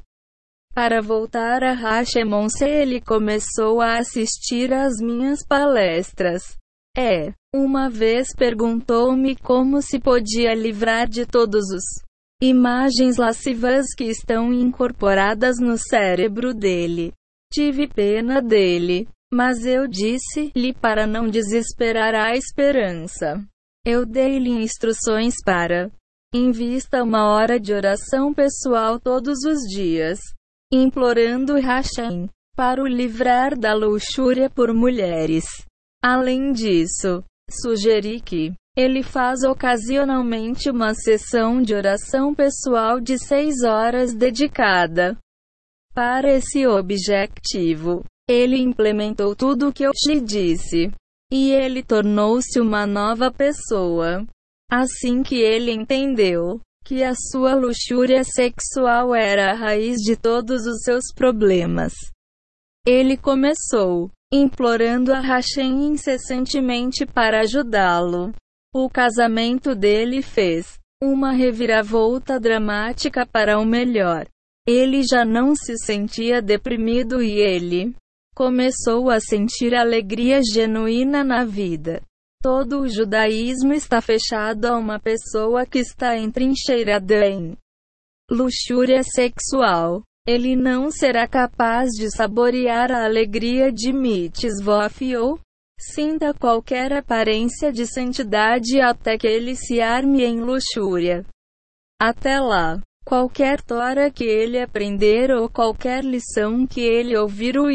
Para 0.73 1.01
voltar 1.01 1.61
a 1.61 1.73
Hashemon-se 1.73 2.63
ele 2.63 3.01
começou 3.01 3.81
a 3.81 3.97
assistir 3.97 4.73
às 4.73 4.93
minhas 5.01 5.45
palestras. 5.45 6.55
É, 6.97 7.33
uma 7.53 7.89
vez 7.89 8.29
perguntou-me 8.33 9.35
como 9.35 9.81
se 9.81 9.99
podia 9.99 10.53
livrar 10.53 11.05
de 11.05 11.25
todos 11.25 11.65
os 11.69 11.83
imagens 12.41 13.17
lascivas 13.17 13.87
que 13.93 14.05
estão 14.05 14.53
incorporadas 14.53 15.57
no 15.59 15.77
cérebro 15.77 16.53
dele. 16.53 17.11
Tive 17.51 17.89
pena 17.89 18.41
dele, 18.41 19.05
mas 19.33 19.65
eu 19.65 19.85
disse-lhe 19.85 20.73
para 20.73 21.05
não 21.05 21.27
desesperar 21.27 22.15
a 22.15 22.37
esperança. 22.37 23.45
Eu 23.85 24.05
dei-lhe 24.05 24.51
instruções 24.51 25.35
para 25.43 25.91
invista 26.33 27.03
uma 27.03 27.33
hora 27.33 27.59
de 27.59 27.73
oração 27.73 28.33
pessoal 28.33 28.99
todos 28.99 29.43
os 29.43 29.59
dias 29.67 30.19
implorando 30.71 31.55
Hashem 31.55 32.29
para 32.55 32.81
o 32.81 32.87
livrar 32.87 33.57
da 33.57 33.73
luxúria 33.73 34.49
por 34.49 34.73
mulheres. 34.73 35.45
Além 36.01 36.53
disso, 36.53 37.23
sugeri 37.49 38.21
que 38.21 38.53
ele 38.77 39.03
faz 39.03 39.43
ocasionalmente 39.43 40.69
uma 40.69 40.93
sessão 40.93 41.61
de 41.61 41.73
oração 41.73 42.33
pessoal 42.33 43.01
de 43.01 43.17
seis 43.17 43.63
horas 43.63 44.13
dedicada 44.13 45.17
para 45.93 46.31
esse 46.31 46.65
objetivo. 46.65 48.05
Ele 48.29 48.57
implementou 48.57 49.35
tudo 49.35 49.67
o 49.67 49.73
que 49.73 49.83
eu 49.83 49.91
lhe 50.07 50.21
disse. 50.21 50.89
E 51.31 51.51
ele 51.51 51.81
tornou-se 51.81 52.59
uma 52.59 52.85
nova 52.85 53.31
pessoa. 53.31 54.25
Assim 54.69 55.23
que 55.23 55.35
ele 55.35 55.71
entendeu 55.71 56.59
que 56.83 57.03
a 57.03 57.13
sua 57.15 57.53
luxúria 57.53 58.23
sexual 58.23 59.15
era 59.15 59.51
a 59.51 59.55
raiz 59.55 59.97
de 59.97 60.15
todos 60.15 60.65
os 60.65 60.81
seus 60.83 61.05
problemas. 61.15 61.93
Ele 62.85 63.15
começou 63.15 64.09
implorando 64.33 65.13
a 65.13 65.19
Hashem 65.19 65.87
incessantemente 65.87 67.05
para 67.05 67.41
ajudá-lo. 67.41 68.33
O 68.73 68.89
casamento 68.89 69.75
dele 69.75 70.21
fez 70.21 70.79
uma 71.01 71.31
reviravolta 71.31 72.39
dramática 72.39 73.25
para 73.25 73.59
o 73.59 73.65
melhor. 73.65 74.25
Ele 74.67 75.01
já 75.03 75.25
não 75.25 75.55
se 75.55 75.77
sentia 75.77 76.41
deprimido 76.41 77.21
e 77.21 77.39
ele 77.39 77.93
começou 78.41 79.11
a 79.11 79.19
sentir 79.19 79.75
alegria 79.75 80.39
genuína 80.41 81.23
na 81.23 81.45
vida. 81.45 82.01
Todo 82.41 82.79
o 82.79 82.89
judaísmo 82.89 83.71
está 83.71 84.01
fechado 84.01 84.65
a 84.65 84.75
uma 84.79 84.99
pessoa 84.99 85.63
que 85.63 85.77
está 85.77 86.17
entrincheirada 86.17 87.23
em 87.27 87.55
luxúria 88.31 89.03
sexual. 89.03 90.01
Ele 90.27 90.55
não 90.55 90.89
será 90.89 91.27
capaz 91.27 91.89
de 91.91 92.09
saborear 92.09 92.91
a 92.91 93.05
alegria 93.05 93.71
de 93.71 93.93
mitzvot 93.93 95.15
ou 95.17 95.39
sinta 95.79 96.33
qualquer 96.33 96.93
aparência 96.93 97.71
de 97.71 97.85
santidade 97.85 98.81
até 98.81 99.19
que 99.19 99.27
ele 99.27 99.55
se 99.55 99.79
arme 99.79 100.23
em 100.23 100.41
luxúria. 100.41 101.23
Até 102.01 102.39
lá, 102.39 102.81
qualquer 103.05 103.61
tora 103.61 104.09
que 104.09 104.23
ele 104.23 104.59
aprender 104.59 105.29
ou 105.29 105.47
qualquer 105.47 106.03
lição 106.03 106.65
que 106.65 106.81
ele 106.81 107.15
ouvir 107.15 107.55
o 107.55 107.69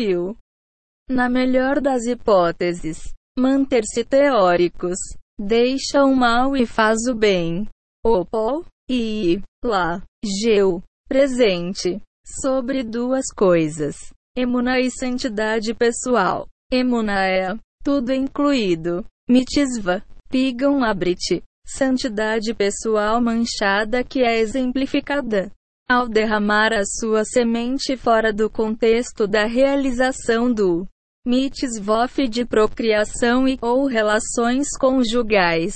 na 1.09 1.29
melhor 1.29 1.81
das 1.81 2.05
hipóteses, 2.05 3.15
Manter-se 3.39 4.03
teóricos. 4.03 4.97
Deixa 5.39 6.03
o 6.07 6.17
mal 6.17 6.57
e 6.57 6.65
faz 6.65 7.07
o 7.07 7.15
bem. 7.15 7.69
Opo, 8.03 8.65
e, 8.89 9.43
lá, 9.63 10.03
geu, 10.25 10.83
presente. 11.07 12.01
Sobre 12.41 12.83
duas 12.83 13.27
coisas. 13.27 13.95
Emuna 14.35 14.81
e 14.81 14.91
santidade 14.91 15.75
pessoal. 15.75 16.49
Emuna 16.73 17.27
é 17.27 17.55
tudo 17.85 18.11
incluído. 18.11 19.05
Mitzvah, 19.29 20.03
pigam 20.31 20.83
abrit. 20.83 21.43
Santidade 21.67 22.55
pessoal 22.55 23.21
manchada 23.21 24.03
que 24.03 24.23
é 24.23 24.39
exemplificada 24.39 25.53
ao 25.89 26.09
derramar 26.09 26.73
a 26.73 26.85
sua 26.85 27.23
semente 27.25 27.97
fora 27.97 28.33
do 28.33 28.49
contexto 28.49 29.27
da 29.29 29.45
realização 29.45 30.53
do 30.53 30.87
mitzvot 31.27 32.29
de 32.29 32.45
procriação 32.45 33.49
e 33.49 33.59
ou 33.61 33.87
relações 33.87 34.69
conjugais. 34.79 35.75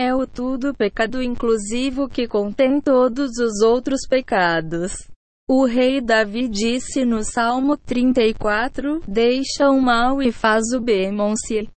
É 0.00 0.14
o 0.14 0.26
tudo 0.26 0.74
pecado 0.74 1.22
inclusivo 1.22 2.08
que 2.08 2.26
contém 2.26 2.80
todos 2.80 3.38
os 3.38 3.62
outros 3.62 4.00
pecados. 4.08 4.92
O 5.48 5.64
rei 5.64 6.00
Davi 6.00 6.46
disse 6.48 7.04
no 7.04 7.22
Salmo 7.22 7.76
34: 7.76 9.00
Deixa 9.08 9.70
o 9.70 9.80
mal 9.80 10.20
e 10.20 10.30
faz 10.30 10.72
o 10.74 10.80
bem, 10.80 11.10
se 11.36 11.70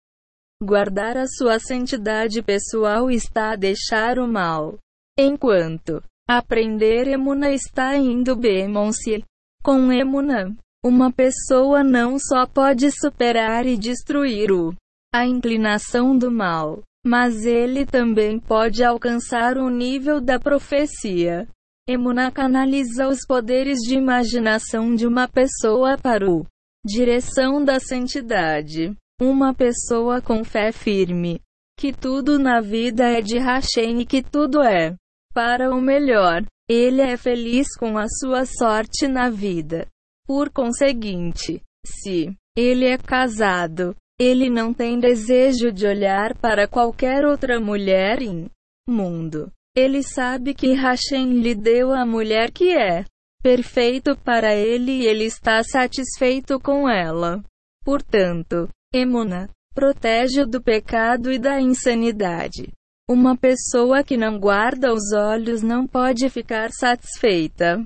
guardar 0.62 1.18
a 1.18 1.28
sua 1.28 1.60
santidade 1.60 2.41
pessoal 2.41 3.12
está 3.12 3.52
a 3.52 3.56
deixar 3.56 4.18
o 4.18 4.28
mal. 4.28 4.78
Enquanto 5.18 6.02
aprender 6.28 7.08
emuna 7.08 7.52
está 7.52 7.96
indo 7.96 8.36
bem, 8.36 8.68
se 8.91 9.24
com 9.64 9.91
emuna 9.91 10.56
uma 10.84 11.11
pessoa 11.11 11.84
não 11.84 12.18
só 12.18 12.45
pode 12.45 12.89
superar 12.91 13.65
e 13.65 13.77
destruir 13.77 14.51
o 14.51 14.73
a 15.14 15.26
inclinação 15.26 16.18
do 16.18 16.31
mal, 16.31 16.81
mas 17.06 17.45
ele 17.45 17.85
também 17.85 18.39
pode 18.39 18.84
alcançar 18.84 19.57
o 19.57 19.69
nível 19.69 20.22
da 20.22 20.39
profecia. 20.39 21.47
Emuna 21.88 22.31
canaliza 22.31 23.07
os 23.07 23.26
poderes 23.26 23.80
de 23.80 23.95
imaginação 23.95 24.93
de 24.93 25.07
uma 25.07 25.27
pessoa 25.27 25.97
para 25.97 26.30
o 26.30 26.45
direção 26.85 27.64
da 27.64 27.80
santidade. 27.80 28.95
Uma 29.22 29.53
pessoa 29.53 30.22
com 30.22 30.45
fé 30.45 30.72
firme, 30.72 31.41
que 31.77 31.91
tudo 31.91 32.39
na 32.39 32.61
vida 32.61 33.03
é 33.03 33.22
de 33.22 33.38
Hashem 33.38 33.99
e 33.99 34.06
que 34.06 34.23
tudo 34.23 34.61
é 34.61 34.95
para 35.34 35.76
o 35.76 35.81
melhor. 35.81 36.45
Ele 36.69 37.01
é 37.01 37.18
feliz 37.18 37.76
com 37.76 37.97
a 37.97 38.06
sua 38.07 38.45
sorte 38.45 39.07
na 39.07 39.30
vida. 39.30 39.88
Por 40.30 40.51
conseguinte, 40.51 41.60
se 41.84 42.38
ele 42.56 42.85
é 42.85 42.99
casado, 42.99 43.95
ele 44.19 44.47
não 44.47 44.72
tem 44.72 44.99
desejo 44.99 45.72
de 45.72 45.88
olhar 45.88 46.38
para 46.38 46.68
qualquer 46.68 47.26
outra 47.26 47.60
mulher 47.60 48.22
em 48.22 48.47
mundo. 48.88 49.51
Ele 49.76 50.03
sabe 50.03 50.53
que 50.53 50.76
Hashem 50.76 51.41
lhe 51.41 51.56
deu 51.56 51.91
a 51.91 52.06
mulher 52.06 52.51
que 52.51 52.77
é 52.77 53.06
perfeito 53.41 54.15
para 54.18 54.53
ele 54.53 55.01
e 55.01 55.07
ele 55.07 55.23
está 55.23 55.64
satisfeito 55.64 56.60
com 56.60 56.88
ela. 56.88 57.43
Portanto, 57.84 58.69
Emuna 58.93 59.49
protege-o 59.73 60.45
do 60.45 60.61
pecado 60.61 61.31
e 61.31 61.39
da 61.39 61.60
insanidade. 61.60 62.72
Uma 63.10 63.35
pessoa 63.35 64.03
que 64.03 64.15
não 64.15 64.38
guarda 64.38 64.93
os 64.93 65.11
olhos 65.11 65.64
não 65.64 65.88
pode 65.88 66.30
ficar 66.30 66.69
satisfeita 66.69 67.84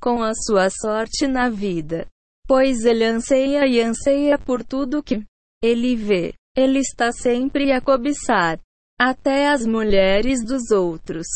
com 0.00 0.22
a 0.22 0.32
sua 0.34 0.68
sorte 0.70 1.26
na 1.26 1.48
vida. 1.48 2.06
Pois 2.46 2.84
ele 2.84 3.04
anseia 3.04 3.66
e 3.66 3.80
anseia 3.80 4.38
por 4.38 4.62
tudo 4.62 5.02
que 5.02 5.24
ele 5.62 5.96
vê. 5.96 6.34
Ele 6.56 6.78
está 6.78 7.12
sempre 7.12 7.72
a 7.72 7.80
cobiçar, 7.80 8.58
até 8.98 9.48
as 9.48 9.66
mulheres 9.66 10.44
dos 10.44 10.70
outros. 10.70 11.26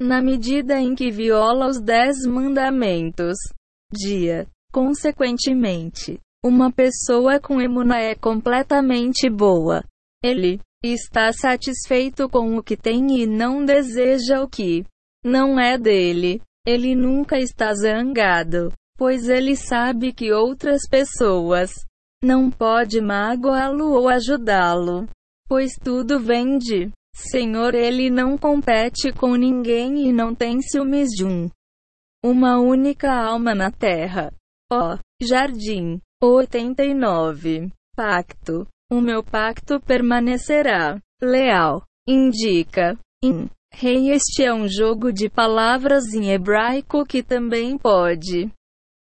Na 0.00 0.22
medida 0.22 0.80
em 0.80 0.94
que 0.94 1.10
viola 1.10 1.66
os 1.66 1.80
dez 1.80 2.24
mandamentos. 2.26 3.36
Dia. 3.92 4.46
Consequentemente, 4.72 6.18
uma 6.42 6.72
pessoa 6.72 7.38
com 7.38 7.60
emuna 7.60 7.98
é 7.98 8.14
completamente 8.14 9.28
boa. 9.28 9.84
Ele 10.24 10.58
está 10.82 11.30
satisfeito 11.32 12.28
com 12.28 12.56
o 12.56 12.62
que 12.62 12.76
tem 12.76 13.20
e 13.20 13.26
não 13.26 13.64
deseja 13.64 14.42
o 14.42 14.48
que 14.48 14.84
não 15.24 15.60
é 15.60 15.76
dele. 15.76 16.40
Ele 16.66 16.94
nunca 16.94 17.38
está 17.38 17.74
zangado, 17.74 18.72
pois 18.96 19.28
ele 19.28 19.56
sabe 19.56 20.12
que 20.12 20.32
outras 20.32 20.82
pessoas 20.88 21.72
não 22.22 22.50
pode 22.50 23.00
magoá-lo 23.00 23.92
ou 23.92 24.08
ajudá-lo, 24.08 25.08
pois 25.48 25.72
tudo 25.82 26.20
vem 26.20 26.58
de 26.58 26.90
Senhor, 27.14 27.74
ele 27.74 28.08
não 28.08 28.38
compete 28.38 29.12
com 29.12 29.34
ninguém 29.34 30.08
e 30.08 30.12
não 30.12 30.34
tem 30.34 30.62
ciúmes 30.62 31.08
de 31.10 31.24
um. 31.24 31.50
Uma 32.24 32.58
única 32.58 33.12
alma 33.12 33.54
na 33.54 33.70
terra. 33.70 34.32
Ó, 34.72 34.94
oh, 34.94 34.98
Jardim 35.22 36.00
89. 36.22 37.70
Pacto. 37.94 38.66
O 38.90 39.00
meu 39.00 39.22
pacto 39.22 39.80
permanecerá 39.80 40.98
leal. 41.20 41.84
Indica. 42.08 42.98
In. 43.22 43.48
Rei 43.72 44.10
este 44.10 44.44
é 44.44 44.52
um 44.52 44.68
jogo 44.68 45.12
de 45.12 45.28
palavras 45.28 46.12
em 46.12 46.30
hebraico 46.30 47.04
que 47.04 47.22
também 47.22 47.76
pode. 47.76 48.50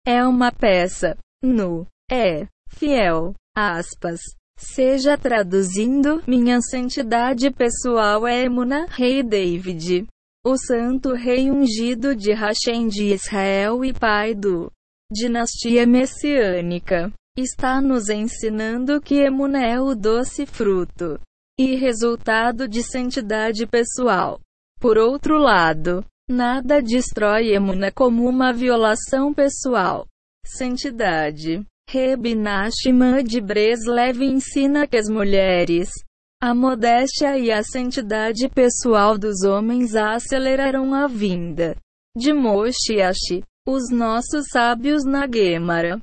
É 0.06 0.24
uma 0.26 0.52
peça. 0.52 1.18
Nu. 1.42 1.88
É. 2.10 2.48
Fiel. 2.70 3.34
Aspas. 3.56 4.20
Seja 4.58 5.18
traduzindo, 5.18 6.22
minha 6.28 6.60
santidade 6.62 7.52
pessoal 7.52 8.26
é 8.26 8.44
Emuna, 8.44 8.86
rei 8.88 9.22
David. 9.24 10.08
O 10.46 10.58
santo 10.58 11.14
rei 11.14 11.50
ungido 11.50 12.16
de 12.16 12.34
Hashem 12.34 12.88
de 12.88 13.14
Israel 13.14 13.84
e 13.84 13.92
pai 13.94 14.36
do 14.36 14.72
dinastia 15.12 15.86
messiânica, 15.86 17.12
está 17.38 17.80
nos 17.80 18.10
ensinando 18.10 19.00
que 19.00 19.16
Emuna 19.16 19.64
é 19.64 19.80
o 19.80 19.94
doce 19.94 20.46
fruto 20.46 21.20
e 21.58 21.76
resultado 21.76 22.68
de 22.68 22.82
santidade 22.82 23.68
pessoal. 23.68 24.40
Por 24.84 24.98
outro 24.98 25.38
lado, 25.38 26.04
nada 26.30 26.82
destrói 26.82 27.54
Emuna 27.56 27.90
como 27.90 28.28
uma 28.28 28.52
violação 28.52 29.34
pessoal. 29.34 30.06
Santidade. 30.46 31.66
Reb 31.90 32.36
Nachman 32.36 33.24
de 33.24 33.40
Breslev 33.40 34.22
ensina 34.22 34.86
que 34.86 34.98
as 34.98 35.08
mulheres, 35.08 35.90
a 36.42 36.54
modéstia 36.54 37.38
e 37.38 37.50
a 37.50 37.64
santidade 37.64 38.50
pessoal 38.50 39.18
dos 39.18 39.46
homens 39.46 39.96
acelerarão 39.96 40.94
a 40.94 41.08
vinda 41.08 41.78
de 42.18 42.34
Moshiach, 42.34 43.42
os 43.66 43.90
nossos 43.90 44.48
sábios 44.52 45.06
na 45.06 45.26
Gemara. 45.34 46.02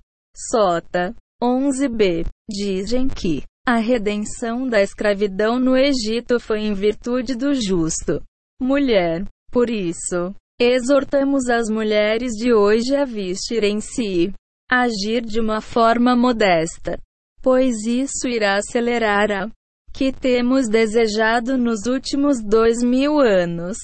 Sota 0.50 1.14
11b 1.42 2.24
dizem 2.48 3.08
que 3.08 3.42
a 3.68 3.76
redenção 3.76 4.66
da 4.66 4.80
escravidão 4.80 5.60
no 5.60 5.76
Egito 5.76 6.40
foi 6.40 6.60
em 6.60 6.72
virtude 6.72 7.34
do 7.34 7.52
justo 7.52 8.22
mulher. 8.60 9.24
Por 9.50 9.70
isso, 9.70 10.34
exortamos 10.60 11.48
as 11.48 11.68
mulheres 11.68 12.32
de 12.32 12.52
hoje 12.52 12.94
a 12.94 13.04
vestirem-se, 13.04 14.32
agir 14.70 15.22
de 15.22 15.40
uma 15.40 15.60
forma 15.60 16.14
modesta, 16.14 16.98
pois 17.42 17.84
isso 17.86 18.28
irá 18.28 18.56
acelerar 18.56 19.32
a 19.32 19.50
que 19.92 20.12
temos 20.12 20.68
desejado 20.68 21.58
nos 21.58 21.86
últimos 21.86 22.40
dois 22.40 22.82
mil 22.82 23.18
anos. 23.18 23.76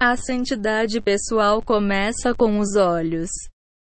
A 0.00 0.14
santidade 0.14 1.00
pessoal 1.00 1.62
começa 1.62 2.34
com 2.34 2.58
os 2.58 2.76
olhos. 2.76 3.30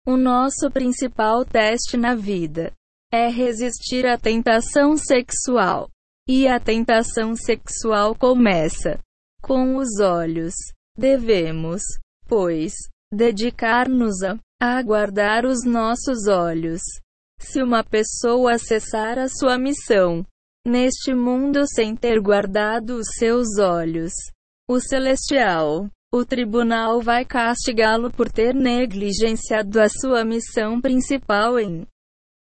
O 0.07 0.15
nosso 0.15 0.72
principal 0.72 1.43
teste 1.43 1.97
na 1.97 2.15
vida 2.15 2.72
é 3.11 3.27
resistir 3.27 4.05
à 4.05 4.17
tentação 4.17 4.95
sexual. 4.95 5.89
E 6.27 6.47
a 6.47 6.59
tentação 6.59 7.35
sexual 7.35 8.15
começa 8.15 8.99
com 9.45 9.76
os 9.76 9.99
olhos. 9.99 10.55
Devemos, 10.97 11.84
pois, 12.27 12.73
dedicar-nos 13.13 14.23
a, 14.23 14.39
a 14.59 14.81
guardar 14.81 15.45
os 15.45 15.63
nossos 15.63 16.27
olhos. 16.27 16.81
Se 17.39 17.61
uma 17.61 17.84
pessoa 17.84 18.57
cessar 18.57 19.19
a 19.19 19.30
sua 19.30 19.59
missão 19.59 20.26
neste 20.65 21.13
mundo 21.13 21.67
sem 21.67 21.95
ter 21.95 22.19
guardado 22.19 22.95
os 22.95 23.05
seus 23.19 23.59
olhos, 23.59 24.11
o 24.67 24.80
celestial, 24.80 25.88
o 26.11 26.26
tribunal 26.26 26.99
vai 26.99 27.23
castigá-lo 27.23 28.11
por 28.11 28.31
ter 28.31 28.55
negligenciado 28.55 29.80
a 29.80 29.88
sua 29.88 30.26
missão 30.26 30.81
principal 30.81 31.59
em 31.59 31.85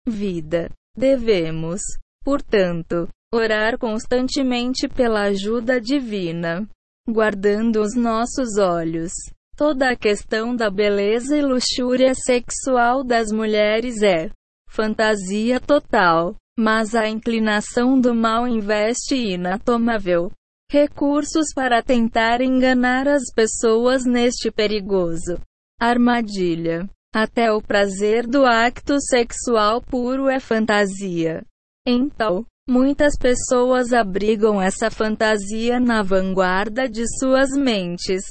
vida. 0.08 0.70
Devemos, 0.96 1.82
portanto, 2.24 3.10
orar 3.34 3.80
constantemente 3.80 4.88
pela 4.88 5.24
ajuda 5.24 5.82
divina 5.82 6.70
guardando 7.08 7.82
os 7.82 7.96
nossos 7.96 8.58
olhos. 8.58 9.12
Toda 9.56 9.92
a 9.92 9.96
questão 9.96 10.56
da 10.56 10.70
beleza 10.70 11.38
e 11.38 11.42
luxúria 11.42 12.14
sexual 12.16 13.04
das 13.04 13.32
mulheres 13.32 14.02
é 14.02 14.30
fantasia 14.68 15.60
total, 15.60 16.36
mas 16.58 16.96
a 16.96 17.08
inclinação 17.08 18.00
do 18.00 18.16
mal 18.16 18.48
investe 18.48 19.16
inatomável 19.16 20.32
recursos 20.72 21.54
para 21.54 21.84
tentar 21.84 22.42
enganar 22.42 23.08
as 23.08 23.32
pessoas 23.36 24.06
neste 24.06 24.50
perigoso 24.50 25.40
armadilha. 25.80 26.90
Até 27.14 27.52
o 27.52 27.62
prazer 27.62 28.26
do 28.26 28.44
acto 28.44 29.00
sexual 29.00 29.82
puro 29.84 30.30
é 30.30 30.40
fantasia. 30.40 31.44
Então, 31.86 32.44
Muitas 32.68 33.18
pessoas 33.20 33.92
abrigam 33.92 34.62
essa 34.62 34.90
fantasia 34.90 35.82
na 35.82 36.02
vanguarda 36.02 36.88
de 36.88 37.04
suas 37.20 37.50
mentes 37.58 38.24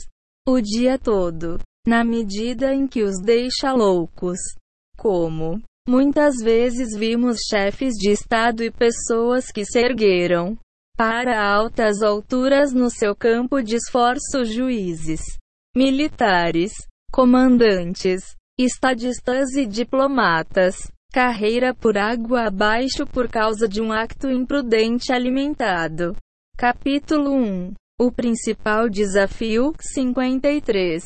o 0.48 0.58
dia 0.58 0.98
todo, 0.98 1.58
na 1.86 2.02
medida 2.02 2.74
em 2.74 2.86
que 2.86 3.02
os 3.02 3.20
deixa 3.20 3.72
loucos. 3.74 4.38
Como 4.96 5.60
muitas 5.86 6.36
vezes 6.42 6.96
vimos 6.96 7.40
chefes 7.48 7.92
de 7.94 8.10
Estado 8.10 8.64
e 8.64 8.70
pessoas 8.70 9.50
que 9.52 9.66
se 9.66 9.78
ergueram 9.78 10.56
para 10.96 11.46
altas 11.46 12.02
alturas 12.02 12.72
no 12.72 12.88
seu 12.88 13.14
campo 13.14 13.62
de 13.62 13.76
esforço 13.76 14.46
juízes, 14.46 15.20
militares, 15.76 16.72
comandantes, 17.12 18.34
estadistas 18.58 19.52
e 19.56 19.66
diplomatas 19.66 20.90
Carreira 21.12 21.74
por 21.74 21.98
água 21.98 22.46
abaixo 22.46 23.06
por 23.06 23.28
causa 23.28 23.68
de 23.68 23.82
um 23.82 23.92
acto 23.92 24.30
imprudente 24.30 25.12
alimentado. 25.12 26.16
Capítulo 26.56 27.34
1 27.34 27.74
O 28.00 28.10
principal 28.10 28.88
desafio 28.88 29.74
53 29.78 31.04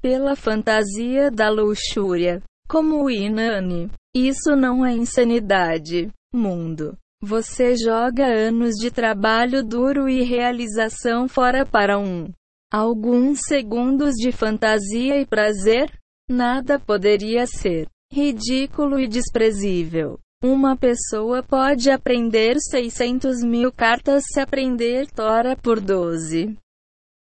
Pela 0.00 0.36
fantasia 0.36 1.32
da 1.32 1.50
luxúria. 1.50 2.40
Como 2.68 3.02
o 3.02 3.10
Inani. 3.10 3.90
Isso 4.14 4.54
não 4.54 4.86
é 4.86 4.92
insanidade. 4.92 6.12
Mundo. 6.32 6.96
Você 7.20 7.74
joga 7.76 8.26
anos 8.26 8.76
de 8.76 8.88
trabalho 8.88 9.64
duro 9.64 10.08
e 10.08 10.22
realização 10.22 11.26
fora 11.26 11.66
para 11.66 11.98
um. 11.98 12.30
Alguns 12.72 13.40
segundos 13.48 14.14
de 14.14 14.30
fantasia 14.30 15.20
e 15.20 15.26
prazer? 15.26 15.90
Nada 16.30 16.78
poderia 16.78 17.48
ser 17.48 17.88
ridículo 18.12 18.98
e 18.98 19.06
desprezível. 19.06 20.18
Uma 20.42 20.76
pessoa 20.76 21.42
pode 21.42 21.90
aprender 21.90 22.56
600 22.58 23.42
mil 23.42 23.70
cartas 23.70 24.24
se 24.26 24.40
aprender 24.40 25.10
Tora 25.10 25.56
por 25.56 25.80
12 25.80 26.56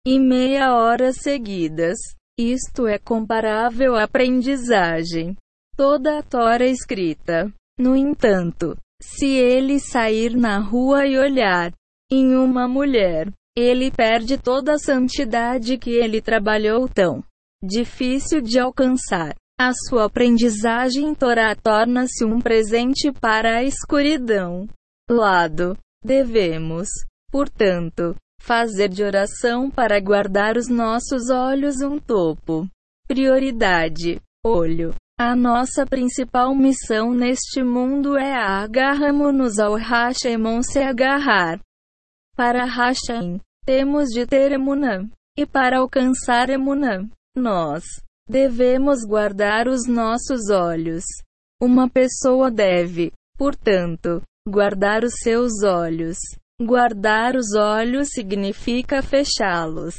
e 0.05 0.19
meia 0.19 0.73
horas 0.75 1.17
seguidas. 1.17 1.97
Isto 2.39 2.85
é 2.85 2.99
comparável 2.99 3.95
à 3.95 4.03
aprendizagem. 4.03 5.35
Toda 5.75 6.19
a 6.19 6.23
Tora 6.23 6.65
escrita. 6.65 7.51
No 7.79 7.95
entanto, 7.95 8.77
se 9.01 9.27
ele 9.27 9.79
sair 9.79 10.35
na 10.35 10.59
rua 10.59 11.05
e 11.05 11.17
olhar 11.17 11.73
em 12.11 12.35
uma 12.35 12.67
mulher, 12.67 13.31
ele 13.55 13.91
perde 13.91 14.37
toda 14.37 14.73
a 14.73 14.79
santidade 14.79 15.77
que 15.77 15.89
ele 15.89 16.21
trabalhou 16.21 16.87
tão 16.87 17.23
difícil 17.63 18.39
de 18.41 18.59
alcançar. 18.59 19.35
A 19.59 19.71
sua 19.73 20.05
aprendizagem 20.05 21.15
Torá 21.15 21.55
torna-se 21.55 22.23
um 22.23 22.39
presente 22.39 23.11
para 23.11 23.57
a 23.57 23.63
escuridão. 23.63 24.67
Lado. 25.09 25.75
Devemos, 26.03 26.87
portanto, 27.31 28.15
fazer 28.39 28.87
de 28.87 29.03
oração 29.03 29.71
para 29.71 29.99
guardar 29.99 30.57
os 30.57 30.67
nossos 30.67 31.31
olhos 31.31 31.81
um 31.81 31.97
topo. 31.97 32.67
Prioridade. 33.07 34.21
Olho. 34.45 34.93
A 35.19 35.35
nossa 35.35 35.87
principal 35.87 36.53
missão 36.53 37.11
neste 37.11 37.63
mundo 37.63 38.15
é 38.15 38.35
agarramos-nos 38.35 39.57
ao 39.57 39.73
Hashemon 39.73 40.61
se 40.61 40.77
agarrar. 40.77 41.59
Para 42.35 42.63
Hashem, 42.63 43.41
temos 43.65 44.09
de 44.09 44.27
ter 44.27 44.51
Emunã. 44.51 45.09
E 45.35 45.47
para 45.47 45.79
alcançar 45.79 46.51
Emunã, 46.51 47.09
nós 47.35 47.83
Devemos 48.29 49.05
guardar 49.05 49.67
os 49.67 49.87
nossos 49.87 50.49
olhos. 50.49 51.03
Uma 51.61 51.89
pessoa 51.89 52.51
deve, 52.51 53.13
portanto, 53.37 54.21
guardar 54.47 55.03
os 55.03 55.13
seus 55.23 55.63
olhos. 55.63 56.17
Guardar 56.61 57.35
os 57.35 57.55
olhos 57.55 58.09
significa 58.09 59.01
fechá-los. 59.01 59.95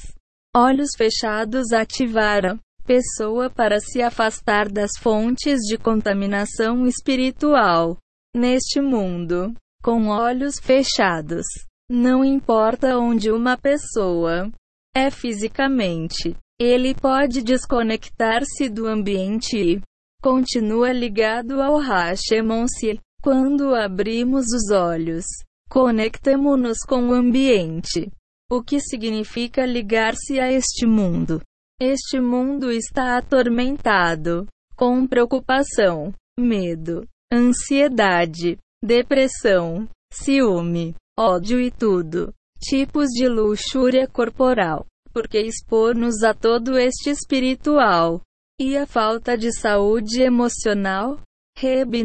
Olhos 0.55 0.90
fechados 0.96 1.72
ativar 1.72 2.44
a 2.44 2.59
pessoa 2.84 3.48
para 3.48 3.80
se 3.80 4.02
afastar 4.02 4.68
das 4.68 4.90
fontes 4.98 5.60
de 5.60 5.78
contaminação 5.78 6.86
espiritual. 6.86 7.96
Neste 8.36 8.80
mundo, 8.80 9.55
com 9.82 10.09
olhos 10.09 10.59
fechados, 10.60 11.46
não 11.90 12.24
importa 12.24 12.98
onde 12.98 13.30
uma 13.30 13.56
pessoa 13.56 14.50
é 14.94 15.10
fisicamente, 15.10 16.36
ele 16.60 16.93
pode 16.93 17.40
desconectar-se 17.40 18.68
do 18.68 18.86
ambiente 18.86 19.56
e 19.56 19.80
continua 20.20 20.93
ligado 20.93 21.62
ao 21.62 21.78
Hashemon-se. 21.78 22.98
Quando 23.22 23.74
abrimos 23.74 24.47
os 24.47 24.70
olhos, 24.72 25.24
conectamos-nos 25.68 26.78
com 26.86 27.09
o 27.09 27.12
ambiente. 27.12 28.10
O 28.51 28.62
que 28.62 28.80
significa 28.80 29.66
ligar-se 29.66 30.39
a 30.40 30.51
este 30.51 30.86
mundo? 30.86 31.40
Este 31.80 32.20
mundo 32.20 32.70
está 32.70 33.18
atormentado 33.18 34.47
com 34.76 35.06
preocupação, 35.06 36.12
medo, 36.39 37.06
ansiedade, 37.32 38.56
depressão, 38.82 39.89
ciúme, 40.12 40.94
ódio 41.18 41.60
e 41.60 41.70
tudo. 41.70 42.32
Tipos 42.60 43.09
de 43.09 43.28
luxúria 43.28 44.06
corporal 44.09 44.86
porque 45.19 45.40
expor-nos 45.40 46.23
a 46.23 46.32
todo 46.32 46.78
este 46.78 47.11
espiritual 47.11 48.20
e 48.57 48.77
a 48.77 48.86
falta 48.86 49.36
de 49.36 49.51
saúde 49.51 50.23
emocional. 50.23 51.20
Reb 51.57 52.05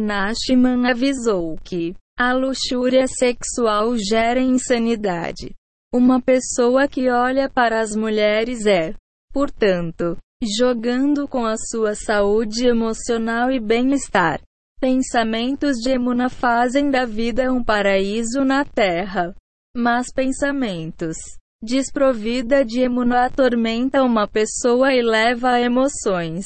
avisou 0.90 1.56
que 1.64 1.94
a 2.18 2.34
luxúria 2.34 3.06
sexual 3.08 3.96
gera 4.00 4.42
insanidade. 4.42 5.54
Uma 5.94 6.20
pessoa 6.20 6.88
que 6.88 7.08
olha 7.08 7.48
para 7.48 7.82
as 7.82 7.96
mulheres 7.96 8.66
é, 8.66 8.96
portanto, 9.32 10.18
jogando 10.58 11.28
com 11.28 11.46
a 11.46 11.56
sua 11.56 11.94
saúde 11.94 12.66
emocional 12.66 13.52
e 13.52 13.60
bem-estar. 13.60 14.42
Pensamentos 14.80 15.78
de 15.78 15.92
Emuna 15.92 16.30
fazem 16.30 16.90
da 16.90 17.06
vida 17.06 17.54
um 17.54 17.64
paraíso 17.64 18.44
na 18.44 18.66
terra. 18.66 19.36
Mas 19.78 20.12
pensamentos 20.12 21.16
desprovida 21.64 22.66
de 22.66 22.82
Emuna 22.82 23.26
atormenta 23.26 24.04
uma 24.04 24.28
pessoa 24.28 24.94
e 24.94 25.02
leva 25.02 25.52
a 25.52 25.62
emoções, 25.62 26.46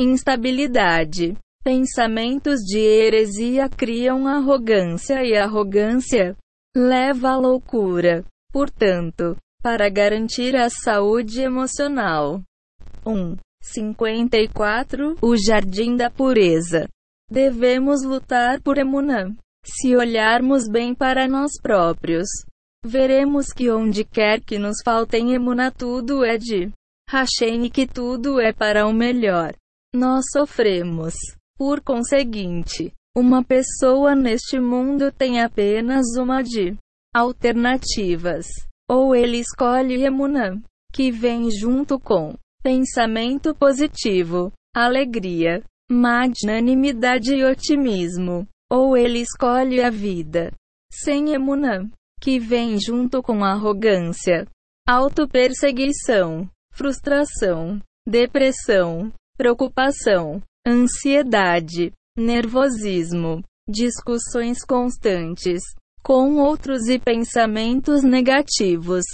instabilidade. 0.00 1.36
Pensamentos 1.62 2.60
de 2.60 2.78
heresia 2.78 3.68
criam 3.68 4.26
arrogância 4.26 5.22
e 5.22 5.36
arrogância 5.36 6.36
leva 6.76 7.30
à 7.30 7.36
loucura. 7.36 8.24
Portanto, 8.52 9.36
para 9.62 9.88
garantir 9.88 10.56
a 10.56 10.68
saúde 10.68 11.40
emocional. 11.40 12.42
1. 13.06 13.36
54 13.62 15.16
O 15.22 15.36
Jardim 15.36 15.96
da 15.96 16.10
Pureza. 16.10 16.86
Devemos 17.30 18.02
lutar 18.02 18.60
por 18.60 18.76
Emunã. 18.76 19.34
Se 19.64 19.96
olharmos 19.96 20.68
bem 20.68 20.94
para 20.94 21.26
nós 21.26 21.52
próprios, 21.62 22.28
veremos 22.84 23.46
que 23.46 23.70
onde 23.70 24.04
quer 24.04 24.40
que 24.40 24.58
nos 24.58 24.76
faltem 24.84 25.32
Emunã 25.32 25.70
tudo 25.70 26.24
é 26.24 26.36
de 26.36 26.70
Hashem 27.08 27.64
e 27.64 27.70
que 27.70 27.86
tudo 27.86 28.38
é 28.40 28.52
para 28.52 28.86
o 28.86 28.92
melhor. 28.92 29.54
Nós 29.94 30.24
sofremos. 30.32 31.14
Por 31.56 31.80
conseguinte, 31.80 32.92
uma 33.16 33.42
pessoa 33.44 34.14
neste 34.14 34.58
mundo 34.58 35.10
tem 35.12 35.40
apenas 35.40 36.04
uma 36.18 36.42
de 36.42 36.76
alternativas. 37.14 38.46
Ou 38.90 39.14
ele 39.14 39.38
escolhe 39.38 40.04
Emunã, 40.04 40.60
que 40.92 41.10
vem 41.10 41.50
junto 41.50 41.98
com 41.98 42.34
pensamento 42.62 43.54
positivo, 43.54 44.52
alegria, 44.74 45.62
magnanimidade 45.90 47.34
e 47.34 47.44
otimismo. 47.44 48.46
Ou 48.70 48.96
ele 48.96 49.20
escolhe 49.20 49.80
a 49.80 49.90
vida 49.90 50.52
sem 50.90 51.32
Emunã, 51.32 51.88
que 52.24 52.38
vem 52.38 52.80
junto 52.80 53.22
com 53.22 53.44
arrogância, 53.44 54.46
autoperseguição, 54.88 56.48
frustração, 56.72 57.78
depressão, 58.08 59.12
preocupação, 59.36 60.40
ansiedade, 60.66 61.92
nervosismo, 62.16 63.42
discussões 63.68 64.64
constantes 64.64 65.60
com 66.02 66.36
outros 66.36 66.88
e 66.88 66.98
pensamentos 66.98 68.02
negativos. 68.02 69.04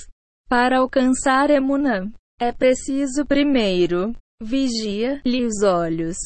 Para 0.49 0.79
alcançar 0.79 1.51
Emunã, 1.51 2.13
é 2.41 2.53
preciso 2.53 3.27
primeiro 3.27 4.15
vigia-lhe 4.41 5.45
os 5.45 5.65
olhos. 5.65 6.17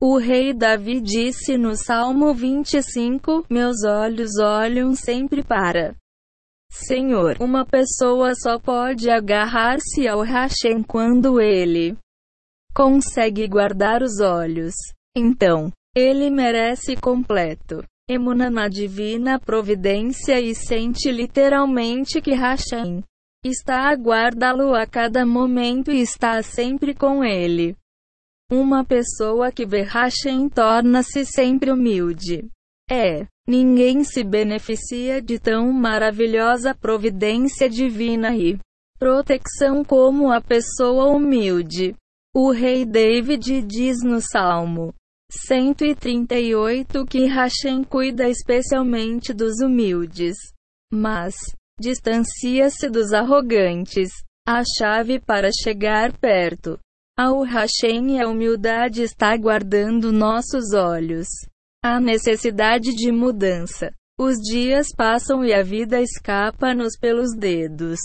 O 0.00 0.16
rei 0.16 0.54
Davi 0.54 1.00
disse 1.00 1.58
no 1.58 1.74
Salmo 1.74 2.32
25: 2.32 3.44
Meus 3.50 3.82
olhos 3.84 4.38
olham 4.38 4.94
sempre 4.94 5.42
para 5.42 5.96
Senhor. 6.70 7.36
Uma 7.40 7.64
pessoa 7.64 8.34
só 8.34 8.58
pode 8.58 9.10
agarrar-se 9.10 10.06
ao 10.06 10.22
Hashem 10.22 10.82
quando 10.82 11.40
ele 11.40 11.96
consegue 12.74 13.46
guardar 13.48 14.02
os 14.02 14.20
olhos. 14.20 14.74
Então, 15.16 15.72
ele 15.96 16.30
merece 16.30 16.96
completo 16.96 17.84
emuna 18.08 18.48
na 18.48 18.68
divina 18.68 19.38
providência 19.38 20.40
e 20.40 20.54
sente 20.54 21.10
literalmente 21.12 22.22
que 22.22 22.32
Hashem 22.32 23.04
está 23.44 23.90
a 23.90 23.94
guardá-lo 23.94 24.74
a 24.74 24.86
cada 24.86 25.26
momento 25.26 25.92
e 25.92 26.00
está 26.00 26.42
sempre 26.42 26.94
com 26.94 27.22
ele. 27.22 27.76
Uma 28.50 28.82
pessoa 28.82 29.52
que 29.52 29.66
vê 29.66 29.82
Hashem 29.82 30.48
torna-se 30.48 31.26
sempre 31.26 31.70
humilde. 31.70 32.48
É, 32.90 33.26
ninguém 33.48 34.04
se 34.04 34.22
beneficia 34.22 35.22
de 35.22 35.38
tão 35.38 35.72
maravilhosa 35.72 36.74
providência 36.74 37.66
divina 37.68 38.36
e 38.36 38.58
proteção 38.98 39.82
como 39.82 40.30
a 40.30 40.38
pessoa 40.38 41.06
humilde. 41.06 41.94
O 42.36 42.50
rei 42.50 42.84
David 42.84 43.62
diz 43.62 44.02
no 44.04 44.20
Salmo 44.20 44.94
138 45.32 47.06
que 47.06 47.24
Hashem 47.24 47.82
cuida 47.84 48.28
especialmente 48.28 49.32
dos 49.32 49.60
humildes, 49.60 50.36
mas 50.92 51.34
distancia-se 51.80 52.90
dos 52.90 53.14
arrogantes. 53.14 54.10
A 54.46 54.62
chave 54.78 55.20
para 55.20 55.50
chegar 55.52 56.16
perto 56.18 56.78
ao 57.18 57.42
Hashem 57.42 58.16
e 58.16 58.20
a 58.20 58.26
humildade 58.26 59.02
está 59.02 59.36
guardando 59.36 60.10
nossos 60.10 60.72
olhos. 60.72 61.26
A 61.82 62.00
necessidade 62.00 62.94
de 62.94 63.12
mudança. 63.12 63.92
Os 64.18 64.36
dias 64.38 64.88
passam 64.96 65.44
e 65.44 65.52
a 65.54 65.62
vida 65.62 66.00
escapa-nos 66.00 66.98
pelos 66.98 67.36
dedos. 67.36 67.98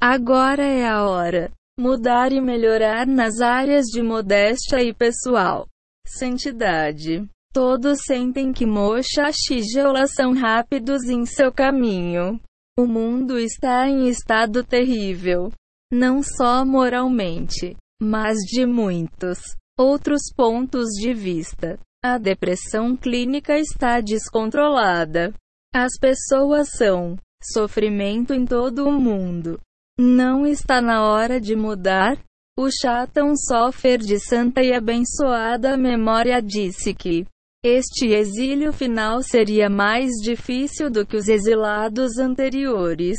Agora 0.00 0.62
é 0.62 0.86
a 0.86 1.04
hora. 1.04 1.50
Mudar 1.78 2.32
e 2.32 2.40
melhorar 2.40 3.06
nas 3.06 3.40
áreas 3.40 3.86
de 3.86 4.02
modéstia 4.02 4.82
e 4.82 4.94
pessoal 4.94 5.66
santidade. 6.08 7.28
Todos 7.52 7.98
sentem 8.06 8.52
que 8.52 8.66
Mocha 8.66 9.30
e 9.50 9.62
Geola 9.62 10.06
são 10.06 10.32
rápidos 10.32 11.04
em 11.04 11.24
seu 11.24 11.52
caminho. 11.52 12.40
O 12.78 12.86
mundo 12.86 13.38
está 13.38 13.88
em 13.88 14.08
estado 14.08 14.62
terrível. 14.64 15.50
Não 15.92 16.22
só 16.22 16.64
moralmente, 16.64 17.76
mas 18.00 18.36
de 18.38 18.66
muitos 18.66 19.38
outros 19.78 20.22
pontos 20.36 20.88
de 21.00 21.14
vista. 21.14 21.78
A 22.02 22.16
depressão 22.16 22.96
clínica 22.96 23.58
está 23.58 24.00
descontrolada. 24.00 25.34
As 25.74 25.98
pessoas 25.98 26.68
são 26.76 27.16
sofrimento 27.42 28.32
em 28.32 28.46
todo 28.46 28.88
o 28.88 28.92
mundo. 28.92 29.60
Não 29.98 30.46
está 30.46 30.80
na 30.80 31.02
hora 31.02 31.40
de 31.40 31.56
mudar? 31.56 32.16
O 32.56 32.70
Chatan 32.70 33.34
Sofer 33.34 33.98
de 33.98 34.20
santa 34.20 34.62
e 34.62 34.72
abençoada 34.72 35.76
memória 35.76 36.40
disse 36.40 36.94
que 36.94 37.26
este 37.64 38.12
exílio 38.12 38.72
final 38.72 39.20
seria 39.20 39.68
mais 39.68 40.12
difícil 40.22 40.88
do 40.88 41.04
que 41.04 41.16
os 41.16 41.26
exilados 41.26 42.16
anteriores. 42.18 43.18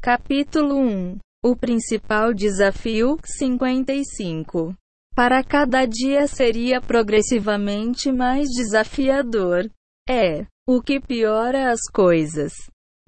Capítulo 0.00 0.76
1 0.76 1.18
O 1.44 1.56
principal 1.56 2.32
desafio 2.32 3.18
55 3.24 4.76
Para 5.14 5.44
cada 5.44 5.84
dia 5.84 6.26
seria 6.26 6.80
progressivamente 6.80 8.10
mais 8.10 8.48
desafiador. 8.48 9.70
É 10.08 10.46
o 10.66 10.80
que 10.80 10.98
piora 10.98 11.70
as 11.70 11.80
coisas. 11.92 12.52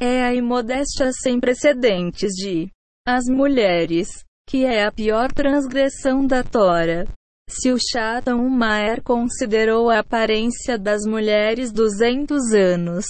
É 0.01 0.23
a 0.23 0.35
imodéstia 0.35 1.11
sem 1.13 1.41
precedentes 1.41 2.33
de 2.33 2.71
as 3.07 3.25
mulheres 3.27 4.09
que 4.47 4.65
é 4.65 4.85
a 4.85 4.93
pior 4.93 5.33
transgressão 5.33 6.27
da 6.27 6.43
Tora. 6.43 7.07
Se 7.49 7.73
o 7.73 7.79
Shatan 7.79 8.49
Maer 8.49 9.03
considerou 9.03 9.91
a 9.91 10.01
aparência 10.01 10.79
das 10.79 11.05
mulheres 11.07 11.73
200 11.73 12.53
anos, 12.53 13.05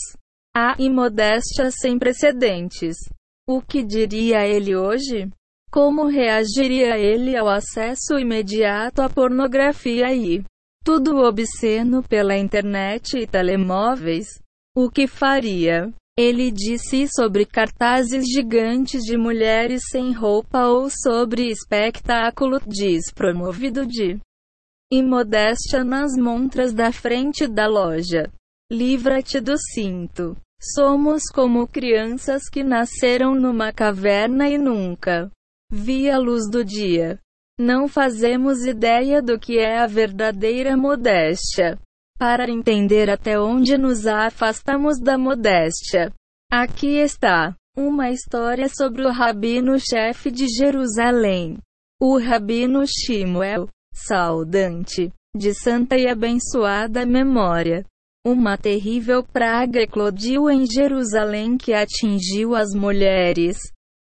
a 0.57 0.77
imodéstia 0.79 1.71
sem 1.71 1.99
precedentes, 1.99 2.97
o 3.47 3.61
que 3.61 3.83
diria 3.83 4.47
ele 4.47 4.77
hoje? 4.77 5.29
Como 5.75 6.07
reagiria 6.07 6.97
ele 6.97 7.37
ao 7.37 7.49
acesso 7.49 8.17
imediato 8.17 9.03
à 9.03 9.11
pornografia 9.11 10.15
e 10.15 10.45
tudo 10.85 11.17
obsceno 11.17 12.01
pela 12.01 12.39
internet 12.39 13.19
e 13.19 13.27
telemóveis? 13.27 14.29
O 14.73 14.89
que 14.89 15.09
faria? 15.09 15.93
Ele 16.17 16.53
disse 16.53 17.09
sobre 17.09 17.45
cartazes 17.45 18.25
gigantes 18.25 19.03
de 19.03 19.17
mulheres 19.17 19.83
sem 19.91 20.13
roupa 20.13 20.69
ou 20.69 20.89
sobre 20.89 21.51
espetáculo 21.51 22.61
despromovido 22.61 23.85
de 23.85 24.21
imodéstia 24.93 25.83
nas 25.83 26.13
montras 26.17 26.73
da 26.73 26.93
frente 26.93 27.49
da 27.49 27.67
loja. 27.67 28.31
Livra-te 28.71 29.41
do 29.41 29.57
cinto. 29.59 30.37
Somos 30.73 31.25
como 31.35 31.67
crianças 31.67 32.49
que 32.49 32.63
nasceram 32.63 33.35
numa 33.35 33.73
caverna 33.73 34.49
e 34.49 34.57
nunca 34.57 35.33
vi 35.75 36.09
a 36.09 36.17
luz 36.17 36.49
do 36.49 36.65
dia. 36.65 37.19
Não 37.59 37.89
fazemos 37.89 38.65
ideia 38.65 39.21
do 39.21 39.39
que 39.41 39.59
é 39.59 39.81
a 39.81 39.89
verdadeira 39.89 40.77
modéstia 40.77 41.77
para 42.17 42.49
entender 42.49 43.11
até 43.11 43.39
onde 43.41 43.77
nos 43.77 44.07
afastamos 44.07 45.01
da 45.01 45.19
modéstia. 45.19 46.13
Aqui 46.51 46.99
está 46.99 47.57
uma 47.77 48.11
história 48.11 48.69
sobre 48.69 49.05
o 49.05 49.11
rabino-chefe 49.11 50.31
de 50.31 50.47
Jerusalém. 50.47 51.59
O 52.01 52.19
rabino 52.19 52.85
Shimuel 52.87 53.69
saudante, 53.93 55.13
de 55.37 55.55
santa 55.55 55.97
e 55.97 56.07
abençoada 56.07 57.05
memória. 57.05 57.85
Uma 58.25 58.57
terrível 58.57 59.25
praga 59.25 59.83
eclodiu 59.83 60.49
em 60.49 60.67
Jerusalém 60.67 61.59
que 61.59 61.73
atingiu 61.73 62.55
as 62.55 62.73
mulheres, 62.75 63.59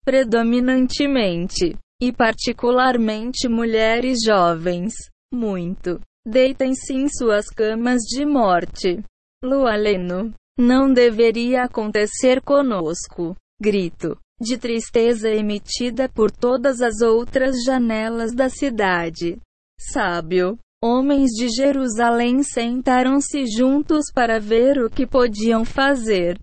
predominantemente, 0.04 1.76
e 2.00 2.12
particularmente 2.12 3.48
mulheres 3.48 4.18
jovens, 4.24 4.94
muito. 5.32 6.00
Deitem-se 6.26 6.94
em 6.94 7.08
suas 7.08 7.46
camas 7.48 8.00
de 8.02 8.24
morte. 8.24 9.02
Lualeno. 9.42 10.34
Não 10.58 10.92
deveria 10.92 11.64
acontecer 11.64 12.42
conosco. 12.42 13.34
Grito 13.60 14.18
de 14.40 14.56
tristeza 14.56 15.28
emitida 15.28 16.08
por 16.08 16.30
todas 16.30 16.80
as 16.80 17.02
outras 17.02 17.62
janelas 17.62 18.34
da 18.34 18.48
cidade. 18.48 19.38
Sábio. 19.78 20.58
Homens 20.82 21.30
de 21.32 21.48
Jerusalém 21.50 22.42
sentaram-se 22.42 23.44
juntos 23.46 24.06
para 24.14 24.40
ver 24.40 24.78
o 24.78 24.88
que 24.88 25.06
podiam 25.06 25.62
fazer 25.62 26.40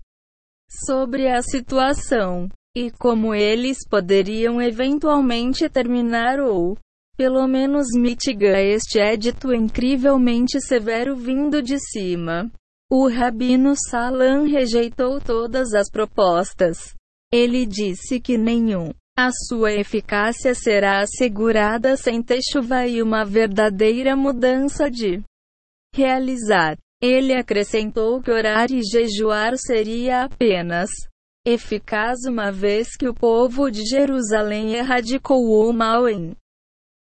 sobre 0.86 1.28
a 1.28 1.42
situação 1.42 2.48
e 2.78 2.92
como 2.92 3.34
eles 3.34 3.78
poderiam 3.88 4.62
eventualmente 4.62 5.68
terminar 5.68 6.38
ou, 6.38 6.78
pelo 7.16 7.44
menos, 7.48 7.88
mitigar 7.96 8.60
este 8.60 9.00
édito 9.00 9.52
incrivelmente 9.52 10.60
severo 10.60 11.16
vindo 11.16 11.60
de 11.60 11.76
cima. 11.80 12.48
O 12.88 13.08
rabino 13.08 13.74
Salam 13.90 14.44
rejeitou 14.46 15.20
todas 15.20 15.74
as 15.74 15.90
propostas. 15.90 16.94
Ele 17.32 17.66
disse 17.66 18.20
que 18.20 18.38
nenhum 18.38 18.92
a 19.18 19.30
sua 19.32 19.72
eficácia 19.72 20.54
será 20.54 21.00
assegurada 21.00 21.96
sem 21.96 22.24
chuva 22.52 22.86
e 22.86 23.02
uma 23.02 23.24
verdadeira 23.24 24.14
mudança 24.14 24.88
de 24.88 25.20
realizar. 25.92 26.78
Ele 27.02 27.34
acrescentou 27.34 28.22
que 28.22 28.30
orar 28.30 28.70
e 28.70 28.80
jejuar 28.82 29.56
seria 29.56 30.22
apenas 30.22 30.88
eficaz 31.48 32.24
uma 32.28 32.52
vez 32.52 32.96
que 32.96 33.08
o 33.08 33.14
povo 33.14 33.70
de 33.70 33.84
Jerusalém 33.86 34.74
erradicou 34.74 35.42
o 35.46 35.72
mal 35.72 36.08
em 36.08 36.36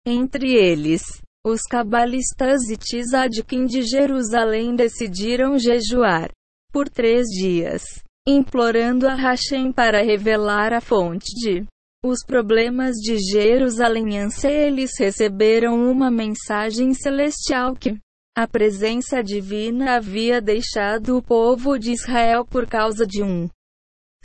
entre 0.06 0.54
eles. 0.54 1.02
Os 1.44 1.62
cabalistas 1.62 2.68
e 2.70 2.76
Tzadkin 2.76 3.66
de 3.66 3.82
Jerusalém 3.82 4.74
decidiram 4.74 5.58
jejuar 5.58 6.30
por 6.72 6.88
três 6.88 7.26
dias, 7.26 7.82
implorando 8.26 9.08
a 9.08 9.14
Hashem 9.14 9.72
para 9.72 10.02
revelar 10.02 10.72
a 10.72 10.80
fonte 10.80 11.32
de 11.34 11.64
os 12.04 12.24
problemas 12.24 12.96
de 12.96 13.16
Jerusalém. 13.18 14.18
Anse 14.18 14.48
eles 14.48 14.92
receberam 14.98 15.90
uma 15.90 16.10
mensagem 16.10 16.94
celestial 16.94 17.74
que 17.74 17.96
a 18.36 18.46
presença 18.46 19.22
divina 19.22 19.96
havia 19.96 20.40
deixado 20.40 21.16
o 21.16 21.22
povo 21.22 21.78
de 21.78 21.92
Israel 21.92 22.44
por 22.44 22.66
causa 22.66 23.06
de 23.06 23.22
um 23.22 23.48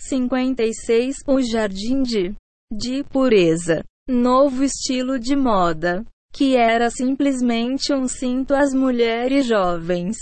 56. 0.07 1.18
O 1.28 1.41
jardim 1.41 2.02
de 2.03 2.34
de 2.72 3.03
pureza. 3.03 3.84
Novo 4.10 4.64
estilo 4.64 5.19
de 5.19 5.36
moda. 5.36 6.03
Que 6.34 6.56
era 6.56 6.90
simplesmente 6.90 7.94
um 7.94 8.07
cinto. 8.07 8.53
As 8.53 8.73
mulheres 8.73 9.45
jovens 9.45 10.18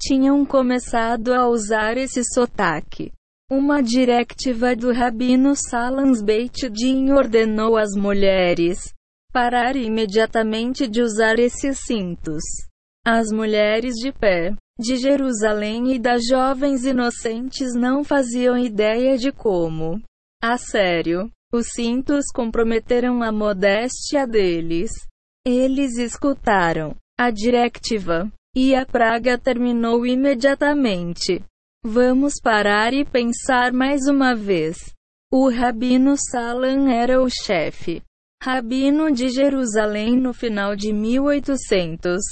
tinham 0.00 0.44
começado 0.44 1.32
a 1.34 1.48
usar 1.48 1.96
esse 1.96 2.22
sotaque. 2.24 3.12
Uma 3.50 3.82
diretiva 3.82 4.74
do 4.74 4.92
rabino 4.92 5.54
Salans 5.54 6.22
Beit 6.22 6.70
Din 6.70 7.10
ordenou 7.10 7.76
às 7.76 7.90
mulheres 7.96 8.78
parar 9.32 9.76
imediatamente 9.76 10.88
de 10.88 11.02
usar 11.02 11.38
esses 11.38 11.78
cintos. 11.86 12.42
As 13.06 13.30
mulheres 13.32 13.94
de 13.94 14.12
pé 14.12 14.54
de 14.80 14.96
Jerusalém 14.96 15.94
e 15.94 15.98
das 15.98 16.26
jovens 16.26 16.84
inocentes 16.84 17.74
não 17.74 18.02
faziam 18.02 18.58
ideia 18.58 19.16
de 19.16 19.30
como, 19.30 20.02
a 20.42 20.56
sério, 20.56 21.30
os 21.52 21.68
cintos 21.74 22.24
comprometeram 22.34 23.22
a 23.22 23.30
modéstia 23.30 24.26
deles. 24.26 24.90
Eles 25.46 25.96
escutaram 25.98 26.96
a 27.18 27.30
diretiva 27.30 28.30
e 28.56 28.74
a 28.74 28.84
praga 28.84 29.38
terminou 29.38 30.06
imediatamente. 30.06 31.44
Vamos 31.84 32.34
parar 32.42 32.92
e 32.92 33.04
pensar 33.04 33.72
mais 33.72 34.08
uma 34.08 34.34
vez. 34.34 34.76
O 35.32 35.48
rabino 35.48 36.14
Salam 36.16 36.88
era 36.88 37.22
o 37.22 37.28
chefe 37.28 38.02
rabino 38.42 39.12
de 39.12 39.28
Jerusalém 39.28 40.16
no 40.16 40.32
final 40.32 40.74
de 40.74 40.94
1800. 40.94 42.22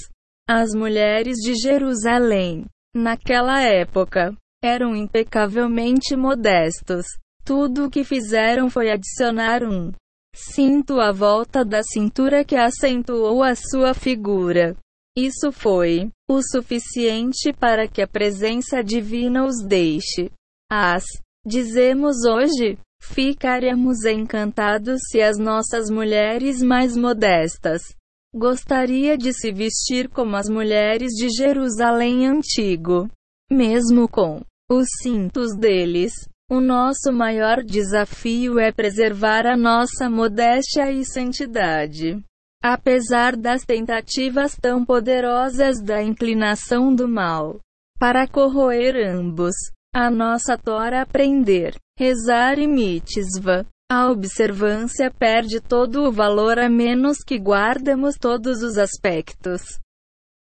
As 0.51 0.73
mulheres 0.73 1.37
de 1.37 1.53
Jerusalém, 1.53 2.65
naquela 2.95 3.61
época, 3.61 4.35
eram 4.63 4.95
impecavelmente 4.95 6.15
modestos. 6.15 7.05
Tudo 7.45 7.85
o 7.85 7.89
que 7.91 8.03
fizeram 8.03 8.67
foi 8.67 8.89
adicionar 8.89 9.63
um 9.63 9.91
cinto 10.35 10.99
à 10.99 11.11
volta 11.11 11.63
da 11.63 11.83
cintura 11.83 12.43
que 12.43 12.55
acentuou 12.55 13.43
a 13.43 13.53
sua 13.53 13.93
figura. 13.93 14.75
Isso 15.15 15.51
foi 15.51 16.09
o 16.27 16.41
suficiente 16.41 17.53
para 17.53 17.87
que 17.87 18.01
a 18.01 18.07
presença 18.07 18.83
divina 18.83 19.45
os 19.45 19.63
deixe. 19.63 20.31
As 20.67 21.03
dizemos 21.45 22.25
hoje, 22.25 22.79
ficaremos 22.99 24.03
encantados 24.03 24.99
se 25.11 25.21
as 25.21 25.37
nossas 25.37 25.91
mulheres 25.91 26.63
mais 26.63 26.97
modestas 26.97 27.98
Gostaria 28.33 29.17
de 29.17 29.33
se 29.33 29.51
vestir 29.51 30.07
como 30.07 30.35
as 30.35 30.47
mulheres 30.47 31.13
de 31.13 31.29
Jerusalém 31.29 32.27
antigo. 32.27 33.09
Mesmo 33.51 34.07
com 34.07 34.41
os 34.69 34.87
cintos 35.01 35.57
deles, 35.57 36.13
o 36.47 36.59
nosso 36.59 37.11
maior 37.11 37.63
desafio 37.63 38.59
é 38.59 38.71
preservar 38.71 39.47
a 39.47 39.57
nossa 39.57 40.07
modéstia 40.07 40.91
e 40.91 41.03
santidade. 41.03 42.23
Apesar 42.61 43.35
das 43.35 43.63
tentativas 43.63 44.55
tão 44.55 44.85
poderosas 44.85 45.81
da 45.81 46.03
inclinação 46.03 46.93
do 46.93 47.07
mal 47.07 47.59
para 47.99 48.27
corroer 48.27 48.95
ambos, 48.95 49.55
a 49.93 50.11
nossa 50.11 50.55
Tora 50.55 51.01
aprender, 51.01 51.75
rezar 51.97 52.59
e 52.59 52.67
mitzvah, 52.67 53.65
a 53.91 54.11
observância 54.11 55.09
perde 55.09 55.59
todo 55.59 56.03
o 56.03 56.11
valor 56.11 56.59
a 56.59 56.69
menos 56.69 57.23
que 57.25 57.39
guardemos 57.39 58.15
todos 58.15 58.61
os 58.61 58.77
aspectos 58.77 59.61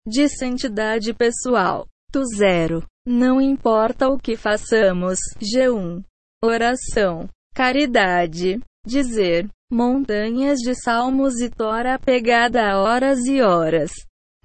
de 0.08 0.30
santidade 0.30 1.14
pessoal. 1.14 1.86
Do 2.12 2.24
zero. 2.26 2.86
Não 3.06 3.42
importa 3.42 4.08
o 4.08 4.18
que 4.18 4.38
façamos. 4.38 5.18
G1. 5.42 6.04
Oração. 6.44 7.28
Caridade. 7.54 8.62
Dizer. 8.86 9.50
Montanhas 9.72 10.60
de 10.60 10.76
salmos 10.76 11.42
e 11.42 11.50
tora 11.50 11.98
pegada 11.98 12.62
a 12.62 12.80
horas 12.80 13.26
e 13.26 13.42
horas. 13.42 13.92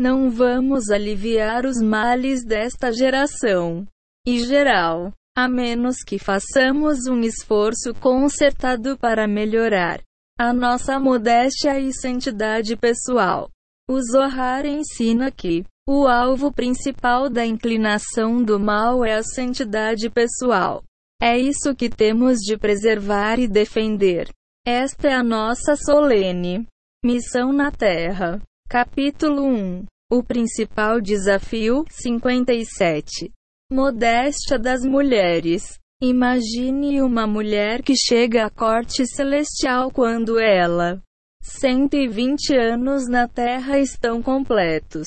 Não 0.00 0.30
vamos 0.30 0.90
aliviar 0.90 1.66
os 1.66 1.82
males 1.82 2.44
desta 2.44 2.90
geração. 2.90 3.86
E 4.26 4.42
geral 4.44 5.12
a 5.39 5.47
menos 5.47 6.02
que 6.02 6.19
façamos 6.19 7.06
um 7.06 7.20
esforço 7.20 7.94
concertado 8.01 8.98
para 8.98 9.28
melhorar 9.28 10.01
a 10.36 10.52
nossa 10.52 10.98
modéstia 10.98 11.78
e 11.78 11.93
santidade 11.93 12.74
pessoal. 12.77 13.48
O 13.89 14.01
Zohar 14.02 14.66
ensina 14.66 15.31
que 15.31 15.65
o 15.89 16.09
alvo 16.09 16.52
principal 16.52 17.31
da 17.31 17.47
inclinação 17.47 18.43
do 18.43 18.59
mal 18.59 19.05
é 19.05 19.15
a 19.15 19.23
santidade 19.23 20.10
pessoal. 20.10 20.82
É 21.23 21.39
isso 21.39 21.73
que 21.73 21.89
temos 21.89 22.39
de 22.39 22.59
preservar 22.59 23.39
e 23.39 23.47
defender. 23.47 24.28
Esta 24.66 25.06
é 25.06 25.15
a 25.15 25.23
nossa 25.23 25.77
solene 25.77 26.66
missão 27.05 27.52
na 27.52 27.70
Terra. 27.70 28.43
Capítulo 28.69 29.44
1 29.44 29.85
O 30.10 30.20
principal 30.20 31.01
desafio 31.01 31.85
57 31.89 33.31
Modéstia 33.70 34.58
das 34.58 34.82
mulheres. 34.82 35.78
Imagine 36.00 37.02
uma 37.02 37.26
mulher 37.26 37.82
que 37.82 37.92
chega 37.94 38.46
à 38.46 38.50
corte 38.50 39.06
celestial 39.06 39.90
quando 39.90 40.40
ela 40.40 41.02
120 41.42 42.56
anos 42.56 43.06
na 43.06 43.28
Terra 43.28 43.78
estão 43.78 44.22
completos. 44.22 45.06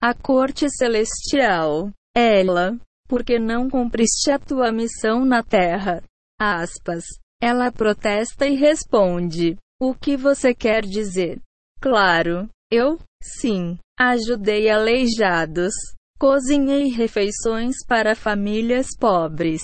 A 0.00 0.14
corte 0.14 0.70
celestial. 0.70 1.90
Ela, 2.14 2.78
porque 3.08 3.40
não 3.40 3.68
cumpriste 3.68 4.30
a 4.30 4.38
tua 4.38 4.70
missão 4.70 5.24
na 5.24 5.42
Terra? 5.42 6.00
Aspas. 6.38 7.02
Ela 7.42 7.72
protesta 7.72 8.46
e 8.46 8.54
responde: 8.54 9.56
O 9.80 9.94
que 9.94 10.16
você 10.16 10.54
quer 10.54 10.82
dizer? 10.82 11.40
Claro, 11.80 12.48
eu, 12.70 13.00
sim, 13.20 13.76
ajudei 13.98 14.70
aleijados. 14.70 15.74
Cozinhei 16.18 16.88
refeições 16.88 17.76
para 17.86 18.16
famílias 18.16 18.86
pobres. 18.98 19.60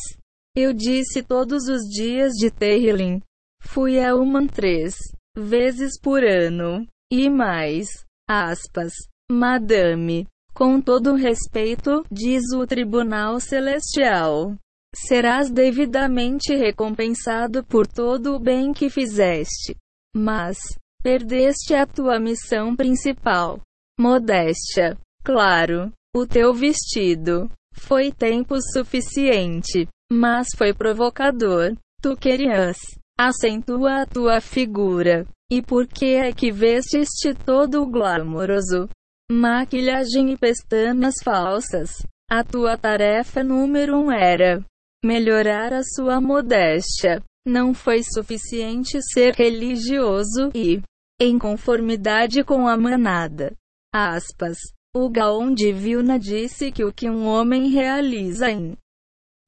Eu 0.54 0.74
disse 0.74 1.22
todos 1.22 1.66
os 1.66 1.80
dias 1.82 2.32
de 2.32 2.50
Tehillim. 2.50 3.22
Fui 3.62 3.98
a 3.98 4.14
Uman 4.14 4.46
três 4.46 4.94
vezes 5.34 5.98
por 5.98 6.22
ano. 6.22 6.86
E 7.10 7.30
mais. 7.30 7.88
Aspas. 8.28 8.92
Madame. 9.30 10.26
Com 10.52 10.78
todo 10.78 11.14
respeito, 11.14 12.04
diz 12.10 12.42
o 12.54 12.66
Tribunal 12.66 13.40
Celestial. 13.40 14.54
Serás 14.94 15.50
devidamente 15.50 16.54
recompensado 16.54 17.64
por 17.64 17.86
todo 17.86 18.34
o 18.34 18.38
bem 18.38 18.74
que 18.74 18.90
fizeste. 18.90 19.74
Mas, 20.14 20.58
perdeste 21.02 21.74
a 21.74 21.86
tua 21.86 22.20
missão 22.20 22.76
principal. 22.76 23.58
Modéstia. 23.98 24.98
Claro, 25.24 25.90
o 26.14 26.26
teu 26.26 26.52
vestido 26.52 27.50
foi 27.72 28.12
tempo 28.12 28.60
suficiente, 28.60 29.88
mas 30.12 30.48
foi 30.56 30.74
provocador. 30.74 31.74
Tu 32.02 32.16
querias 32.16 32.76
acentua 33.18 34.02
a 34.02 34.06
tua 34.06 34.40
figura. 34.40 35.26
E 35.50 35.62
por 35.62 35.86
que 35.86 36.14
é 36.14 36.32
que 36.32 36.50
vestiste 36.50 37.34
todo 37.46 37.86
glamouroso? 37.86 38.88
Maquilhagem 39.30 40.32
e 40.32 40.36
pestanas 40.36 41.14
falsas. 41.22 41.90
A 42.30 42.42
tua 42.42 42.76
tarefa 42.76 43.42
número 43.42 43.96
um 43.96 44.10
era 44.10 44.64
melhorar 45.04 45.72
a 45.72 45.82
sua 45.82 46.20
modéstia. 46.20 47.22
Não 47.46 47.74
foi 47.74 48.02
suficiente 48.02 49.00
ser 49.12 49.34
religioso 49.34 50.50
e 50.54 50.82
em 51.20 51.38
conformidade 51.38 52.44
com 52.44 52.66
a 52.66 52.76
manada. 52.76 53.54
Aspas. 53.94 54.58
O 54.94 55.08
Gaon 55.08 55.54
de 55.54 55.72
Vilna 55.72 56.18
disse 56.18 56.70
que 56.70 56.84
o 56.84 56.92
que 56.92 57.08
um 57.08 57.26
homem 57.26 57.70
realiza 57.70 58.50
em 58.50 58.76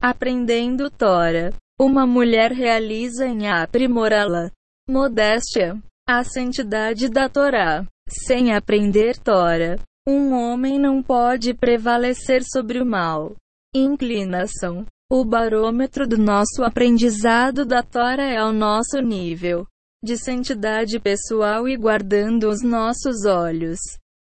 aprendendo 0.01 0.89
Tora, 0.89 1.53
uma 1.79 2.03
mulher 2.07 2.51
realiza 2.51 3.27
em 3.27 3.47
aprimorá-la. 3.47 4.49
Modéstia. 4.89 5.79
A 6.09 6.23
santidade 6.23 7.09
da 7.09 7.29
Torá. 7.29 7.85
Sem 8.09 8.55
aprender 8.55 9.19
Tora, 9.19 9.79
um 10.07 10.33
homem 10.33 10.79
não 10.79 11.03
pode 11.03 11.53
prevalecer 11.53 12.43
sobre 12.43 12.81
o 12.81 12.85
mal. 12.85 13.35
Inclinação. 13.75 14.83
O 15.11 15.23
barômetro 15.23 16.07
do 16.07 16.17
nosso 16.17 16.63
aprendizado 16.63 17.65
da 17.65 17.83
Tora 17.83 18.23
é 18.23 18.43
o 18.43 18.51
nosso 18.51 18.99
nível 18.99 19.67
de 20.03 20.17
santidade 20.17 20.99
pessoal 20.99 21.67
e 21.67 21.77
guardando 21.77 22.49
os 22.49 22.63
nossos 22.63 23.25
olhos. 23.25 23.79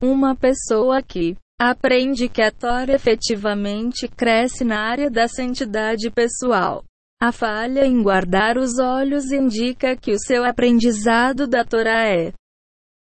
Uma 0.02 0.34
pessoa 0.34 1.02
que 1.02 1.36
aprende 1.60 2.30
que 2.30 2.42
a 2.42 2.50
Torá 2.50 2.94
efetivamente 2.94 4.08
cresce 4.08 4.64
na 4.64 4.80
área 4.80 5.10
da 5.10 5.28
santidade 5.28 6.10
pessoal. 6.10 6.86
A 7.22 7.34
falha 7.34 7.86
em 7.86 8.02
guardar 8.02 8.58
os 8.58 8.80
olhos 8.80 9.30
indica 9.30 9.98
que 9.98 10.14
o 10.14 10.18
seu 10.20 10.46
aprendizado 10.46 11.46
da 11.46 11.66
Torá 11.66 12.08
é 12.08 12.32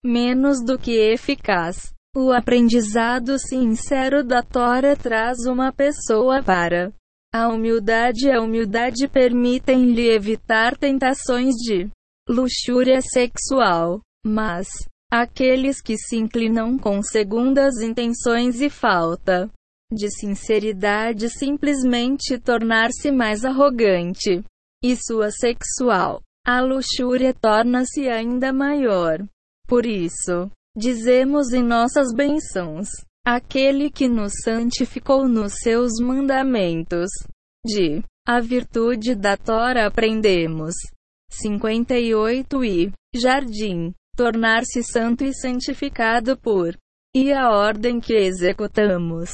menos 0.02 0.64
do 0.64 0.78
que 0.78 0.92
eficaz. 0.92 1.92
O 2.16 2.32
aprendizado 2.32 3.38
sincero 3.38 4.24
da 4.24 4.42
Torá 4.42 4.96
traz 4.96 5.40
uma 5.44 5.70
pessoa 5.70 6.42
para 6.42 6.94
a 7.30 7.48
humildade 7.48 8.28
e 8.28 8.32
a 8.32 8.40
humildade 8.40 9.06
permitem-lhe 9.06 10.08
evitar 10.08 10.78
tentações 10.78 11.54
de 11.56 11.90
luxúria 12.26 13.02
sexual. 13.02 14.00
Mas, 14.24 14.66
aqueles 15.10 15.80
que 15.80 15.96
se 15.96 16.16
inclinam 16.16 16.78
com 16.78 17.02
segundas 17.02 17.80
intenções 17.80 18.60
e 18.60 18.68
falta 18.68 19.50
de 19.92 20.10
sinceridade 20.10 21.30
simplesmente 21.30 22.38
tornar-se 22.38 23.12
mais 23.12 23.44
arrogante 23.44 24.42
e 24.82 24.96
sua 24.96 25.30
sexual, 25.30 26.20
a 26.44 26.60
luxúria 26.60 27.32
torna-se 27.32 28.08
ainda 28.08 28.52
maior. 28.52 29.24
Por 29.66 29.86
isso, 29.86 30.50
dizemos 30.76 31.52
em 31.52 31.62
nossas 31.62 32.12
bênçãos: 32.14 32.88
aquele 33.24 33.90
que 33.90 34.08
nos 34.08 34.32
santificou 34.44 35.28
nos 35.28 35.54
seus 35.54 35.92
mandamentos. 36.00 37.10
De 37.64 38.02
a 38.26 38.40
virtude 38.40 39.14
da 39.14 39.36
Tora 39.36 39.86
aprendemos. 39.86 40.74
58 41.30 42.64
e 42.64 42.92
Jardim. 43.14 43.92
Tornar-se 44.16 44.82
santo 44.82 45.24
e 45.24 45.34
santificado 45.34 46.36
por. 46.36 46.76
E 47.14 47.32
a 47.32 47.50
ordem 47.50 48.00
que 48.00 48.14
executamos. 48.14 49.30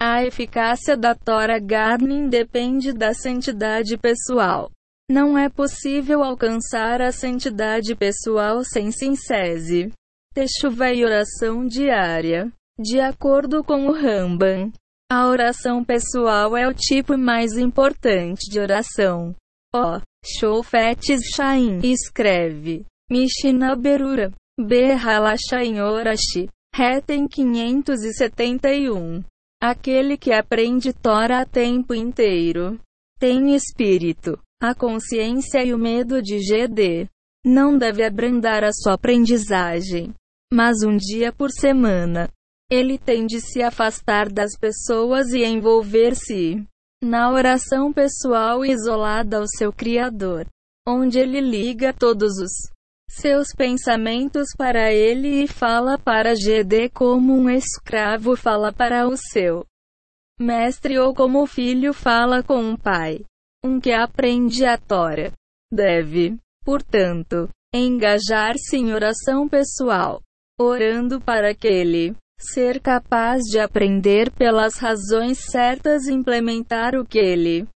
A 0.00 0.22
eficácia 0.22 0.96
da 0.96 1.14
Tora 1.14 1.58
Garnin 1.58 2.28
depende 2.28 2.92
da 2.92 3.14
santidade 3.14 3.96
pessoal. 3.96 4.70
Não 5.10 5.38
é 5.38 5.48
possível 5.48 6.22
alcançar 6.22 7.00
a 7.00 7.10
santidade 7.10 7.96
pessoal 7.96 8.62
sem 8.62 8.92
sincese. 8.92 9.90
Techuva 10.34 10.92
e 10.92 11.04
oração 11.04 11.66
diária. 11.66 12.52
De 12.78 13.00
acordo 13.00 13.64
com 13.64 13.86
o 13.86 13.92
Ramban, 13.92 14.70
a 15.10 15.26
oração 15.26 15.82
pessoal 15.82 16.54
é 16.54 16.68
o 16.68 16.74
tipo 16.74 17.16
mais 17.16 17.56
importante 17.56 18.50
de 18.50 18.60
oração. 18.60 19.34
O. 19.74 20.00
Shofetes 20.24 21.22
Shain 21.34 21.80
escreve. 21.82 22.84
Mishnah 23.10 23.74
Berura. 23.74 24.30
Berhalashain 24.60 25.80
Orashi. 25.80 26.50
Retem 26.74 27.26
571. 27.26 29.24
Aquele 29.62 30.18
que 30.18 30.30
aprende 30.30 30.92
Tora 30.92 31.40
a 31.40 31.46
tempo 31.46 31.94
inteiro. 31.94 32.78
Tem 33.18 33.54
espírito, 33.54 34.38
a 34.60 34.74
consciência 34.74 35.64
e 35.64 35.72
o 35.72 35.78
medo 35.78 36.20
de 36.20 36.38
GD. 36.38 37.08
Não 37.46 37.78
deve 37.78 38.04
abrandar 38.04 38.62
a 38.62 38.72
sua 38.72 38.92
aprendizagem. 38.92 40.12
Mas 40.52 40.82
um 40.82 40.96
dia 40.96 41.32
por 41.32 41.50
semana, 41.50 42.28
ele 42.70 42.98
tem 42.98 43.24
de 43.24 43.40
se 43.40 43.62
afastar 43.62 44.30
das 44.30 44.54
pessoas 44.58 45.32
e 45.32 45.42
envolver-se 45.44 46.62
na 47.02 47.32
oração 47.32 47.90
pessoal 47.90 48.66
isolada 48.66 49.38
ao 49.38 49.46
seu 49.46 49.72
Criador, 49.72 50.46
onde 50.86 51.18
ele 51.18 51.40
liga 51.40 51.92
todos 51.92 52.38
os 52.38 52.77
seus 53.08 53.48
pensamentos 53.56 54.48
para 54.56 54.92
ele 54.92 55.42
e 55.42 55.48
fala 55.48 55.98
para 55.98 56.34
GD 56.34 56.90
como 56.90 57.34
um 57.34 57.48
escravo 57.48 58.36
fala 58.36 58.72
para 58.72 59.08
o 59.08 59.16
seu 59.16 59.64
mestre 60.38 60.98
ou 60.98 61.14
como 61.14 61.42
o 61.42 61.46
filho 61.46 61.92
fala 61.92 62.42
com 62.42 62.60
um 62.60 62.76
pai. 62.76 63.24
Um 63.64 63.80
que 63.80 63.92
aprende 63.92 64.64
a 64.64 64.78
Tora 64.78 65.32
deve, 65.72 66.36
portanto, 66.64 67.48
engajar-se 67.74 68.76
em 68.76 68.92
oração 68.92 69.48
pessoal, 69.48 70.22
orando 70.60 71.20
para 71.20 71.54
que 71.54 71.66
ele 71.66 72.14
ser 72.38 72.80
capaz 72.80 73.42
de 73.50 73.58
aprender 73.58 74.30
pelas 74.30 74.78
razões 74.78 75.38
certas 75.50 76.06
e 76.06 76.12
implementar 76.12 76.94
o 76.94 77.04
que 77.04 77.18
ele 77.18 77.66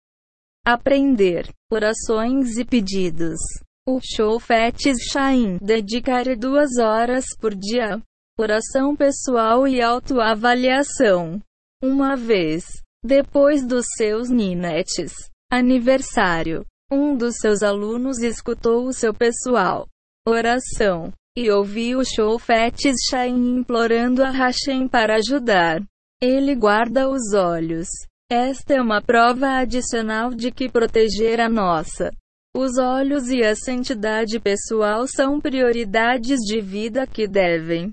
aprender. 0.64 1.48
Orações 1.72 2.58
e 2.58 2.64
pedidos. 2.64 3.40
O 3.84 3.98
Shofetes 4.00 4.96
Shain 5.10 5.58
dedicar 5.60 6.36
duas 6.36 6.78
horas 6.78 7.24
por 7.40 7.52
dia. 7.52 8.00
Oração 8.38 8.94
pessoal 8.94 9.66
e 9.66 9.82
autoavaliação. 9.82 11.40
Uma 11.82 12.14
vez, 12.14 12.64
depois 13.04 13.66
dos 13.66 13.84
seus 13.96 14.30
ninetes 14.30 15.12
aniversário, 15.50 16.64
um 16.92 17.16
dos 17.16 17.34
seus 17.40 17.64
alunos 17.64 18.22
escutou 18.22 18.86
o 18.86 18.92
seu 18.92 19.12
pessoal 19.12 19.88
oração 20.24 21.12
e 21.36 21.50
ouvi 21.50 21.96
o 21.96 22.04
Shofetes 22.04 22.94
Shain 23.10 23.58
implorando 23.58 24.22
a 24.22 24.30
Hashem 24.30 24.86
para 24.86 25.16
ajudar. 25.16 25.82
Ele 26.22 26.54
guarda 26.54 27.08
os 27.08 27.34
olhos. 27.34 27.88
Esta 28.30 28.74
é 28.74 28.80
uma 28.80 29.02
prova 29.02 29.58
adicional 29.58 30.30
de 30.30 30.52
que 30.52 30.70
proteger 30.70 31.40
a 31.40 31.48
nossa 31.48 32.12
os 32.54 32.78
olhos 32.78 33.28
e 33.28 33.42
a 33.42 33.54
santidade 33.56 34.38
pessoal 34.38 35.06
são 35.06 35.40
prioridades 35.40 36.38
de 36.40 36.60
vida 36.60 37.06
que 37.06 37.26
devem 37.26 37.92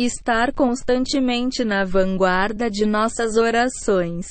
estar 0.00 0.52
constantemente 0.52 1.64
na 1.64 1.84
vanguarda 1.84 2.70
de 2.70 2.86
nossas 2.86 3.36
orações. 3.36 4.26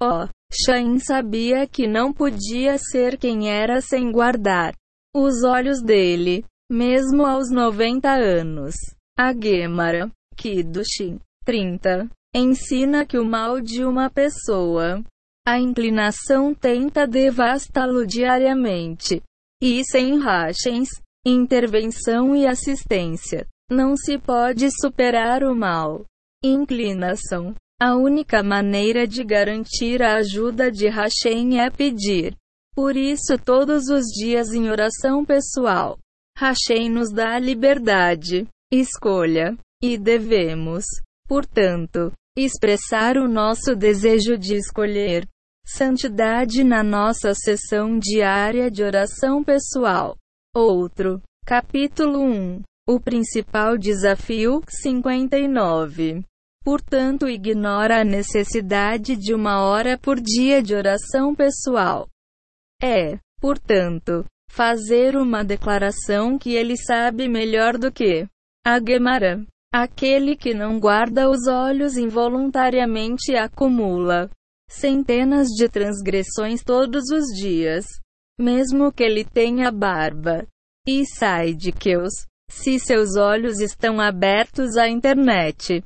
Oh, 0.00 0.28
Shain 0.52 0.98
sabia 0.98 1.66
que 1.66 1.86
não 1.88 2.12
podia 2.12 2.78
ser 2.78 3.18
quem 3.18 3.50
era 3.50 3.80
sem 3.80 4.12
guardar 4.12 4.74
os 5.14 5.42
olhos 5.42 5.82
dele 5.82 6.44
mesmo 6.70 7.26
aos 7.26 7.50
90 7.50 8.08
anos. 8.10 8.74
A 9.18 9.32
Gemara, 9.32 10.10
Kiddushin, 10.36 11.18
30, 11.44 12.08
ensina 12.34 13.04
que 13.04 13.18
o 13.18 13.24
mal 13.24 13.60
de 13.60 13.84
uma 13.84 14.08
pessoa, 14.08 15.02
a 15.48 15.58
inclinação 15.58 16.54
tenta 16.54 17.06
devastá-lo 17.06 18.06
diariamente. 18.06 19.22
E 19.62 19.82
sem 19.82 20.18
rachens, 20.18 20.90
intervenção 21.26 22.36
e 22.36 22.46
assistência, 22.46 23.46
não 23.70 23.96
se 23.96 24.18
pode 24.18 24.68
superar 24.70 25.42
o 25.42 25.56
mal. 25.56 26.04
Inclinação. 26.44 27.54
A 27.80 27.96
única 27.96 28.42
maneira 28.42 29.06
de 29.06 29.24
garantir 29.24 30.02
a 30.02 30.16
ajuda 30.16 30.70
de 30.70 30.86
Hashem 30.86 31.58
é 31.58 31.70
pedir. 31.70 32.36
Por 32.74 32.94
isso, 32.94 33.38
todos 33.42 33.88
os 33.88 34.04
dias 34.04 34.52
em 34.52 34.68
oração 34.68 35.24
pessoal, 35.24 35.98
Hashem 36.36 36.90
nos 36.90 37.10
dá 37.10 37.36
a 37.36 37.38
liberdade. 37.38 38.46
Escolha. 38.70 39.56
E 39.82 39.96
devemos, 39.96 40.84
portanto, 41.26 42.12
expressar 42.36 43.16
o 43.16 43.26
nosso 43.26 43.74
desejo 43.74 44.36
de 44.36 44.54
escolher 44.54 45.26
santidade 45.68 46.64
na 46.64 46.82
nossa 46.82 47.34
sessão 47.34 47.98
diária 47.98 48.70
de 48.70 48.82
oração 48.82 49.44
pessoal. 49.44 50.16
Outro. 50.56 51.20
Capítulo 51.44 52.22
1. 52.22 52.62
O 52.88 52.98
principal 52.98 53.76
desafio 53.76 54.62
59. 54.66 56.24
Portanto, 56.64 57.28
ignora 57.28 58.00
a 58.00 58.04
necessidade 58.04 59.14
de 59.14 59.34
uma 59.34 59.62
hora 59.62 59.98
por 59.98 60.18
dia 60.18 60.62
de 60.62 60.74
oração 60.74 61.34
pessoal. 61.34 62.08
É, 62.82 63.18
portanto, 63.38 64.24
fazer 64.50 65.16
uma 65.16 65.44
declaração 65.44 66.38
que 66.38 66.54
ele 66.54 66.76
sabe 66.78 67.28
melhor 67.28 67.76
do 67.76 67.92
que 67.92 68.26
a 68.66 68.80
Gemara. 68.80 69.44
Aquele 69.72 70.34
que 70.34 70.54
não 70.54 70.80
guarda 70.80 71.28
os 71.28 71.46
olhos 71.46 71.98
involuntariamente 71.98 73.36
acumula 73.36 74.30
centenas 74.68 75.48
de 75.48 75.68
transgressões 75.68 76.62
todos 76.62 77.10
os 77.10 77.26
dias, 77.36 77.86
mesmo 78.38 78.92
que 78.92 79.02
ele 79.02 79.24
tenha 79.24 79.70
barba. 79.70 80.46
E 80.86 81.04
sai 81.06 81.54
de 81.54 81.72
se 82.50 82.78
seus 82.78 83.16
olhos 83.16 83.60
estão 83.60 84.00
abertos 84.00 84.76
à 84.76 84.88
internet, 84.88 85.82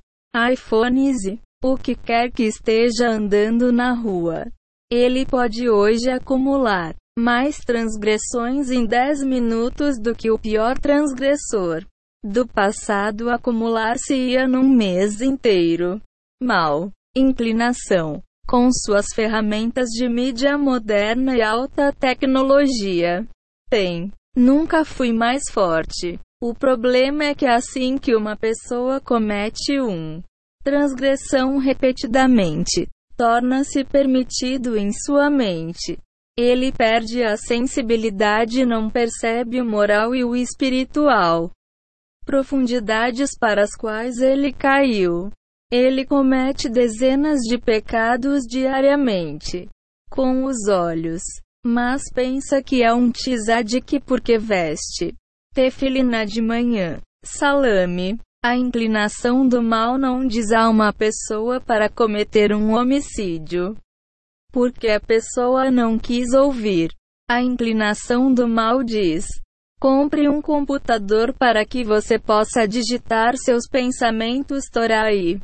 iPhones 0.53 1.25
e 1.25 1.41
o 1.65 1.77
que 1.77 1.95
quer 1.95 2.31
que 2.31 2.45
esteja 2.45 3.09
andando 3.09 3.73
na 3.73 3.93
rua, 3.93 4.47
ele 4.91 5.25
pode 5.25 5.69
hoje 5.69 6.11
acumular 6.11 6.95
mais 7.19 7.59
transgressões 7.59 8.71
em 8.71 8.87
10 8.87 9.23
minutos 9.25 9.99
do 10.01 10.15
que 10.15 10.31
o 10.31 10.39
pior 10.39 10.79
transgressor 10.79 11.85
do 12.25 12.47
passado 12.47 13.29
acumular-se-ia 13.31 14.47
num 14.47 14.69
mês 14.69 15.21
inteiro. 15.21 16.01
Mal. 16.43 16.91
Inclinação 17.15 18.23
com 18.47 18.71
suas 18.73 19.07
ferramentas 19.15 19.89
de 19.89 20.09
mídia 20.09 20.59
moderna 20.59 21.37
e 21.37 21.43
alta 21.43 21.93
tecnologia. 21.93 23.27
Tem. 23.71 24.13
Nunca 24.37 24.85
fui 24.85 25.13
mais 25.13 25.43
forte. 25.51 26.19
O 26.43 26.55
problema 26.55 27.25
é 27.25 27.35
que 27.35 27.47
assim 27.47 27.97
que 27.97 28.17
uma 28.17 28.37
pessoa 28.37 29.01
comete 29.01 29.81
um 29.81 30.23
transgressão 30.65 31.59
repetidamente, 31.59 32.89
torna-se 33.17 33.85
permitido 33.85 34.77
em 34.77 34.91
sua 34.93 35.29
mente. 35.29 35.99
Ele 36.37 36.73
perde 36.73 37.23
a 37.23 37.37
sensibilidade 37.37 38.63
e 38.63 38.67
não 38.67 38.89
percebe 38.89 39.61
o 39.61 39.65
moral 39.65 40.15
e 40.15 40.25
o 40.25 40.35
espiritual. 40.35 41.51
Profundidades 42.25 43.37
para 43.39 43.63
as 43.63 43.75
quais 43.77 44.19
ele 44.19 44.53
caiu. 44.53 45.31
Ele 45.73 46.05
comete 46.05 46.69
dezenas 46.69 47.41
de 47.41 47.57
pecados 47.57 48.43
diariamente 48.43 49.71
com 50.11 50.45
os 50.45 50.69
olhos, 50.69 51.23
mas 51.65 52.03
pensa 52.13 52.63
que 52.63 52.83
é 52.83 52.93
um 52.93 53.11
tzadik 53.11 53.99
porque 54.01 54.37
veste 54.37 55.15
tefilina 55.55 56.27
de 56.27 56.43
manhã. 56.43 57.01
Salame. 57.25 58.19
A 58.45 58.55
inclinação 58.55 59.49
do 59.49 59.63
mal 59.63 59.97
não 59.97 60.27
diz 60.27 60.51
a 60.53 60.93
pessoa 60.93 61.59
para 61.59 61.89
cometer 61.89 62.53
um 62.53 62.75
homicídio, 62.75 63.75
porque 64.53 64.89
a 64.89 65.01
pessoa 65.01 65.71
não 65.71 65.99
quis 65.99 66.35
ouvir. 66.35 66.93
A 67.31 67.41
inclinação 67.41 68.35
do 68.35 68.47
mal 68.47 68.83
diz: 68.83 69.25
compre 69.81 70.29
um 70.29 70.43
computador 70.43 71.33
para 71.33 71.65
que 71.65 71.83
você 71.83 72.19
possa 72.19 72.69
digitar 72.69 73.37
seus 73.39 73.67
pensamentos 73.71 74.65
Torai 74.71 75.41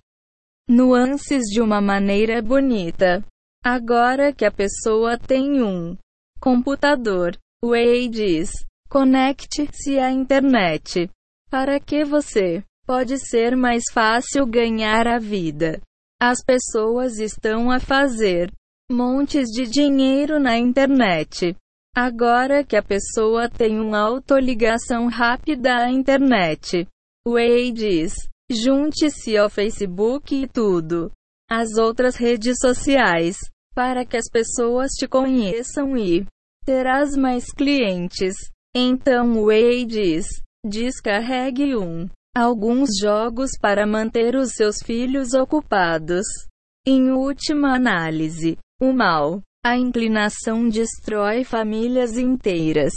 nuances 0.68 1.44
de 1.44 1.62
uma 1.62 1.80
maneira 1.80 2.42
bonita. 2.42 3.24
Agora 3.64 4.32
que 4.32 4.44
a 4.44 4.50
pessoa 4.50 5.18
tem 5.18 5.62
um 5.62 5.96
computador, 6.40 7.36
Way 7.64 8.08
diz: 8.08 8.50
conecte-se 8.88 9.98
à 9.98 10.10
internet. 10.10 11.10
Para 11.50 11.80
que 11.80 12.04
você 12.04 12.62
pode 12.86 13.18
ser 13.18 13.56
mais 13.56 13.84
fácil 13.92 14.46
ganhar 14.46 15.06
a 15.06 15.18
vida. 15.18 15.80
As 16.20 16.44
pessoas 16.44 17.18
estão 17.18 17.70
a 17.70 17.80
fazer 17.80 18.52
montes 18.90 19.48
de 19.48 19.66
dinheiro 19.66 20.38
na 20.38 20.58
internet. 20.58 21.56
Agora 21.96 22.62
que 22.62 22.76
a 22.76 22.82
pessoa 22.82 23.48
tem 23.48 23.80
uma 23.80 23.98
autoligação 23.98 25.08
rápida 25.08 25.76
à 25.76 25.90
internet. 25.90 26.86
Way 27.26 27.72
diz: 27.72 28.14
Junte-se 28.50 29.36
ao 29.36 29.50
Facebook 29.50 30.34
e 30.34 30.48
tudo. 30.48 31.10
As 31.50 31.76
outras 31.76 32.16
redes 32.16 32.56
sociais. 32.60 33.36
Para 33.74 34.04
que 34.04 34.16
as 34.16 34.28
pessoas 34.30 34.90
te 34.92 35.06
conheçam 35.06 35.96
e 35.96 36.26
terás 36.64 37.16
mais 37.16 37.52
clientes. 37.52 38.34
Então 38.74 39.44
Way 39.44 39.84
diz: 39.84 40.26
descarregue 40.64 41.76
um. 41.76 42.08
Alguns 42.36 42.90
jogos 43.00 43.50
para 43.60 43.86
manter 43.86 44.34
os 44.34 44.52
seus 44.52 44.76
filhos 44.82 45.34
ocupados. 45.34 46.24
Em 46.86 47.10
última 47.10 47.74
análise, 47.74 48.56
o 48.80 48.92
mal, 48.92 49.42
a 49.64 49.76
inclinação 49.76 50.68
destrói 50.68 51.44
famílias 51.44 52.16
inteiras. 52.16 52.92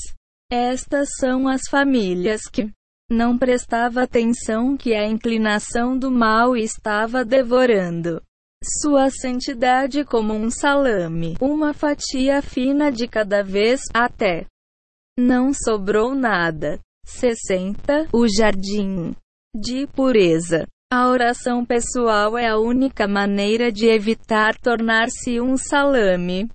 Estas 0.50 1.10
são 1.20 1.48
as 1.48 1.62
famílias 1.70 2.42
que 2.52 2.72
não 3.12 3.38
prestava 3.38 4.04
atenção 4.04 4.78
que 4.78 4.96
a 4.96 5.06
inclinação 5.06 5.98
do 5.98 6.10
mal 6.10 6.56
estava 6.56 7.26
devorando 7.26 8.22
sua 8.64 9.10
santidade 9.10 10.06
como 10.06 10.34
um 10.34 10.50
salame, 10.50 11.36
uma 11.42 11.74
fatia 11.74 12.42
fina 12.42 12.92
de 12.92 13.08
cada 13.08 13.44
vez, 13.44 13.82
até 13.94 14.46
não 15.18 15.52
sobrou 15.54 16.16
nada. 16.16 16.80
60. 17.04 18.10
O 18.14 18.28
jardim 18.28 19.16
de 19.56 19.88
pureza. 19.88 20.68
A 20.92 21.10
oração 21.10 21.66
pessoal 21.66 22.38
é 22.38 22.48
a 22.48 22.58
única 22.58 23.08
maneira 23.08 23.72
de 23.72 23.88
evitar 23.88 24.56
tornar-se 24.58 25.42
um 25.42 25.58
salame 25.58 26.48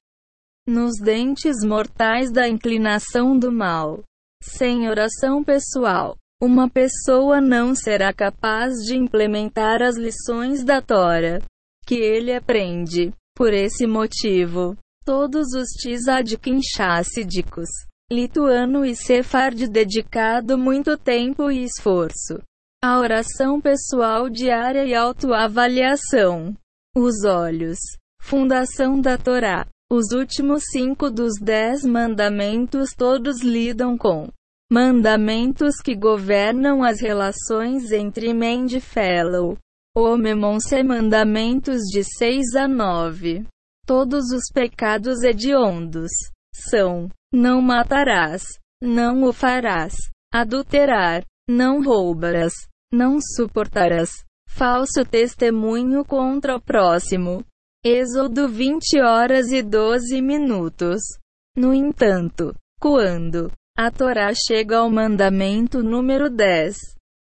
nos 0.66 0.93
dentes 1.03 1.65
mortais 1.65 2.31
da 2.31 2.49
inclinação 2.49 3.39
do 3.39 3.51
mal. 3.51 4.03
Sem 4.43 4.89
oração 4.89 5.43
pessoal, 5.43 6.16
uma 6.43 6.69
pessoa 6.69 7.41
não 7.41 7.75
será 7.75 8.13
capaz 8.13 8.75
de 8.85 8.97
implementar 8.97 9.83
as 9.83 9.97
lições 9.97 10.63
da 10.63 10.83
Tora 10.83 11.43
que 11.87 11.95
ele 11.95 12.35
aprende. 12.35 13.13
Por 13.35 13.53
esse 13.53 13.87
motivo, 13.87 14.77
todos 15.05 15.49
os 15.53 15.69
tzadikim 15.79 16.61
chassídicos, 16.63 17.69
lituano 18.11 18.85
e 18.85 18.97
sefard 18.97 19.69
dedicado 19.69 20.57
muito 20.57 20.97
tempo 20.97 21.51
e 21.51 21.65
esforço 21.65 22.41
à 22.83 22.99
oração 22.99 23.61
pessoal 23.61 24.29
diária 24.31 24.85
e 24.85 24.95
autoavaliação. 24.95 26.55
Os 26.97 27.25
olhos. 27.25 27.79
Fundação 28.21 29.01
da 29.01 29.19
Torá. 29.19 29.67
Os 29.91 30.13
últimos 30.13 30.63
cinco 30.73 31.11
dos 31.11 31.35
dez 31.41 31.85
mandamentos 31.85 32.91
todos 32.97 33.43
lidam 33.43 33.97
com 33.97 34.29
Mandamentos 34.68 35.76
que 35.76 35.94
governam 35.94 36.82
as 36.82 37.01
relações 37.01 37.93
entre 37.93 38.34
Mend 38.34 38.80
Fellow. 38.80 39.56
O 39.97 40.16
Memonse 40.16 40.82
Mandamentos 40.82 41.82
de 41.82 42.02
6 42.02 42.56
a 42.56 42.66
9. 42.66 43.47
Todos 43.86 44.32
os 44.32 44.51
pecados 44.52 45.22
hediondos 45.22 46.10
são: 46.52 47.09
não 47.32 47.62
matarás, 47.62 48.43
não 48.82 49.22
o 49.22 49.32
farás, 49.32 49.94
adulterar, 50.34 51.22
não 51.48 51.80
roubarás, 51.80 52.52
não 52.93 53.20
suportarás, 53.20 54.10
falso 54.48 55.05
testemunho 55.05 56.05
contra 56.05 56.56
o 56.56 56.60
próximo. 56.60 57.44
Êxodo 57.84 58.48
20 58.48 59.01
horas 59.01 59.52
e 59.52 59.62
12 59.62 60.20
minutos. 60.20 61.02
No 61.56 61.72
entanto, 61.72 62.52
quando 62.80 63.48
a 63.77 63.90
Torá 63.90 64.32
chega 64.32 64.78
ao 64.78 64.90
mandamento 64.90 65.82
número 65.82 66.31
10. 66.31 66.74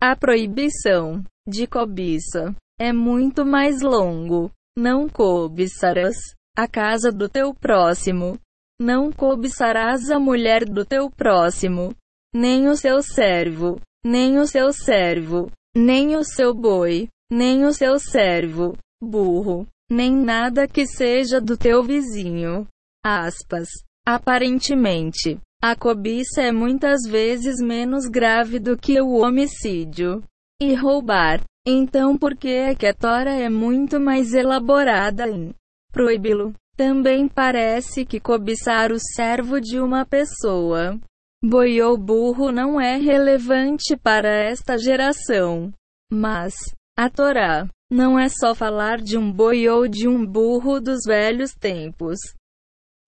A 0.02 0.16
proibição 0.16 1.22
de 1.48 1.68
cobiça 1.68 2.52
é 2.80 2.92
muito 2.92 3.46
mais 3.46 3.80
longo. 3.80 4.50
Não 4.76 5.08
cobiçarás 5.08 6.16
a 6.56 6.66
casa 6.66 7.12
do 7.12 7.28
teu 7.28 7.54
próximo. 7.54 8.36
Não 8.80 9.12
cobiçarás 9.12 10.10
a 10.10 10.18
mulher 10.18 10.64
do 10.64 10.84
teu 10.84 11.08
próximo, 11.08 11.94
nem 12.34 12.66
o 12.66 12.74
seu 12.74 13.00
servo, 13.00 13.80
nem 14.04 14.40
o 14.40 14.46
seu 14.46 14.72
servo, 14.72 15.48
nem 15.76 16.16
o 16.16 16.24
seu 16.24 16.52
boi, 16.52 17.06
nem 17.30 17.64
o 17.64 17.72
seu 17.72 18.00
servo, 18.00 18.76
burro, 19.00 19.64
nem 19.88 20.10
nada 20.10 20.66
que 20.66 20.86
seja 20.86 21.40
do 21.40 21.56
teu 21.56 21.84
vizinho. 21.84 22.66
Aspas. 23.04 23.68
Aparentemente, 24.04 25.38
a 25.62 25.76
cobiça 25.76 26.42
é 26.42 26.50
muitas 26.50 27.02
vezes 27.08 27.60
menos 27.60 28.06
grave 28.06 28.58
do 28.58 28.76
que 28.76 29.00
o 29.00 29.18
homicídio. 29.22 30.20
E 30.60 30.74
roubar 30.74 31.40
Então 31.64 32.18
por 32.18 32.36
que 32.36 32.48
é 32.48 32.74
que 32.74 32.84
a 32.84 32.92
Tora 32.92 33.30
é 33.30 33.48
muito 33.48 34.00
mais 34.00 34.34
elaborada 34.34 35.28
em 35.28 35.54
proibi-lo? 35.92 36.52
Também 36.76 37.28
parece 37.28 38.04
que 38.04 38.18
cobiçar 38.18 38.90
o 38.90 38.98
servo 38.98 39.60
de 39.60 39.78
uma 39.78 40.04
pessoa, 40.04 40.98
boi 41.44 41.80
ou 41.80 41.96
burro 41.96 42.50
não 42.50 42.80
é 42.80 42.96
relevante 42.96 43.96
para 43.96 44.28
esta 44.28 44.76
geração. 44.76 45.72
Mas, 46.10 46.54
a 46.96 47.08
Torá, 47.08 47.68
não 47.90 48.18
é 48.18 48.28
só 48.28 48.52
falar 48.54 49.00
de 49.00 49.16
um 49.16 49.30
boi 49.30 49.68
ou 49.68 49.86
de 49.86 50.08
um 50.08 50.26
burro 50.26 50.80
dos 50.80 51.00
velhos 51.06 51.54
tempos. 51.54 52.18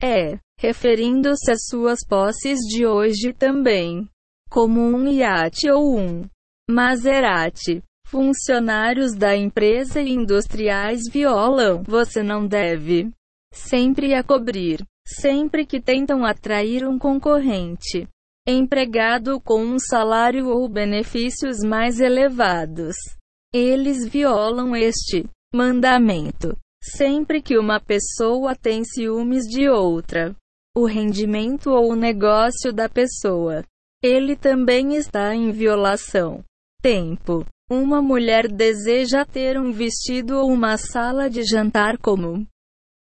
É, 0.00 0.38
referindo-se 0.58 1.50
às 1.50 1.66
suas 1.66 2.00
posses 2.06 2.58
de 2.60 2.86
hoje 2.86 3.32
também, 3.32 4.08
como 4.48 4.80
um 4.80 5.08
iate 5.08 5.70
ou 5.70 5.98
um 5.98 6.24
Maserati. 6.70 7.82
Funcionários 8.06 9.14
da 9.14 9.36
empresa 9.36 10.00
e 10.00 10.10
industriais 10.10 11.02
violam. 11.10 11.82
Você 11.82 12.22
não 12.22 12.46
deve 12.46 13.10
sempre 13.52 14.14
a 14.14 14.22
cobrir, 14.22 14.84
sempre 15.06 15.66
que 15.66 15.80
tentam 15.80 16.24
atrair 16.24 16.86
um 16.86 16.98
concorrente. 16.98 18.06
Empregado 18.46 19.40
com 19.40 19.62
um 19.62 19.78
salário 19.78 20.48
ou 20.48 20.68
benefícios 20.68 21.58
mais 21.64 21.98
elevados. 21.98 22.94
Eles 23.52 24.06
violam 24.06 24.76
este 24.76 25.24
mandamento. 25.54 26.56
Sempre 26.82 27.40
que 27.40 27.58
uma 27.58 27.80
pessoa 27.80 28.54
tem 28.54 28.84
ciúmes 28.84 29.44
de 29.44 29.68
outra, 29.68 30.36
o 30.76 30.86
rendimento 30.86 31.70
ou 31.70 31.92
o 31.92 31.96
negócio 31.96 32.72
da 32.72 32.88
pessoa, 32.88 33.62
ele 34.02 34.36
também 34.36 34.96
está 34.96 35.34
em 35.34 35.50
violação. 35.52 36.44
Tempo. 36.82 37.46
Uma 37.70 38.02
mulher 38.02 38.46
deseja 38.46 39.24
ter 39.24 39.58
um 39.58 39.72
vestido 39.72 40.36
ou 40.36 40.52
uma 40.52 40.76
sala 40.76 41.30
de 41.30 41.42
jantar 41.42 41.96
como 41.96 42.46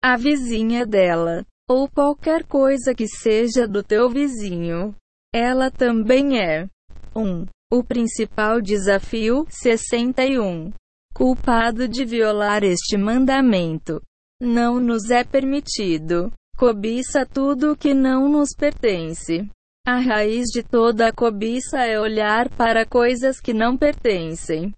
a 0.01 0.17
vizinha 0.17 0.87
dela, 0.87 1.45
ou 1.69 1.89
qualquer 1.89 2.45
coisa 2.45 2.95
que 2.95 3.09
seja 3.09 3.67
do 3.67 3.83
teu 3.83 4.09
vizinho. 4.09 4.95
Ela 5.35 5.69
também 5.69 6.39
é 6.39 6.69
1. 7.15 7.21
Um, 7.21 7.47
o 7.73 7.83
principal 7.83 8.61
desafio 8.61 9.45
61. 9.49 10.73
Culpado 11.13 11.89
de 11.89 12.05
violar 12.05 12.63
este 12.63 12.97
mandamento. 12.97 14.01
Não 14.41 14.79
nos 14.79 15.11
é 15.11 15.25
permitido. 15.25 16.31
Cobiça 16.59 17.27
tudo 17.27 17.77
que 17.77 17.93
não 17.93 18.31
nos 18.31 18.55
pertence. 18.57 19.47
A 19.87 19.99
raiz 19.99 20.47
de 20.47 20.63
toda 20.63 21.09
a 21.09 21.13
cobiça 21.13 21.85
é 21.85 22.01
olhar 22.01 22.49
para 22.49 22.87
coisas 22.87 23.39
que 23.39 23.53
não 23.53 23.77
pertencem 23.77 24.73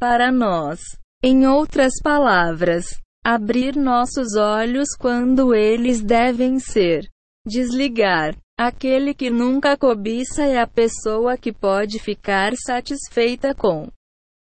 para 0.00 0.32
nós. 0.32 0.80
Em 1.22 1.46
outras 1.46 1.92
palavras, 2.02 3.00
abrir 3.24 3.76
nossos 3.76 4.34
olhos 4.34 4.88
quando 4.98 5.54
eles 5.54 6.02
devem 6.02 6.58
ser. 6.58 7.08
Desligar. 7.46 8.36
Aquele 8.58 9.14
que 9.14 9.30
nunca 9.30 9.76
cobiça 9.76 10.42
é 10.42 10.58
a 10.58 10.66
pessoa 10.66 11.38
que 11.38 11.52
pode 11.52 12.00
ficar 12.00 12.56
satisfeita 12.56 13.54
com 13.54 13.88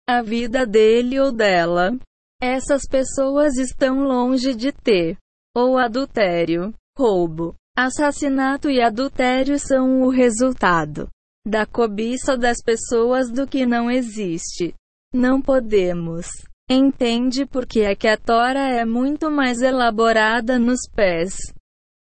a 0.08 0.22
vida 0.22 0.64
dele 0.64 1.20
ou 1.20 1.30
dela. 1.30 1.94
Essas 2.40 2.84
pessoas 2.88 3.58
estão 3.58 4.00
longe 4.04 4.54
de 4.54 4.72
ter 4.72 5.18
ou 5.58 5.78
adultério, 5.78 6.72
roubo, 6.96 7.54
Assassinato 7.80 8.68
e 8.68 8.82
adultério 8.82 9.56
são 9.56 10.02
o 10.02 10.08
resultado 10.08 11.08
da 11.46 11.64
cobiça 11.64 12.36
das 12.36 12.60
pessoas 12.60 13.30
do 13.30 13.46
que 13.46 13.64
não 13.64 13.88
existe. 13.88 14.74
Não 15.14 15.40
podemos. 15.40 16.26
Entende 16.68 17.46
porque 17.46 17.82
é 17.82 17.94
que 17.94 18.08
a 18.08 18.16
Tora 18.16 18.68
é 18.68 18.84
muito 18.84 19.30
mais 19.30 19.62
elaborada 19.62 20.58
nos 20.58 20.80
pés. 20.92 21.36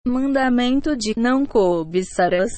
Mandamento 0.06 0.97
de 0.97 1.12
não 1.19 1.44
cobiçarás, 1.44 2.52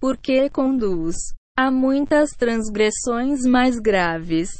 porque 0.00 0.48
conduz 0.48 1.16
a 1.54 1.70
muitas 1.70 2.30
transgressões 2.30 3.42
mais 3.42 3.78
graves. 3.78 4.52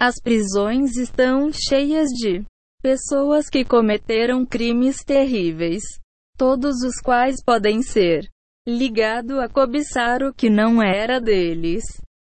As 0.00 0.16
prisões 0.20 0.96
estão 0.96 1.48
cheias 1.52 2.08
de 2.08 2.44
pessoas 2.82 3.48
que 3.48 3.64
cometeram 3.64 4.44
crimes 4.44 5.04
terríveis 5.04 5.82
todos 6.36 6.82
os 6.82 7.00
quais 7.00 7.42
podem 7.42 7.82
ser 7.82 8.28
ligado 8.68 9.40
a 9.40 9.48
cobiçar 9.48 10.22
o 10.22 10.34
que 10.34 10.50
não 10.50 10.82
era 10.82 11.20
deles. 11.20 11.84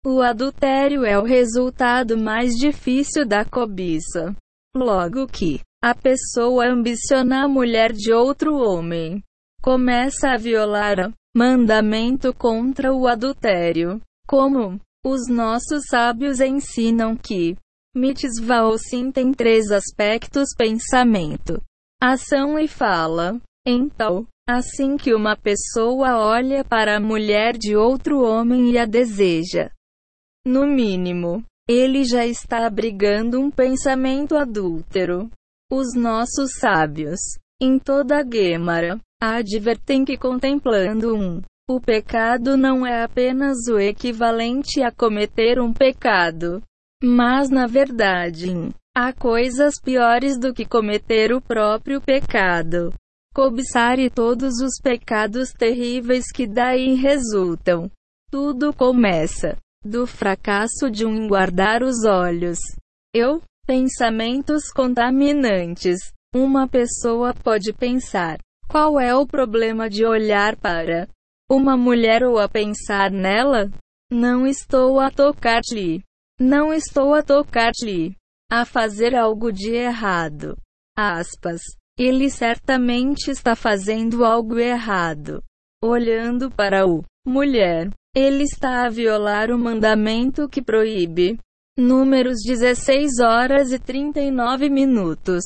O 0.04 0.20
adultério 0.20 1.04
é 1.04 1.16
o 1.16 1.22
resultado 1.22 2.18
mais 2.18 2.54
difícil 2.54 3.26
da 3.26 3.44
cobiça. 3.44 4.34
Logo 4.74 5.26
que 5.26 5.60
a 5.82 5.94
pessoa 5.94 6.66
ambiciona 6.66 7.44
a 7.44 7.48
mulher 7.48 7.92
de 7.92 8.12
outro 8.12 8.56
homem, 8.56 9.22
começa 9.62 10.30
a 10.30 10.36
violar 10.36 11.10
o 11.10 11.12
mandamento 11.36 12.32
contra 12.34 12.92
o 12.92 13.06
adultério. 13.06 14.00
Como 14.26 14.80
os 15.04 15.28
nossos 15.28 15.84
sábios 15.88 16.40
ensinam 16.40 17.16
que 17.16 17.56
mitzvah 17.94 18.76
sim 18.78 19.10
tem 19.10 19.32
três 19.32 19.70
aspectos: 19.70 20.50
pensamento, 20.56 21.62
ação 22.02 22.58
e 22.58 22.66
fala. 22.66 23.40
Então, 23.66 24.26
assim 24.48 24.96
que 24.96 25.14
uma 25.14 25.36
pessoa 25.36 26.18
olha 26.18 26.64
para 26.64 26.96
a 26.96 27.00
mulher 27.00 27.56
de 27.56 27.76
outro 27.76 28.22
homem 28.22 28.70
e 28.72 28.78
a 28.78 28.84
deseja, 28.84 29.70
no 30.44 30.66
mínimo, 30.66 31.44
ele 31.68 32.04
já 32.04 32.26
está 32.26 32.66
abrigando 32.66 33.40
um 33.40 33.48
pensamento 33.48 34.36
adúltero. 34.36 35.30
Os 35.70 35.94
nossos 35.94 36.54
sábios, 36.58 37.20
em 37.60 37.78
toda 37.78 38.18
a 38.18 38.22
Guêmara, 38.24 38.98
advertem 39.22 40.04
que 40.04 40.18
contemplando 40.18 41.14
um, 41.14 41.40
o 41.70 41.80
pecado 41.80 42.56
não 42.56 42.84
é 42.84 43.04
apenas 43.04 43.68
o 43.68 43.78
equivalente 43.78 44.82
a 44.82 44.90
cometer 44.90 45.60
um 45.60 45.72
pecado, 45.72 46.60
mas 47.02 47.50
na 47.50 47.66
verdade, 47.66 48.70
há 48.96 49.12
coisas 49.12 49.74
piores 49.80 50.38
do 50.38 50.54
que 50.54 50.64
cometer 50.64 51.32
o 51.32 51.40
próprio 51.40 52.00
pecado 52.00 52.92
cobiçar 53.32 53.98
e 53.98 54.10
todos 54.10 54.60
os 54.60 54.78
pecados 54.82 55.52
terríveis 55.52 56.30
que 56.30 56.46
daí 56.46 56.94
resultam. 56.94 57.90
Tudo 58.30 58.72
começa 58.72 59.56
do 59.84 60.06
fracasso 60.06 60.90
de 60.90 61.04
um 61.04 61.26
guardar 61.26 61.82
os 61.82 62.04
olhos. 62.04 62.58
Eu, 63.14 63.42
pensamentos 63.66 64.70
contaminantes. 64.70 65.98
Uma 66.34 66.68
pessoa 66.68 67.34
pode 67.34 67.72
pensar: 67.72 68.38
qual 68.68 68.98
é 68.98 69.14
o 69.14 69.26
problema 69.26 69.88
de 69.88 70.04
olhar 70.04 70.56
para 70.56 71.08
uma 71.50 71.76
mulher 71.76 72.22
ou 72.22 72.38
a 72.38 72.48
pensar 72.48 73.10
nela? 73.10 73.70
Não 74.10 74.46
estou 74.46 75.00
a 75.00 75.10
tocar-lhe. 75.10 76.02
Não 76.44 76.74
estou 76.74 77.14
a 77.14 77.22
tocar-lhe. 77.22 78.16
A 78.50 78.64
fazer 78.64 79.14
algo 79.14 79.52
de 79.52 79.76
errado. 79.76 80.56
Aspas. 80.98 81.60
Ele 81.96 82.28
certamente 82.28 83.30
está 83.30 83.54
fazendo 83.54 84.24
algo 84.24 84.58
errado. 84.58 85.40
Olhando 85.80 86.50
para 86.50 86.84
o 86.84 87.04
mulher, 87.24 87.90
ele 88.12 88.42
está 88.42 88.84
a 88.84 88.88
violar 88.88 89.52
o 89.52 89.58
mandamento 89.58 90.48
que 90.48 90.60
proíbe. 90.60 91.38
Números 91.78 92.38
16 92.44 93.20
horas 93.20 93.70
e 93.70 93.78
39 93.78 94.68
minutos. 94.68 95.44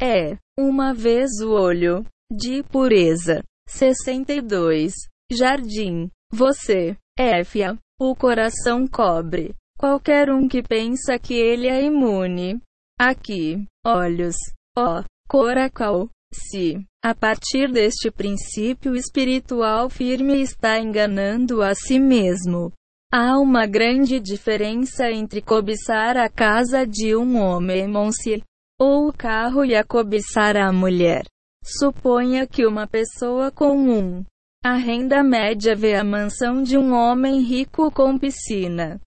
É, 0.00 0.38
uma 0.58 0.94
vez 0.94 1.32
o 1.42 1.50
olho, 1.50 2.02
de 2.32 2.62
pureza. 2.62 3.42
62. 3.68 4.94
Jardim. 5.30 6.08
Você, 6.32 6.96
Éfia, 7.18 7.78
o 8.00 8.16
coração 8.16 8.86
cobre. 8.86 9.54
Qualquer 9.80 10.30
um 10.30 10.46
que 10.46 10.62
pensa 10.62 11.18
que 11.18 11.32
ele 11.32 11.66
é 11.66 11.82
imune. 11.82 12.60
Aqui, 13.00 13.64
olhos, 13.82 14.36
ó, 14.76 15.02
Coracal. 15.26 16.10
Se, 16.34 16.84
a 17.02 17.14
partir 17.14 17.72
deste 17.72 18.10
princípio 18.10 18.94
espiritual 18.94 19.88
firme 19.88 20.42
está 20.42 20.78
enganando 20.78 21.62
a 21.62 21.74
si 21.74 21.98
mesmo, 21.98 22.70
há 23.10 23.38
uma 23.38 23.66
grande 23.66 24.20
diferença 24.20 25.10
entre 25.10 25.40
cobiçar 25.40 26.14
a 26.14 26.28
casa 26.28 26.86
de 26.86 27.16
um 27.16 27.40
homem 27.40 27.88
monse 27.88 28.42
ou 28.78 29.08
o 29.08 29.12
carro 29.14 29.64
e 29.64 29.74
a 29.74 29.82
cobiçar 29.82 30.58
a 30.58 30.70
mulher. 30.70 31.24
Suponha 31.64 32.46
que 32.46 32.66
uma 32.66 32.86
pessoa 32.86 33.50
com 33.50 33.78
um 33.78 34.24
a 34.62 34.74
renda 34.74 35.22
média 35.22 35.74
vê 35.74 35.94
a 35.94 36.04
mansão 36.04 36.62
de 36.62 36.76
um 36.76 36.92
homem 36.92 37.40
rico 37.40 37.90
com 37.90 38.18
piscina, 38.18 39.00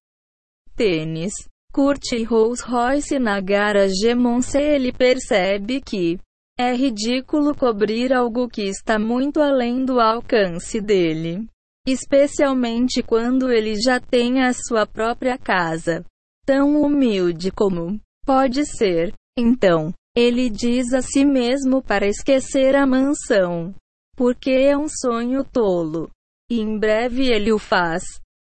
tênis, 0.76 1.34
curte 1.74 2.24
Rolls 2.24 2.64
Royce 2.64 3.18
na 3.18 3.40
garagem 3.42 4.16
Monse 4.16 4.60
ele 4.60 4.92
percebe 4.92 5.82
que 5.82 6.20
é 6.58 6.76
ridículo 6.76 7.56
cobrir 7.56 8.14
algo 8.14 8.48
que 8.48 8.64
está 8.64 9.00
muito 9.00 9.42
além 9.42 9.84
do 9.84 10.00
alcance 10.00 10.80
dele. 10.80 11.48
Especialmente 11.88 13.02
quando 13.02 13.52
ele 13.52 13.76
já 13.76 14.00
tem 14.00 14.44
a 14.44 14.54
sua 14.54 14.86
própria 14.86 15.38
casa. 15.38 16.06
tão 16.46 16.82
humilde 16.82 17.52
como 17.52 18.00
pode 18.26 18.66
ser. 18.66 19.14
Então, 19.38 19.94
ele 20.16 20.50
diz 20.50 20.94
a 20.94 21.02
si 21.02 21.26
mesmo 21.26 21.82
para 21.82 22.06
esquecer 22.06 22.76
a 22.76 22.86
mansão, 22.86 23.74
porque 24.16 24.52
é 24.52 24.78
um 24.78 24.88
sonho 24.88 25.44
tolo. 25.44 26.12
E 26.52 26.60
em 26.60 26.78
breve 26.78 27.28
ele 27.28 27.52
o 27.52 27.58
faz. 27.58 28.04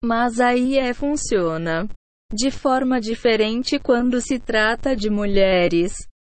Mas 0.03 0.39
aí 0.39 0.77
é 0.77 0.93
funciona 0.93 1.89
de 2.33 2.51
forma 2.51 2.99
diferente 2.99 3.79
quando 3.79 4.19
se 4.21 4.39
trata 4.39 4.95
de 4.95 5.09
mulheres. 5.09 5.93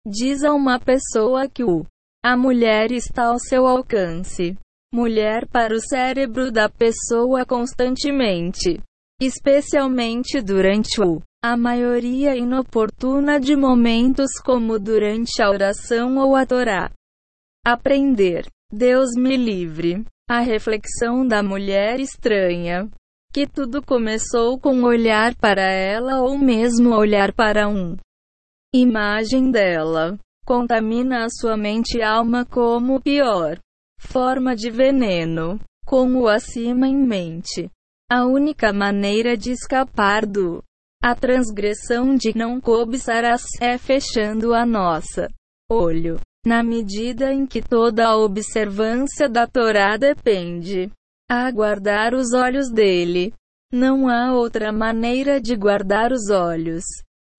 Diz 0.06 0.44
a 0.44 0.54
uma 0.54 0.80
pessoa 0.80 1.48
que 1.48 1.64
o 1.64 1.86
a 2.24 2.36
mulher 2.36 2.92
está 2.92 3.28
ao 3.28 3.40
seu 3.40 3.66
alcance. 3.66 4.58
Mulher 4.94 5.48
para 5.48 5.74
o 5.74 5.80
cérebro 5.80 6.52
da 6.52 6.68
pessoa 6.68 7.46
constantemente, 7.46 8.82
especialmente 9.22 10.42
durante 10.42 11.02
o 11.02 11.22
a 11.42 11.56
maioria 11.56 12.36
inoportuna 12.36 13.40
de 13.40 13.56
momentos 13.56 14.32
como 14.44 14.78
durante 14.78 15.42
a 15.42 15.50
oração 15.50 16.18
ou 16.18 16.36
a 16.36 16.46
Torá. 16.46 16.92
Aprender. 17.66 18.46
Deus 18.70 19.12
me 19.16 19.38
livre. 19.38 20.04
A 20.30 20.42
reflexão 20.42 21.26
da 21.26 21.42
mulher 21.42 22.02
estranha. 22.02 22.90
Que 23.32 23.46
tudo 23.46 23.82
começou 23.82 24.60
com 24.60 24.84
olhar 24.84 25.36
para 25.36 25.62
ela 25.62 26.22
ou 26.22 26.38
mesmo 26.38 26.96
olhar 26.96 27.32
para 27.32 27.70
um 27.70 27.96
imagem 28.74 29.52
dela. 29.52 30.18
Contamina 30.46 31.26
a 31.26 31.30
sua 31.30 31.56
mente 31.56 32.00
e 32.00 32.02
alma 32.02 32.44
como 32.44 33.00
pior 33.00 33.60
forma 34.00 34.56
de 34.56 34.72
veneno. 34.72 35.60
Com 35.86 36.14
o 36.16 36.28
acima 36.28 36.88
em 36.88 36.96
mente. 36.96 37.70
A 38.12 38.26
única 38.26 38.72
maneira 38.72 39.36
de 39.38 39.52
escapar 39.52 40.26
do 40.26 40.64
a 41.02 41.16
transgressão 41.16 42.16
de 42.16 42.36
não 42.36 42.60
cobiçarás 42.60 43.44
é 43.62 43.78
fechando 43.78 44.54
a 44.54 44.66
nossa 44.66 45.30
olho, 45.72 46.20
na 46.46 46.64
medida 46.64 47.32
em 47.32 47.46
que 47.46 47.62
toda 47.62 48.08
a 48.08 48.18
observância 48.18 49.30
da 49.30 49.46
Torá 49.46 49.96
depende 49.98 50.92
a 51.30 51.52
guardar 51.52 52.14
os 52.16 52.34
olhos 52.34 52.72
dele. 52.72 53.34
Não 53.72 54.10
há 54.10 54.34
outra 54.34 54.72
maneira 54.72 55.40
de 55.40 55.56
guardar 55.56 56.12
os 56.12 56.30
olhos 56.32 56.84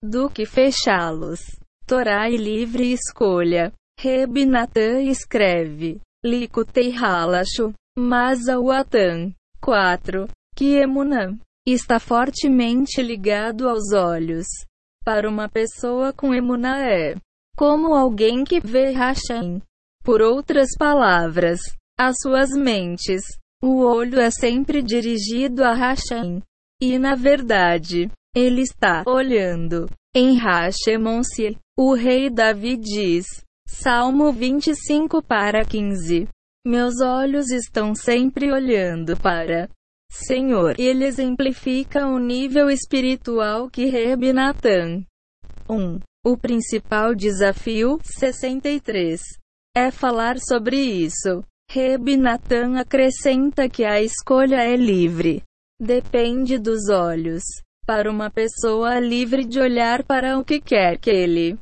do 0.03 0.31
que 0.31 0.47
fechá-los. 0.47 1.41
Torá 1.87 2.31
e 2.31 2.37
livre 2.37 2.93
escolha. 2.93 3.73
Reb 3.99 4.47
Natan 4.47 5.03
escreve. 5.03 6.01
Likutei 6.25 6.93
Halashu. 6.93 7.75
Mazauatan. 7.99 9.33
4. 9.61 10.29
Kiemunam 10.55 11.39
está 11.67 11.99
fortemente 11.99 13.03
ligado 13.03 13.69
aos 13.69 13.93
olhos. 13.93 14.47
Para 15.05 15.29
uma 15.29 15.49
pessoa 15.49 16.13
com 16.13 16.35
emuná 16.35 16.89
é 16.89 17.17
como 17.57 17.95
alguém 17.95 18.45
que 18.45 18.61
vê 18.61 18.93
Hashem. 18.93 19.61
Por 20.03 20.23
outras 20.23 20.71
palavras, 20.79 21.61
as 21.99 22.17
suas 22.23 22.51
mentes. 22.51 23.23
O 23.63 23.85
olho 23.85 24.19
é 24.19 24.31
sempre 24.31 24.83
dirigido 24.83 25.63
a 25.65 25.75
Hashem. 25.75 26.43
E 26.81 26.99
na 26.99 27.15
verdade, 27.15 28.11
ele 28.35 28.63
está 28.63 29.03
olhando. 29.07 29.89
Em 30.15 30.39
Hashemonsi, 30.39 31.57
o 31.79 31.95
rei 31.95 32.31
Davi 32.31 32.77
diz, 32.77 33.27
Salmo 33.67 34.33
25 34.33 35.23
para 35.23 35.65
15. 35.65 36.27
Meus 36.67 37.01
olhos 37.01 37.51
estão 37.51 37.95
sempre 37.95 38.51
olhando 38.53 39.17
para 39.17 39.69
Senhor, 40.11 40.75
ele 40.77 41.05
exemplifica 41.05 42.05
o 42.07 42.19
nível 42.19 42.69
espiritual 42.69 43.71
que 43.71 43.87
Reb 43.87 44.33
Natan. 44.33 45.05
1. 45.69 46.01
O 46.27 46.37
principal 46.37 47.15
desafio, 47.15 48.01
63, 48.03 49.21
é 49.75 49.91
falar 49.93 50.39
sobre 50.41 50.77
isso. 50.77 51.45
Reb 51.73 52.09
acrescenta 52.81 53.69
que 53.69 53.85
a 53.85 54.03
escolha 54.03 54.57
é 54.57 54.75
livre. 54.75 55.41
Depende 55.81 56.59
dos 56.59 56.89
olhos. 56.89 57.45
Para 57.87 58.11
uma 58.11 58.29
pessoa 58.29 58.99
livre 58.99 59.45
de 59.45 59.61
olhar 59.61 60.03
para 60.03 60.37
o 60.37 60.45
que 60.45 60.61
quer 60.61 60.99
que 60.99 61.11
ele 61.11 61.57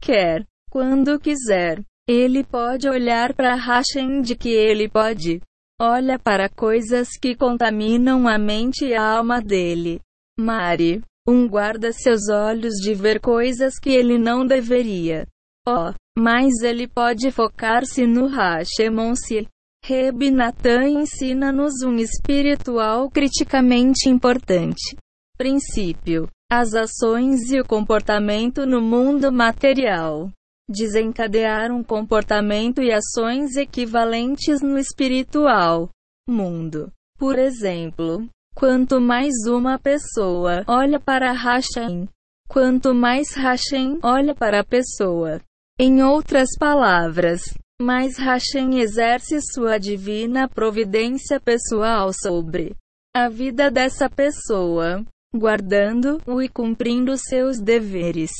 quer, 0.00 0.42
quando 0.70 1.20
quiser, 1.20 1.82
ele 2.08 2.42
pode 2.44 2.88
olhar 2.88 3.34
para 3.34 3.54
Hashem 3.54 4.22
de 4.22 4.34
que 4.34 4.48
ele 4.48 4.88
pode 4.88 5.42
olha 5.78 6.18
para 6.18 6.48
coisas 6.48 7.10
que 7.20 7.36
contaminam 7.36 8.26
a 8.26 8.38
mente 8.38 8.86
e 8.86 8.94
a 8.94 9.18
alma 9.18 9.42
dele. 9.42 10.00
Mari. 10.40 11.02
Um 11.28 11.46
guarda 11.46 11.92
seus 11.92 12.30
olhos 12.30 12.72
de 12.76 12.94
ver 12.94 13.20
coisas 13.20 13.78
que 13.78 13.90
ele 13.90 14.16
não 14.16 14.46
deveria. 14.46 15.26
Oh, 15.68 15.92
mas 16.16 16.62
ele 16.62 16.88
pode 16.88 17.30
focar-se 17.30 18.06
no 18.06 18.26
Hashemonsi. 18.26 19.46
Reb 19.84 20.30
Natan 20.30 20.88
ensina-nos 20.88 21.82
um 21.82 21.96
espiritual 21.96 23.10
criticamente 23.10 24.08
importante. 24.08 24.96
Princípio. 25.36 26.28
As 26.50 26.74
ações 26.74 27.50
e 27.50 27.60
o 27.60 27.64
comportamento 27.64 28.64
no 28.64 28.80
mundo 28.80 29.32
material 29.32 30.30
desencadear 30.68 31.70
um 31.70 31.82
comportamento 31.82 32.82
e 32.82 32.92
ações 32.92 33.56
equivalentes 33.56 34.60
no 34.60 34.78
espiritual 34.78 35.88
mundo. 36.28 36.92
Por 37.18 37.38
exemplo, 37.38 38.28
quanto 38.54 39.00
mais 39.00 39.32
uma 39.46 39.78
pessoa 39.78 40.64
olha 40.66 40.98
para 40.98 41.32
Hashem, 41.32 42.08
quanto 42.48 42.94
mais 42.94 43.32
Hashem 43.34 43.98
olha 44.02 44.34
para 44.34 44.60
a 44.60 44.64
pessoa. 44.64 45.40
Em 45.78 46.02
outras 46.02 46.48
palavras, 46.58 47.42
mais 47.78 48.16
Hashem 48.16 48.80
exerce 48.80 49.38
sua 49.42 49.76
divina 49.78 50.48
providência 50.48 51.38
pessoal 51.38 52.12
sobre 52.14 52.74
a 53.14 53.28
vida 53.28 53.70
dessa 53.70 54.08
pessoa, 54.08 55.04
guardando-o 55.34 56.40
e 56.40 56.48
cumprindo 56.48 57.14
seus 57.18 57.60
deveres. 57.60 58.30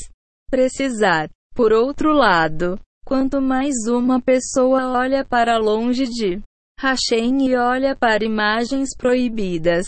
Precisar 0.49 1.29
por 1.53 1.71
outro 1.71 2.11
lado, 2.11 2.79
quanto 3.05 3.39
mais 3.39 3.73
uma 3.87 4.19
pessoa 4.19 4.91
olha 4.97 5.23
para 5.23 5.57
longe 5.57 6.05
de 6.05 6.41
Hashem 6.79 7.49
e 7.49 7.55
olha 7.55 7.95
para 7.95 8.25
imagens 8.25 8.95
proibidas, 8.97 9.85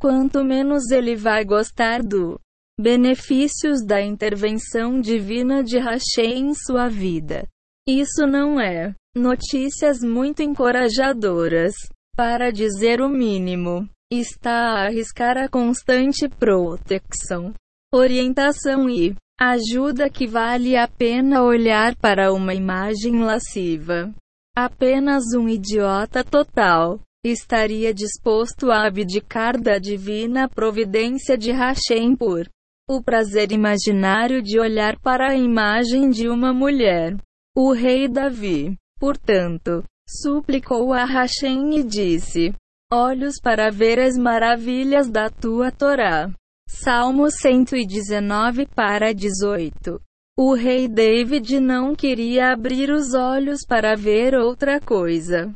quanto 0.00 0.44
menos 0.44 0.92
ele 0.92 1.16
vai 1.16 1.44
gostar 1.44 2.04
do 2.04 2.38
benefícios 2.78 3.84
da 3.84 4.02
intervenção 4.02 5.00
divina 5.00 5.62
de 5.62 5.78
Hashem 5.78 6.50
em 6.50 6.54
sua 6.54 6.88
vida. 6.88 7.46
Isso 7.88 8.26
não 8.26 8.60
é 8.60 8.94
notícias 9.16 10.00
muito 10.00 10.42
encorajadoras, 10.42 11.74
para 12.16 12.50
dizer 12.50 13.00
o 13.00 13.08
mínimo. 13.08 13.88
Está 14.12 14.72
a 14.72 14.86
arriscar 14.86 15.36
a 15.36 15.48
constante 15.48 16.28
proteção, 16.28 17.52
orientação 17.92 18.88
e 18.88 19.16
Ajuda 19.40 20.08
que 20.08 20.28
vale 20.28 20.76
a 20.76 20.86
pena 20.86 21.42
olhar 21.42 21.96
para 21.96 22.32
uma 22.32 22.54
imagem 22.54 23.18
lasciva. 23.18 24.14
Apenas 24.56 25.24
um 25.36 25.48
idiota 25.48 26.22
total 26.22 27.00
estaria 27.26 27.92
disposto 27.92 28.70
a 28.70 28.86
abdicar 28.86 29.60
da 29.60 29.78
divina 29.78 30.48
providência 30.48 31.36
de 31.36 31.50
Hashem 31.50 32.14
por 32.14 32.48
o 32.88 33.02
prazer 33.02 33.50
imaginário 33.50 34.42
de 34.42 34.60
olhar 34.60 34.98
para 35.00 35.30
a 35.30 35.36
imagem 35.36 36.10
de 36.10 36.28
uma 36.28 36.52
mulher. 36.52 37.16
O 37.56 37.72
rei 37.72 38.08
Davi, 38.08 38.76
portanto, 38.98 39.82
suplicou 40.08 40.92
a 40.92 41.04
Hashem 41.04 41.78
e 41.78 41.82
disse: 41.82 42.54
Olhos 42.92 43.36
para 43.42 43.70
ver 43.70 43.98
as 43.98 44.16
maravilhas 44.18 45.08
da 45.08 45.30
tua 45.30 45.70
Torá. 45.70 46.30
Salmo 46.68 47.30
119 47.30 48.66
para 48.66 49.14
18. 49.14 50.00
O 50.36 50.54
rei 50.54 50.88
David 50.88 51.60
não 51.60 51.94
queria 51.94 52.52
abrir 52.52 52.90
os 52.90 53.14
olhos 53.14 53.60
para 53.66 53.94
ver 53.94 54.34
outra 54.34 54.80
coisa. 54.80 55.54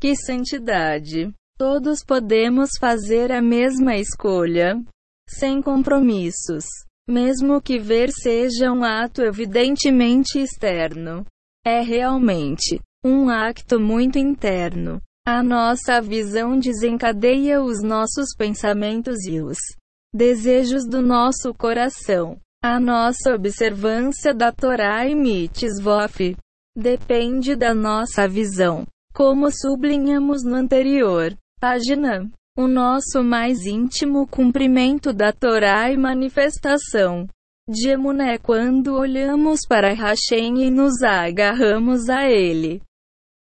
Que 0.00 0.14
santidade! 0.14 1.32
Todos 1.58 2.04
podemos 2.04 2.70
fazer 2.78 3.32
a 3.32 3.40
mesma 3.40 3.96
escolha, 3.96 4.78
sem 5.28 5.60
compromissos, 5.60 6.64
mesmo 7.08 7.60
que 7.60 7.78
ver 7.78 8.10
seja 8.10 8.72
um 8.72 8.82
ato 8.82 9.22
evidentemente 9.22 10.38
externo. 10.38 11.24
É 11.64 11.80
realmente 11.80 12.80
um 13.04 13.28
acto 13.28 13.78
muito 13.78 14.18
interno. 14.18 15.00
A 15.26 15.42
nossa 15.42 16.00
visão 16.00 16.58
desencadeia 16.58 17.60
os 17.60 17.82
nossos 17.82 18.34
pensamentos 18.36 19.24
e 19.26 19.40
os 19.40 19.58
desejos 20.14 20.86
do 20.88 21.02
nosso 21.02 21.52
coração. 21.52 22.38
A 22.62 22.80
nossa 22.80 23.34
observância 23.34 24.32
da 24.32 24.52
Torá 24.52 25.06
e 25.06 25.14
Mitzvot 25.14 26.36
depende 26.76 27.54
da 27.56 27.74
nossa 27.74 28.28
visão. 28.28 28.86
Como 29.12 29.50
sublinhamos 29.50 30.44
no 30.44 30.54
anterior 30.54 31.36
página, 31.60 32.30
o 32.56 32.66
nosso 32.66 33.22
mais 33.22 33.66
íntimo 33.66 34.26
cumprimento 34.26 35.12
da 35.12 35.30
Torá 35.30 35.92
e 35.92 35.96
manifestação 35.96 37.28
de 37.68 37.90
Emuná 37.90 38.32
é 38.32 38.38
quando 38.38 38.94
olhamos 38.94 39.60
para 39.68 39.92
Hashem 39.92 40.62
e 40.62 40.70
nos 40.70 41.02
agarramos 41.02 42.08
a 42.08 42.24
ele. 42.30 42.80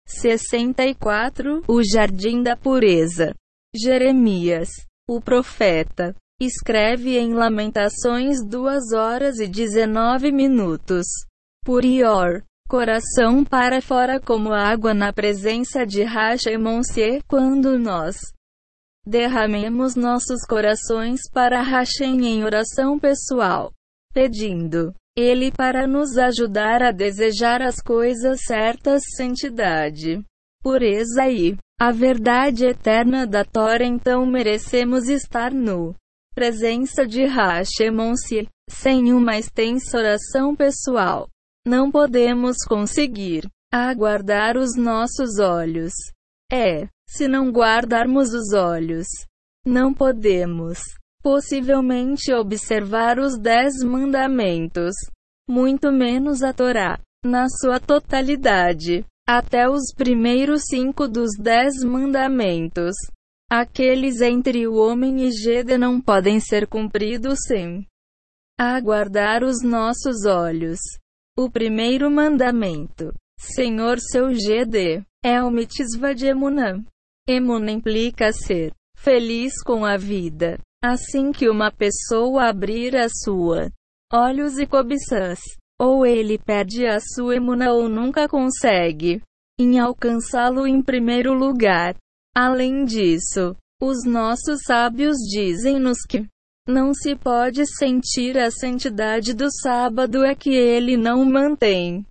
64 0.06 1.64
O 1.68 1.82
Jardim 1.84 2.44
da 2.44 2.56
Pureza 2.56 3.34
Jeremias, 3.76 4.70
o 5.10 5.20
profeta, 5.20 6.16
escreve 6.40 7.18
em 7.18 7.34
Lamentações 7.34 8.46
2 8.46 8.94
horas 8.94 9.40
e 9.40 9.48
19 9.48 10.32
minutos. 10.32 11.06
Purior, 11.64 12.44
coração 12.68 13.44
para 13.44 13.82
fora 13.82 14.20
como 14.20 14.54
água 14.54 14.94
na 14.94 15.12
presença 15.12 15.86
de 15.86 16.04
Hashemonsie, 16.04 17.22
quando 17.28 17.78
nós 17.78 18.18
derramemos 19.10 19.96
nossos 19.96 20.46
corações 20.48 21.22
para 21.34 21.64
Hashem 21.64 22.28
em 22.28 22.44
oração 22.44 23.00
pessoal, 23.00 23.74
pedindo 24.14 24.94
ele 25.18 25.52
para 25.52 25.88
nos 25.88 26.16
ajudar 26.18 26.84
a 26.84 26.92
desejar 26.92 27.62
as 27.62 27.82
coisas 27.82 28.42
certas, 28.46 29.02
santidade, 29.18 30.24
pureza 30.62 31.28
e 31.28 31.58
a 31.80 31.92
verdade 31.92 32.66
eterna 32.66 33.26
da 33.26 33.44
Torá, 33.44 33.84
então 33.84 34.26
merecemos 34.26 35.10
estar 35.10 35.52
no 35.52 35.96
presença 36.36 37.06
de 37.06 37.26
Hashemonsi, 37.26 38.48
sem 38.70 39.12
uma 39.12 39.38
extensa 39.38 39.98
oração 39.98 40.56
pessoal. 40.56 41.28
Não 41.66 41.92
podemos 41.92 42.58
conseguir 42.68 43.50
aguardar 43.74 44.56
os 44.56 44.78
nossos 44.78 45.40
olhos. 45.40 45.92
É, 46.52 46.88
se 47.10 47.28
não 47.28 47.52
guardarmos 47.52 48.34
os 48.34 48.54
olhos, 48.54 49.08
não 49.66 49.94
podemos 49.94 50.80
possivelmente 51.22 52.32
observar 52.32 53.20
os 53.20 53.38
dez 53.38 53.84
mandamentos, 53.84 54.94
muito 55.50 55.92
menos 55.92 56.44
a 56.44 56.54
Torá, 56.54 57.00
na 57.26 57.50
sua 57.50 57.80
totalidade, 57.80 59.04
até 59.28 59.68
os 59.68 59.94
primeiros 59.94 60.62
cinco 60.70 61.08
dos 61.08 61.32
dez 61.38 61.84
mandamentos. 61.84 62.96
Aqueles 63.52 64.22
entre 64.22 64.68
o 64.68 64.76
homem 64.76 65.28
e 65.28 65.32
Gede 65.32 65.78
não 65.78 66.00
podem 66.00 66.40
ser 66.40 66.68
cumpridos 66.68 67.40
sem 67.48 67.86
aguardar 68.58 69.44
os 69.44 69.64
nossos 69.64 70.26
olhos. 70.26 70.80
O 71.36 71.50
primeiro 71.50 72.10
mandamento, 72.12 73.12
Senhor 73.40 74.00
seu 74.00 74.34
Gede, 74.34 75.04
é 75.24 75.42
o 75.42 75.50
mitzvah 75.50 76.14
de 76.14 76.28
Emunã. 76.28 76.84
Emunã 77.32 77.74
implica 77.74 78.34
ser 78.34 78.74
feliz 78.98 79.62
com 79.64 79.86
a 79.86 79.98
vida. 79.98 80.58
Assim 80.84 81.32
que 81.32 81.48
uma 81.48 81.72
pessoa 81.72 82.50
abrir 82.50 82.96
a 82.96 83.08
sua 83.08 83.72
olhos 84.12 84.58
e 84.58 84.66
cobiças, 84.66 85.40
ou 85.80 86.04
ele 86.04 86.40
perde 86.40 86.88
a 86.88 87.00
sua 87.00 87.36
emuna 87.36 87.72
ou 87.72 87.88
nunca 87.88 88.28
consegue 88.28 89.22
em 89.60 89.78
alcançá-lo 89.78 90.66
em 90.66 90.82
primeiro 90.82 91.32
lugar. 91.32 91.96
Além 92.36 92.84
disso, 92.84 93.56
os 93.80 94.04
nossos 94.06 94.62
sábios 94.66 95.18
dizem-nos 95.18 96.00
que 96.10 96.26
não 96.68 96.96
se 96.96 97.16
pode 97.16 97.64
sentir 97.78 98.40
a 98.40 98.50
santidade 98.50 99.36
do 99.36 99.52
sábado 99.52 100.24
é 100.24 100.34
que 100.34 100.50
ele 100.50 100.98
não 100.98 101.24
mantém 101.24 102.04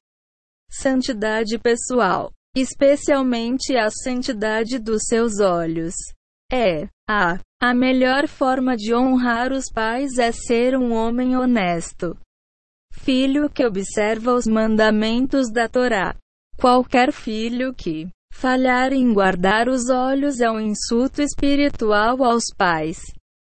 santidade 0.70 1.58
pessoal, 1.58 2.30
especialmente 2.60 3.76
a 3.76 3.90
santidade 3.90 4.78
dos 4.78 5.02
seus 5.06 5.40
olhos. 5.40 5.94
É 6.50 6.88
a 7.08 7.38
a 7.60 7.74
melhor 7.74 8.28
forma 8.28 8.76
de 8.76 8.94
honrar 8.94 9.52
os 9.52 9.64
pais 9.68 10.16
é 10.16 10.30
ser 10.30 10.78
um 10.78 10.92
homem 10.92 11.36
honesto. 11.36 12.16
Filho 12.92 13.50
que 13.50 13.66
observa 13.66 14.32
os 14.32 14.46
mandamentos 14.46 15.50
da 15.50 15.68
Torá. 15.68 16.14
Qualquer 16.56 17.12
filho 17.12 17.74
que 17.74 18.06
falhar 18.32 18.92
em 18.92 19.12
guardar 19.12 19.68
os 19.68 19.90
olhos 19.90 20.40
é 20.40 20.48
um 20.48 20.60
insulto 20.60 21.20
espiritual 21.20 22.22
aos 22.22 22.44
pais. 22.56 23.00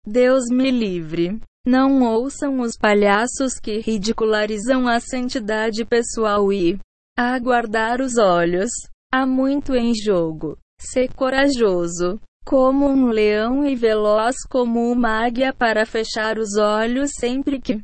Deus 0.05 0.47
me 0.51 0.73
livre. 0.73 1.41
Não 1.65 2.03
ouçam 2.03 2.59
os 2.61 2.77
palhaços 2.77 3.61
que 3.63 3.79
ridicularizam 3.79 4.89
a 4.89 4.99
santidade 4.99 5.85
pessoal 5.85 6.53
e 6.53 6.81
a 7.17 7.39
guardar 7.39 8.01
os 8.01 8.19
olhos. 8.19 8.71
Há 9.13 9.27
muito 9.27 9.75
em 9.75 9.93
jogo. 9.95 10.57
Ser 10.81 11.13
corajoso, 11.15 12.21
como 12.45 12.87
um 12.87 13.09
leão 13.09 13.67
e 13.67 13.75
veloz 13.75 14.37
como 14.49 14.91
uma 14.91 15.27
águia 15.27 15.53
para 15.53 15.85
fechar 15.85 16.39
os 16.39 16.57
olhos 16.57 17.11
sempre 17.19 17.61
que 17.61 17.83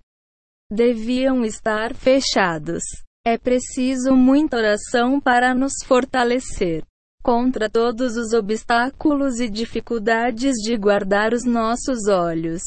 deviam 0.71 1.45
estar 1.45 1.95
fechados. 1.95 2.83
É 3.25 3.37
preciso 3.37 4.15
muita 4.15 4.57
oração 4.57 5.21
para 5.21 5.53
nos 5.53 5.73
fortalecer 5.85 6.85
contra 7.25 7.69
todos 7.69 8.17
os 8.17 8.33
obstáculos 8.33 9.41
e 9.41 9.49
dificuldades 9.49 10.55
de 10.63 10.77
guardar 10.77 11.35
os 11.35 11.45
nossos 11.45 12.07
olhos. 12.07 12.63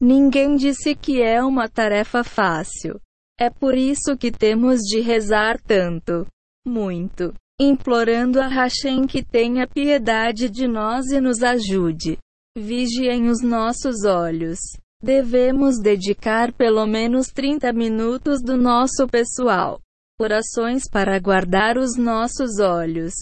Ninguém 0.00 0.56
disse 0.56 0.94
que 0.94 1.20
é 1.20 1.44
uma 1.44 1.68
tarefa 1.68 2.24
fácil. 2.24 2.98
É 3.38 3.50
por 3.50 3.74
isso 3.74 4.16
que 4.16 4.32
temos 4.32 4.80
de 4.80 5.00
rezar 5.00 5.60
tanto, 5.60 6.26
muito, 6.66 7.34
implorando 7.60 8.40
a 8.40 8.46
Hashem 8.46 9.06
que 9.06 9.22
tenha 9.22 9.66
piedade 9.66 10.48
de 10.48 10.68
nós 10.68 11.06
e 11.06 11.20
nos 11.20 11.42
ajude. 11.42 12.18
Vigiem 12.56 13.28
os 13.28 13.42
nossos 13.42 14.04
olhos. 14.04 14.58
Devemos 15.02 15.78
dedicar 15.80 16.52
pelo 16.52 16.86
menos 16.86 17.28
30 17.28 17.72
minutos 17.72 18.42
do 18.42 18.56
nosso 18.56 19.06
pessoal. 19.06 19.80
Orações 20.20 20.82
para 20.90 21.18
guardar 21.20 21.78
os 21.78 21.96
nossos 21.96 22.58
olhos. 22.58 23.14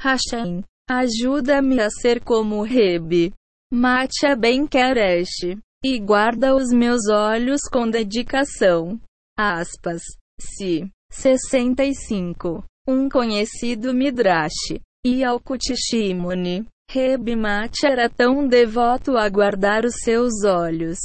Hashem, 0.00 0.64
ajuda-me 0.88 1.80
a 1.80 1.90
ser 1.90 2.24
como 2.24 2.62
Rebe. 2.62 3.32
Mate 3.70 4.34
Ben 4.38 4.66
Keresh. 4.66 5.58
E 5.84 5.98
guarda 6.00 6.56
os 6.56 6.72
meus 6.72 7.08
olhos 7.08 7.60
com 7.70 7.88
dedicação. 7.88 8.98
Aspas. 9.38 10.02
Si. 10.40 10.90
65. 11.12 12.64
Um 12.88 13.06
conhecido 13.06 13.92
Midrash. 13.92 14.80
E 15.04 15.22
Alkut 15.22 15.74
Shimoni. 15.76 16.64
Reb 16.90 17.36
Mate 17.36 17.86
era 17.86 18.08
tão 18.08 18.48
devoto 18.48 19.18
a 19.18 19.28
guardar 19.28 19.84
os 19.84 19.96
seus 20.02 20.42
olhos. 20.42 20.96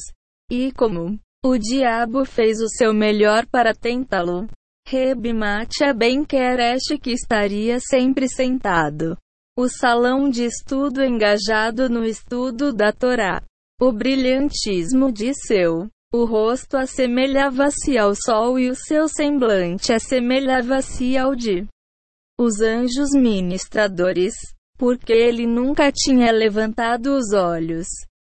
E 0.50 0.72
como 0.72 1.20
o 1.44 1.58
diabo 1.58 2.24
fez 2.24 2.62
o 2.62 2.70
seu 2.70 2.94
melhor 2.94 3.45
para 3.48 3.76
tentá-lo, 3.76 4.48
Reb 4.88 5.34
Matcha 5.34 5.94
bem 5.94 6.24
Keresh 6.24 6.98
que 7.02 7.12
estaria 7.12 7.82
sempre 7.82 8.30
sentado. 8.30 9.18
O 9.58 9.68
salão 9.68 10.30
de 10.30 10.45
estudo 10.45 11.03
engajado 11.03 11.90
no 11.90 12.06
estudo 12.06 12.72
da 12.72 12.94
Torá. 12.94 13.44
O 13.82 13.92
brilhantismo 13.92 15.12
de 15.12 15.34
seu. 15.34 15.90
O 16.14 16.24
rosto 16.24 16.78
assemelhava-se 16.78 17.98
ao 17.98 18.14
sol 18.16 18.58
e 18.58 18.70
o 18.70 18.76
seu 18.76 19.10
semblante 19.10 19.92
assemelhava-se 19.92 21.18
ao 21.18 21.36
de 21.36 21.68
os 22.40 22.62
anjos 22.62 23.12
ministradores, 23.12 24.34
porque 24.78 25.14
ele 25.14 25.45
nunca 25.45 25.92
tinha 25.92 26.32
levantado 26.32 27.16
os 27.16 27.34
olhos. 27.34 27.88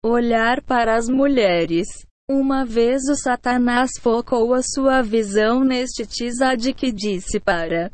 Olhar 0.04 0.62
para 0.62 0.96
as 0.96 1.08
mulheres. 1.08 1.88
Uma 2.30 2.66
vez 2.66 3.04
o 3.10 3.16
Satanás 3.16 3.92
focou 4.00 4.54
a 4.54 4.62
sua 4.62 5.02
visão 5.02 5.64
neste 5.64 6.06
Tizad 6.06 6.74
que 6.74 6.92
disse 6.92 7.40
para 7.40 7.92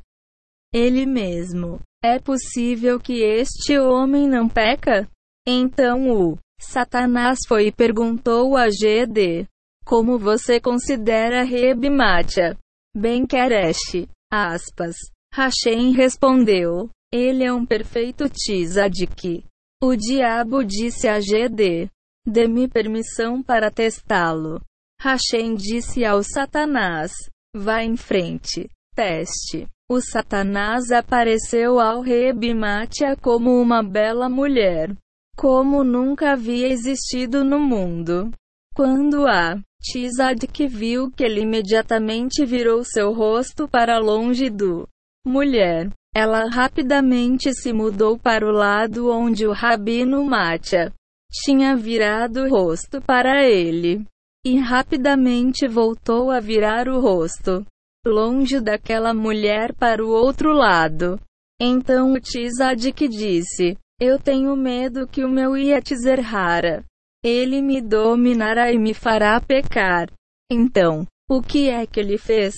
ele 0.74 1.06
mesmo: 1.06 1.80
É 2.04 2.20
possível 2.20 3.00
que 3.00 3.24
este 3.24 3.78
homem 3.80 4.28
não 4.28 4.48
peca? 4.48 5.10
Então 5.48 6.12
o 6.12 6.38
Satanás 6.62 7.40
foi 7.48 7.68
e 7.68 7.72
perguntou 7.72 8.56
a 8.56 8.68
GD: 8.70 9.48
Como 9.84 10.20
você 10.20 10.60
considera 10.60 11.44
Reb 11.44 11.90
Matia? 11.90 12.58
Ben 12.96 13.26
Keresh. 13.26 14.08
Aspas. 14.32 14.96
Hashem 15.34 15.92
respondeu: 15.92 16.90
Ele 17.14 17.44
é 17.44 17.54
um 17.54 17.66
perfeito 17.66 18.26
Tzadik. 18.28 19.46
O 19.82 19.96
diabo 19.96 20.64
disse 20.64 21.08
a 21.08 21.20
GD: 21.20 21.90
Dê-me 22.28 22.68
permissão 22.68 23.42
para 23.42 23.72
testá-lo. 23.72 24.62
Hashem 25.02 25.56
disse 25.56 26.04
ao 26.04 26.24
Satanás: 26.24 27.12
Vá 27.56 27.84
em 27.84 27.96
frente. 27.96 28.70
Teste. 28.96 29.68
O 29.90 30.02
Satanás 30.02 30.92
apareceu 30.92 31.80
ao 31.80 32.02
Rebimátia 32.02 33.16
como 33.16 33.60
uma 33.60 33.82
bela 33.82 34.28
mulher, 34.28 34.94
como 35.38 35.84
nunca 35.84 36.34
havia 36.34 36.68
existido 36.68 37.44
no 37.44 37.60
mundo. 37.60 38.30
Quando 38.76 39.26
a 39.26 39.60
Tzadik 39.82 40.68
viu 40.68 41.10
que 41.10 41.24
ele 41.24 41.42
imediatamente 41.42 42.46
virou 42.46 42.84
seu 42.84 43.14
rosto 43.14 43.68
para 43.68 43.98
longe 43.98 44.50
do 44.50 44.88
mulher, 45.26 45.90
ela 46.16 46.50
rapidamente 46.50 47.54
se 47.54 47.72
mudou 47.72 48.18
para 48.18 48.46
o 48.46 48.52
lado 48.52 49.12
onde 49.12 49.46
o 49.46 49.52
rabino 49.52 50.24
Matia 50.26 50.92
tinha 51.32 51.76
virado 51.76 52.42
o 52.42 52.50
rosto 52.50 53.02
para 53.02 53.48
ele. 53.48 54.06
E 54.46 54.58
rapidamente 54.58 55.68
voltou 55.68 56.32
a 56.32 56.40
virar 56.40 56.88
o 56.88 57.00
rosto. 57.00 57.66
Longe 58.06 58.60
daquela 58.62 59.14
mulher 59.14 59.76
para 59.76 60.04
o 60.04 60.10
outro 60.10 60.54
lado. 60.54 61.20
Então 61.62 62.14
o 62.14 62.20
Tzadik 62.20 63.08
disse: 63.10 63.78
Eu 64.00 64.18
tenho 64.18 64.56
medo 64.56 65.06
que 65.06 65.26
o 65.26 65.30
meu 65.30 65.58
Yetzer 65.58 66.34
Hara. 66.34 66.86
Ele 67.24 67.62
me 67.62 67.82
dominará 67.82 68.72
e 68.72 68.78
me 68.78 68.94
fará 68.94 69.40
pecar. 69.42 70.10
Então, 70.50 71.06
o 71.30 71.42
que 71.42 71.70
é 71.70 71.86
que 71.86 72.00
ele 72.00 72.18
fez? 72.18 72.56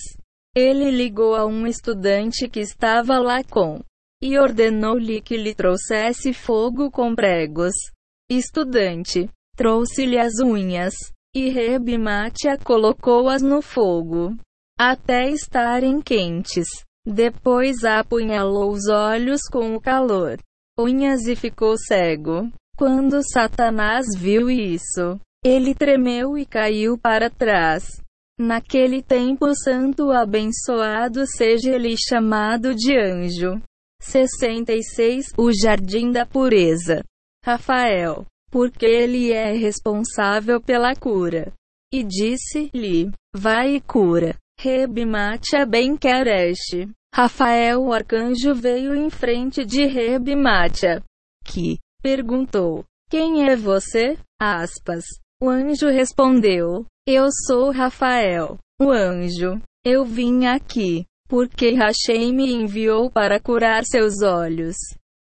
Ele 0.54 0.90
ligou 0.90 1.34
a 1.34 1.46
um 1.46 1.66
estudante 1.66 2.48
que 2.48 2.60
estava 2.60 3.18
lá 3.18 3.42
com 3.42 3.80
e 4.22 4.38
ordenou-lhe 4.38 5.20
que 5.20 5.36
lhe 5.36 5.54
trouxesse 5.54 6.32
fogo 6.34 6.90
com 6.90 7.14
pregos. 7.14 7.72
Estudante 8.30 9.28
trouxe-lhe 9.56 10.18
as 10.18 10.38
unhas 10.38 10.94
e 11.34 11.48
Rebimatia 11.48 12.58
colocou-as 12.58 13.40
no 13.40 13.62
fogo 13.62 14.36
até 14.78 15.30
estarem 15.30 16.00
quentes. 16.02 16.68
Depois 17.04 17.84
apunhalou 17.84 18.70
os 18.70 18.88
olhos 18.88 19.40
com 19.50 19.74
o 19.74 19.80
calor, 19.80 20.38
unhas 20.78 21.26
e 21.26 21.34
ficou 21.34 21.76
cego. 21.78 22.50
Quando 22.76 23.22
Satanás 23.22 24.06
viu 24.16 24.50
isso, 24.50 25.18
ele 25.44 25.74
tremeu 25.74 26.36
e 26.36 26.44
caiu 26.44 26.98
para 26.98 27.30
trás. 27.30 28.02
Naquele 28.38 29.02
tempo 29.02 29.54
santo 29.54 30.10
abençoado 30.10 31.26
seja 31.26 31.74
ele 31.74 31.94
chamado 31.96 32.74
de 32.74 32.98
anjo. 32.98 33.60
66 34.00 35.26
O 35.38 35.52
Jardim 35.52 36.10
da 36.10 36.26
Pureza. 36.26 37.04
Rafael. 37.44 38.26
Porque 38.50 38.84
ele 38.84 39.32
é 39.32 39.52
responsável 39.52 40.60
pela 40.60 40.94
cura. 40.94 41.52
E 41.92 42.02
disse-lhe: 42.02 43.10
Vai 43.34 43.76
e 43.76 43.80
cura. 43.80 44.36
Rebimatia 44.58 45.64
Ben 45.66 45.96
Keresh. 45.96 46.88
Rafael 47.14 47.82
o 47.82 47.92
arcanjo 47.92 48.54
veio 48.54 48.94
em 48.94 49.10
frente 49.10 49.64
de 49.64 49.86
Rebimatia. 49.86 51.02
Que 51.44 51.78
perguntou: 52.02 52.84
Quem 53.10 53.48
é 53.48 53.56
você? 53.56 54.18
Aspas. 54.40 55.04
O 55.42 55.50
anjo 55.50 55.88
respondeu: 55.88 56.86
Eu 57.04 57.26
sou 57.48 57.72
Rafael, 57.72 58.58
o 58.80 58.90
anjo. 58.90 59.60
Eu 59.84 60.04
vim 60.04 60.46
aqui, 60.46 61.04
porque 61.28 61.72
Hashem 61.72 62.32
me 62.32 62.52
enviou 62.52 63.10
para 63.10 63.40
curar 63.40 63.82
seus 63.84 64.22
olhos. 64.22 64.76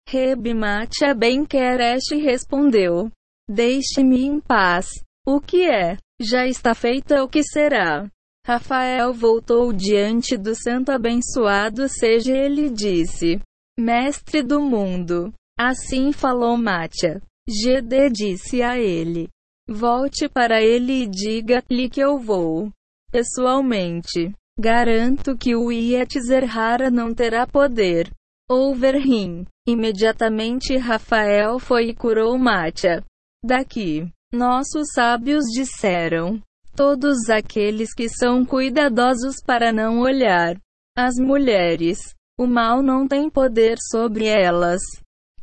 Rebimatia 0.10 1.14
Ben 1.14 1.46
Keresh 1.46 2.10
respondeu: 2.20 3.12
Deixe-me 3.48 4.26
em 4.26 4.40
paz. 4.40 4.88
O 5.24 5.40
que 5.40 5.70
é? 5.70 6.00
Já 6.20 6.48
está 6.48 6.74
feito 6.74 7.14
o 7.14 7.30
que 7.30 7.44
será. 7.44 8.10
Rafael 8.44 9.14
voltou 9.14 9.72
diante 9.72 10.36
do 10.36 10.56
santo 10.56 10.90
abençoado 10.90 11.88
seja 11.88 12.36
ele 12.36 12.72
disse: 12.72 13.40
Mestre 13.80 14.42
do 14.42 14.60
mundo. 14.62 15.32
Assim 15.60 16.12
falou 16.12 16.58
Mátia. 16.58 17.22
GD 17.48 18.10
disse 18.10 18.64
a 18.64 18.80
ele: 18.80 19.30
Volte 19.68 20.30
para 20.30 20.62
ele 20.62 21.04
e 21.04 21.08
diga-lhe 21.08 21.90
que 21.90 22.00
eu 22.00 22.18
vou. 22.18 22.72
Pessoalmente, 23.12 24.34
garanto 24.58 25.38
que 25.38 25.56
o 25.56 25.72
Yetzerhara 25.72 26.90
não 26.90 27.14
terá 27.14 27.46
poder. 27.46 28.10
Overrim. 28.50 29.46
Imediatamente 29.68 30.78
Rafael 30.78 31.60
foi 31.60 31.90
e 31.90 31.94
curou 31.94 32.38
Mátia. 32.38 33.04
Daqui, 33.44 34.10
nossos 34.32 34.94
sábios 34.94 35.44
disseram: 35.54 36.42
todos 36.76 37.30
aqueles 37.30 37.94
que 37.94 38.08
são 38.08 38.46
cuidadosos 38.46 39.36
para 39.46 39.74
não 39.74 40.00
olhar 40.00 40.56
as 40.96 41.16
mulheres. 41.16 42.00
O 42.40 42.46
mal 42.46 42.82
não 42.82 43.08
tem 43.08 43.30
poder 43.30 43.78
sobre 43.92 44.28
elas. 44.28 44.80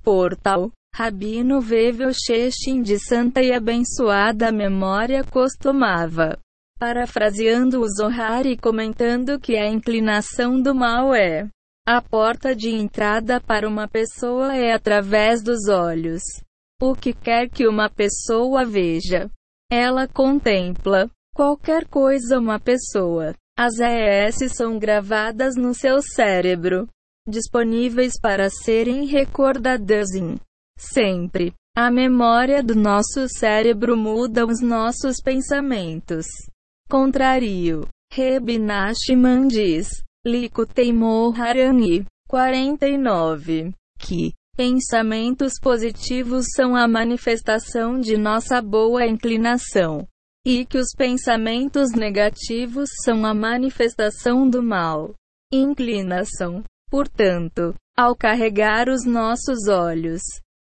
Portal. 0.02 0.70
Rabino 0.96 1.60
Vevel 1.60 2.12
Shechin 2.12 2.80
de 2.80 3.00
santa 3.00 3.42
e 3.42 3.52
abençoada 3.52 4.52
memória 4.52 5.24
costumava, 5.24 6.38
parafraseando 6.78 7.80
o 7.80 7.88
Zohar 7.88 8.46
e 8.46 8.56
comentando 8.56 9.40
que 9.40 9.56
a 9.56 9.68
inclinação 9.68 10.62
do 10.62 10.72
mal 10.72 11.12
é 11.12 11.48
a 11.84 12.00
porta 12.00 12.54
de 12.54 12.70
entrada 12.70 13.40
para 13.40 13.68
uma 13.68 13.88
pessoa 13.88 14.54
é 14.54 14.72
através 14.72 15.42
dos 15.42 15.68
olhos. 15.68 16.22
O 16.80 16.94
que 16.94 17.12
quer 17.12 17.50
que 17.50 17.66
uma 17.66 17.90
pessoa 17.90 18.64
veja, 18.64 19.28
ela 19.68 20.06
contempla. 20.06 21.10
Qualquer 21.34 21.88
coisa 21.88 22.38
uma 22.38 22.60
pessoa. 22.60 23.34
As 23.58 23.80
ES 23.80 24.54
são 24.56 24.78
gravadas 24.78 25.56
no 25.56 25.74
seu 25.74 26.00
cérebro, 26.00 26.88
disponíveis 27.28 28.12
para 28.22 28.48
serem 28.48 29.06
recordadas 29.06 30.14
em 30.14 30.36
sempre. 30.78 31.52
A 31.76 31.90
memória 31.90 32.62
do 32.62 32.74
nosso 32.74 33.28
cérebro 33.28 33.96
muda 33.96 34.46
os 34.46 34.60
nossos 34.60 35.16
pensamentos. 35.22 36.26
Contrário. 36.88 37.88
Reb 38.12 38.58
Nachman 38.58 39.48
diz, 39.48 39.88
Liku 40.24 40.64
Teimor 40.64 41.34
Harani, 41.40 42.06
49, 42.28 43.74
que 43.98 44.32
pensamentos 44.56 45.54
positivos 45.60 46.46
são 46.54 46.76
a 46.76 46.86
manifestação 46.86 47.98
de 47.98 48.16
nossa 48.16 48.62
boa 48.62 49.04
inclinação 49.04 50.06
e 50.46 50.64
que 50.64 50.78
os 50.78 50.90
pensamentos 50.96 51.90
negativos 51.92 52.88
são 53.04 53.26
a 53.26 53.34
manifestação 53.34 54.48
do 54.48 54.62
mal. 54.62 55.14
Inclinação. 55.52 56.62
Portanto, 56.90 57.74
ao 57.96 58.14
carregar 58.14 58.88
os 58.88 59.04
nossos 59.04 59.66
olhos, 59.68 60.22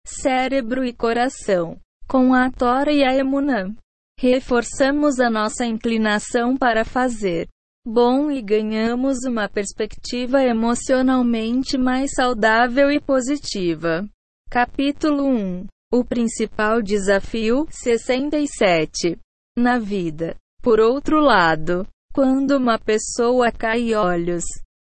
cérebro 0.07 0.85
e 0.85 0.93
coração 0.93 1.79
com 2.09 2.35
a 2.35 2.51
Tora 2.51 2.93
e 2.93 3.05
a 3.05 3.15
Emunã, 3.15 3.73
reforçamos 4.19 5.21
a 5.21 5.31
nossa 5.31 5.65
inclinação 5.65 6.57
para 6.57 6.85
fazer 6.85 7.49
bom 7.87 8.31
e 8.31 8.43
ganhamos 8.43 9.19
uma 9.25 9.49
perspectiva 9.49 10.43
emocionalmente 10.43 11.79
mais 11.79 12.11
saudável 12.13 12.91
e 12.91 13.01
positiva. 13.01 14.07
Capítulo 14.51 15.25
1 15.25 15.67
O 15.93 16.05
principal 16.05 16.83
desafio 16.83 17.67
67 17.71 19.19
na 19.57 19.79
vida. 19.79 20.37
Por 20.63 20.81
outro 20.81 21.21
lado, 21.21 21.87
quando 22.13 22.57
uma 22.57 22.79
pessoa 22.79 23.51
cai 23.51 23.95
olhos, 23.95 24.45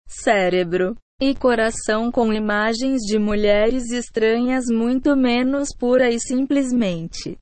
cérebro 0.07 0.97
e 1.21 1.35
coração 1.35 2.13
com 2.13 2.33
imagens 2.33 3.03
de 3.03 3.19
mulheres 3.19 3.91
estranhas 3.91 4.67
muito 4.71 5.17
menos 5.17 5.71
pura 5.77 6.09
e 6.11 6.21
simplesmente 6.21 7.37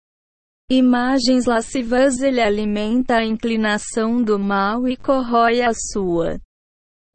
imagens 0.70 1.44
lascivas 1.46 2.20
ele 2.20 2.40
alimenta 2.40 3.16
a 3.16 3.24
inclinação 3.24 4.22
do 4.22 4.38
mal 4.38 4.88
e 4.88 4.96
corrói 4.96 5.60
a 5.60 5.72
sua 5.74 6.40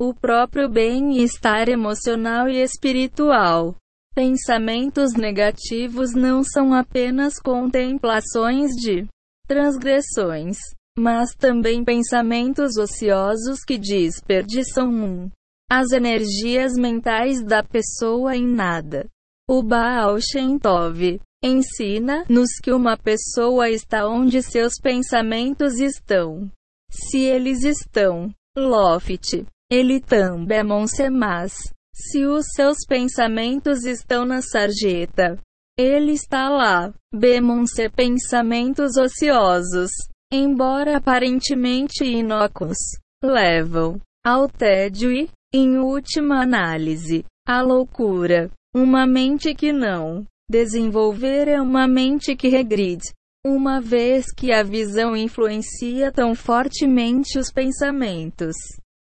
o 0.04 0.16
próprio 0.16 0.68
bem-estar 0.68 1.70
emocional 1.70 2.50
e 2.50 2.60
espiritual. 2.60 3.76
Pensamentos 4.16 5.14
negativos 5.14 6.16
não 6.16 6.44
são 6.44 6.74
apenas 6.74 7.36
contemplações 7.40 8.72
de 8.72 9.06
transgressões, 9.48 10.58
mas 10.98 11.36
também 11.36 11.84
pensamentos 11.84 12.78
ociosos 12.78 13.60
que 13.64 13.78
desperdiçam 13.78 14.90
um, 14.90 15.30
as 15.74 15.93
energias 15.93 16.74
mentais 16.74 17.41
da 17.41 17.64
pessoa 17.64 18.35
em 18.35 18.45
nada. 18.45 19.08
O 19.50 19.64
Baal 19.64 20.19
Shem 20.19 20.59
Tov 20.59 21.17
ensina-nos 21.41 22.50
que 22.61 22.74
uma 22.74 22.98
pessoa 22.98 23.69
está 23.69 24.06
onde 24.06 24.43
seus 24.43 24.74
pensamentos 24.83 25.80
estão. 25.80 26.51
Se 26.91 27.19
eles 27.19 27.64
estão, 27.64 28.30
Loft, 28.58 29.45
ele 29.72 30.01
também 30.01 30.61
mas 31.09 31.53
se 31.95 32.25
os 32.25 32.48
seus 32.53 32.80
pensamentos 32.85 33.85
estão 33.85 34.25
na 34.25 34.41
sarjeta, 34.41 35.40
ele 35.80 36.11
está 36.11 36.50
lá. 36.50 36.93
Bemon-se 37.16 37.90
pensamentos 37.90 38.98
ociosos, 38.98 39.90
embora 40.33 40.98
aparentemente 40.98 42.03
inócuos, 42.03 42.77
levam 43.24 44.01
ao 44.25 44.50
tédio 44.50 45.11
e, 45.14 45.30
em 45.54 45.78
última 45.78 46.42
análise, 46.42 47.26
à 47.46 47.62
loucura. 47.62 48.50
Uma 48.74 49.06
mente 49.06 49.54
que 49.54 49.74
não 49.74 50.26
desenvolver 50.50 51.48
é 51.48 51.62
uma 51.62 51.88
mente 51.88 52.36
que 52.36 52.48
regride. 52.48 53.14
Uma 53.46 53.82
vez 53.82 54.28
que 54.34 54.52
a 54.52 54.64
visão 54.64 55.16
influencia 55.16 56.12
tão 56.12 56.36
fortemente 56.36 57.40
os 57.40 57.52
pensamentos, 57.52 58.56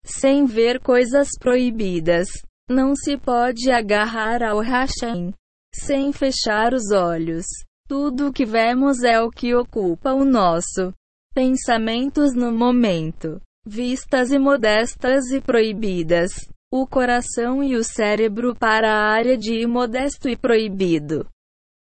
sem 0.03 0.45
ver 0.45 0.79
coisas 0.79 1.29
proibidas, 1.39 2.27
não 2.69 2.93
se 2.95 3.17
pode 3.17 3.71
agarrar 3.71 4.43
ao 4.43 4.59
Hashem 4.59 5.33
sem 5.73 6.11
fechar 6.11 6.73
os 6.73 6.91
olhos. 6.91 7.45
Tudo 7.87 8.27
o 8.27 8.33
que 8.33 8.45
vemos 8.45 9.03
é 9.03 9.21
o 9.21 9.29
que 9.29 9.55
ocupa 9.55 10.13
o 10.13 10.25
nosso 10.25 10.93
pensamentos 11.33 12.33
no 12.33 12.51
momento. 12.51 13.39
Vistas 13.69 14.31
imodestas 14.31 15.29
e 15.29 15.41
proibidas. 15.41 16.31
O 16.71 16.87
coração 16.87 17.61
e 17.61 17.75
o 17.75 17.83
cérebro 17.83 18.55
para 18.55 18.89
a 18.89 19.11
área 19.11 19.37
de 19.37 19.59
imodesto 19.59 20.29
e 20.29 20.37
proibido. 20.37 21.27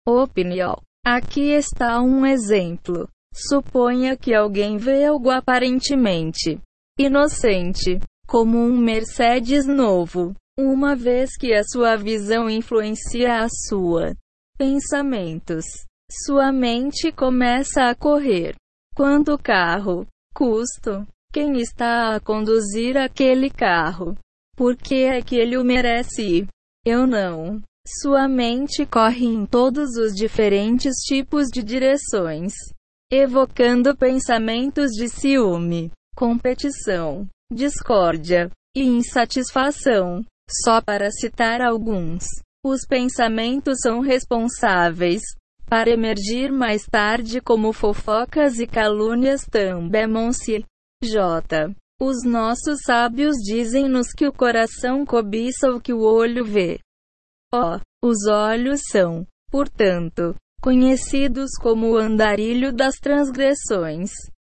Opinião. 0.05 0.75
Aqui 1.05 1.53
está 1.53 2.01
um 2.01 2.25
exemplo. 2.25 3.07
Suponha 3.33 4.17
que 4.17 4.33
alguém 4.33 4.75
vê 4.75 5.05
algo 5.05 5.29
aparentemente 5.29 6.59
inocente, 6.99 8.01
como 8.27 8.57
um 8.57 8.77
Mercedes 8.77 9.65
novo, 9.65 10.35
uma 10.59 10.93
vez 10.93 11.37
que 11.37 11.53
a 11.53 11.63
sua 11.63 11.95
visão 11.95 12.49
influencia 12.49 13.43
a 13.43 13.47
sua 13.49 14.13
pensamentos. 14.57 15.63
Sua 16.25 16.51
mente 16.51 17.13
começa 17.13 17.83
a 17.83 17.95
correr. 17.95 18.55
Quanto 18.93 19.37
carro? 19.37 20.05
Custo? 20.35 21.07
Quem 21.33 21.59
está 21.61 22.15
a 22.15 22.19
conduzir 22.19 22.97
aquele 22.97 23.49
carro? 23.49 24.17
Por 24.55 24.75
que 24.75 25.03
é 25.03 25.21
que 25.21 25.37
ele 25.37 25.57
o 25.57 25.63
merece? 25.63 26.45
Eu 26.85 27.07
não. 27.07 27.61
Sua 28.01 28.27
mente 28.27 28.85
corre 28.85 29.25
em 29.25 29.45
todos 29.45 29.95
os 29.95 30.13
diferentes 30.13 30.93
tipos 30.97 31.47
de 31.47 31.63
direções, 31.63 32.53
evocando 33.11 33.95
pensamentos 33.95 34.91
de 34.91 35.07
ciúme, 35.07 35.89
competição, 36.15 37.27
discórdia 37.51 38.49
e 38.75 38.83
insatisfação. 38.83 40.23
Só 40.65 40.81
para 40.81 41.09
citar 41.11 41.61
alguns. 41.61 42.25
Os 42.63 42.85
pensamentos 42.85 43.79
são 43.81 44.01
responsáveis 44.01 45.21
para 45.65 45.89
emergir 45.89 46.51
mais 46.51 46.85
tarde 46.85 47.39
como 47.39 47.71
fofocas 47.71 48.59
e 48.59 48.67
calúnias 48.67 49.45
também. 49.49 50.65
J. 51.03 51.73
Os 51.99 52.23
nossos 52.23 52.79
sábios 52.85 53.35
dizem-nos 53.37 54.11
que 54.11 54.27
o 54.27 54.33
coração 54.33 55.05
cobiça 55.05 55.69
o 55.71 55.79
que 55.79 55.93
o 55.93 56.01
olho 56.01 56.45
vê. 56.45 56.79
O. 57.53 57.79
Os 58.03 58.27
olhos 58.27 58.81
são, 58.89 59.27
portanto, 59.51 60.35
conhecidos 60.61 61.51
como 61.61 61.91
o 61.91 61.97
andarilho 61.97 62.73
das 62.73 62.95
transgressões. 62.95 64.11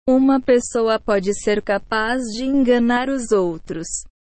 Uma 0.08 0.40
pessoa 0.40 1.00
pode 1.00 1.34
ser 1.34 1.62
capaz 1.62 2.22
de 2.36 2.44
enganar 2.46 3.10
os 3.10 3.32
outros 3.32 3.88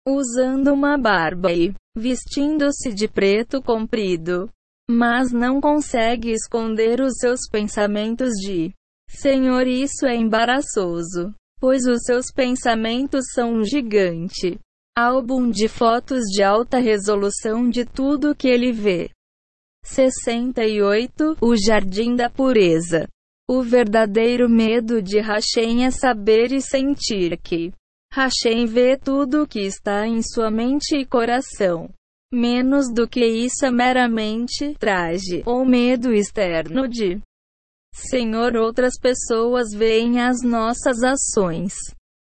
usando 0.07 0.73
uma 0.73 0.97
barba 0.97 1.51
e 1.51 1.73
vestindo-se 1.95 2.93
de 2.93 3.07
preto 3.07 3.61
comprido, 3.61 4.49
mas 4.89 5.31
não 5.31 5.61
consegue 5.61 6.31
esconder 6.31 6.99
os 6.99 7.13
seus 7.19 7.41
pensamentos 7.49 8.31
de 8.31 8.73
Senhor, 9.09 9.67
isso 9.67 10.05
é 10.05 10.15
embaraçoso, 10.15 11.33
pois 11.63 11.85
os 11.85 12.03
seus 12.03 12.25
pensamentos 12.25 13.23
são 13.33 13.53
um 13.53 13.63
gigante 13.63 14.59
álbum 14.93 15.49
de 15.49 15.69
fotos 15.69 16.23
de 16.23 16.43
alta 16.43 16.77
resolução 16.77 17.69
de 17.69 17.85
tudo 17.85 18.35
que 18.35 18.49
ele 18.49 18.73
vê. 18.73 19.09
68 19.85 21.37
O 21.39 21.55
Jardim 21.55 22.17
da 22.17 22.29
Pureza. 22.29 23.07
O 23.49 23.61
verdadeiro 23.61 24.49
medo 24.49 25.01
de 25.01 25.21
Hashem 25.21 25.85
é 25.85 25.89
saber 25.89 26.51
e 26.51 26.61
sentir 26.61 27.39
que 27.41 27.71
Hashem 28.11 28.65
vê 28.65 28.97
tudo 28.97 29.43
o 29.43 29.47
que 29.47 29.61
está 29.61 30.05
em 30.05 30.21
sua 30.21 30.51
mente 30.51 30.97
e 30.97 31.05
coração. 31.05 31.89
Menos 32.29 32.93
do 32.93 33.07
que 33.07 33.25
isso 33.25 33.65
é 33.65 33.71
meramente 33.71 34.73
traje 34.77 35.41
ou 35.45 35.63
medo 35.63 36.13
externo 36.13 36.89
de 36.89 37.21
Senhor, 37.93 38.55
outras 38.55 38.93
pessoas 38.99 39.71
veem 39.71 40.19
as 40.19 40.41
nossas 40.41 41.03
ações. 41.03 41.73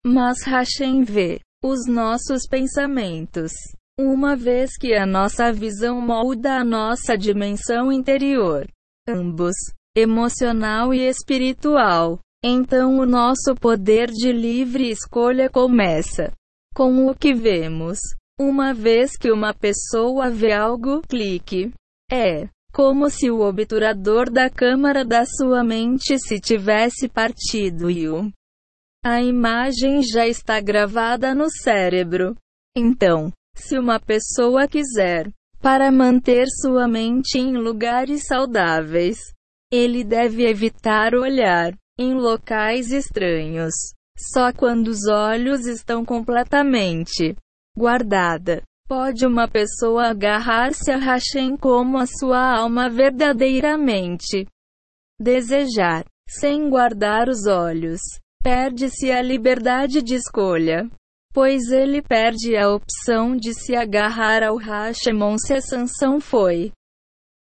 Mas 0.06 0.44
Hashem 0.44 1.04
vê 1.04 1.40
os 1.64 1.88
nossos 1.88 2.48
pensamentos. 2.48 3.52
Uma 4.00 4.36
vez 4.36 4.78
que 4.78 4.94
a 4.94 5.06
nossa 5.06 5.52
visão 5.52 6.00
molda 6.00 6.58
a 6.60 6.64
nossa 6.64 7.18
dimensão 7.18 7.92
interior, 7.92 8.68
ambos, 9.10 9.56
emocional 9.98 10.94
e 10.94 11.00
espiritual, 11.00 12.20
então 12.44 13.00
o 13.00 13.06
nosso 13.06 13.56
poder 13.60 14.12
de 14.12 14.32
livre 14.32 14.92
escolha 14.92 15.50
começa 15.50 16.32
com 16.76 17.08
o 17.08 17.16
que 17.16 17.34
vemos. 17.34 17.98
Uma 18.40 18.74
vez 18.74 19.18
que 19.18 19.32
uma 19.32 19.54
pessoa 19.54 20.30
vê 20.30 20.52
algo, 20.52 21.02
clique. 21.08 21.72
É 22.12 22.50
como 22.76 23.10
se 23.10 23.32
o 23.32 23.40
obturador 23.40 24.30
da 24.30 24.50
câmara 24.50 25.06
da 25.06 25.26
sua 25.26 25.64
mente 25.64 26.20
se 26.20 26.42
tivesse 26.42 27.08
partido 27.08 27.90
e 27.90 28.10
o 28.10 28.30
a 29.02 29.22
imagem 29.22 30.02
já 30.04 30.28
está 30.28 30.60
gravada 30.60 31.34
no 31.34 31.50
cérebro. 31.50 32.36
Então, 32.76 33.32
se 33.56 33.80
uma 33.80 33.98
pessoa 33.98 34.68
quiser, 34.68 35.32
para 35.62 35.90
manter 35.90 36.48
sua 36.50 36.86
mente 36.86 37.38
em 37.38 37.56
lugares 37.56 38.26
saudáveis, 38.26 39.20
ele 39.72 40.04
deve 40.04 40.46
evitar 40.46 41.16
olhar 41.16 41.72
em 41.98 42.14
locais 42.14 42.92
estranhos. 42.92 43.74
Só 44.18 44.52
quando 44.52 44.90
os 44.90 45.08
olhos 45.08 45.66
estão 45.66 46.04
completamente 46.04 47.38
guardada, 47.78 48.64
pode 48.88 49.26
uma 49.26 49.48
pessoa 49.48 50.10
agarrar-se 50.10 50.92
a 50.92 50.98
Hashem 50.98 51.58
como 51.58 51.98
a 51.98 52.06
sua 52.06 52.60
alma 52.60 52.90
verdadeiramente 52.90 54.46
desejar, 55.20 56.06
sem 56.30 56.70
guardar 56.70 57.28
os 57.28 57.48
olhos. 57.48 58.00
Perde-se 58.44 59.12
a 59.12 59.24
liberdade 59.24 60.04
de 60.04 60.14
escolha, 60.14 60.88
pois 61.34 61.72
ele 61.72 62.02
perde 62.02 62.56
a 62.56 62.70
opção 62.70 63.36
de 63.36 63.54
se 63.54 63.76
agarrar 63.76 64.44
ao 64.44 64.58
Hashemon 64.58 65.38
se 65.40 65.56
a 65.56 65.62
sanção 65.62 66.20
foi 66.20 66.72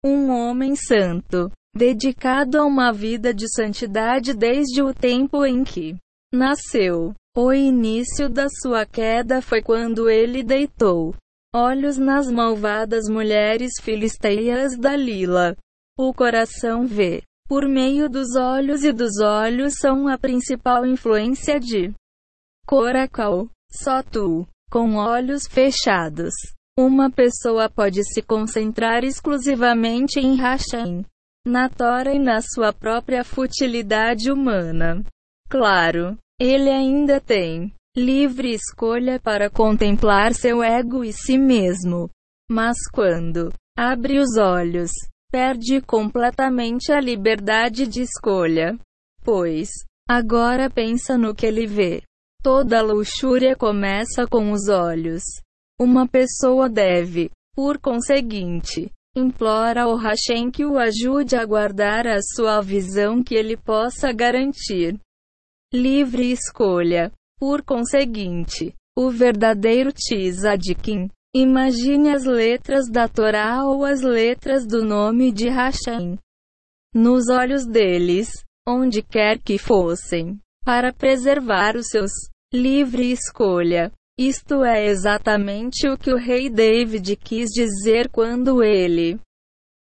um 0.03 0.31
homem 0.31 0.75
santo 0.75 1.51
dedicado 1.75 2.57
a 2.57 2.65
uma 2.65 2.91
vida 2.91 3.33
de 3.33 3.47
santidade 3.53 4.33
desde 4.33 4.81
o 4.81 4.93
tempo 4.93 5.45
em 5.45 5.63
que 5.63 5.95
nasceu. 6.33 7.13
O 7.37 7.51
início 7.51 8.29
da 8.29 8.47
sua 8.49 8.85
queda 8.85 9.41
foi 9.41 9.61
quando 9.61 10.09
ele 10.09 10.41
deitou 10.41 11.13
olhos 11.55 11.97
nas 11.97 12.29
malvadas 12.29 13.07
mulheres 13.09 13.71
filisteias 13.81 14.77
da 14.77 14.93
Lila. 14.93 15.55
O 15.97 16.13
coração 16.13 16.85
vê. 16.85 17.23
Por 17.47 17.65
meio 17.65 18.09
dos 18.09 18.35
olhos 18.35 18.83
e 18.83 18.91
dos 18.91 19.21
olhos 19.21 19.75
são 19.79 20.07
a 20.09 20.17
principal 20.17 20.85
influência 20.85 21.59
de 21.59 21.93
Coracal. 22.67 23.47
Só 23.71 24.03
tu, 24.03 24.45
com 24.69 24.95
olhos 24.95 25.47
fechados. 25.47 26.33
Uma 26.77 27.09
pessoa 27.09 27.69
pode 27.69 28.03
se 28.03 28.21
concentrar 28.21 29.05
exclusivamente 29.05 30.19
em 30.19 30.35
Hashem 30.35 31.05
na 31.47 31.69
Tora 31.69 32.13
e 32.13 32.19
na 32.19 32.41
sua 32.41 32.73
própria 32.73 33.23
futilidade 33.23 34.31
humana. 34.31 35.03
Claro, 35.47 36.17
ele 36.41 36.69
ainda 36.69 37.21
tem 37.21 37.71
livre 37.95 38.53
escolha 38.53 39.19
para 39.19 39.49
contemplar 39.49 40.33
seu 40.33 40.61
ego 40.61 41.03
e 41.03 41.13
si 41.13 41.37
mesmo. 41.37 42.09
Mas 42.49 42.75
quando 42.91 43.53
abre 43.77 44.19
os 44.19 44.37
olhos, 44.37 44.91
perde 45.31 45.81
completamente 45.81 46.91
a 46.91 46.99
liberdade 46.99 47.87
de 47.87 48.01
escolha. 48.01 48.77
Pois, 49.23 49.69
agora 50.07 50.69
pensa 50.69 51.17
no 51.17 51.33
que 51.33 51.45
ele 51.45 51.65
vê. 51.65 52.03
Toda 52.43 52.81
luxúria 52.81 53.55
começa 53.55 54.27
com 54.27 54.51
os 54.51 54.67
olhos. 54.67 55.23
Uma 55.79 56.07
pessoa 56.07 56.69
deve, 56.69 57.31
por 57.55 57.79
conseguinte, 57.79 58.91
implora 59.15 59.83
ao 59.83 59.95
Hashem 59.95 60.51
que 60.51 60.65
o 60.65 60.77
ajude 60.77 61.35
a 61.35 61.45
guardar 61.45 62.05
a 62.05 62.21
sua 62.21 62.61
visão 62.61 63.23
que 63.23 63.33
ele 63.33 63.57
possa 63.57 64.11
garantir 64.11 64.99
livre 65.73 66.31
escolha. 66.31 67.11
Por 67.39 67.63
conseguinte, 67.63 68.73
o 68.97 69.09
verdadeiro 69.09 69.91
Tzadikim, 69.91 71.09
imagine 71.35 72.09
as 72.09 72.23
letras 72.23 72.89
da 72.89 73.07
Torá 73.07 73.65
ou 73.65 73.83
as 73.83 74.01
letras 74.01 74.65
do 74.65 74.83
nome 74.83 75.31
de 75.31 75.49
Hashem 75.49 76.17
nos 76.95 77.27
olhos 77.27 77.65
deles, 77.65 78.29
onde 78.65 79.01
quer 79.01 79.37
que 79.37 79.57
fossem, 79.57 80.39
para 80.63 80.93
preservar 80.93 81.75
os 81.75 81.87
seus 81.87 82.11
livre 82.53 83.11
escolha. 83.11 83.91
Isto 84.17 84.63
é 84.63 84.85
exatamente 84.85 85.89
o 85.89 85.97
que 85.97 86.09
o 86.09 86.17
rei 86.17 86.49
David 86.49 87.17
quis 87.17 87.49
dizer 87.49 88.09
quando 88.09 88.63
ele 88.63 89.19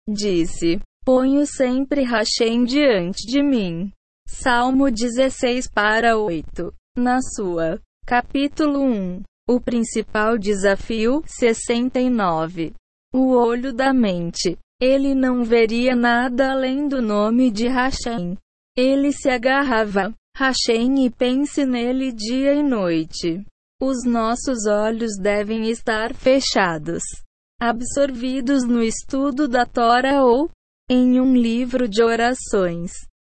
disse: 0.06 0.78
Ponho 1.02 1.46
sempre 1.46 2.04
Hashem 2.04 2.64
diante 2.64 3.26
de 3.26 3.42
mim. 3.42 3.90
Salmo 4.26 4.90
16 4.90 5.70
para 5.70 6.18
8. 6.18 6.70
Na 6.98 7.20
sua 7.22 7.80
capítulo 8.04 8.80
1. 8.82 9.22
O 9.48 9.60
principal 9.60 10.36
desafio 10.36 11.22
69. 11.26 12.74
O 13.14 13.36
olho 13.36 13.72
da 13.72 13.94
mente. 13.94 14.58
Ele 14.82 15.14
não 15.14 15.44
veria 15.44 15.94
nada 15.94 16.50
além 16.50 16.88
do 16.88 17.00
nome 17.00 17.52
de 17.52 17.68
Hashem. 17.68 18.36
Ele 18.76 19.12
se 19.12 19.30
agarrava, 19.30 20.12
Hashem 20.36 21.06
e 21.06 21.08
pense 21.08 21.64
nele 21.64 22.10
dia 22.10 22.52
e 22.52 22.64
noite. 22.64 23.44
Os 23.80 24.04
nossos 24.04 24.66
olhos 24.66 25.12
devem 25.22 25.70
estar 25.70 26.12
fechados, 26.12 27.04
absorvidos 27.60 28.64
no 28.64 28.82
estudo 28.82 29.46
da 29.46 29.64
Tora 29.64 30.24
ou 30.24 30.50
em 30.90 31.20
um 31.20 31.32
livro 31.32 31.88
de 31.88 32.02
orações, 32.02 32.90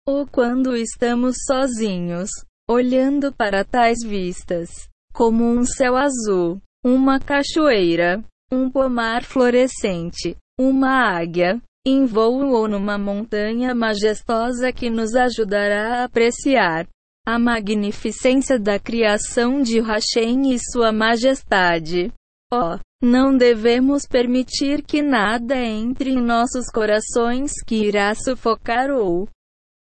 ou 0.04 0.26
quando 0.26 0.74
estamos 0.74 1.36
sozinhos, 1.46 2.28
olhando 2.72 3.32
para 3.32 3.64
tais 3.64 3.98
vistas, 4.02 4.88
como 5.12 5.44
um 5.44 5.64
céu 5.64 5.96
azul, 5.96 6.60
uma 6.84 7.20
cachoeira, 7.20 8.24
um 8.50 8.70
pomar 8.70 9.22
florescente, 9.22 10.36
uma 10.58 11.18
águia, 11.18 11.60
em 11.86 12.06
voo 12.06 12.50
ou 12.52 12.68
numa 12.68 12.96
montanha 12.96 13.74
majestosa 13.74 14.72
que 14.72 14.88
nos 14.88 15.14
ajudará 15.14 16.00
a 16.00 16.04
apreciar 16.04 16.86
a 17.26 17.38
magnificência 17.38 18.58
da 18.58 18.78
criação 18.78 19.62
de 19.62 19.80
Hashem 19.80 20.52
e 20.52 20.58
Sua 20.58 20.92
Majestade. 20.92 22.12
Oh, 22.52 22.78
não 23.02 23.36
devemos 23.36 24.06
permitir 24.06 24.82
que 24.82 25.02
nada 25.02 25.56
entre 25.56 26.10
em 26.10 26.20
nossos 26.20 26.66
corações 26.70 27.52
que 27.66 27.76
irá 27.76 28.14
sufocar 28.14 28.90
ou 28.90 29.28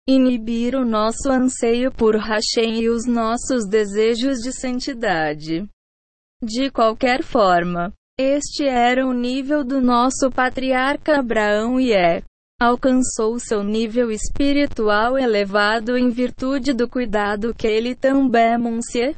inibir 0.08 0.74
o 0.76 0.86
nosso 0.86 1.30
anseio 1.30 1.92
por 1.92 2.16
Hashem 2.16 2.82
e 2.82 2.90
os 2.90 3.06
nossos 3.06 3.68
desejos 3.68 4.38
de 4.38 4.53
santidade. 4.53 5.68
De 6.42 6.72
qualquer 6.72 7.24
forma, 7.24 7.92
este 8.18 8.66
era 8.66 9.06
o 9.06 9.11
nível 9.11 9.64
do 9.64 9.82
nosso 9.82 10.32
patriarca 10.32 11.19
Abraão 11.19 11.80
e 11.80 11.92
é 11.92 12.24
alcançou 12.60 13.40
seu 13.40 13.64
nível 13.64 14.10
espiritual 14.10 15.18
elevado 15.18 15.95
em 15.95 16.10
virtude 16.10 16.74
do 16.74 16.90
cuidado 16.90 17.53
que 17.53 17.68
ele 17.68 17.94
também 17.94 18.82
se 18.82 19.16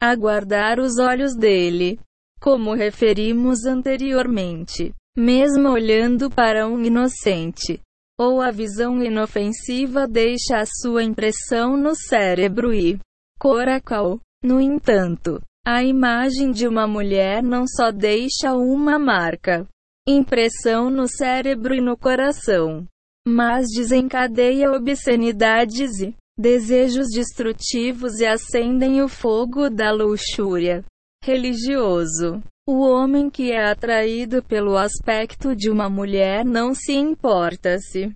a 0.00 0.14
guardar 0.14 0.78
os 0.78 0.98
olhos 0.98 1.34
dele. 1.34 1.98
Como 2.40 2.72
referimos 2.72 3.66
anteriormente, 3.66 4.94
mesmo 5.16 5.68
olhando 5.68 6.30
para 6.30 6.66
um 6.66 6.82
inocente, 6.82 7.80
ou 8.20 8.42
a 8.42 8.50
visão 8.50 9.02
inofensiva 9.02 10.06
deixa 10.06 10.58
a 10.58 10.66
sua 10.66 11.02
impressão 11.02 11.74
no 11.74 11.94
cérebro 11.96 12.74
e 12.74 13.00
coracal. 13.38 14.20
No 14.44 14.60
entanto, 14.60 15.40
a 15.66 15.82
imagem 15.82 16.50
de 16.50 16.68
uma 16.68 16.86
mulher 16.86 17.42
não 17.42 17.64
só 17.66 17.90
deixa 17.90 18.52
uma 18.52 18.98
marca, 18.98 19.66
impressão 20.06 20.90
no 20.90 21.08
cérebro 21.08 21.74
e 21.74 21.80
no 21.80 21.96
coração, 21.96 22.86
mas 23.26 23.68
desencadeia 23.74 24.70
obscenidades 24.70 26.00
e 26.00 26.14
desejos 26.38 27.06
destrutivos 27.08 28.20
e 28.20 28.26
acendem 28.26 29.00
o 29.00 29.08
fogo 29.08 29.70
da 29.70 29.90
luxúria 29.90 30.84
religioso. 31.24 32.42
O 32.66 32.80
homem 32.80 33.28
que 33.30 33.50
é 33.50 33.70
atraído 33.70 34.42
pelo 34.42 34.76
aspecto 34.76 35.56
de 35.56 35.70
uma 35.70 35.88
mulher 35.88 36.44
não 36.44 36.74
se 36.74 36.92
importa 36.92 37.78
se 37.78 38.12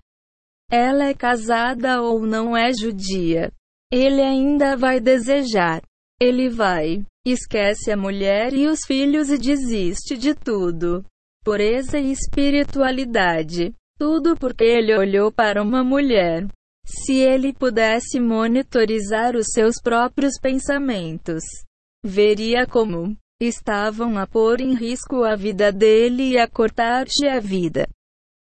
ela 0.70 1.06
é 1.06 1.14
casada 1.14 2.02
ou 2.02 2.26
não 2.26 2.56
é 2.56 2.73
judia. 2.73 3.52
Ele 3.92 4.23
ainda 4.23 4.76
vai 4.76 5.00
desejar. 5.00 5.82
Ele 6.20 6.48
vai, 6.48 7.05
esquece 7.26 7.90
a 7.90 7.97
mulher 7.97 8.52
e 8.52 8.66
os 8.66 8.81
filhos 8.86 9.31
e 9.31 9.39
desiste 9.39 10.16
de 10.16 10.34
tudo 10.34 11.05
pureza 11.44 11.98
e 11.98 12.10
espiritualidade. 12.10 13.74
Tudo 13.98 14.34
porque 14.34 14.64
ele 14.64 14.97
olhou 14.97 15.31
para 15.31 15.62
uma 15.62 15.84
mulher. 15.84 16.48
Se 16.86 17.14
ele 17.14 17.52
pudesse 17.52 18.18
monitorizar 18.18 19.36
os 19.36 19.48
seus 19.52 19.76
próprios 19.81 20.39
pensamentos, 20.40 21.42
veria 22.05 22.66
como 22.66 23.16
estavam 23.40 24.18
a 24.18 24.26
pôr 24.26 24.60
em 24.60 24.74
risco 24.74 25.24
a 25.24 25.34
vida 25.34 25.72
dele 25.72 26.32
e 26.32 26.38
a 26.38 26.48
cortar-lhe 26.48 27.28
a 27.28 27.40
vida. 27.40 27.86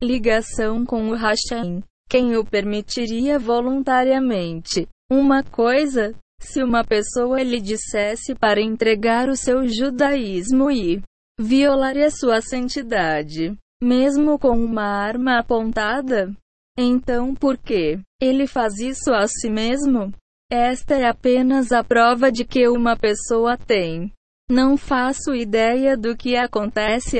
Ligação 0.03 0.85
com 0.85 1.09
o 1.09 1.15
Hashem. 1.15 1.83
Quem 2.09 2.37
o 2.37 2.45
permitiria 2.45 3.39
voluntariamente? 3.39 4.87
Uma 5.11 5.43
coisa, 5.43 6.15
se 6.41 6.63
uma 6.63 6.85
pessoa 6.85 7.43
lhe 7.43 7.61
dissesse 7.61 8.35
para 8.35 8.61
entregar 8.61 9.29
o 9.29 9.37
seu 9.37 9.67
judaísmo 9.69 10.71
e 10.71 11.03
violaria 11.39 12.11
sua 12.11 12.41
santidade, 12.41 13.57
mesmo 13.83 14.39
com 14.39 14.57
uma 14.59 14.85
arma 14.85 15.39
apontada? 15.39 16.35
Então 16.79 17.35
por 17.35 17.57
que 17.57 17.99
ele 18.21 18.47
faz 18.47 18.79
isso 18.79 19.13
a 19.13 19.27
si 19.27 19.49
mesmo? 19.49 20.13
Esta 20.51 20.95
é 20.95 21.07
apenas 21.07 21.73
a 21.73 21.83
prova 21.83 22.31
de 22.31 22.45
que 22.45 22.69
uma 22.69 22.97
pessoa 22.97 23.57
tem. 23.57 24.13
Não 24.51 24.77
faço 24.77 25.35
ideia 25.35 25.97
do 25.97 26.17
que 26.17 26.37
acontece 26.37 27.19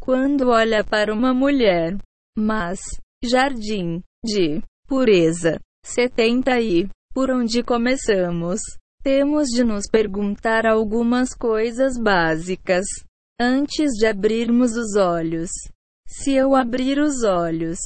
quando 0.00 0.48
olha 0.48 0.82
para 0.82 1.12
uma 1.12 1.34
mulher. 1.34 1.96
Mas, 2.36 2.80
jardim 3.22 4.02
de 4.24 4.62
pureza 4.88 5.60
70 5.84 6.60
e 6.60 6.88
por 7.12 7.30
onde 7.30 7.62
começamos? 7.62 8.60
Temos 9.02 9.48
de 9.48 9.64
nos 9.64 9.84
perguntar 9.90 10.64
algumas 10.64 11.34
coisas 11.34 11.98
básicas. 11.98 12.84
Antes 13.38 13.90
de 13.98 14.06
abrirmos 14.06 14.76
os 14.76 14.96
olhos. 14.96 15.50
Se 16.06 16.32
eu 16.32 16.54
abrir 16.54 16.98
os 16.98 17.24
olhos, 17.24 17.78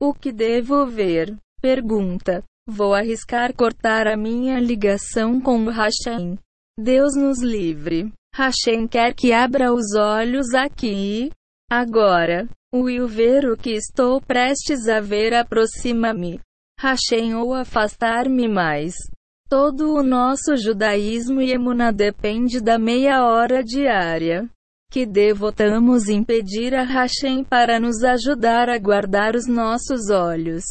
o 0.00 0.12
que 0.12 0.30
devo 0.30 0.86
ver? 0.86 1.36
Pergunta. 1.60 2.44
Vou 2.68 2.94
arriscar 2.94 3.54
cortar 3.54 4.06
a 4.06 4.16
minha 4.16 4.60
ligação 4.60 5.40
com 5.40 5.64
o 5.64 5.70
Hashem. 5.70 6.38
Deus 6.78 7.16
nos 7.16 7.42
livre. 7.42 8.12
Hashem 8.38 8.86
quer 8.86 9.14
que 9.14 9.32
abra 9.32 9.72
os 9.72 9.96
olhos 9.96 10.54
aqui. 10.54 11.28
Agora. 11.68 12.48
Will 12.72 13.08
ver 13.08 13.50
o 13.50 13.56
que 13.56 13.70
estou 13.70 14.20
prestes 14.20 14.86
a 14.86 15.00
ver 15.00 15.34
aproxima-me. 15.34 16.38
Hashem 16.78 17.34
ou 17.34 17.52
afastar-me 17.52 18.46
mais. 18.46 18.94
Todo 19.48 19.92
o 19.92 20.04
nosso 20.04 20.56
judaísmo 20.56 21.42
e 21.42 21.50
emuna 21.50 21.92
depende 21.92 22.60
da 22.60 22.78
meia 22.78 23.24
hora 23.24 23.64
diária 23.64 24.48
que 24.88 25.04
devotamos 25.04 26.08
impedir 26.08 26.76
a 26.76 26.84
Hashem 26.84 27.42
para 27.42 27.80
nos 27.80 28.04
ajudar 28.04 28.70
a 28.70 28.78
guardar 28.78 29.34
os 29.34 29.48
nossos 29.48 30.10
olhos 30.10 30.62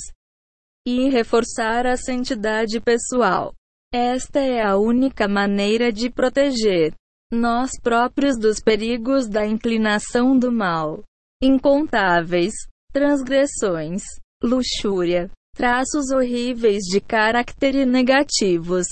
e 0.88 1.10
reforçar 1.10 1.86
a 1.86 1.98
santidade 1.98 2.80
pessoal. 2.80 3.54
Esta 3.94 4.40
é 4.40 4.66
a 4.66 4.78
única 4.78 5.28
maneira 5.28 5.92
de 5.92 6.10
proteger 6.10 6.94
nós 7.32 7.72
próprios 7.82 8.38
dos 8.38 8.60
perigos 8.60 9.28
da 9.28 9.46
inclinação 9.46 10.38
do 10.38 10.52
mal. 10.52 11.04
Incontáveis 11.42 12.54
transgressões, 12.92 14.02
luxúria, 14.44 15.30
traços 15.56 16.10
horríveis 16.12 16.84
de 16.84 17.00
caráter 17.00 17.86
negativos. 17.86 18.88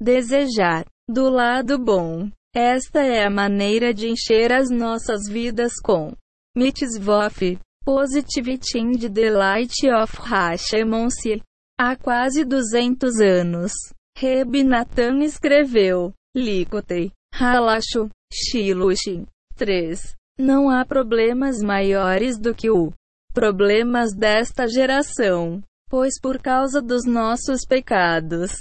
Desejar 0.00 0.84
do 1.08 1.28
lado 1.28 1.78
bom 1.78 2.30
esta 2.56 3.00
é 3.00 3.26
a 3.26 3.30
maneira 3.30 3.92
de 3.92 4.08
encher 4.08 4.52
as 4.52 4.70
nossas 4.70 5.28
vidas 5.28 5.72
com 5.82 6.12
mitzvot, 6.56 7.58
positivity 7.84 8.78
and 8.78 9.10
delight 9.10 9.74
of 9.90 10.16
Hashemonsi. 10.16 11.42
Há 11.76 11.96
quase 11.96 12.44
200 12.44 13.20
anos, 13.20 13.72
Reb 14.16 14.62
Natan 14.62 15.24
escreveu, 15.24 16.12
Likotei, 16.36 17.10
Halashu, 17.36 18.08
Shilushin. 18.32 19.26
3. 19.56 20.00
Não 20.38 20.70
há 20.70 20.84
problemas 20.84 21.60
maiores 21.60 22.38
do 22.38 22.54
que 22.54 22.70
o 22.70 22.92
problemas 23.32 24.14
desta 24.14 24.68
geração, 24.68 25.60
pois 25.90 26.20
por 26.22 26.40
causa 26.40 26.80
dos 26.80 27.04
nossos 27.04 27.66
pecados. 27.68 28.52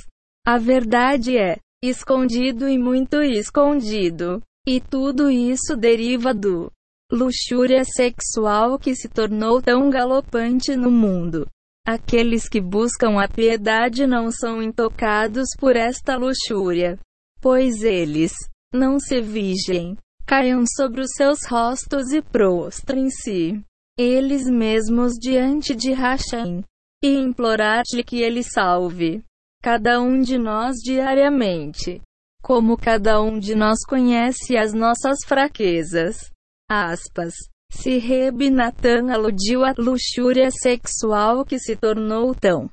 A 0.44 0.58
verdade 0.58 1.38
é, 1.38 1.58
escondido 1.84 2.68
e 2.68 2.80
muito 2.80 3.22
escondido. 3.22 4.42
E 4.68 4.82
tudo 4.82 5.30
isso 5.30 5.78
deriva 5.78 6.34
do 6.34 6.72
luxúria 7.12 7.84
sexual 7.86 8.80
que 8.80 8.96
se 8.96 9.08
tornou 9.08 9.62
tão 9.62 9.88
galopante 9.92 10.76
no 10.76 10.90
mundo. 10.90 11.48
Aqueles 11.86 12.50
que 12.50 12.60
buscam 12.60 13.22
a 13.22 13.28
piedade 13.28 14.08
não 14.08 14.32
são 14.32 14.64
intocados 14.64 15.50
por 15.60 15.76
esta 15.76 16.16
luxúria, 16.16 16.98
pois 17.40 17.84
eles 17.84 18.34
não 18.74 19.00
se 19.00 19.22
vigem, 19.22 19.96
caiam 20.26 20.64
sobre 20.66 21.02
os 21.02 21.12
seus 21.16 21.46
rostos 21.48 22.12
e 22.12 22.22
prostrem-se, 22.22 23.64
eles 23.98 24.50
mesmos 24.50 25.14
diante 25.14 25.76
de 25.76 25.92
Hashem, 25.92 26.64
e 27.04 27.16
implorar-lhe 27.16 28.04
que 28.04 28.22
ele 28.22 28.44
salve 28.44 29.24
cada 29.62 30.02
um 30.02 30.20
de 30.20 30.38
nós 30.38 30.76
diariamente. 30.84 32.02
Como 32.44 32.78
cada 32.78 33.22
um 33.22 33.40
de 33.40 33.56
nós 33.56 33.80
conhece 33.88 34.58
as 34.58 34.74
nossas 34.74 35.20
fraquezas. 35.26 36.30
Aspas. 36.70 37.34
Se 37.72 37.98
Reb 37.98 38.50
Natan 38.50 39.12
aludiu 39.12 39.64
à 39.64 39.74
luxúria 39.78 40.52
sexual 40.52 41.46
que 41.46 41.58
se 41.58 41.76
tornou 41.76 42.36
tão 42.36 42.70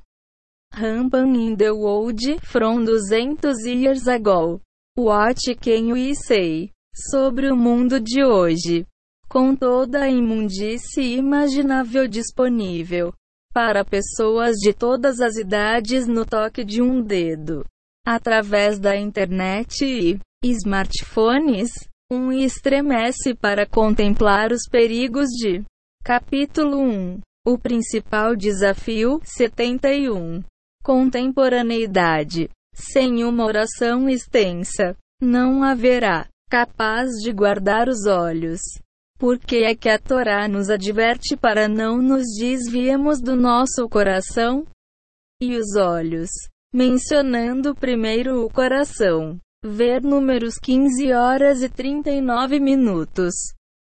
rampant 0.73 1.35
in 1.35 1.55
the 1.55 1.71
world 1.71 2.39
from 2.43 2.83
200 2.83 3.65
years 3.65 4.07
ago. 4.07 4.61
What 4.97 5.39
can 5.61 5.93
we 5.93 6.13
say 6.13 6.69
sobre 6.93 7.49
o 7.49 7.55
mundo 7.55 7.97
de 7.97 8.25
hoje? 8.25 8.85
Com 9.29 9.55
toda 9.55 10.01
a 10.01 10.09
imundície 10.09 11.15
imaginável 11.15 12.09
disponível 12.09 13.13
para 13.53 13.85
pessoas 13.85 14.57
de 14.57 14.73
todas 14.73 15.21
as 15.21 15.37
idades 15.37 16.07
no 16.07 16.25
toque 16.25 16.65
de 16.65 16.81
um 16.81 17.01
dedo, 17.01 17.63
através 18.05 18.79
da 18.79 18.97
internet 18.97 19.85
e 19.85 20.19
smartphones, 20.43 21.71
um 22.11 22.29
estremece 22.29 23.33
para 23.33 23.65
contemplar 23.65 24.51
os 24.51 24.67
perigos 24.69 25.29
de. 25.29 25.63
Capítulo 26.03 26.79
1 26.81 27.21
O 27.47 27.57
principal 27.57 28.35
desafio 28.35 29.21
71 29.23 30.43
Contemporaneidade. 30.83 32.49
Sem 32.73 33.23
uma 33.23 33.45
oração 33.45 34.09
extensa, 34.09 34.95
não 35.21 35.63
haverá 35.63 36.27
capaz 36.49 37.09
de 37.21 37.31
guardar 37.31 37.87
os 37.87 38.05
olhos. 38.05 38.59
Porque 39.17 39.57
é 39.57 39.75
que 39.75 39.87
a 39.87 39.99
Torá 39.99 40.47
nos 40.47 40.69
adverte 40.69 41.37
para 41.37 41.67
não 41.67 42.01
nos 42.01 42.25
desviemos 42.39 43.21
do 43.21 43.35
nosso 43.35 43.87
coração 43.87 44.65
e 45.41 45.55
os 45.55 45.75
olhos, 45.75 46.29
mencionando 46.73 47.75
primeiro 47.75 48.43
o 48.43 48.49
coração. 48.49 49.39
Ver 49.63 50.01
números 50.01 50.55
15 50.55 51.13
horas 51.13 51.61
e 51.61 51.69
39 51.69 52.59
minutos. 52.59 53.33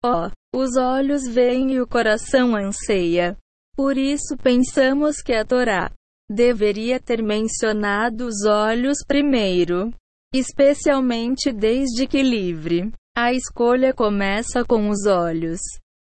Ó, 0.03 0.27
oh, 0.27 0.57
os 0.57 0.75
olhos 0.75 1.25
veem 1.25 1.73
e 1.73 1.81
o 1.81 1.87
coração 1.87 2.55
anseia. 2.55 3.37
Por 3.75 3.97
isso 3.97 4.35
pensamos 4.35 5.21
que 5.21 5.33
a 5.33 5.45
Torá 5.45 5.91
deveria 6.31 6.99
ter 6.99 7.21
mencionado 7.21 8.25
os 8.25 8.45
olhos 8.45 8.97
primeiro, 9.05 9.93
especialmente 10.33 11.51
desde 11.51 12.07
que 12.07 12.23
livre. 12.23 12.91
A 13.15 13.33
escolha 13.33 13.93
começa 13.93 14.63
com 14.63 14.89
os 14.89 15.05
olhos. 15.05 15.59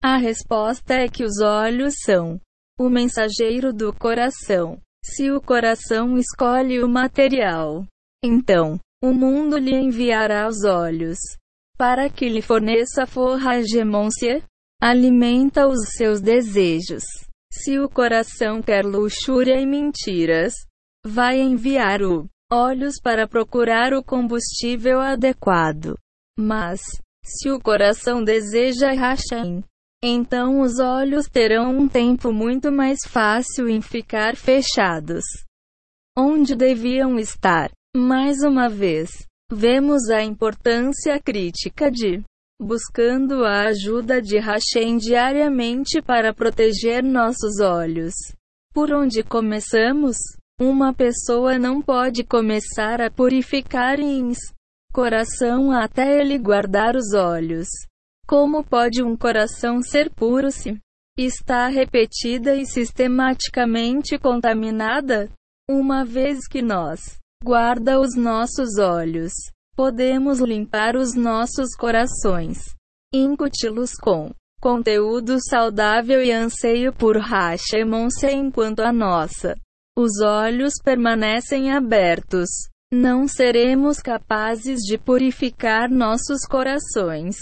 A 0.01 0.17
resposta 0.17 0.93
é 0.93 1.07
que 1.07 1.23
os 1.23 1.41
olhos 1.41 1.95
são 2.03 2.39
o 2.79 2.89
mensageiro 2.89 3.73
do 3.73 3.93
coração. 3.93 4.79
Se 5.03 5.29
o 5.31 5.41
coração 5.41 6.17
escolhe 6.17 6.81
o 6.81 6.87
material, 6.87 7.85
então 8.23 8.79
o 9.03 9.13
mundo 9.13 9.57
lhe 9.57 9.75
enviará 9.75 10.47
os 10.47 10.63
olhos 10.63 11.17
para 11.77 12.09
que 12.09 12.29
lhe 12.29 12.41
forneça 12.41 13.05
forra 13.05 13.59
hegemôncia, 13.59 14.41
alimenta 14.81 15.67
os 15.67 15.89
seus 15.97 16.21
desejos. 16.21 17.03
Se 17.63 17.79
o 17.79 17.89
coração 17.89 18.61
quer 18.61 18.85
luxúria 18.85 19.59
e 19.59 19.65
mentiras, 19.65 20.53
vai 21.05 21.39
enviar 21.39 22.01
o 22.01 22.29
olhos 22.51 22.95
para 23.01 23.27
procurar 23.27 23.93
o 23.93 24.03
combustível 24.03 24.99
adequado. 24.99 25.97
Mas, 26.37 26.81
se 27.23 27.49
o 27.49 27.59
coração 27.59 28.23
deseja 28.23 28.91
Hashem, 28.91 29.63
então 30.03 30.59
os 30.59 30.79
olhos 30.79 31.27
terão 31.27 31.75
um 31.75 31.87
tempo 31.87 32.33
muito 32.33 32.71
mais 32.71 32.99
fácil 33.07 33.69
em 33.69 33.81
ficar 33.81 34.35
fechados. 34.35 35.23
Onde 36.15 36.55
deviam 36.55 37.17
estar? 37.17 37.71
Mais 37.95 38.43
uma 38.43 38.67
vez, 38.67 39.09
vemos 39.49 40.09
a 40.09 40.21
importância 40.21 41.19
crítica 41.21 41.89
de 41.89 42.21
buscando 42.59 43.43
a 43.43 43.67
ajuda 43.67 44.21
de 44.21 44.37
Hashem 44.37 44.97
diariamente 44.97 46.01
para 46.01 46.33
proteger 46.33 47.03
nossos 47.03 47.59
olhos. 47.59 48.13
Por 48.73 48.91
onde 48.91 49.23
começamos? 49.23 50.17
Uma 50.59 50.93
pessoa 50.93 51.59
não 51.59 51.81
pode 51.81 52.23
começar 52.23 53.01
a 53.01 53.11
purificar 53.11 53.99
ins 53.99 54.37
coração 54.93 55.71
até 55.71 56.21
ele 56.21 56.37
guardar 56.37 56.95
os 56.95 57.13
olhos. 57.13 57.67
Como 58.25 58.63
pode 58.63 59.03
um 59.03 59.17
coração 59.17 59.81
ser 59.81 60.09
puro 60.09 60.49
se 60.49 60.79
está 61.17 61.67
repetida 61.67 62.55
e 62.55 62.65
sistematicamente 62.65 64.17
contaminada? 64.17 65.29
Uma 65.69 66.05
vez 66.05 66.47
que 66.47 66.61
nós 66.61 67.19
guarda 67.43 67.99
os 67.99 68.15
nossos 68.15 68.77
olhos, 68.79 69.33
podemos 69.75 70.39
limpar 70.39 70.95
os 70.95 71.15
nossos 71.15 71.75
corações, 71.75 72.73
incuti-los 73.13 73.93
com 73.95 74.31
conteúdo 74.61 75.37
saudável 75.49 76.23
e 76.23 76.31
anseio 76.31 76.93
por 76.93 77.17
Hashemonse 77.17 78.27
enquanto 78.27 78.79
a 78.79 78.91
nossa. 78.91 79.55
Os 79.97 80.21
olhos 80.21 80.73
permanecem 80.83 81.71
abertos 81.71 82.49
não 82.95 83.27
seremos 83.27 83.97
capazes 83.97 84.79
de 84.81 84.97
purificar 84.97 85.89
nossos 85.89 86.45
corações. 86.47 87.35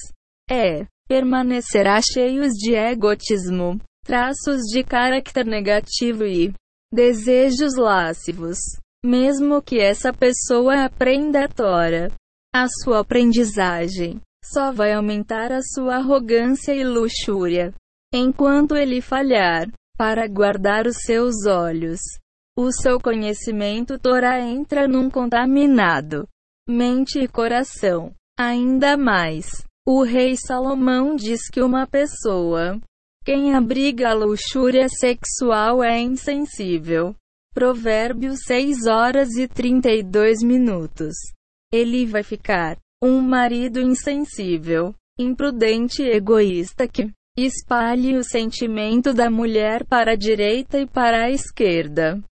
É, 0.50 0.88
permanecerá 1.08 2.00
cheios 2.02 2.54
de 2.54 2.74
egotismo, 2.74 3.80
traços 4.04 4.62
de 4.72 4.84
caráter 4.84 5.46
negativo 5.46 6.26
e 6.26 6.54
desejos 6.92 7.76
lascivos. 7.78 8.58
Mesmo 9.06 9.62
que 9.62 9.80
essa 9.80 10.14
pessoa 10.14 10.86
aprenda 10.86 11.46
a 11.46 11.48
Tora, 11.48 12.12
a 12.54 12.68
sua 12.68 13.00
aprendizagem 13.00 14.22
só 14.46 14.72
vai 14.72 14.94
aumentar 14.94 15.52
a 15.52 15.62
sua 15.62 15.96
arrogância 15.96 16.74
e 16.74 16.84
luxúria. 16.84 17.74
Enquanto 18.14 18.76
ele 18.76 19.02
falhar, 19.02 19.68
para 19.98 20.28
guardar 20.28 20.86
os 20.86 20.98
seus 21.04 21.46
olhos, 21.48 22.00
o 22.56 22.72
seu 22.72 23.00
conhecimento 23.00 23.98
Torá 23.98 24.40
entra 24.40 24.88
num 24.88 25.10
contaminado 25.10 26.28
mente 26.70 27.20
e 27.20 27.28
coração. 27.28 28.14
Ainda 28.40 28.96
mais, 28.96 29.66
o 29.86 30.04
rei 30.04 30.36
Salomão 30.38 31.16
diz 31.16 31.50
que 31.50 31.62
uma 31.62 31.88
pessoa 31.88 32.80
quem 33.26 33.56
abriga 33.56 34.10
a 34.10 34.14
luxúria 34.14 34.90
sexual 34.90 35.82
é 35.82 35.98
insensível. 36.00 37.16
Provérbios 37.54 38.40
6 38.46 38.86
horas 38.86 39.38
e 39.38 39.48
32 39.48 40.44
minutos. 40.44 41.14
Ele 41.74 42.06
vai 42.06 42.22
ficar 42.22 42.78
um 43.04 43.20
marido 43.20 43.82
insensível, 43.82 44.94
imprudente 45.18 46.04
e 46.04 46.12
egoísta 46.12 46.88
que 46.88 47.12
espalhe 47.36 48.16
o 48.16 48.24
sentimento 48.24 49.12
da 49.12 49.28
mulher 49.28 49.84
para 49.84 50.12
a 50.12 50.16
direita 50.16 50.80
e 50.80 50.86
para 50.86 51.26
a 51.26 51.32
esquerda. 51.32 52.24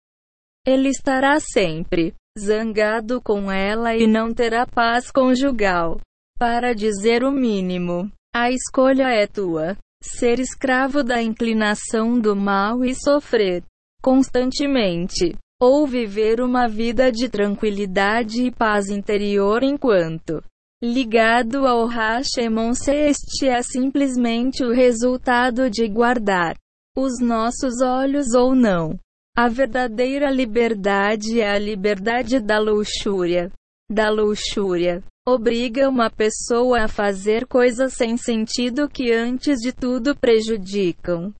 Ele 0.63 0.89
estará 0.89 1.39
sempre 1.39 2.13
zangado 2.37 3.19
com 3.19 3.51
ela 3.51 3.95
e 3.95 4.05
não 4.05 4.31
terá 4.31 4.67
paz 4.67 5.09
conjugal. 5.09 5.99
Para 6.37 6.73
dizer 6.73 7.23
o 7.23 7.31
mínimo, 7.31 8.11
a 8.33 8.51
escolha 8.51 9.09
é 9.09 9.25
tua. 9.25 9.75
Ser 10.03 10.39
escravo 10.39 11.03
da 11.03 11.21
inclinação 11.21 12.19
do 12.19 12.35
mal 12.35 12.85
e 12.85 12.93
sofrer 12.95 13.63
constantemente, 14.01 15.35
ou 15.61 15.85
viver 15.85 16.41
uma 16.41 16.67
vida 16.67 17.11
de 17.11 17.29
tranquilidade 17.29 18.43
e 18.43 18.51
paz 18.51 18.89
interior 18.89 19.61
enquanto 19.61 20.43
ligado 20.83 21.67
ao 21.67 21.85
Hashemon 21.85 22.71
este 22.71 23.47
é 23.47 23.61
simplesmente 23.61 24.63
o 24.63 24.73
resultado 24.73 25.69
de 25.69 25.87
guardar 25.87 26.55
os 26.97 27.21
nossos 27.21 27.79
olhos 27.81 28.33
ou 28.33 28.55
não. 28.55 28.97
A 29.37 29.47
verdadeira 29.47 30.31
liberdade 30.31 31.39
é 31.39 31.51
a 31.51 31.59
liberdade 31.59 32.39
da 32.39 32.59
luxúria. 32.59 33.51
Da 33.89 34.09
luxúria. 34.09 35.03
Obriga 35.25 35.87
uma 35.87 36.09
pessoa 36.09 36.85
a 36.85 36.87
fazer 36.87 37.45
coisas 37.45 37.93
sem 37.93 38.17
sentido 38.17 38.89
que 38.89 39.13
antes 39.13 39.59
de 39.59 39.71
tudo 39.71 40.15
prejudicam. 40.15 41.31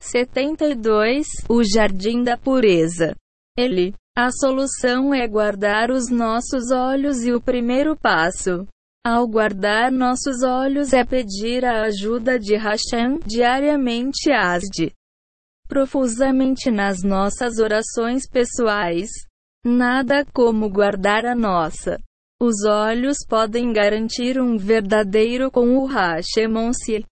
72. 0.00 1.26
O 1.48 1.62
Jardim 1.62 2.24
da 2.24 2.36
Pureza. 2.36 3.14
Ele. 3.56 3.94
A 4.16 4.30
solução 4.30 5.12
é 5.12 5.26
guardar 5.26 5.90
os 5.90 6.08
nossos 6.08 6.70
olhos 6.70 7.24
e 7.24 7.32
o 7.32 7.40
primeiro 7.40 7.96
passo. 7.96 8.66
Ao 9.04 9.26
guardar 9.26 9.92
nossos 9.92 10.42
olhos 10.42 10.92
é 10.92 11.04
pedir 11.04 11.64
a 11.64 11.82
ajuda 11.82 12.38
de 12.38 12.56
Hashem 12.56 13.18
diariamente 13.26 14.30
asde 14.32 14.92
profusamente 15.68 16.70
nas 16.70 17.02
nossas 17.02 17.58
orações 17.58 18.28
pessoais. 18.28 19.08
Nada 19.64 20.24
como 20.32 20.68
guardar 20.68 21.24
a 21.24 21.34
nossa. 21.34 21.98
Os 22.40 22.64
olhos 22.64 23.18
podem 23.28 23.72
garantir 23.72 24.40
um 24.40 24.56
verdadeiro 24.56 25.50
com 25.50 25.78
o 25.78 25.86
Hashemon 25.86 26.72
se 26.72 27.04